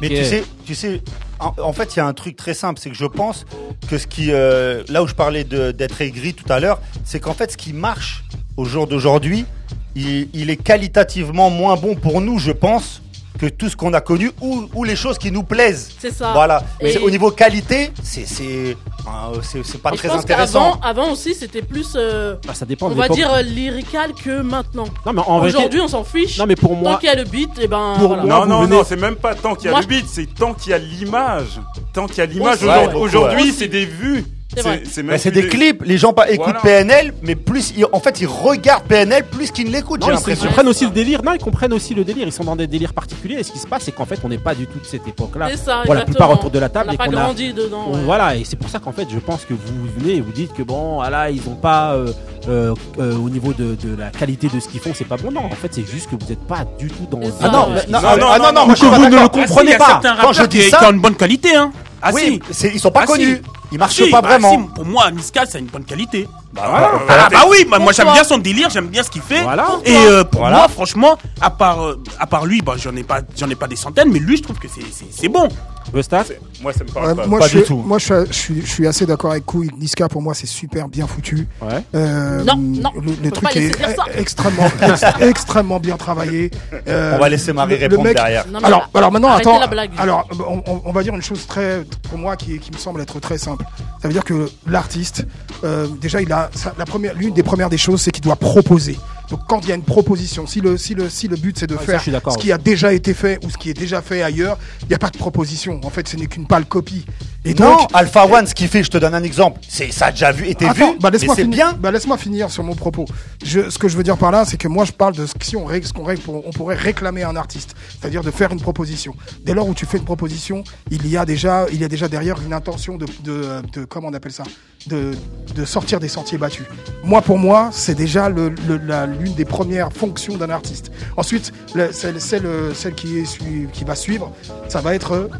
Mais 0.00 0.08
tu 0.08 0.24
sais, 0.24 0.44
tu 0.66 0.74
sais, 0.74 1.02
en, 1.38 1.54
en 1.62 1.72
fait, 1.72 1.94
il 1.94 1.98
y 1.98 2.00
a 2.00 2.06
un 2.06 2.12
truc 2.12 2.36
très 2.36 2.54
simple, 2.54 2.78
c'est 2.82 2.90
que 2.90 2.96
je 2.96 3.06
pense 3.06 3.44
que 3.88 3.96
ce 3.98 4.06
qui, 4.06 4.30
euh, 4.30 4.82
là 4.88 5.02
où 5.02 5.06
je 5.06 5.14
parlais 5.14 5.44
de- 5.44 5.72
d'être 5.72 6.00
aigri 6.02 6.34
tout 6.34 6.50
à 6.52 6.60
l'heure, 6.60 6.78
c'est 7.04 7.20
qu'en 7.20 7.34
fait, 7.34 7.52
ce 7.52 7.56
qui 7.56 7.72
marche 7.72 8.24
au 8.58 8.64
jour 8.66 8.86
d'aujourd'hui, 8.86 9.46
il, 9.94 10.28
il 10.34 10.50
est 10.50 10.56
qualitativement 10.56 11.48
moins 11.50 11.76
bon 11.76 11.94
pour 11.96 12.20
nous, 12.20 12.38
je 12.38 12.52
pense, 12.52 13.02
que 13.40 13.46
tout 13.46 13.70
ce 13.70 13.76
qu'on 13.76 13.94
a 13.94 14.02
connu 14.02 14.30
ou, 14.42 14.66
ou 14.74 14.84
les 14.84 14.94
choses 14.96 15.16
qui 15.16 15.32
nous 15.32 15.42
plaisent. 15.42 15.92
C'est 15.98 16.12
ça. 16.12 16.32
Voilà. 16.32 16.62
Mais 16.82 16.98
au 16.98 17.08
niveau 17.10 17.30
qualité, 17.30 17.90
c'est 18.02 18.26
c'est 18.26 18.76
euh, 19.06 19.34
pas 19.82 19.90
Et 19.92 19.96
je 19.96 19.98
très 19.98 20.08
pense 20.08 20.18
intéressant. 20.24 20.72
qu'avant 20.78 20.80
avant 20.82 21.12
aussi 21.12 21.34
c'était 21.34 21.62
plus, 21.62 21.92
euh, 21.96 22.34
Ah, 22.46 22.52
ça 22.54 22.66
dépend 22.66 22.88
on 22.88 22.94
va 22.94 23.08
dire 23.08 23.32
euh, 23.32 23.40
lyrical 23.40 24.12
que 24.12 24.42
maintenant. 24.42 24.84
Non, 25.06 25.12
mais 25.14 25.22
Aujourd'hui 25.26 25.80
on 25.80 25.88
s'en 25.88 26.04
fiche. 26.04 26.38
Non, 26.38 26.44
mais 26.46 26.54
pour 26.56 26.76
moi- 26.76 26.92
Tant 26.92 26.98
qu'il 26.98 27.08
y 27.08 27.12
a 27.12 27.14
le 27.14 27.24
beat, 27.24 27.50
et 27.58 27.66
ben 27.66 27.94
Pour 27.98 28.08
voilà. 28.08 28.24
Non, 28.24 28.44
non, 28.44 28.66
non, 28.66 28.84
c'est 28.86 28.96
même 28.96 29.16
pas 29.16 29.34
tant 29.34 29.54
qu'il 29.54 29.66
y 29.66 29.68
a 29.68 29.70
Moi, 29.70 29.80
le 29.80 29.86
beat, 29.86 30.06
c'est 30.06 30.26
tant 30.26 30.52
qu'il 30.52 30.72
y 30.72 30.74
a 30.74 30.78
l'image. 30.78 31.60
Tant 31.94 32.06
qu'il 32.06 32.18
y 32.18 32.20
a 32.20 32.26
l'image. 32.26 32.58
Aujourd'hui- 32.94 33.36
Ouais, 33.44 33.48
ouais. 33.48 33.54
c'est 33.56 33.68
des 33.68 33.86
vues. 33.86 34.24
C'est 34.56 35.02
Bah, 35.04 35.16
plus 35.18 35.30
des 35.30 35.46
clips, 35.48 35.82
les 35.84 35.96
gens 35.98 36.12
pas 36.12 36.28
écoutent 36.30 36.46
Voilà. 36.46 36.60
PNL, 36.60 37.14
mais 37.22 37.34
plus 37.36 37.72
ils- 37.76 37.86
en 37.92 38.00
fait 38.00 38.20
ils 38.20 38.26
regardent 38.26 38.82
PNL 38.84 39.24
plus 39.24 39.50
qu'ils 39.52 39.66
ne 39.68 39.72
l'écoutent. 39.72 40.00
Non, 40.00 40.08
ils, 40.26 40.36
comprennent 40.36 40.66
aussi 40.68 40.84
le 40.84 40.90
délire. 40.90 41.22
Non, 41.22 41.32
ils 41.34 41.38
comprennent 41.42 41.72
aussi 41.72 41.94
le 41.94 42.02
délire. 42.04 42.26
Ils 42.26 42.32
sont 42.32 42.44
dans 42.44 42.56
des 42.56 42.66
délires 42.66 42.92
particuliers. 42.92 43.36
Et 43.38 43.42
ce 43.44 43.52
qui 43.52 43.58
se 43.58 43.66
passe, 43.66 43.84
c'est 43.84 43.92
qu'en 43.92 44.06
fait, 44.06 44.18
on 44.24 44.28
n'est 44.28 44.38
pas 44.38 44.54
du 44.54 44.66
tout 44.66 44.78
de 44.80 44.84
cette 44.84 45.06
époque-là. 45.06 45.48
C'est 45.50 45.56
ça, 45.56 45.82
Voilà, 45.86 46.00
la 46.00 46.06
plupart 46.06 46.30
autour 46.32 46.50
de 46.50 46.58
la 46.58 46.68
table. 46.68 46.90
On 46.90 46.94
et 46.94 46.96
pas 46.96 47.04
a- 47.04 47.08
grandi 47.08 47.52
dedans, 47.52 47.92
ouais. 47.92 48.00
Voilà, 48.04 48.34
et 48.36 48.44
c'est 48.44 48.56
pour 48.56 48.68
ça 48.68 48.80
qu'en 48.80 48.92
fait, 48.92 49.06
je 49.12 49.18
pense 49.18 49.44
que 49.44 49.54
vous 49.54 49.86
venez 49.98 50.16
et 50.16 50.20
vous 50.20 50.32
dites 50.32 50.52
que 50.52 50.62
bon, 50.62 50.96
voilà, 50.96 51.30
ils 51.30 51.42
ont 51.48 51.54
pas 51.54 51.92
euh, 51.92 52.12
euh, 52.48 52.74
euh, 52.98 53.16
au 53.16 53.30
niveau 53.30 53.52
de, 53.52 53.76
de 53.76 53.96
la 53.96 54.10
qualité 54.10 54.48
de 54.52 54.58
ce 54.58 54.68
qu'ils 54.68 54.80
font, 54.80 54.90
c'est 54.94 55.04
pas 55.06 55.16
bon. 55.16 55.30
Non, 55.30 55.44
en 55.44 55.50
fait, 55.50 55.68
c'est 55.72 55.86
juste 55.86 56.10
que 56.10 56.16
vous 56.16 56.28
n'êtes 56.28 56.44
pas 56.46 56.64
du 56.78 56.88
tout 56.88 57.06
dans. 57.10 57.20
Ah 57.40 57.48
non, 57.48 57.68
non, 57.88 57.98
ah 58.02 58.16
non, 58.16 58.38
non, 58.38 58.52
non, 58.52 58.74
vous 58.74 59.06
ne 59.06 59.10
le 59.20 59.28
comprenez 59.28 59.70
Il 59.70 59.70
y 59.70 59.74
a 59.74 59.78
pas. 59.78 60.00
Quand 60.20 60.32
je 60.32 60.44
dis 60.44 60.62
ça- 60.62 60.90
une 60.90 61.00
bonne 61.00 61.14
qualité, 61.14 61.54
hein. 61.54 61.70
Ah 62.02 62.10
Oui, 62.14 62.40
si. 62.48 62.54
c'est- 62.54 62.72
ils 62.74 62.80
sont 62.80 62.90
pas 62.90 63.00
Ah, 63.02 63.06
connus. 63.06 63.36
si. 63.36 63.59
Ils 63.72 63.78
marchent 63.78 63.94
Si, 63.96 64.10
pas 64.10 64.20
bah, 64.20 64.28
vraiment. 64.28 64.50
si, 64.50 64.58
pour 64.74 64.84
moi, 64.84 65.10
Niska, 65.10 65.42
a 65.52 65.58
une 65.58 65.66
bonne 65.66 65.84
qualité. 65.84 66.28
Bah, 66.52 66.62
voilà. 66.68 66.90
Ah, 67.08 67.28
bah 67.30 67.44
oui, 67.48 67.64
bah, 67.70 67.78
moi 67.78 67.92
j'aime 67.92 68.10
bien 68.12 68.24
son 68.24 68.38
délire, 68.38 68.68
j'aime 68.70 68.88
bien 68.88 69.04
ce 69.04 69.10
qu'il 69.10 69.22
fait. 69.22 69.42
Voilà. 69.42 69.68
Et 69.84 69.94
euh, 69.96 70.24
pour 70.24 70.40
Voilà. 70.40 70.56
moi, 70.58 70.68
franchement, 70.68 71.16
à 71.40 71.50
part, 71.50 71.80
euh, 71.84 72.02
à 72.18 72.26
part 72.26 72.44
lui, 72.46 72.60
bah, 72.60 72.74
j'en 72.76 72.94
ai 72.96 73.04
pas, 73.04 73.20
j'en 73.36 73.48
ai 73.48 73.54
pas 73.54 73.68
des 73.68 73.76
centaines, 73.76 74.10
mais 74.12 74.18
lui, 74.18 74.36
je 74.38 74.42
trouve 74.42 74.58
que 74.58 74.66
c'est, 74.66 74.80
c'est, 74.92 75.04
c'est 75.10 75.28
bon. 75.28 75.48
Gustave 75.94 76.30
Moi, 76.60 76.72
ça 76.72 76.84
me 76.84 76.90
parle 76.90 77.06
Ouais, 77.08 77.14
pas. 77.14 77.26
moi, 77.26 77.38
pas 77.40 77.46
je 77.48 77.52
du 77.52 77.58
suis, 77.58 77.66
tout. 77.68 77.82
moi 77.84 77.98
je, 77.98 78.04
suis, 78.04 78.14
je, 78.28 78.32
suis, 78.32 78.60
je 78.62 78.66
suis 78.66 78.86
assez 78.86 79.06
d'accord 79.06 79.30
avec 79.32 79.44
Couille. 79.46 79.70
Niska, 79.78 80.08
pour 80.08 80.22
moi, 80.22 80.34
c'est 80.34 80.46
super 80.46 80.88
bien 80.88 81.06
foutu. 81.06 81.48
Ouais. 81.62 81.82
Euh, 81.94 82.44
Non, 82.44 82.56
non, 82.56 82.90
le, 83.00 83.12
le 83.22 83.30
truc 83.30 83.56
est 83.56 83.72
extrêmement, 84.16 84.66
ex- 84.82 85.04
extrêmement 85.20 85.80
bien 85.80 85.96
travaillé. 85.96 86.50
Euh, 86.88 87.14
On 87.16 87.18
va 87.20 87.28
laisser 87.28 87.52
Marie 87.52 87.72
le- 87.72 87.76
le 87.78 87.82
répondre 87.84 88.04
mec- 88.04 88.16
derrière. 88.16 88.46
Non, 88.48 88.58
Alors, 88.60 88.88
alors 88.94 89.10
maintenant, 89.10 89.28
arrêtez 89.30 89.50
attends. 89.50 89.60
Alors, 89.98 90.28
on, 90.48 90.62
on- 90.66 90.82
on 90.84 90.92
va 90.92 91.02
dire 91.02 91.14
une 91.14 91.22
chose 91.22 91.46
très, 91.46 91.84
pour 92.08 92.18
moi, 92.18 92.36
qui, 92.36 92.58
qui 92.58 92.70
me 92.72 92.78
semble 92.78 93.00
être 93.00 93.18
très 93.20 93.38
simple. 93.38 93.59
Ça 94.00 94.08
veut 94.08 94.14
dire 94.14 94.24
que 94.24 94.48
l'artiste, 94.66 95.26
euh, 95.64 95.86
déjà, 96.00 96.22
il 96.22 96.32
a 96.32 96.50
ça- 96.54 96.74
la 96.78 96.84
première, 96.86 97.14
l'une 97.14 97.34
des 97.34 97.42
premières 97.42 97.68
des 97.70 97.78
choses, 97.78 98.00
c'est 98.02 98.10
qu'il 98.10 98.24
doit 98.24 98.36
proposer. 98.36 98.98
Donc, 99.28 99.40
quand 99.48 99.60
il 99.62 99.68
y 99.68 99.72
a 99.72 99.74
une 99.76 99.82
proposition, 99.84 100.46
si 100.46 100.60
le, 100.60 100.76
si 100.76 100.94
le, 100.94 101.08
si 101.08 101.28
le 101.28 101.36
but 101.36 101.56
c'est 101.58 101.66
de 101.68 101.76
Ouais, 101.76 101.84
faire 101.84 102.02
ce 102.02 102.38
qui 102.38 102.50
a 102.50 102.58
déjà 102.58 102.92
été 102.92 103.14
fait 103.14 103.38
ou 103.44 103.50
ce 103.50 103.56
qui 103.58 103.70
est 103.70 103.74
déjà 103.74 104.02
fait 104.02 104.22
ailleurs, 104.22 104.58
il 104.82 104.88
n'y 104.88 104.94
a 104.94 104.98
pas 104.98 105.10
de 105.10 105.18
proposition. 105.18 105.80
En 105.84 105.90
fait, 105.90 106.08
ce 106.08 106.16
n'est 106.16 106.26
qu'une 106.26 106.46
pâle 106.46 106.64
copie. 106.66 107.04
Et 107.46 107.54
non, 107.54 107.76
donc, 107.76 107.88
Alpha 107.94 108.26
One, 108.26 108.46
ce 108.46 108.54
qu'il 108.54 108.68
fait, 108.68 108.82
je 108.84 108.90
te 108.90 108.98
donne 108.98 109.14
un 109.14 109.22
exemple. 109.22 109.60
C'est 109.66 109.90
ça 109.92 110.06
a 110.06 110.10
déjà 110.10 110.30
vu, 110.30 110.46
été 110.46 110.68
vu. 110.74 110.84
Bah 111.00 111.08
laisse-moi 111.08 111.34
finir. 111.34 111.50
bien. 111.50 111.72
Bah 111.72 111.90
laisse-moi 111.90 112.18
finir 112.18 112.50
sur 112.50 112.62
mon 112.62 112.74
propos. 112.74 113.06
Je, 113.42 113.70
ce 113.70 113.78
que 113.78 113.88
je 113.88 113.96
veux 113.96 114.02
dire 114.02 114.18
par 114.18 114.30
là, 114.30 114.44
c'est 114.44 114.58
que 114.58 114.68
moi 114.68 114.84
je 114.84 114.92
parle 114.92 115.14
de 115.14 115.24
ce 115.24 115.32
si 115.40 115.56
on 115.56 115.64
règle, 115.64 115.86
ce 115.86 115.94
qu'on 115.94 116.04
règle, 116.04 116.20
on 116.28 116.50
pourrait 116.50 116.76
réclamer 116.76 117.22
à 117.22 117.30
un 117.30 117.36
artiste, 117.36 117.74
c'est-à-dire 117.98 118.22
de 118.22 118.30
faire 118.30 118.52
une 118.52 118.60
proposition. 118.60 119.14
Dès 119.42 119.54
lors 119.54 119.66
où 119.66 119.72
tu 119.72 119.86
fais 119.86 119.96
une 119.96 120.04
proposition, 120.04 120.64
il 120.90 121.06
y 121.08 121.16
a 121.16 121.24
déjà, 121.24 121.64
il 121.72 121.80
y 121.80 121.84
a 121.84 121.88
déjà 121.88 122.08
derrière 122.08 122.36
une 122.44 122.52
intention 122.52 122.98
de, 122.98 123.06
de, 123.24 123.62
de 123.72 123.84
comment 123.86 124.08
on 124.08 124.14
appelle 124.14 124.32
ça, 124.32 124.42
de, 124.88 125.12
de 125.54 125.64
sortir 125.64 125.98
des 125.98 126.08
sentiers 126.08 126.36
battus. 126.36 126.66
Moi, 127.04 127.22
pour 127.22 127.38
moi, 127.38 127.70
c'est 127.72 127.94
déjà 127.94 128.28
le, 128.28 128.50
le- 128.68 128.80
l'une 129.18 129.32
des 129.34 129.46
premières 129.46 129.94
fonctions 129.94 130.36
d'un 130.36 130.50
artiste. 130.50 130.92
Ensuite, 131.16 131.52
le- 131.74 131.90
celle, 131.90 132.20
celle, 132.20 132.46
celle 132.74 132.94
qui, 132.94 133.20
est, 133.20 133.70
qui 133.72 133.84
va 133.84 133.94
suivre, 133.94 134.30
ça 134.68 134.82
va 134.82 134.94
être 134.94 135.30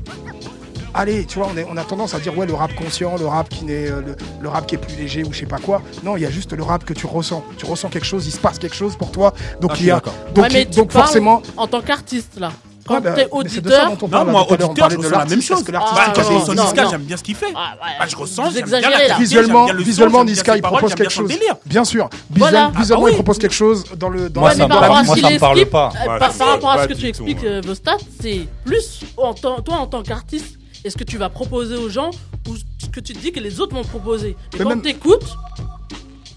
allez, 0.95 1.25
tu 1.27 1.39
vois, 1.39 1.49
on, 1.53 1.57
est- 1.57 1.67
on 1.71 1.77
a 1.77 1.85
tendance 1.85 2.15
à 2.15 2.21
dire 2.21 2.37
ouais 2.37 2.47
le 2.47 2.55
rap 2.55 2.75
conscient, 2.75 3.17
le 3.19 3.27
rap 3.27 3.49
qui 3.49 3.65
n'est 3.65 3.89
euh, 3.91 4.01
le, 4.01 4.17
le 4.41 4.49
rap 4.49 4.67
qui 4.67 4.75
est 4.75 4.79
plus 4.79 4.97
léger 4.97 5.25
ou 5.25 5.33
je 5.33 5.39
sais 5.41 5.47
pas 5.47 5.59
quoi. 5.59 5.83
Non, 6.03 6.17
il 6.17 6.23
y 6.23 6.27
a 6.27 6.31
juste 6.31 6.53
le 6.53 6.63
rap 6.63 6.85
que 6.85 6.93
tu 6.95 7.07
ressens. 7.07 7.45
Tu 7.59 7.67
ressens 7.67 7.89
quelque 7.89 8.07
chose, 8.07 8.27
il 8.27 8.33
se 8.33 8.39
passe 8.39 8.59
quelque 8.59 8.77
chose 8.77 8.97
pour 8.97 9.11
toi. 9.13 9.33
Donc 9.61 9.73
Ah, 9.75 9.77
il 9.81 9.87
y 9.87 9.91
a 9.91 10.01
donc, 10.35 10.45
Ouais, 10.45 10.49
mais 10.53 10.63
il- 10.63 10.71
tu 10.71 10.79
donc 10.81 10.91
parles 10.93 11.05
forcément 11.07 11.43
En 11.57 11.67
tant 11.67 11.81
qu'artiste, 11.81 12.39
là. 12.39 12.53
Quand 12.87 12.95
Ouais, 12.95 13.01
bah, 13.03 13.13
t'es 13.13 13.25
de 13.25 13.29
auditeur. 13.31 13.91
Non, 13.91 13.97
parle 14.09 14.31
moi, 14.31 14.47
on 14.49 14.53
auditeur, 14.55 14.91
je 14.91 14.97
de 14.97 15.03
ressens 15.03 15.19
la 15.19 15.25
même 15.27 15.43
chose. 15.43 15.49
parce 15.49 15.63
que 15.65 15.71
l'artiste, 15.73 15.97
Ah, 16.01 16.13
Bah, 16.17 16.23
quand 16.25 16.55
non, 16.55 16.63
Niska, 16.65 16.89
j'aime 16.91 17.03
bien 17.03 17.17
ce 17.19 17.23
qu'il 17.23 17.35
fait. 17.37 17.53
Ah, 17.55 17.75
Bah, 18.01 18.07
je 18.09 18.17
ressens, 18.17 18.51
j'aime 18.51 18.65
bien 18.65 18.81
la 18.81 19.15
visuellement, 19.19 19.67
j'aime 19.67 19.67
bien 19.67 19.73
le 19.75 19.81
son, 19.81 19.85
visuellement 19.85 20.25
Niska 20.25 20.57
il 20.57 20.63
propose 20.63 20.95
quelque 20.95 21.13
son 21.13 21.21
chose. 21.29 21.39
Bien 21.67 21.85
sûr. 21.85 22.09
Ah 22.11 22.71
Visuellement 22.77 23.05
oui. 23.05 23.11
il 23.13 23.15
propose 23.15 23.39
quelque 23.39 23.55
chose 23.55 23.85
dans 23.97 24.09
le 24.09 24.31
dans 24.31 24.41
Moi, 24.41 24.55
la- 24.55 24.67
moi, 24.67 25.03
ce 25.15 25.21
ça 25.21 25.31
me 25.31 25.39
parle 25.39 25.67
pas. 25.67 25.93
euh, 25.95 26.19
par, 26.19 26.49
rapport 26.49 26.71
à 26.71 26.83
ce 26.85 26.89
que 26.89 26.95
tu 26.95 27.07
expliques, 27.07 27.45
euh, 27.45 27.61
Vostat, 27.65 27.97
c'est 28.21 28.49
plus 28.65 29.03
toi 29.17 29.77
en 29.77 29.87
tant 29.87 30.03
qu'artiste. 30.03 30.57
Est-ce 30.85 30.97
que 30.97 31.05
tu 31.05 31.19
vas 31.19 31.29
proposer 31.29 31.77
aux 31.77 31.89
gens 31.89 32.11
ou 32.49 32.57
ce 32.79 32.89
que 32.89 33.01
tu 33.01 33.13
te 33.13 33.19
dis 33.19 33.33
que 33.33 33.41
les 33.41 33.61
autres 33.61 33.75
vont 33.75 33.85
proposer. 33.85 34.31
Et 34.31 34.37
Mais 34.55 34.59
quand 34.61 34.69
même... 34.71 34.83
t'écoutes. 34.83 35.37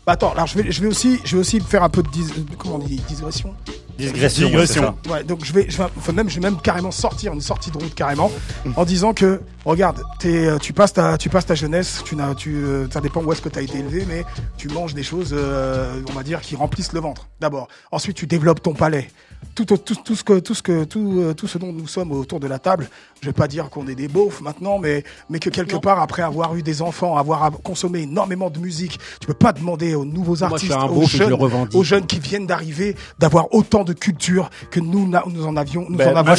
Bah, 0.05 0.13
attends, 0.13 0.31
alors 0.33 0.47
je 0.47 0.57
vais, 0.57 0.71
je 0.71 0.81
vais 0.81 0.87
aussi, 0.87 1.19
je 1.23 1.35
vais 1.35 1.41
aussi 1.41 1.59
faire 1.61 1.83
un 1.83 1.89
peu 1.89 2.03
de 2.03 2.09
dis... 2.09 2.25
comment 2.57 2.75
on 2.75 2.79
dit, 2.79 3.01
digression. 3.07 3.55
Digression. 3.97 4.47
digression. 4.47 4.95
Ouais, 5.09 5.23
donc 5.23 5.45
je 5.45 5.53
vais, 5.53 5.67
je 5.69 5.77
vais, 5.77 6.13
même, 6.13 6.29
je 6.29 6.35
vais 6.35 6.41
même 6.41 6.59
carrément 6.59 6.91
sortir 6.91 7.31
une 7.31 7.41
sortie 7.41 7.69
de 7.69 7.77
route 7.77 7.93
carrément 7.93 8.31
mm. 8.65 8.71
en 8.75 8.85
disant 8.85 9.13
que 9.13 9.39
regarde, 9.65 10.01
es, 10.23 10.47
euh, 10.47 10.57
tu 10.57 10.73
passes 10.73 10.93
ta, 10.93 11.17
tu 11.17 11.29
passes 11.29 11.45
ta 11.45 11.55
jeunesse, 11.55 12.01
tu 12.03 12.15
n'as, 12.15 12.33
tu, 12.33 12.55
euh, 12.55 12.89
ça 12.89 13.01
dépend 13.01 13.23
où 13.23 13.31
est-ce 13.31 13.41
que 13.41 13.49
tu 13.49 13.59
as 13.59 13.61
été 13.61 13.77
élevé, 13.77 14.05
mais 14.07 14.25
tu 14.57 14.67
manges 14.67 14.93
des 14.95 15.03
choses, 15.03 15.29
euh, 15.31 16.01
on 16.09 16.13
va 16.13 16.23
dire, 16.23 16.41
qui 16.41 16.55
remplissent 16.55 16.93
le 16.93 17.01
ventre 17.01 17.27
d'abord. 17.39 17.67
Ensuite, 17.91 18.17
tu 18.17 18.25
développes 18.25 18.63
ton 18.63 18.73
palais 18.73 19.09
tout, 19.55 19.65
tout, 19.65 20.15
ce 20.15 20.23
que, 20.23 20.39
tout, 20.39 20.53
ce 20.53 20.63
que, 20.63 20.85
euh, 20.97 21.33
tout, 21.33 21.47
ce 21.47 21.57
dont 21.57 21.71
nous 21.71 21.87
sommes 21.87 22.11
autour 22.11 22.39
de 22.39 22.47
la 22.47 22.59
table. 22.59 22.87
Je 23.21 23.27
ne 23.27 23.31
vais 23.31 23.35
pas 23.35 23.47
dire 23.47 23.69
qu'on 23.69 23.87
est 23.87 23.95
des 23.95 24.07
beaufs 24.07 24.41
maintenant, 24.41 24.79
mais, 24.79 25.03
mais 25.29 25.39
que 25.39 25.49
quelque 25.49 25.77
part, 25.77 25.99
après 26.01 26.21
avoir 26.21 26.55
eu 26.55 26.63
des 26.63 26.81
enfants, 26.81 27.17
avoir 27.17 27.51
consommé 27.63 28.01
énormément 28.01 28.49
de 28.49 28.59
musique, 28.59 28.99
tu 29.19 29.27
peux 29.27 29.33
pas 29.33 29.53
demander 29.53 29.95
aux 29.95 30.05
nouveaux 30.05 30.43
artistes, 30.43 30.73
aux 30.89 31.05
jeunes, 31.05 31.33
aux, 31.73 31.83
jeunes, 31.83 32.05
qui 32.05 32.19
viennent 32.19 32.47
d'arriver, 32.47 32.95
d'avoir 33.19 33.53
autant 33.53 33.83
de 33.83 33.93
culture 33.93 34.49
que 34.71 34.79
nous, 34.79 35.09
nous 35.27 35.45
en 35.45 35.55
avions, 35.55 35.85
nous 35.89 35.99
en 35.99 36.15
avons 36.15 36.35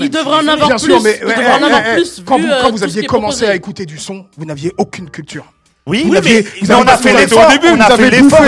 Il 0.00 0.10
devrait 0.10 0.38
en 0.38 0.48
avoir 0.48 1.94
plus. 1.94 2.22
Quand 2.24 2.70
vous 2.70 2.82
aviez 2.84 3.04
commencé 3.04 3.44
à 3.46 3.54
écouter 3.54 3.86
du 3.86 3.98
son, 3.98 4.26
vous 4.36 4.44
n'aviez 4.44 4.72
aucune 4.78 5.10
culture. 5.10 5.44
Oui, 5.88 6.04
mais, 6.04 6.44
on 6.70 6.82
a 6.86 6.96
fait 6.98 7.14
les 7.14 7.32
au. 7.32 7.38
On 7.38 7.80
a 7.80 7.96
fait 7.96 8.10
l'effort. 8.10 8.40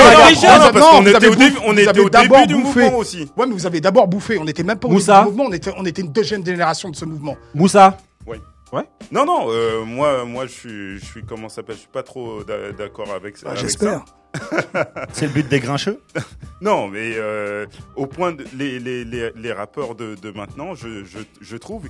parce 0.72 0.90
qu'on 0.90 1.06
était 1.06 1.28
on 1.66 1.76
était 1.76 2.00
au 2.00 2.10
début 2.10 2.46
du 2.46 2.54
mouvement 2.54 2.98
aussi. 2.98 3.30
Ouais, 3.36 3.46
mais 3.46 3.54
vous 3.54 3.66
avez 3.66 3.80
d'abord 3.80 4.06
bouffé. 4.06 4.38
On 4.38 4.44
n'était 4.44 4.62
même 4.62 4.78
pas 4.78 4.88
au 4.88 4.90
début 4.90 5.04
du 5.04 5.24
mouvement. 5.24 5.44
On 5.48 5.52
était, 5.52 5.72
on 5.76 5.84
était 5.84 6.02
une 6.02 6.12
deuxième 6.12 6.44
génération 6.44 6.90
de 6.90 6.96
ce 6.96 7.04
mouvement. 7.04 7.36
Moussa. 7.54 7.96
Oui. 8.26 8.36
Ouais. 8.72 8.84
Non, 9.10 9.24
non. 9.24 9.46
Euh, 9.48 9.84
moi, 9.84 10.24
moi, 10.24 10.46
je 10.46 10.52
suis, 10.52 10.98
je 10.98 11.04
suis 11.04 11.24
comment 11.24 11.48
s'appelle? 11.48 11.74
Je 11.74 11.80
suis 11.80 11.88
pas 11.88 12.04
trop 12.04 12.42
euh, 12.48 12.72
d'accord 12.72 13.12
avec, 13.12 13.36
ah, 13.44 13.50
ça. 13.50 13.54
J'espère. 13.56 14.04
C'est 15.12 15.26
le 15.26 15.32
but 15.32 15.48
des 15.48 15.60
grincheux? 15.60 16.00
Non, 16.62 16.88
mais 16.88 17.14
euh, 17.16 17.64
au 17.96 18.06
point 18.06 18.36
les, 18.54 18.78
les, 18.78 19.52
rappeurs 19.52 19.94
de, 19.94 20.14
maintenant, 20.34 20.74
je, 20.74 21.04
je, 21.40 21.56
trouve, 21.56 21.86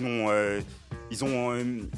euh, 0.00 0.60
ils 1.10 1.22
ont, 1.22 1.52
ils 1.52 1.68
ont 1.68 1.90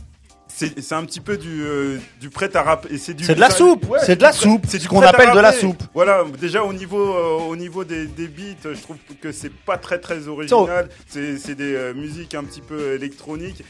c'est 0.55 0.93
un 0.93 1.05
petit 1.05 1.21
peu 1.21 1.37
du, 1.37 1.63
euh, 1.63 1.99
du 2.21 2.31
prêt 2.31 2.55
à 2.55 2.63
rap. 2.63 2.87
et 2.91 2.99
C'est 2.99 3.15
du 3.15 3.25
c'est 3.25 3.35
de 3.35 3.41
la 3.41 3.51
soupe. 3.51 3.89
Ouais, 3.89 3.99
c'est 4.03 4.17
de 4.17 4.23
la 4.23 4.33
soupe. 4.33 4.65
C'est 4.69 4.79
ce 4.79 4.89
qu'on 4.89 5.01
appelle 5.03 5.33
de 5.33 5.41
la 5.41 5.53
soupe. 5.53 5.83
Voilà. 5.95 6.25
Déjà 6.41 6.63
au 6.63 6.73
niveau 6.73 7.15
euh, 7.15 7.49
au 7.49 7.57
niveau 7.57 7.85
des, 7.85 8.07
des, 8.07 8.29
beats, 8.29 8.73
je 8.75 8.81
trouve 8.81 8.97
que 9.21 9.33
c'est 9.33 9.53
pas 9.53 9.77
très 9.77 9.99
très 9.99 10.29
original. 10.29 10.89
C'est 11.07 11.55
des 11.55 11.75
euh, 11.75 11.95
musiques 11.95 12.35
un 12.35 12.45
petit 12.45 12.61
peu 12.61 12.95
électroniques. 12.95 13.65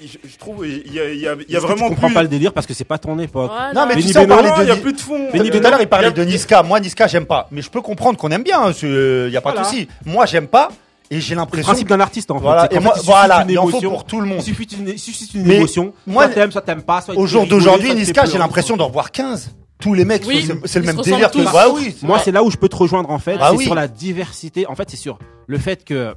Je, 0.00 0.38
trouve 0.38 0.66
il 0.66 0.90
y 0.90 0.98
a, 1.28 1.34
vraiment. 1.60 1.84
Je 1.84 1.88
comprends 1.90 2.06
plus... 2.06 2.14
pas 2.14 2.22
le 2.22 2.28
délire 2.28 2.54
parce 2.54 2.66
que 2.66 2.72
c'est 2.72 2.84
pas 2.84 2.96
ton 2.96 3.18
époque. 3.18 3.50
Non 3.74 3.86
mais 3.86 3.94
Benny 3.94 4.06
tu 4.06 4.12
sais, 4.14 4.18
on 4.20 4.26
de. 4.26 4.62
Il 4.62 4.68
y 4.68 4.70
a 4.70 4.76
plus 4.76 4.94
de 4.94 5.00
fond. 5.00 5.28
Benny 5.32 5.50
tout 5.50 5.58
à 5.62 5.70
l'heure 5.70 5.80
il 5.82 5.88
parlait 5.88 6.12
de 6.12 6.24
Niska. 6.24 6.62
Moi 6.62 6.80
Niska 6.80 7.06
j'aime 7.06 7.26
pas. 7.26 7.46
Mais 7.50 7.60
je 7.60 7.70
peux 7.70 7.82
comprendre 7.82 8.18
qu'on 8.18 8.30
aime 8.30 8.42
bien. 8.42 8.70
Il 8.70 8.86
hein, 8.86 9.28
y 9.28 9.36
a 9.36 9.40
pas 9.40 9.52
de 9.52 9.62
souci. 9.64 9.88
Moi 10.04 10.24
j'aime 10.26 10.48
pas. 10.48 10.70
Et 11.10 11.20
j'ai 11.20 11.34
l'impression. 11.34 11.66
Principe 11.66 11.88
d'un 11.88 12.00
artiste, 12.00 12.30
en 12.30 12.38
voilà. 12.38 12.68
fait. 12.68 12.76
Et 12.76 12.80
moi, 12.80 12.94
il 12.96 13.02
voilà, 13.04 13.42
une 13.42 13.50
il 13.50 13.58
en 13.58 13.66
faut 13.66 13.80
pour 13.80 14.04
tout 14.04 14.20
le 14.20 14.26
monde. 14.26 14.38
Il 14.40 14.44
suffit 14.44 14.64
une, 14.64 14.88
il 14.88 14.98
suffit 14.98 15.38
émotion. 15.38 15.92
Moi, 16.06 16.24
soit 16.24 16.34
t'aimes, 16.34 16.52
soit 16.52 16.62
t'aimes 16.62 16.82
pas. 16.82 17.00
Soit 17.00 17.16
au 17.16 17.26
jour 17.26 17.46
d'aujourd'hui, 17.46 17.94
Niska, 17.94 18.24
j'ai 18.26 18.38
l'impression 18.38 18.76
d'en 18.76 18.90
voir 18.90 19.10
15 19.10 19.50
tous 19.78 19.92
les 19.92 20.06
mecs 20.06 20.24
c'est 20.64 20.78
le 20.78 20.86
même 20.86 20.96
délire 20.96 21.30
que 21.30 21.52
bah 21.52 21.66
oui, 21.70 21.94
moi 22.02 22.18
c'est 22.18 22.32
là 22.32 22.42
où 22.42 22.50
je 22.50 22.56
peux 22.56 22.68
te 22.68 22.76
rejoindre 22.76 23.10
en 23.10 23.18
fait 23.18 23.36
ah 23.38 23.52
c'est 23.56 23.64
sur 23.64 23.74
la 23.74 23.88
diversité 23.88 24.66
en 24.66 24.74
fait 24.74 24.88
c'est 24.88 24.96
sur 24.96 25.18
le 25.46 25.58
fait 25.58 25.84
que 25.84 26.14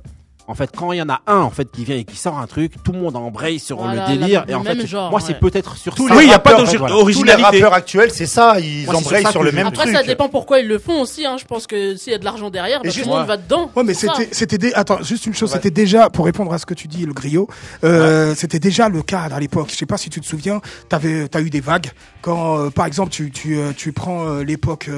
en 0.49 0.55
fait, 0.55 0.71
quand 0.75 0.91
il 0.93 0.97
y 0.97 1.01
en 1.03 1.09
a 1.09 1.21
un 1.27 1.41
en 1.41 1.51
fait 1.51 1.71
qui 1.71 1.85
vient 1.85 1.95
et 1.95 2.03
qui 2.03 2.15
sort 2.15 2.39
un 2.39 2.47
truc, 2.47 2.73
tout 2.83 2.91
le 2.91 2.97
monde 2.97 3.15
embraye 3.15 3.59
sur 3.59 3.85
le 3.85 4.07
délire. 4.07 4.45
Et 4.47 4.55
en 4.55 4.63
fait, 4.63 4.91
moi, 5.11 5.19
c'est 5.19 5.39
peut-être 5.39 5.77
sur 5.77 5.93
tous. 5.93 6.09
Oui, 6.09 6.23
il 6.23 6.27
n'y 6.27 6.33
a 6.33 6.39
pas 6.39 6.55
d'originalité. 6.55 7.13
Tous 7.13 7.23
les 7.23 7.35
rappeurs 7.35 7.73
actuels, 7.73 8.09
c'est 8.11 8.25
ça, 8.25 8.59
ils 8.59 8.89
embrayent 8.89 9.27
sur 9.29 9.43
le 9.43 9.51
même 9.51 9.71
truc. 9.71 9.87
Après, 9.87 9.93
ça 9.93 10.03
dépend 10.03 10.27
pourquoi 10.27 10.59
ils 10.59 10.67
le 10.67 10.79
font 10.79 11.01
aussi. 11.01 11.23
Hein. 11.23 11.37
Je 11.39 11.45
pense 11.45 11.67
que 11.67 11.95
s'il 11.95 12.13
y 12.13 12.15
a 12.15 12.17
de 12.17 12.25
l'argent 12.25 12.49
derrière, 12.49 12.81
bah, 12.81 12.89
tout 12.89 12.99
le 12.99 13.05
monde 13.05 13.27
va 13.27 13.37
dedans. 13.37 13.69
Ouais, 13.75 13.83
mais 13.83 13.93
c'était, 13.93 14.73
attends, 14.73 15.03
juste 15.03 15.27
une 15.27 15.35
chose, 15.35 15.51
c'était 15.51 15.69
déjà 15.69 16.09
pour 16.09 16.25
répondre 16.25 16.51
à 16.51 16.57
ce 16.57 16.65
que 16.65 16.73
tu 16.73 16.87
dis, 16.87 17.05
le 17.05 17.13
griot. 17.13 17.47
Euh, 17.83 18.33
c'était 18.35 18.59
déjà 18.59 18.89
le 18.89 19.03
cas 19.03 19.27
à 19.31 19.39
l'époque. 19.39 19.67
Je 19.69 19.75
sais 19.75 19.85
pas 19.85 19.97
si 19.97 20.09
tu 20.09 20.19
te 20.19 20.25
souviens, 20.25 20.61
t'avais, 20.89 21.27
t'as 21.27 21.41
eu 21.41 21.51
des 21.51 21.61
vagues 21.61 21.91
quand, 22.23 22.57
euh, 22.57 22.69
par 22.71 22.87
exemple, 22.87 23.11
tu, 23.11 23.29
tu 23.29 23.55
euh, 23.55 23.91
prends 23.93 24.39
l'époque 24.39 24.89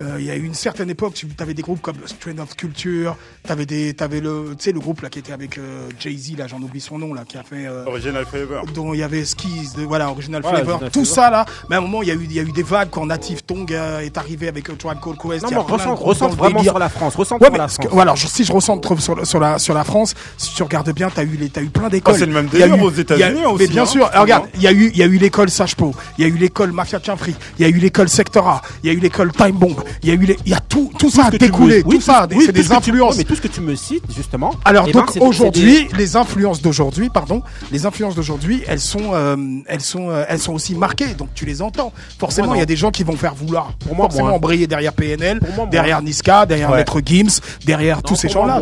il 0.00 0.24
y 0.24 0.30
a 0.30 0.36
eu 0.36 0.44
une 0.44 0.54
certaine 0.54 0.90
époque, 0.90 1.14
tu 1.14 1.26
avais 1.38 1.54
des 1.54 1.62
groupes 1.62 1.80
comme 1.80 1.96
Strain 2.06 2.36
of 2.38 2.56
Culture, 2.56 3.16
t'avais 3.44 3.64
des, 3.64 3.94
t'avais 3.94 4.20
le, 4.20 4.54
tu 4.58 4.64
sais, 4.64 4.72
le 4.72 4.80
groupe 4.80 5.02
là 5.02 5.08
qui 5.08 5.20
était 5.20 5.32
avec 5.32 5.56
euh, 5.56 5.88
Jay 6.00 6.16
Z 6.16 6.36
là, 6.36 6.48
j'en 6.48 6.60
oublie 6.60 6.80
son 6.80 6.98
nom 6.98 7.14
là, 7.14 7.22
qui 7.26 7.38
a 7.38 7.44
fait 7.44 7.66
euh, 7.66 7.86
Original 7.86 8.24
Flavor, 8.26 8.66
dont 8.74 8.92
il 8.92 9.00
y 9.00 9.02
avait 9.04 9.24
Skis, 9.24 9.70
de, 9.76 9.82
voilà 9.82 10.10
Original 10.10 10.42
Flavor, 10.42 10.82
tout 10.92 11.04
ça 11.04 11.30
là. 11.30 11.46
Mais 11.70 11.76
à 11.76 11.78
un 11.78 11.82
moment, 11.82 12.02
il 12.02 12.08
y 12.08 12.10
a 12.10 12.14
eu, 12.14 12.24
il 12.24 12.32
y 12.32 12.40
a 12.40 12.42
eu 12.42 12.50
des 12.50 12.64
vagues 12.64 12.88
quand 12.90 13.06
Native 13.06 13.44
Tongue 13.44 13.70
est 13.70 14.18
arrivé 14.18 14.48
avec 14.48 14.64
Tribe 14.64 14.98
Called 15.00 15.18
Quest. 15.18 15.44
Non, 15.44 15.50
mais 15.50 15.56
ressent, 15.58 16.28
vraiment 16.30 16.62
sur 16.62 16.78
la 16.78 16.88
France, 16.88 17.14
ressent 17.14 17.38
ouais, 17.38 17.50
la 17.56 17.68
France. 17.68 18.26
Si 18.26 18.44
je 18.44 18.52
ressens 18.52 18.78
trop 18.78 18.98
sur, 18.98 19.24
sur, 19.24 19.38
la 19.38 19.60
sur 19.60 19.74
la 19.74 19.84
France, 19.84 20.14
si 20.36 20.54
tu 20.54 20.62
regardes 20.64 20.92
bien, 20.92 21.08
t'as 21.08 21.22
eu 21.22 21.36
les, 21.38 21.50
t'as 21.50 21.62
eu 21.62 21.68
plein 21.68 21.88
d'écoles. 21.88 22.14
Oh, 22.16 22.18
c'est 22.18 22.26
le 22.26 22.32
même 22.32 22.46
délire 22.46 22.74
eu, 22.74 22.80
aux 22.80 22.90
États-Unis 22.90 23.46
aussi. 23.46 23.62
Mais 23.62 23.68
bien 23.68 23.86
sûr, 23.86 24.10
regarde, 24.12 24.48
il 24.56 24.62
y 24.62 24.66
a 24.66 24.72
eu, 24.72 24.90
il 24.92 24.98
y 24.98 25.02
a 25.02 25.06
eu 25.06 25.18
l'école 25.18 25.50
Sage 25.50 25.76
il 26.18 26.24
y 26.24 26.24
a 26.24 26.28
eu 26.28 26.36
l'école 26.36 26.72
Mafia 26.72 26.98
Free, 27.16 27.36
il 27.58 27.62
y 27.62 27.64
a 27.64 27.68
eu 27.68 27.78
l'école 27.78 28.08
Sectora, 28.08 28.60
il 28.82 28.88
y 28.88 28.90
a 28.90 28.92
eu 28.92 29.00
l'école 29.00 29.30
Time 29.32 29.52
Bomb 29.52 29.83
il 30.02 30.08
y 30.08 30.12
a 30.12 30.14
eu 30.14 30.24
les, 30.24 30.36
il 30.44 30.52
y 30.52 30.54
a 30.54 30.60
tout, 30.60 30.90
tout, 30.98 31.10
ça 31.10 31.26
a 31.26 31.30
découlé, 31.30 31.82
tout, 31.82 32.00
ça, 32.00 32.26
c'est 32.44 32.52
des 32.52 32.72
influences. 32.72 33.16
Mais 33.16 33.24
tout 33.24 33.34
ce 33.34 33.40
que 33.40 33.48
tu 33.48 33.60
me 33.60 33.74
cites, 33.74 34.04
justement. 34.14 34.52
Alors, 34.64 34.86
eh 34.88 34.92
donc, 34.92 35.14
ben, 35.14 35.26
aujourd'hui, 35.26 35.88
les 35.96 36.16
influences 36.16 36.62
d'aujourd'hui, 36.62 37.10
pardon, 37.10 37.42
les 37.72 37.86
influences 37.86 38.14
d'aujourd'hui, 38.14 38.62
elles 38.66 38.80
sont, 38.80 39.12
euh, 39.12 39.36
elles 39.66 39.80
sont, 39.80 40.10
euh, 40.10 40.24
elles 40.28 40.38
sont 40.38 40.52
aussi 40.52 40.74
marquées, 40.74 41.14
donc 41.14 41.28
tu 41.34 41.44
les 41.44 41.62
entends. 41.62 41.92
Forcément, 42.18 42.54
il 42.54 42.58
y 42.58 42.62
a 42.62 42.66
des 42.66 42.76
gens 42.76 42.90
qui 42.90 43.04
vont 43.04 43.16
faire 43.16 43.34
vouloir. 43.34 43.72
Pour 43.78 43.94
moi, 43.94 44.06
forcément, 44.06 44.26
hein. 44.26 44.30
moi, 44.30 44.38
hein. 44.38 44.40
briller 44.40 44.66
derrière 44.66 44.92
PNL, 44.92 45.40
derrière 45.70 46.02
Niska, 46.02 46.46
derrière. 46.46 46.70
Maître 46.70 47.00
Gims, 47.04 47.40
derrière 47.64 48.02
tous 48.02 48.16
ces 48.16 48.28
gens-là. 48.28 48.60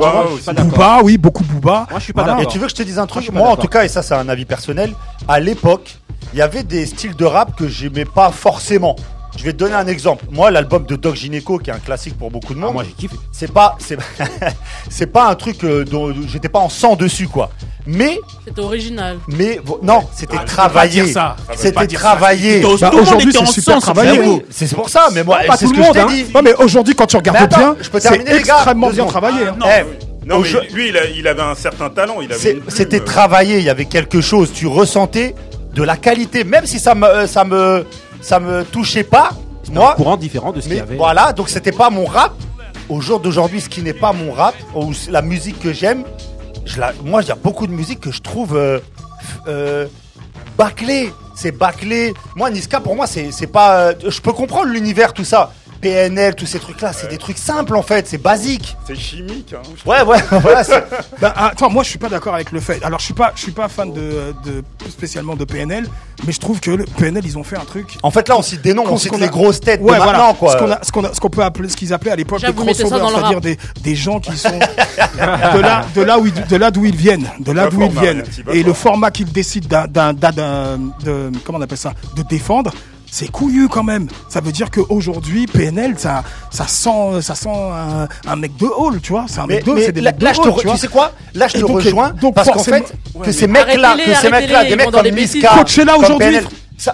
Booba, 0.65 1.01
oui, 1.03 1.19
beaucoup 1.19 1.45
Booba. 1.45 1.87
Moi, 1.91 1.99
je 1.99 2.05
suis 2.05 2.13
pas 2.13 2.25
d'accord. 2.25 2.43
Et 2.43 2.47
tu 2.47 2.59
veux 2.59 2.67
que 2.67 2.71
je 2.71 2.77
te 2.77 2.83
dise 2.83 2.99
un 2.99 3.07
truc? 3.07 3.31
Moi, 3.33 3.49
en 3.49 3.57
tout 3.57 3.69
cas, 3.69 3.85
et 3.85 3.89
ça, 3.89 4.03
c'est 4.03 4.15
un 4.15 4.29
avis 4.29 4.45
personnel, 4.45 4.93
à 5.29 5.41
l'époque, 5.41 5.99
il 6.33 6.39
y 6.39 6.43
avait 6.43 6.63
des 6.63 6.87
styles 6.87 7.17
de 7.17 7.25
rap 7.25 7.57
que 7.57 7.69
j'aimais 7.69 8.05
pas 8.05 8.31
forcément. 8.31 8.97
Je 9.37 9.45
vais 9.45 9.53
te 9.53 9.59
donner 9.59 9.75
un 9.75 9.87
exemple. 9.87 10.25
Moi, 10.31 10.51
l'album 10.51 10.85
de 10.85 10.95
Doc 10.97 11.15
Gineco, 11.17 11.59
qui 11.59 11.71
est 11.71 11.73
un 11.73 11.79
classique 11.79 12.19
pour 12.19 12.31
beaucoup 12.31 12.55
de 12.55 12.59
ah, 12.61 12.67
monde. 12.67 12.75
Moi, 12.75 12.85
j'ai 12.85 12.93
kiffé. 12.93 13.17
C'est 13.33 13.51
pas, 13.51 13.77
c'est, 13.79 13.97
c'est 14.91 15.07
pas 15.07 15.29
un 15.29 15.35
truc 15.35 15.65
euh, 15.65 15.85
dont 15.85 16.13
j'étais 16.29 16.49
pas 16.51 16.59
en 16.59 16.69
sang 16.69 16.97
dessus, 16.97 17.29
quoi. 17.29 17.51
Mais. 17.87 18.19
C'était 18.47 18.61
original. 18.61 19.19
Mais 19.29 19.59
non, 19.83 20.01
c'était 20.15 20.37
Ah, 20.39 20.45
travaillé. 20.45 21.03
dire 21.05 21.13
ça. 21.13 21.37
C'était 21.57 21.87
dire 21.87 22.01
ça. 22.01 22.09
travaillé. 22.09 22.61
Tout 22.61 22.77
Bah, 22.79 22.91
monde 22.93 23.23
était 23.23 23.39
en 23.39 23.47
c'est 23.47 23.53
super 23.61 23.79
travaillé. 23.81 24.19
Bah, 24.19 24.45
c'est 24.51 24.75
pour 24.75 24.89
ça, 24.89 25.09
mais 25.15 25.25
moi, 25.25 25.39
Pas 25.47 25.57
c'est 25.57 25.67
tout 25.67 25.75
ce 25.75 25.81
le 25.81 25.87
que 25.89 25.95
je 25.95 26.01
hein. 26.01 26.07
dit. 26.07 26.27
Non, 26.35 26.43
mais 26.43 26.55
aujourd'hui, 26.55 26.95
quand 26.95 27.07
tu 27.07 27.17
regardes 27.17 27.49
bien, 27.49 27.75
je 27.81 27.89
peux 27.89 28.01
c'est 28.01 28.19
les 28.19 28.37
extrêmement 28.37 28.91
bien 28.91 29.07
travaillé. 29.07 29.47
Ah, 29.49 29.57
non, 29.59 29.67
eh, 29.67 29.85
mais 30.27 30.35
Aujourd'hui- 30.35 30.71
lui, 30.73 30.93
il, 31.17 31.27
avait 31.27 31.43
un 31.43 31.55
certain 31.55 31.91
talent. 31.91 32.17
C'était 32.69 33.01
euh, 33.01 33.05
travaillé, 33.05 33.59
il 33.59 33.65
y 33.65 33.71
avait 33.71 33.87
quelque 33.87 34.21
chose, 34.21 34.53
tu 34.53 34.67
ressentais 34.67 35.35
de 35.75 35.83
la 35.83 35.97
qualité, 35.97 36.45
même 36.45 36.67
si 36.67 36.79
ça 36.79 36.95
me, 36.95 37.07
euh, 37.07 37.27
ça 37.27 37.45
me, 37.45 37.85
ça 38.23 38.41
me 38.41 38.65
touchait 38.65 39.05
pas. 39.05 39.31
Moi, 39.71 39.93
un 39.93 39.95
courant 39.95 40.17
différent 40.17 40.53
de 40.53 40.61
ce 40.61 40.69
qu'il 40.69 40.77
y 40.77 40.81
avait. 40.81 40.97
Voilà, 40.97 41.33
donc 41.33 41.49
c'était 41.49 41.73
pas 41.73 41.91
mon 41.91 42.05
rap. 42.05 42.33
Au 42.89 43.01
jour 43.01 43.21
d'aujourd'hui, 43.21 43.61
ce 43.61 43.69
qui 43.69 43.83
n'est 43.83 43.95
pas 43.95 44.13
mon 44.13 44.33
rap, 44.33 44.55
ou 44.75 44.93
la 45.09 45.23
musique 45.23 45.61
que 45.61 45.73
j'aime, 45.73 46.05
je 46.65 46.81
la, 46.81 46.93
moi, 47.05 47.23
il 47.23 47.29
y 47.29 47.31
a 47.31 47.37
beaucoup 47.37 47.67
de 47.67 47.73
musique 47.73 48.01
que 48.01 48.11
je 48.11 48.21
trouve 48.21 48.57
euh, 48.57 48.81
euh, 49.47 49.87
bâclée. 50.57 51.13
C'est 51.35 51.53
bâclé. 51.53 52.13
Moi, 52.37 52.51
Niska, 52.51 52.81
pour 52.81 52.95
moi, 52.95 53.07
c'est 53.07 53.47
pas. 53.47 53.77
Euh, 53.77 53.95
je 54.07 54.21
peux 54.21 54.33
comprendre 54.33 54.67
l'univers, 54.67 55.13
tout 55.15 55.25
ça. 55.25 55.53
PNL, 55.83 56.37
tous 56.37 56.47
ces 56.47 56.61
trucs-là, 56.61 56.93
c'est 56.93 57.09
des 57.09 57.19
trucs 57.19 57.39
simples 57.39 57.75
en 57.75 57.83
fait, 57.83 58.07
c'est 58.07 58.23
basique. 58.23 58.77
C'est 58.87 58.95
chimique. 58.95 59.53
Ouais, 59.85 60.03
ouais, 60.03 60.19
voilà. 60.31 60.63
Bah, 61.21 61.53
moi 61.69 61.83
je 61.83 61.89
suis 61.91 61.99
pas 61.99 62.09
d'accord 62.09 62.35
avec 62.35 62.53
le 62.53 62.61
fait. 62.61 62.83
Alors 62.85 63.01
je 63.01 63.05
suis 63.05 63.15
pas, 63.15 63.33
je 63.35 63.43
suis 63.43 63.53
pas 63.53 63.69
fan 63.69 63.93
de, 63.93 64.33
spécialement 64.89 65.35
de 65.35 65.45
PNL, 65.45 65.89
mais 66.25 66.33
je 66.33 66.39
trouve 66.39 66.61
que 66.61 66.71
le 66.71 66.85
PNL 66.85 67.27
ils 67.27 67.37
ont 67.37 67.43
fait 67.43 67.57
un 67.57 67.65
truc. 67.65 67.99
En 68.05 68.13
fait 68.13 68.29
là 68.29 68.39
on 68.39 68.43
cite 68.43 68.63
des 68.63 68.75
noms, 68.75 68.85
on, 68.87 68.93
on 68.93 68.97
cite 68.97 69.17
les 69.19 69.25
a... 69.25 69.29
grosses 69.29 69.61
têtes 69.61 69.83
quoi. 69.83 69.99
Ce 70.53 70.93
qu'on 70.93 71.05
a, 71.05 71.13
ce 71.13 71.21
qu'on 71.21 71.31
peut 71.31 71.43
appeler, 71.43 71.69
ce 71.69 71.77
qu'ils 71.77 71.93
appelaient 71.93 72.13
à 72.13 72.17
l'époque 72.17 72.41
des 72.41 72.53
crossovers, 72.53 73.09
c'est-à-dire 73.09 73.41
des, 73.41 73.59
des 73.83 73.97
gens 73.97 74.21
qui 74.21 74.37
sont 74.39 74.51
de 74.59 75.61
là, 75.61 75.85
de 75.95 76.03
là 76.03 76.19
où 76.19 76.29
de 76.31 76.57
là 76.57 76.71
d'où 76.71 76.85
ils 76.85 76.97
viennent, 76.97 77.29
de 77.41 77.51
là 77.51 77.69
d'où 77.69 77.83
ils 77.83 77.91
viennent, 77.91 78.23
et 78.53 78.63
le 78.63 78.73
format 78.73 79.11
qu'ils 79.11 79.33
décident 79.33 79.87
d'un, 79.89 80.13
d'un, 80.13 80.31
d'un 80.31 80.79
de, 81.05 81.33
comment 81.45 81.59
on 81.59 81.63
appelle 81.63 81.77
ça, 81.77 81.93
de 82.17 82.23
défendre 82.23 82.73
c'est 83.13 83.31
couillu 83.31 83.69
quand 83.69 83.85
même. 83.85 84.09
Ça 84.31 84.41
veut 84.41 84.53
dire 84.53 84.71
qu'aujourd'hui, 84.71 85.47
PNL, 85.47 85.97
ça, 85.99 86.25
ça 86.51 86.67
sent, 86.67 87.21
ça 87.21 87.35
sent 87.35 87.51
un, 87.51 88.37
mec 88.37 88.57
de 88.57 88.65
hall, 88.65 89.01
tu 89.03 89.13
vois. 89.13 89.27
C'est 89.29 89.41
un 89.41 89.47
mec 89.47 89.67
mais, 89.67 89.73
de, 89.73 89.79
mais 89.79 89.93
des 89.93 90.01
là, 90.01 90.13
mecs 90.13 90.21
de 90.21 90.49
hall, 90.49 90.55
tu, 90.59 90.67
tu, 90.67 90.77
sais 90.79 90.89
quoi? 90.89 91.13
Là, 91.35 91.47
je 91.47 91.59
te 91.59 91.65
rejoins. 91.65 92.13
Donc, 92.13 92.35
parce 92.35 92.51
qu'en 92.51 92.65
fait, 92.65 92.91
que 93.23 93.31
ces 93.31 93.47
mecs-là, 93.47 93.97
que 94.03 94.15
ces 94.15 94.31
mecs-là, 94.31 94.65
des 94.65 94.77
mecs 94.77 94.91
comme 94.91 95.09
Niska, 95.09 95.63
là 95.85 95.97
aujourd'hui. 95.99 96.39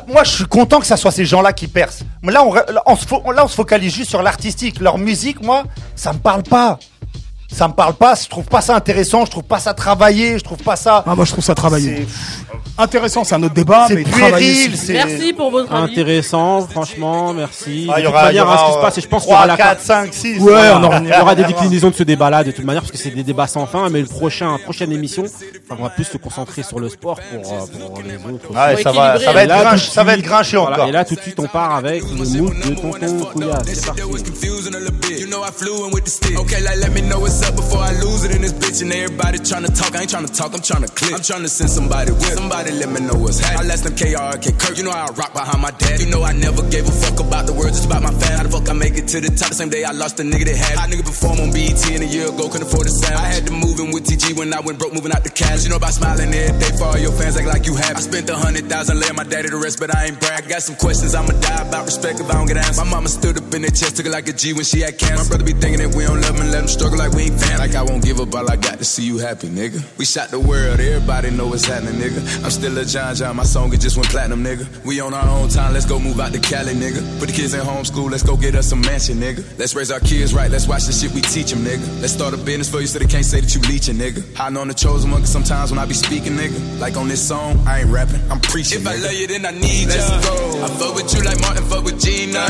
Moi, 0.09 0.23
je 0.25 0.31
suis 0.31 0.45
content 0.45 0.81
que 0.81 0.87
ça 0.87 0.99
soit 0.99 1.13
ces 1.13 1.25
gens-là 1.25 1.55
qui 1.55 1.69
percent. 1.69 2.05
Là, 2.23 2.45
on, 2.45 2.51
on, 2.51 3.31
là, 3.31 3.45
on 3.45 3.49
se 3.49 3.55
focalise 3.55 3.95
juste 3.95 4.11
sur 4.11 4.23
l'artistique. 4.23 4.81
Leur 4.81 4.99
musique, 4.99 5.41
moi, 5.41 5.65
ça 5.95 6.13
me 6.13 6.19
parle 6.19 6.43
pas 6.43 6.79
ça 7.51 7.67
me 7.67 7.73
parle 7.73 7.95
pas, 7.95 8.15
je 8.15 8.29
trouve 8.29 8.45
pas 8.45 8.61
ça 8.61 8.77
intéressant, 8.77 9.25
je 9.25 9.31
trouve 9.31 9.45
pas 9.45 9.59
ça 9.59 9.73
travaillé, 9.73 10.39
je 10.39 10.45
trouve 10.45 10.59
pas 10.59 10.77
ça. 10.77 11.03
Ah, 11.07 11.15
moi 11.15 11.25
je 11.25 11.33
trouve 11.33 11.45
ça 11.45 11.55
travaillé. 11.55 12.07
Intéressant, 12.81 13.25
c'est 13.25 13.35
un 13.35 13.43
autre 13.43 13.55
débat, 13.55 13.87
C'est 13.89 13.95
mais 13.97 14.05
puéril, 14.05 14.77
c'est- 14.77 14.93
Merci 14.93 15.33
pour 15.33 15.51
votre 15.51 15.73
avis. 15.75 15.91
Intéressant, 15.93 16.67
franchement, 16.69 17.35
merci. 17.35 17.89
Ah, 17.91 17.97
de 17.97 17.99
il 17.99 18.03
y 18.03 18.05
toute 18.07 18.15
aura- 18.15 18.23
manière, 18.27 18.33
il 18.33 18.37
y 18.37 18.39
hein, 18.39 18.53
ce 18.53 18.57
qui 18.65 18.71
aura, 18.71 18.73
se 18.75 18.81
passe, 18.87 18.99
et 18.99 19.01
je 19.01 19.09
pense 19.09 19.23
qu'il 19.25 19.33
y 19.33 19.35
aura 19.35 19.47
3, 19.49 19.57
la 19.57 19.57
4, 19.57 19.81
5, 19.81 20.15
6. 20.15 20.39
Ouais, 20.39 20.53
voilà. 20.53 20.79
on 20.79 20.85
aura- 20.85 20.99
il 21.01 21.09
y 21.09 21.21
aura 21.21 21.35
des 21.35 21.45
déclinaisons 21.45 21.91
de 21.91 21.95
ce 21.97 22.03
débat-là 22.05 22.45
de 22.45 22.53
toute 22.53 22.65
manière 22.65 22.83
parce 22.83 22.93
que 22.93 22.99
c'est 22.99 23.11
des 23.11 23.25
débats 23.25 23.49
sans 23.49 23.67
fin. 23.67 23.89
Mais 23.91 24.01
le 24.01 24.07
prochain, 24.07 24.57
prochaine 24.63 24.93
émission, 24.93 25.25
on 25.71 25.75
va 25.83 25.91
plus 25.91 26.05
se 26.05 26.19
concentrer 26.19 26.63
sur 26.63 26.79
le 26.79 26.89
sport 26.89 27.19
pour, 27.19 27.53
euh, 27.53 27.59
pour 27.89 28.03
les 28.03 28.15
autres. 28.33 28.51
Ouais, 28.55 28.77
Faut 28.77 28.83
ça 28.83 28.93
va, 28.93 29.19
ça 29.19 29.33
va 29.33 29.41
Et 29.41 29.45
être 29.45 29.49
là, 29.49 29.65
grinch- 29.65 29.71
tout 29.71 29.75
de 29.89 29.93
ça 29.93 30.05
va 30.05 30.13
être 30.13 30.19
suite, 30.21 30.29
grinché 30.31 30.57
voilà, 30.57 30.77
encore. 30.77 30.89
Et 30.89 30.93
là, 30.93 31.05
tout 31.05 31.15
de 31.17 31.21
suite, 31.21 31.41
on 31.41 31.47
part 31.49 31.75
avec 31.75 32.03
le 32.03 32.09
mood 32.17 32.55
de 32.55 32.75
tonton 32.75 33.25
Couillasse. 33.33 33.63
C'est 33.67 33.87
parti. 33.87 34.03
Know 35.29 35.43
I 35.43 35.51
flew 35.51 35.87
in 35.87 35.93
with 35.93 36.05
the 36.05 36.11
stick. 36.11 36.39
Okay, 36.39 36.61
like 36.65 36.79
let 36.81 36.93
me 36.93 37.03
know 37.03 37.21
what's 37.21 37.43
up 37.43 37.55
before 37.55 37.81
I 37.81 37.93
lose 38.01 38.25
it 38.25 38.35
in 38.35 38.43
this 38.43 38.53
bitch. 38.53 38.83
And 38.83 38.93
everybody 38.93 39.39
tryna 39.39 39.71
talk. 39.77 39.95
I 39.95 40.03
ain't 40.03 40.11
tryna 40.11 40.33
talk, 40.33 40.53
I'm 40.53 40.61
tryna 40.61 40.89
click. 40.95 41.13
I'm 41.13 41.21
tryna 41.21 41.49
send 41.49 41.71
somebody 41.71 42.13
with. 42.13 42.35
Somebody 42.35 42.73
let 42.73 42.89
me 42.89 43.01
know 43.01 43.15
what's 43.15 43.39
happening. 43.39 43.67
I 43.67 43.69
last 43.69 43.85
them 43.85 43.95
KRK 43.95 44.59
Kirk. 44.59 44.77
You 44.79 44.85
know 44.85 44.93
how 44.93 45.09
I 45.09 45.13
rock 45.13 45.33
behind 45.33 45.61
my 45.61 45.71
dad. 45.73 46.01
You 46.01 46.09
know 46.11 46.23
I 46.23 46.33
never 46.33 46.63
gave 46.71 46.89
a 46.89 46.93
fuck 46.93 47.21
about 47.21 47.47
the 47.47 47.53
words, 47.53 47.77
it's 47.79 47.87
about 47.87 48.03
my 48.03 48.13
fan. 48.13 48.28
To 49.09 49.21
the 49.21 49.33
top? 49.33 49.49
The 49.49 49.55
same 49.57 49.71
day 49.71 49.85
I 49.85 49.93
lost 49.93 50.21
a 50.21 50.23
nigga 50.23 50.45
that 50.53 50.57
had. 50.57 50.77
Hot 50.77 50.89
nigga 50.93 51.05
perform 51.05 51.41
on 51.41 51.51
BET 51.51 51.81
and 51.89 52.05
a 52.05 52.11
year 52.11 52.29
ago, 52.29 52.49
couldn't 52.49 52.69
afford 52.69 52.87
a 52.87 52.93
sound. 52.93 53.17
I 53.17 53.29
had 53.33 53.47
to 53.49 53.53
move 53.53 53.81
in 53.81 53.91
with 53.91 54.05
TG 54.05 54.37
when 54.37 54.53
I 54.53 54.61
went 54.61 54.79
broke, 54.79 54.93
moving 54.93 55.13
out 55.13 55.25
the 55.25 55.33
cash. 55.33 55.65
You 55.65 55.71
know 55.71 55.81
about 55.81 55.97
smiling 55.97 56.29
every 56.33 56.61
day 56.61 56.73
for 56.77 56.93
all 56.93 56.99
your 57.01 57.13
fans, 57.13 57.37
act 57.37 57.49
like 57.49 57.65
you 57.65 57.75
happy. 57.75 57.97
I 57.97 58.01
spent 58.05 58.29
a 58.29 58.37
hundred 58.37 58.69
thousand 58.69 59.01
laying 59.01 59.17
my 59.17 59.25
daddy 59.25 59.49
to 59.49 59.57
rest, 59.57 59.81
but 59.81 59.95
I 59.95 60.13
ain't 60.13 60.21
brag. 60.21 60.49
Got 60.49 60.63
some 60.63 60.77
questions 60.77 61.15
I'ma 61.15 61.33
die 61.41 61.63
about 61.65 61.87
respect 61.89 62.21
if 62.21 62.29
I 62.29 62.35
don't 62.37 62.47
get 62.47 62.61
answered. 62.61 62.85
My 62.85 62.91
mama 62.91 63.09
stood 63.09 63.41
up 63.41 63.49
in 63.55 63.63
the 63.63 63.73
chest, 63.73 63.97
took 63.97 64.07
it 64.07 64.13
like 64.13 64.29
a 64.29 64.35
G 64.37 64.53
when 64.53 64.65
she 64.65 64.81
had 64.81 64.99
cancer. 64.99 65.25
My 65.25 65.29
brother 65.29 65.45
be 65.45 65.57
thinking 65.57 65.81
that 65.81 65.97
we 65.97 66.05
don't 66.05 66.21
love 66.21 66.37
him 66.37 66.43
and 66.45 66.53
let 66.53 66.63
him 66.63 66.69
struggle 66.69 66.99
like 66.99 67.13
we 67.17 67.33
ain't 67.33 67.41
family. 67.41 67.65
Like 67.65 67.75
I 67.75 67.83
won't 67.83 68.05
give 68.05 68.21
up, 68.21 68.35
all 68.35 68.45
I 68.45 68.57
got 68.57 68.79
to 68.79 68.85
see 68.85 69.05
you 69.05 69.19
happy, 69.19 69.49
nigga. 69.49 69.81
We 69.97 70.05
shot 70.05 70.29
the 70.29 70.41
world, 70.41 70.81
everybody 70.81 71.31
know 71.31 71.49
what's 71.49 71.65
happening, 71.65 71.97
nigga. 71.97 72.21
I'm 72.45 72.51
still 72.51 72.77
a 72.77 72.85
John 72.85 73.15
John, 73.17 73.37
my 73.37 73.45
song 73.45 73.73
it 73.73 73.81
just 73.81 73.97
went 73.97 74.11
platinum, 74.11 74.45
nigga. 74.45 74.69
We 74.85 75.01
on 75.01 75.15
our 75.15 75.29
own 75.29 75.49
time, 75.49 75.73
let's 75.73 75.87
go 75.87 75.99
move 75.99 76.21
out 76.21 76.33
to 76.33 76.41
Cali, 76.41 76.75
nigga. 76.75 77.01
Put 77.19 77.29
the 77.31 77.35
kids 77.35 77.55
in 77.55 77.61
homeschool, 77.61 78.11
let's 78.11 78.23
go 78.23 78.37
get 78.37 78.55
us 78.55 78.73
a 78.73 78.77
mansion, 78.99 79.19
nigga. 79.19 79.59
Let's 79.59 79.75
raise 79.75 79.91
our 79.91 80.01
kids 80.01 80.35
right, 80.35 80.51
let's 80.51 80.67
watch 80.67 80.85
the 80.87 80.93
shit 80.93 81.13
we 81.13 81.21
teach 81.21 81.51
them, 81.51 81.61
nigga. 81.63 81.87
Let's 82.01 82.13
start 82.13 82.35
a 82.35 82.37
business 82.37 82.69
for 82.69 82.81
you 82.81 82.87
so 82.87 82.99
they 82.99 83.07
can't 83.07 83.25
say 83.25 83.41
that 83.41 83.55
you 83.55 83.61
leeching, 83.71 83.95
nigga. 83.95 84.23
Hiding 84.35 84.59
on 84.59 84.67
the 84.67 84.75
chosen 84.75 85.11
one, 85.11 85.21
cause 85.21 85.31
sometimes 85.31 85.71
when 85.71 85.79
I 85.79 85.87
be 85.87 85.95
speaking, 85.95 86.35
nigga, 86.35 86.81
like 86.81 86.97
on 86.97 87.07
this 87.07 87.23
song, 87.23 87.63
I 87.67 87.81
ain't 87.81 87.91
rapping, 87.91 88.21
I'm 88.31 88.41
preaching. 88.41 88.81
If 88.81 88.87
I 88.87 88.97
love 88.97 89.15
you, 89.15 89.27
then 89.29 89.47
I 89.47 89.53
need 89.53 89.87
let's 89.87 90.11
ya. 90.11 90.19
I 90.19 90.69
fuck 90.75 90.95
with 90.97 91.15
you 91.15 91.23
like 91.23 91.41
Martin 91.41 91.63
fuck 91.65 91.85
with 91.85 92.01
Gina. 92.03 92.43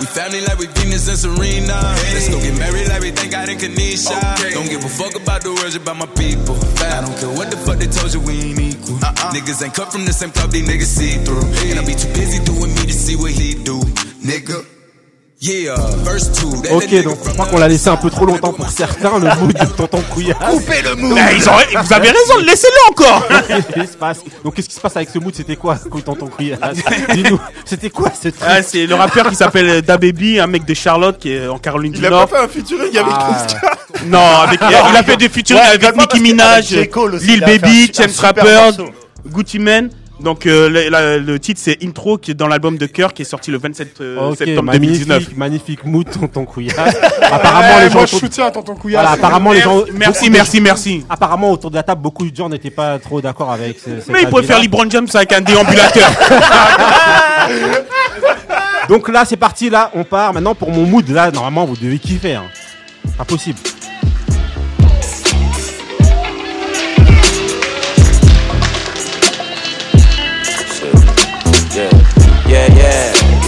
We 0.00 0.06
family 0.06 0.40
like 0.40 0.58
we 0.58 0.66
Venus 0.80 1.08
and 1.08 1.18
Serena. 1.18 1.76
Let's 2.16 2.28
go 2.32 2.40
get 2.40 2.56
married 2.56 2.88
like 2.88 3.02
we 3.02 3.10
thank 3.12 3.32
God 3.32 3.48
in 3.48 3.58
Kanisha. 3.58 4.16
Don't 4.56 4.68
give 4.68 4.84
a 4.84 4.88
fuck 4.88 5.14
about 5.14 5.42
the 5.42 5.52
words 5.52 5.76
about 5.76 5.96
my 6.00 6.08
people. 6.16 6.56
I 6.80 7.04
don't 7.04 7.16
care 7.20 7.28
what 7.28 7.50
the 7.52 7.58
fuck 7.60 7.76
they 7.76 7.86
told 7.86 8.12
you, 8.16 8.20
we 8.24 8.40
ain't 8.40 8.60
equal. 8.60 8.96
Uh-uh. 8.96 9.36
Niggas 9.36 9.60
ain't 9.60 9.74
cut 9.74 9.92
from 9.92 10.06
the 10.08 10.12
same 10.12 10.32
club, 10.32 10.50
these 10.50 10.64
niggas 10.64 10.88
see 10.88 11.20
through. 11.20 11.44
And 11.68 11.78
I 11.78 11.84
be 11.84 11.92
too 11.92 12.08
busy 12.16 12.40
doing 12.44 12.72
me 12.72 12.88
to 12.88 12.96
see 12.96 13.16
what 13.16 13.32
he 13.32 13.60
do, 13.60 13.76
nigga. 14.24 14.71
2. 15.42 15.70
Ok, 16.70 17.02
donc 17.02 17.18
je 17.26 17.30
crois 17.32 17.46
qu'on 17.46 17.58
l'a 17.58 17.66
laissé 17.66 17.88
un 17.88 17.96
peu 17.96 18.10
trop 18.10 18.24
longtemps 18.26 18.52
pour 18.52 18.68
certains, 18.68 19.18
le 19.18 19.28
mood 19.40 19.52
de 19.52 19.66
tonton 19.76 20.00
Couillasse. 20.10 20.36
Coupez 20.50 20.82
le 20.82 20.94
mood. 20.94 21.18
Eh, 21.18 21.36
ils 21.36 21.48
ont- 21.48 21.82
vous 21.82 21.92
avez 21.92 22.08
raison, 22.10 22.38
laissez-le 22.44 22.90
encore. 22.92 23.26
Qu'est-ce 23.48 23.80
qui 23.80 23.86
se 23.92 23.96
passe 23.96 24.18
Donc 24.44 24.54
qu'est-ce 24.54 24.68
qui 24.68 24.74
se 24.76 24.80
passe 24.80 24.96
avec 24.96 25.10
ce 25.10 25.18
mood? 25.18 25.34
C'était 25.34 25.56
quoi, 25.56 25.76
tonton 26.04 26.26
Couillasse 26.28 26.60
Dis-nous, 27.12 27.40
c'était 27.64 27.90
quoi 27.90 28.10
ce 28.10 28.28
truc? 28.28 28.36
Ah, 28.46 28.62
c'est 28.62 28.86
le 28.86 28.94
rappeur 28.94 29.28
qui 29.30 29.34
s'appelle 29.34 29.82
DaBaby, 29.82 30.38
un 30.38 30.46
mec 30.46 30.64
de 30.64 30.74
Charlotte 30.74 31.18
qui 31.18 31.32
est 31.32 31.48
en 31.48 31.58
Caroline 31.58 31.92
Il 31.94 32.00
du 32.00 32.06
a 32.06 32.10
Nord. 32.10 32.28
pas 32.28 32.36
fait 32.38 32.44
un 32.44 32.48
featuring 32.48 32.96
avec 32.96 33.12
Ah. 33.12 33.46
Non, 34.06 34.18
avec, 34.46 34.60
il 34.60 34.74
a 34.74 34.90
il 34.90 34.96
a 34.96 35.02
fait 35.02 35.16
des 35.16 35.28
featuring 35.28 35.60
Ouais, 35.60 35.68
avec 35.68 35.82
également 35.82 36.02
Nicki 36.02 36.08
parce 36.08 36.20
que 36.22 36.26
Minaj, 36.28 36.72
avec 36.72 36.84
J. 36.84 36.88
Cole 36.90 37.14
aussi, 37.16 37.26
Lil 37.26 37.36
il 37.38 37.44
a 37.44 37.46
fait 37.48 37.58
Baby, 37.58 37.90
un 37.98 38.08
super 38.08 38.20
Rapper, 38.22 38.42
morceau. 38.78 38.86
Gucci 39.26 39.58
Mane. 39.58 39.90
Donc 40.22 40.46
euh, 40.46 40.68
le, 40.68 40.88
la- 40.88 41.18
le 41.18 41.38
titre 41.40 41.60
c'est 41.62 41.82
Intro 41.82 42.16
qui 42.16 42.30
est 42.30 42.34
dans 42.34 42.46
l'album 42.46 42.78
de 42.78 42.86
Cœur 42.86 43.12
qui 43.12 43.22
est 43.22 43.24
sorti 43.24 43.50
le 43.50 43.58
27 43.58 44.00
euh, 44.00 44.34
septembre 44.36 44.70
2019. 44.72 45.08
magnifique, 45.08 45.36
magnifique 45.36 45.84
mood 45.84 46.08
tonton 46.08 46.44
Couillasse. 46.44 46.96
apparemment 47.22 47.78
les 47.80 47.88
gens 47.90 47.98
moi, 47.98 48.06
je 48.06 48.16
soutiens 48.16 48.50
tonton. 48.50 48.76
Voilà, 48.82 49.10
apparemment 49.12 49.52
les 49.52 49.60
gens 49.60 49.82
Merci, 49.94 50.26
de- 50.28 50.32
merci, 50.32 50.60
merci. 50.60 51.04
Apparemment 51.10 51.50
autour 51.50 51.70
de 51.70 51.76
la 51.76 51.82
table 51.82 52.02
beaucoup 52.02 52.28
de 52.28 52.34
gens 52.36 52.48
n'étaient 52.48 52.70
pas 52.70 52.98
trop 53.00 53.20
d'accord 53.20 53.50
avec 53.50 53.78
ce, 53.80 53.90
Mais 54.12 54.22
il 54.22 54.28
pourrait 54.28 54.42
avis-là. 54.42 54.54
faire 54.54 54.62
LeBron 54.62 54.88
James 54.90 55.08
avec 55.12 55.32
un 55.32 55.40
déambulateur. 55.40 56.08
Donc 58.88 59.08
là 59.08 59.24
c'est 59.24 59.36
parti 59.36 59.70
là, 59.70 59.90
on 59.94 60.04
part 60.04 60.32
maintenant 60.34 60.54
pour 60.54 60.70
mon 60.70 60.84
mood 60.84 61.08
là 61.08 61.30
normalement 61.30 61.64
vous 61.64 61.76
devez 61.76 61.98
kiffer 61.98 62.34
hein. 62.34 62.44
Pas 63.18 63.24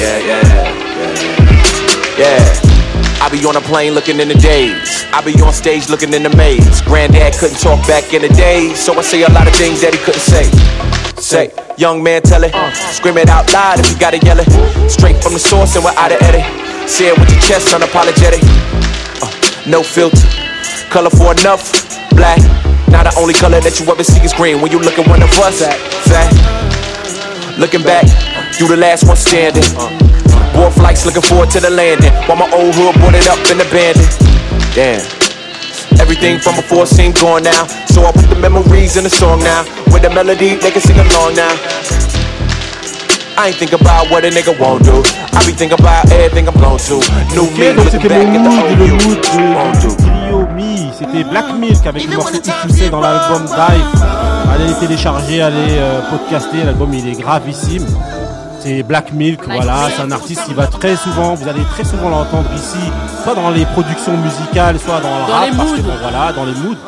yeah, 0.04 0.18
yeah, 0.20 0.44
yeah, 2.18 2.18
yeah. 2.18 3.24
I 3.24 3.28
be 3.32 3.40
on 3.46 3.56
a 3.56 3.60
plane 3.60 3.94
looking 3.94 4.20
in 4.20 4.28
the 4.28 4.34
days. 4.34 5.06
I 5.16 5.24
be 5.24 5.32
on 5.40 5.52
stage 5.52 5.88
looking 5.88 6.12
in 6.12 6.22
the 6.22 6.34
maze. 6.36 6.82
Granddad 6.82 7.32
couldn't 7.40 7.58
talk 7.58 7.80
back 7.88 8.12
in 8.12 8.20
the 8.20 8.28
days, 8.28 8.78
so 8.78 8.92
I 8.92 9.02
say 9.02 9.22
a 9.22 9.32
lot 9.32 9.48
of 9.48 9.54
things 9.54 9.80
that 9.80 9.94
he 9.94 10.00
couldn't 10.04 10.20
say. 10.20 10.44
Say, 11.16 11.50
young 11.78 12.02
man, 12.02 12.20
tell 12.20 12.44
it. 12.44 12.52
Scream 12.92 13.16
it 13.16 13.30
out 13.30 13.50
loud 13.52 13.80
if 13.80 13.88
you 13.90 13.98
gotta 13.98 14.18
yell 14.18 14.38
it. 14.40 14.48
Straight 14.90 15.16
from 15.22 15.32
the 15.32 15.40
source 15.40 15.74
and 15.74 15.84
without 15.84 16.12
an 16.12 16.20
edit. 16.20 16.44
Say 16.88 17.08
it 17.08 17.16
with 17.18 17.30
your 17.32 17.40
chest 17.40 17.72
unapologetic. 17.72 18.44
Uh, 19.24 19.32
no 19.66 19.82
filter. 19.82 20.28
Colorful 20.92 21.30
enough, 21.32 21.72
black. 22.12 22.38
Now 22.92 23.08
the 23.08 23.14
only 23.16 23.32
color 23.32 23.58
that 23.60 23.80
you 23.80 23.88
ever 23.88 24.04
see 24.04 24.20
is 24.20 24.34
green 24.34 24.60
when 24.60 24.70
you 24.70 24.78
look 24.78 24.98
at 24.98 25.08
one 25.08 25.22
of 25.22 25.32
us. 25.40 25.64
Fat. 26.04 26.28
Looking 27.56 27.82
back, 27.82 28.04
you 28.60 28.68
the 28.68 28.76
last 28.76 29.04
one 29.06 29.16
standing. 29.16 29.64
War 30.54 30.70
flights 30.70 31.04
looking 31.06 31.22
forward 31.22 31.50
to 31.50 31.60
the 31.60 31.70
landing. 31.70 32.12
While 32.26 32.38
my 32.38 32.48
old 32.52 32.74
hood 32.74 32.94
boarded 33.00 33.26
up 33.26 33.38
and 33.50 33.60
abandoned. 33.60 34.10
Damn. 34.74 35.02
Everything 36.00 36.38
from 36.38 36.56
before 36.56 36.86
seemed 36.86 37.16
gone 37.18 37.42
now. 37.42 37.66
So 37.90 38.04
I 38.04 38.12
put 38.12 38.28
the 38.28 38.38
memories 38.38 38.96
in 38.96 39.04
the 39.04 39.10
song 39.10 39.40
now. 39.40 39.64
With 39.92 40.02
the 40.02 40.10
melody, 40.10 40.54
they 40.56 40.70
can 40.70 40.80
sing 40.82 40.98
along 40.98 41.34
now. 41.36 41.54
I 43.36 43.48
ain't 43.48 43.56
think 43.56 43.72
about 43.72 44.10
what 44.10 44.24
a 44.24 44.30
nigga 44.30 44.54
won't 44.60 44.84
do. 44.84 45.02
I 45.34 45.42
be 45.44 45.52
thinking 45.52 45.78
about 45.78 46.10
everything 46.12 46.46
I'm 46.46 46.54
going 46.54 46.78
to. 46.78 47.02
New 47.34 47.50
Ok, 47.50 47.58
me, 47.58 47.74
donc 47.74 47.92
looking 47.92 48.08
back 48.08 48.26
mon 48.30 48.52
at 48.54 48.68
the 48.70 48.76
mood, 48.76 49.02
old 49.02 49.26
you. 49.34 49.50
mood 49.50 49.74
de, 49.74 49.88
du 49.88 49.96
trio 49.96 50.46
Mi, 50.54 50.90
c'était 50.96 51.24
Black 51.24 51.52
Milk 51.58 51.84
avec 51.84 52.04
le 52.08 52.16
morceau 52.16 52.34
Ixoussé 52.34 52.90
dans 52.90 53.00
l'album 53.00 53.44
Dive. 53.46 54.04
Allez 54.52 54.68
les 54.68 54.74
télécharger, 54.74 55.42
allez 55.42 55.78
euh, 55.78 56.00
podcaster, 56.10 56.62
l'album 56.64 56.94
il 56.94 57.08
est 57.08 57.20
gravissime. 57.20 57.84
C'est 58.64 58.82
Black 58.82 59.12
Milk, 59.12 59.40
voilà, 59.44 59.90
c'est 59.94 60.00
un 60.00 60.10
artiste 60.10 60.42
qui 60.46 60.54
va 60.54 60.66
très 60.66 60.96
souvent, 60.96 61.34
vous 61.34 61.46
allez 61.46 61.62
très 61.64 61.84
souvent 61.84 62.08
l'entendre 62.08 62.48
ici, 62.56 62.78
soit 63.22 63.34
dans 63.34 63.50
les 63.50 63.66
productions 63.66 64.16
musicales, 64.16 64.78
soit 64.78 65.00
dans 65.00 65.18
le 65.18 65.26
Dans 65.26 65.34
rap, 65.34 65.50
les 65.50 65.56
parce 65.58 65.72
que 65.72 65.80
bon, 65.82 65.92
voilà, 66.00 66.32
dans 66.32 66.46
les 66.46 66.54
moods. 66.54 66.78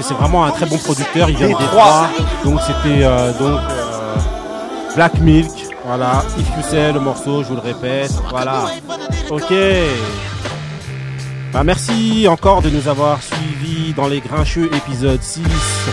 Et 0.00 0.02
c'est 0.02 0.14
vraiment 0.14 0.46
un 0.46 0.50
très 0.50 0.64
bon 0.64 0.78
producteur, 0.78 1.28
il 1.28 1.36
vient 1.36 1.48
de 1.48 1.52
Détroit. 1.52 2.08
Détroit, 2.08 2.26
donc 2.42 2.60
c'était 2.62 3.04
euh, 3.04 3.32
donc 3.32 3.60
euh, 3.70 4.14
Black 4.94 5.20
Milk, 5.20 5.50
voilà, 5.84 6.24
If 6.38 6.46
You 6.56 6.62
Say 6.70 6.92
le 6.92 7.00
morceau, 7.00 7.42
je 7.42 7.48
vous 7.48 7.56
le 7.56 7.60
répète, 7.60 8.12
voilà. 8.30 8.64
Ok. 9.28 9.52
Bah, 11.56 11.64
merci 11.64 12.28
encore 12.28 12.60
de 12.60 12.68
nous 12.68 12.86
avoir 12.86 13.18
suivis 13.22 13.94
dans 13.94 14.08
les 14.08 14.20
Grincheux 14.20 14.68
épisode 14.76 15.22
6. 15.22 15.42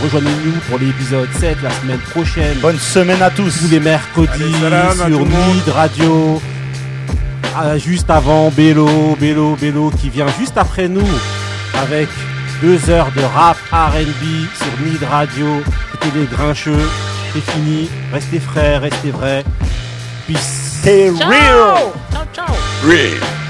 Rejoignez-nous 0.03 0.59
pour 0.69 0.77
l'épisode 0.77 1.29
7 1.39 1.61
la 1.63 1.71
semaine 1.71 1.99
prochaine. 1.99 2.57
Bonne 2.59 2.77
semaine 2.77 3.21
à 3.21 3.29
tous. 3.29 3.59
Tous 3.61 3.71
les 3.71 3.79
mercredis 3.79 4.27
Allez, 4.33 4.51
salam 4.59 4.99
à 4.99 5.05
sur. 5.05 5.25
Nid 5.25 5.69
Radio. 5.73 6.41
Ah, 7.55 7.77
juste 7.77 8.09
avant 8.09 8.51
Bélo, 8.51 9.15
Bélo, 9.17 9.55
Bélo 9.55 9.89
qui 9.89 10.09
vient 10.09 10.27
juste 10.37 10.57
après 10.57 10.89
nous 10.89 11.07
avec 11.81 12.09
deux 12.61 12.89
heures 12.89 13.13
de 13.15 13.21
rap 13.21 13.55
R&B 13.71 14.25
sur 14.57 14.85
Nid 14.85 15.01
Radio. 15.09 15.63
C'était 15.93 16.19
les 16.19 16.25
Grincheux. 16.25 16.89
C'est 17.31 17.51
fini. 17.53 17.89
Restez 18.11 18.41
frais, 18.41 18.79
restez 18.79 19.11
vrais. 19.11 19.45
Peace. 20.27 20.79
Stay 20.81 21.09
real. 21.09 21.93
Ciao, 22.11 22.25
ciao. 22.33 22.53
Real. 22.85 23.42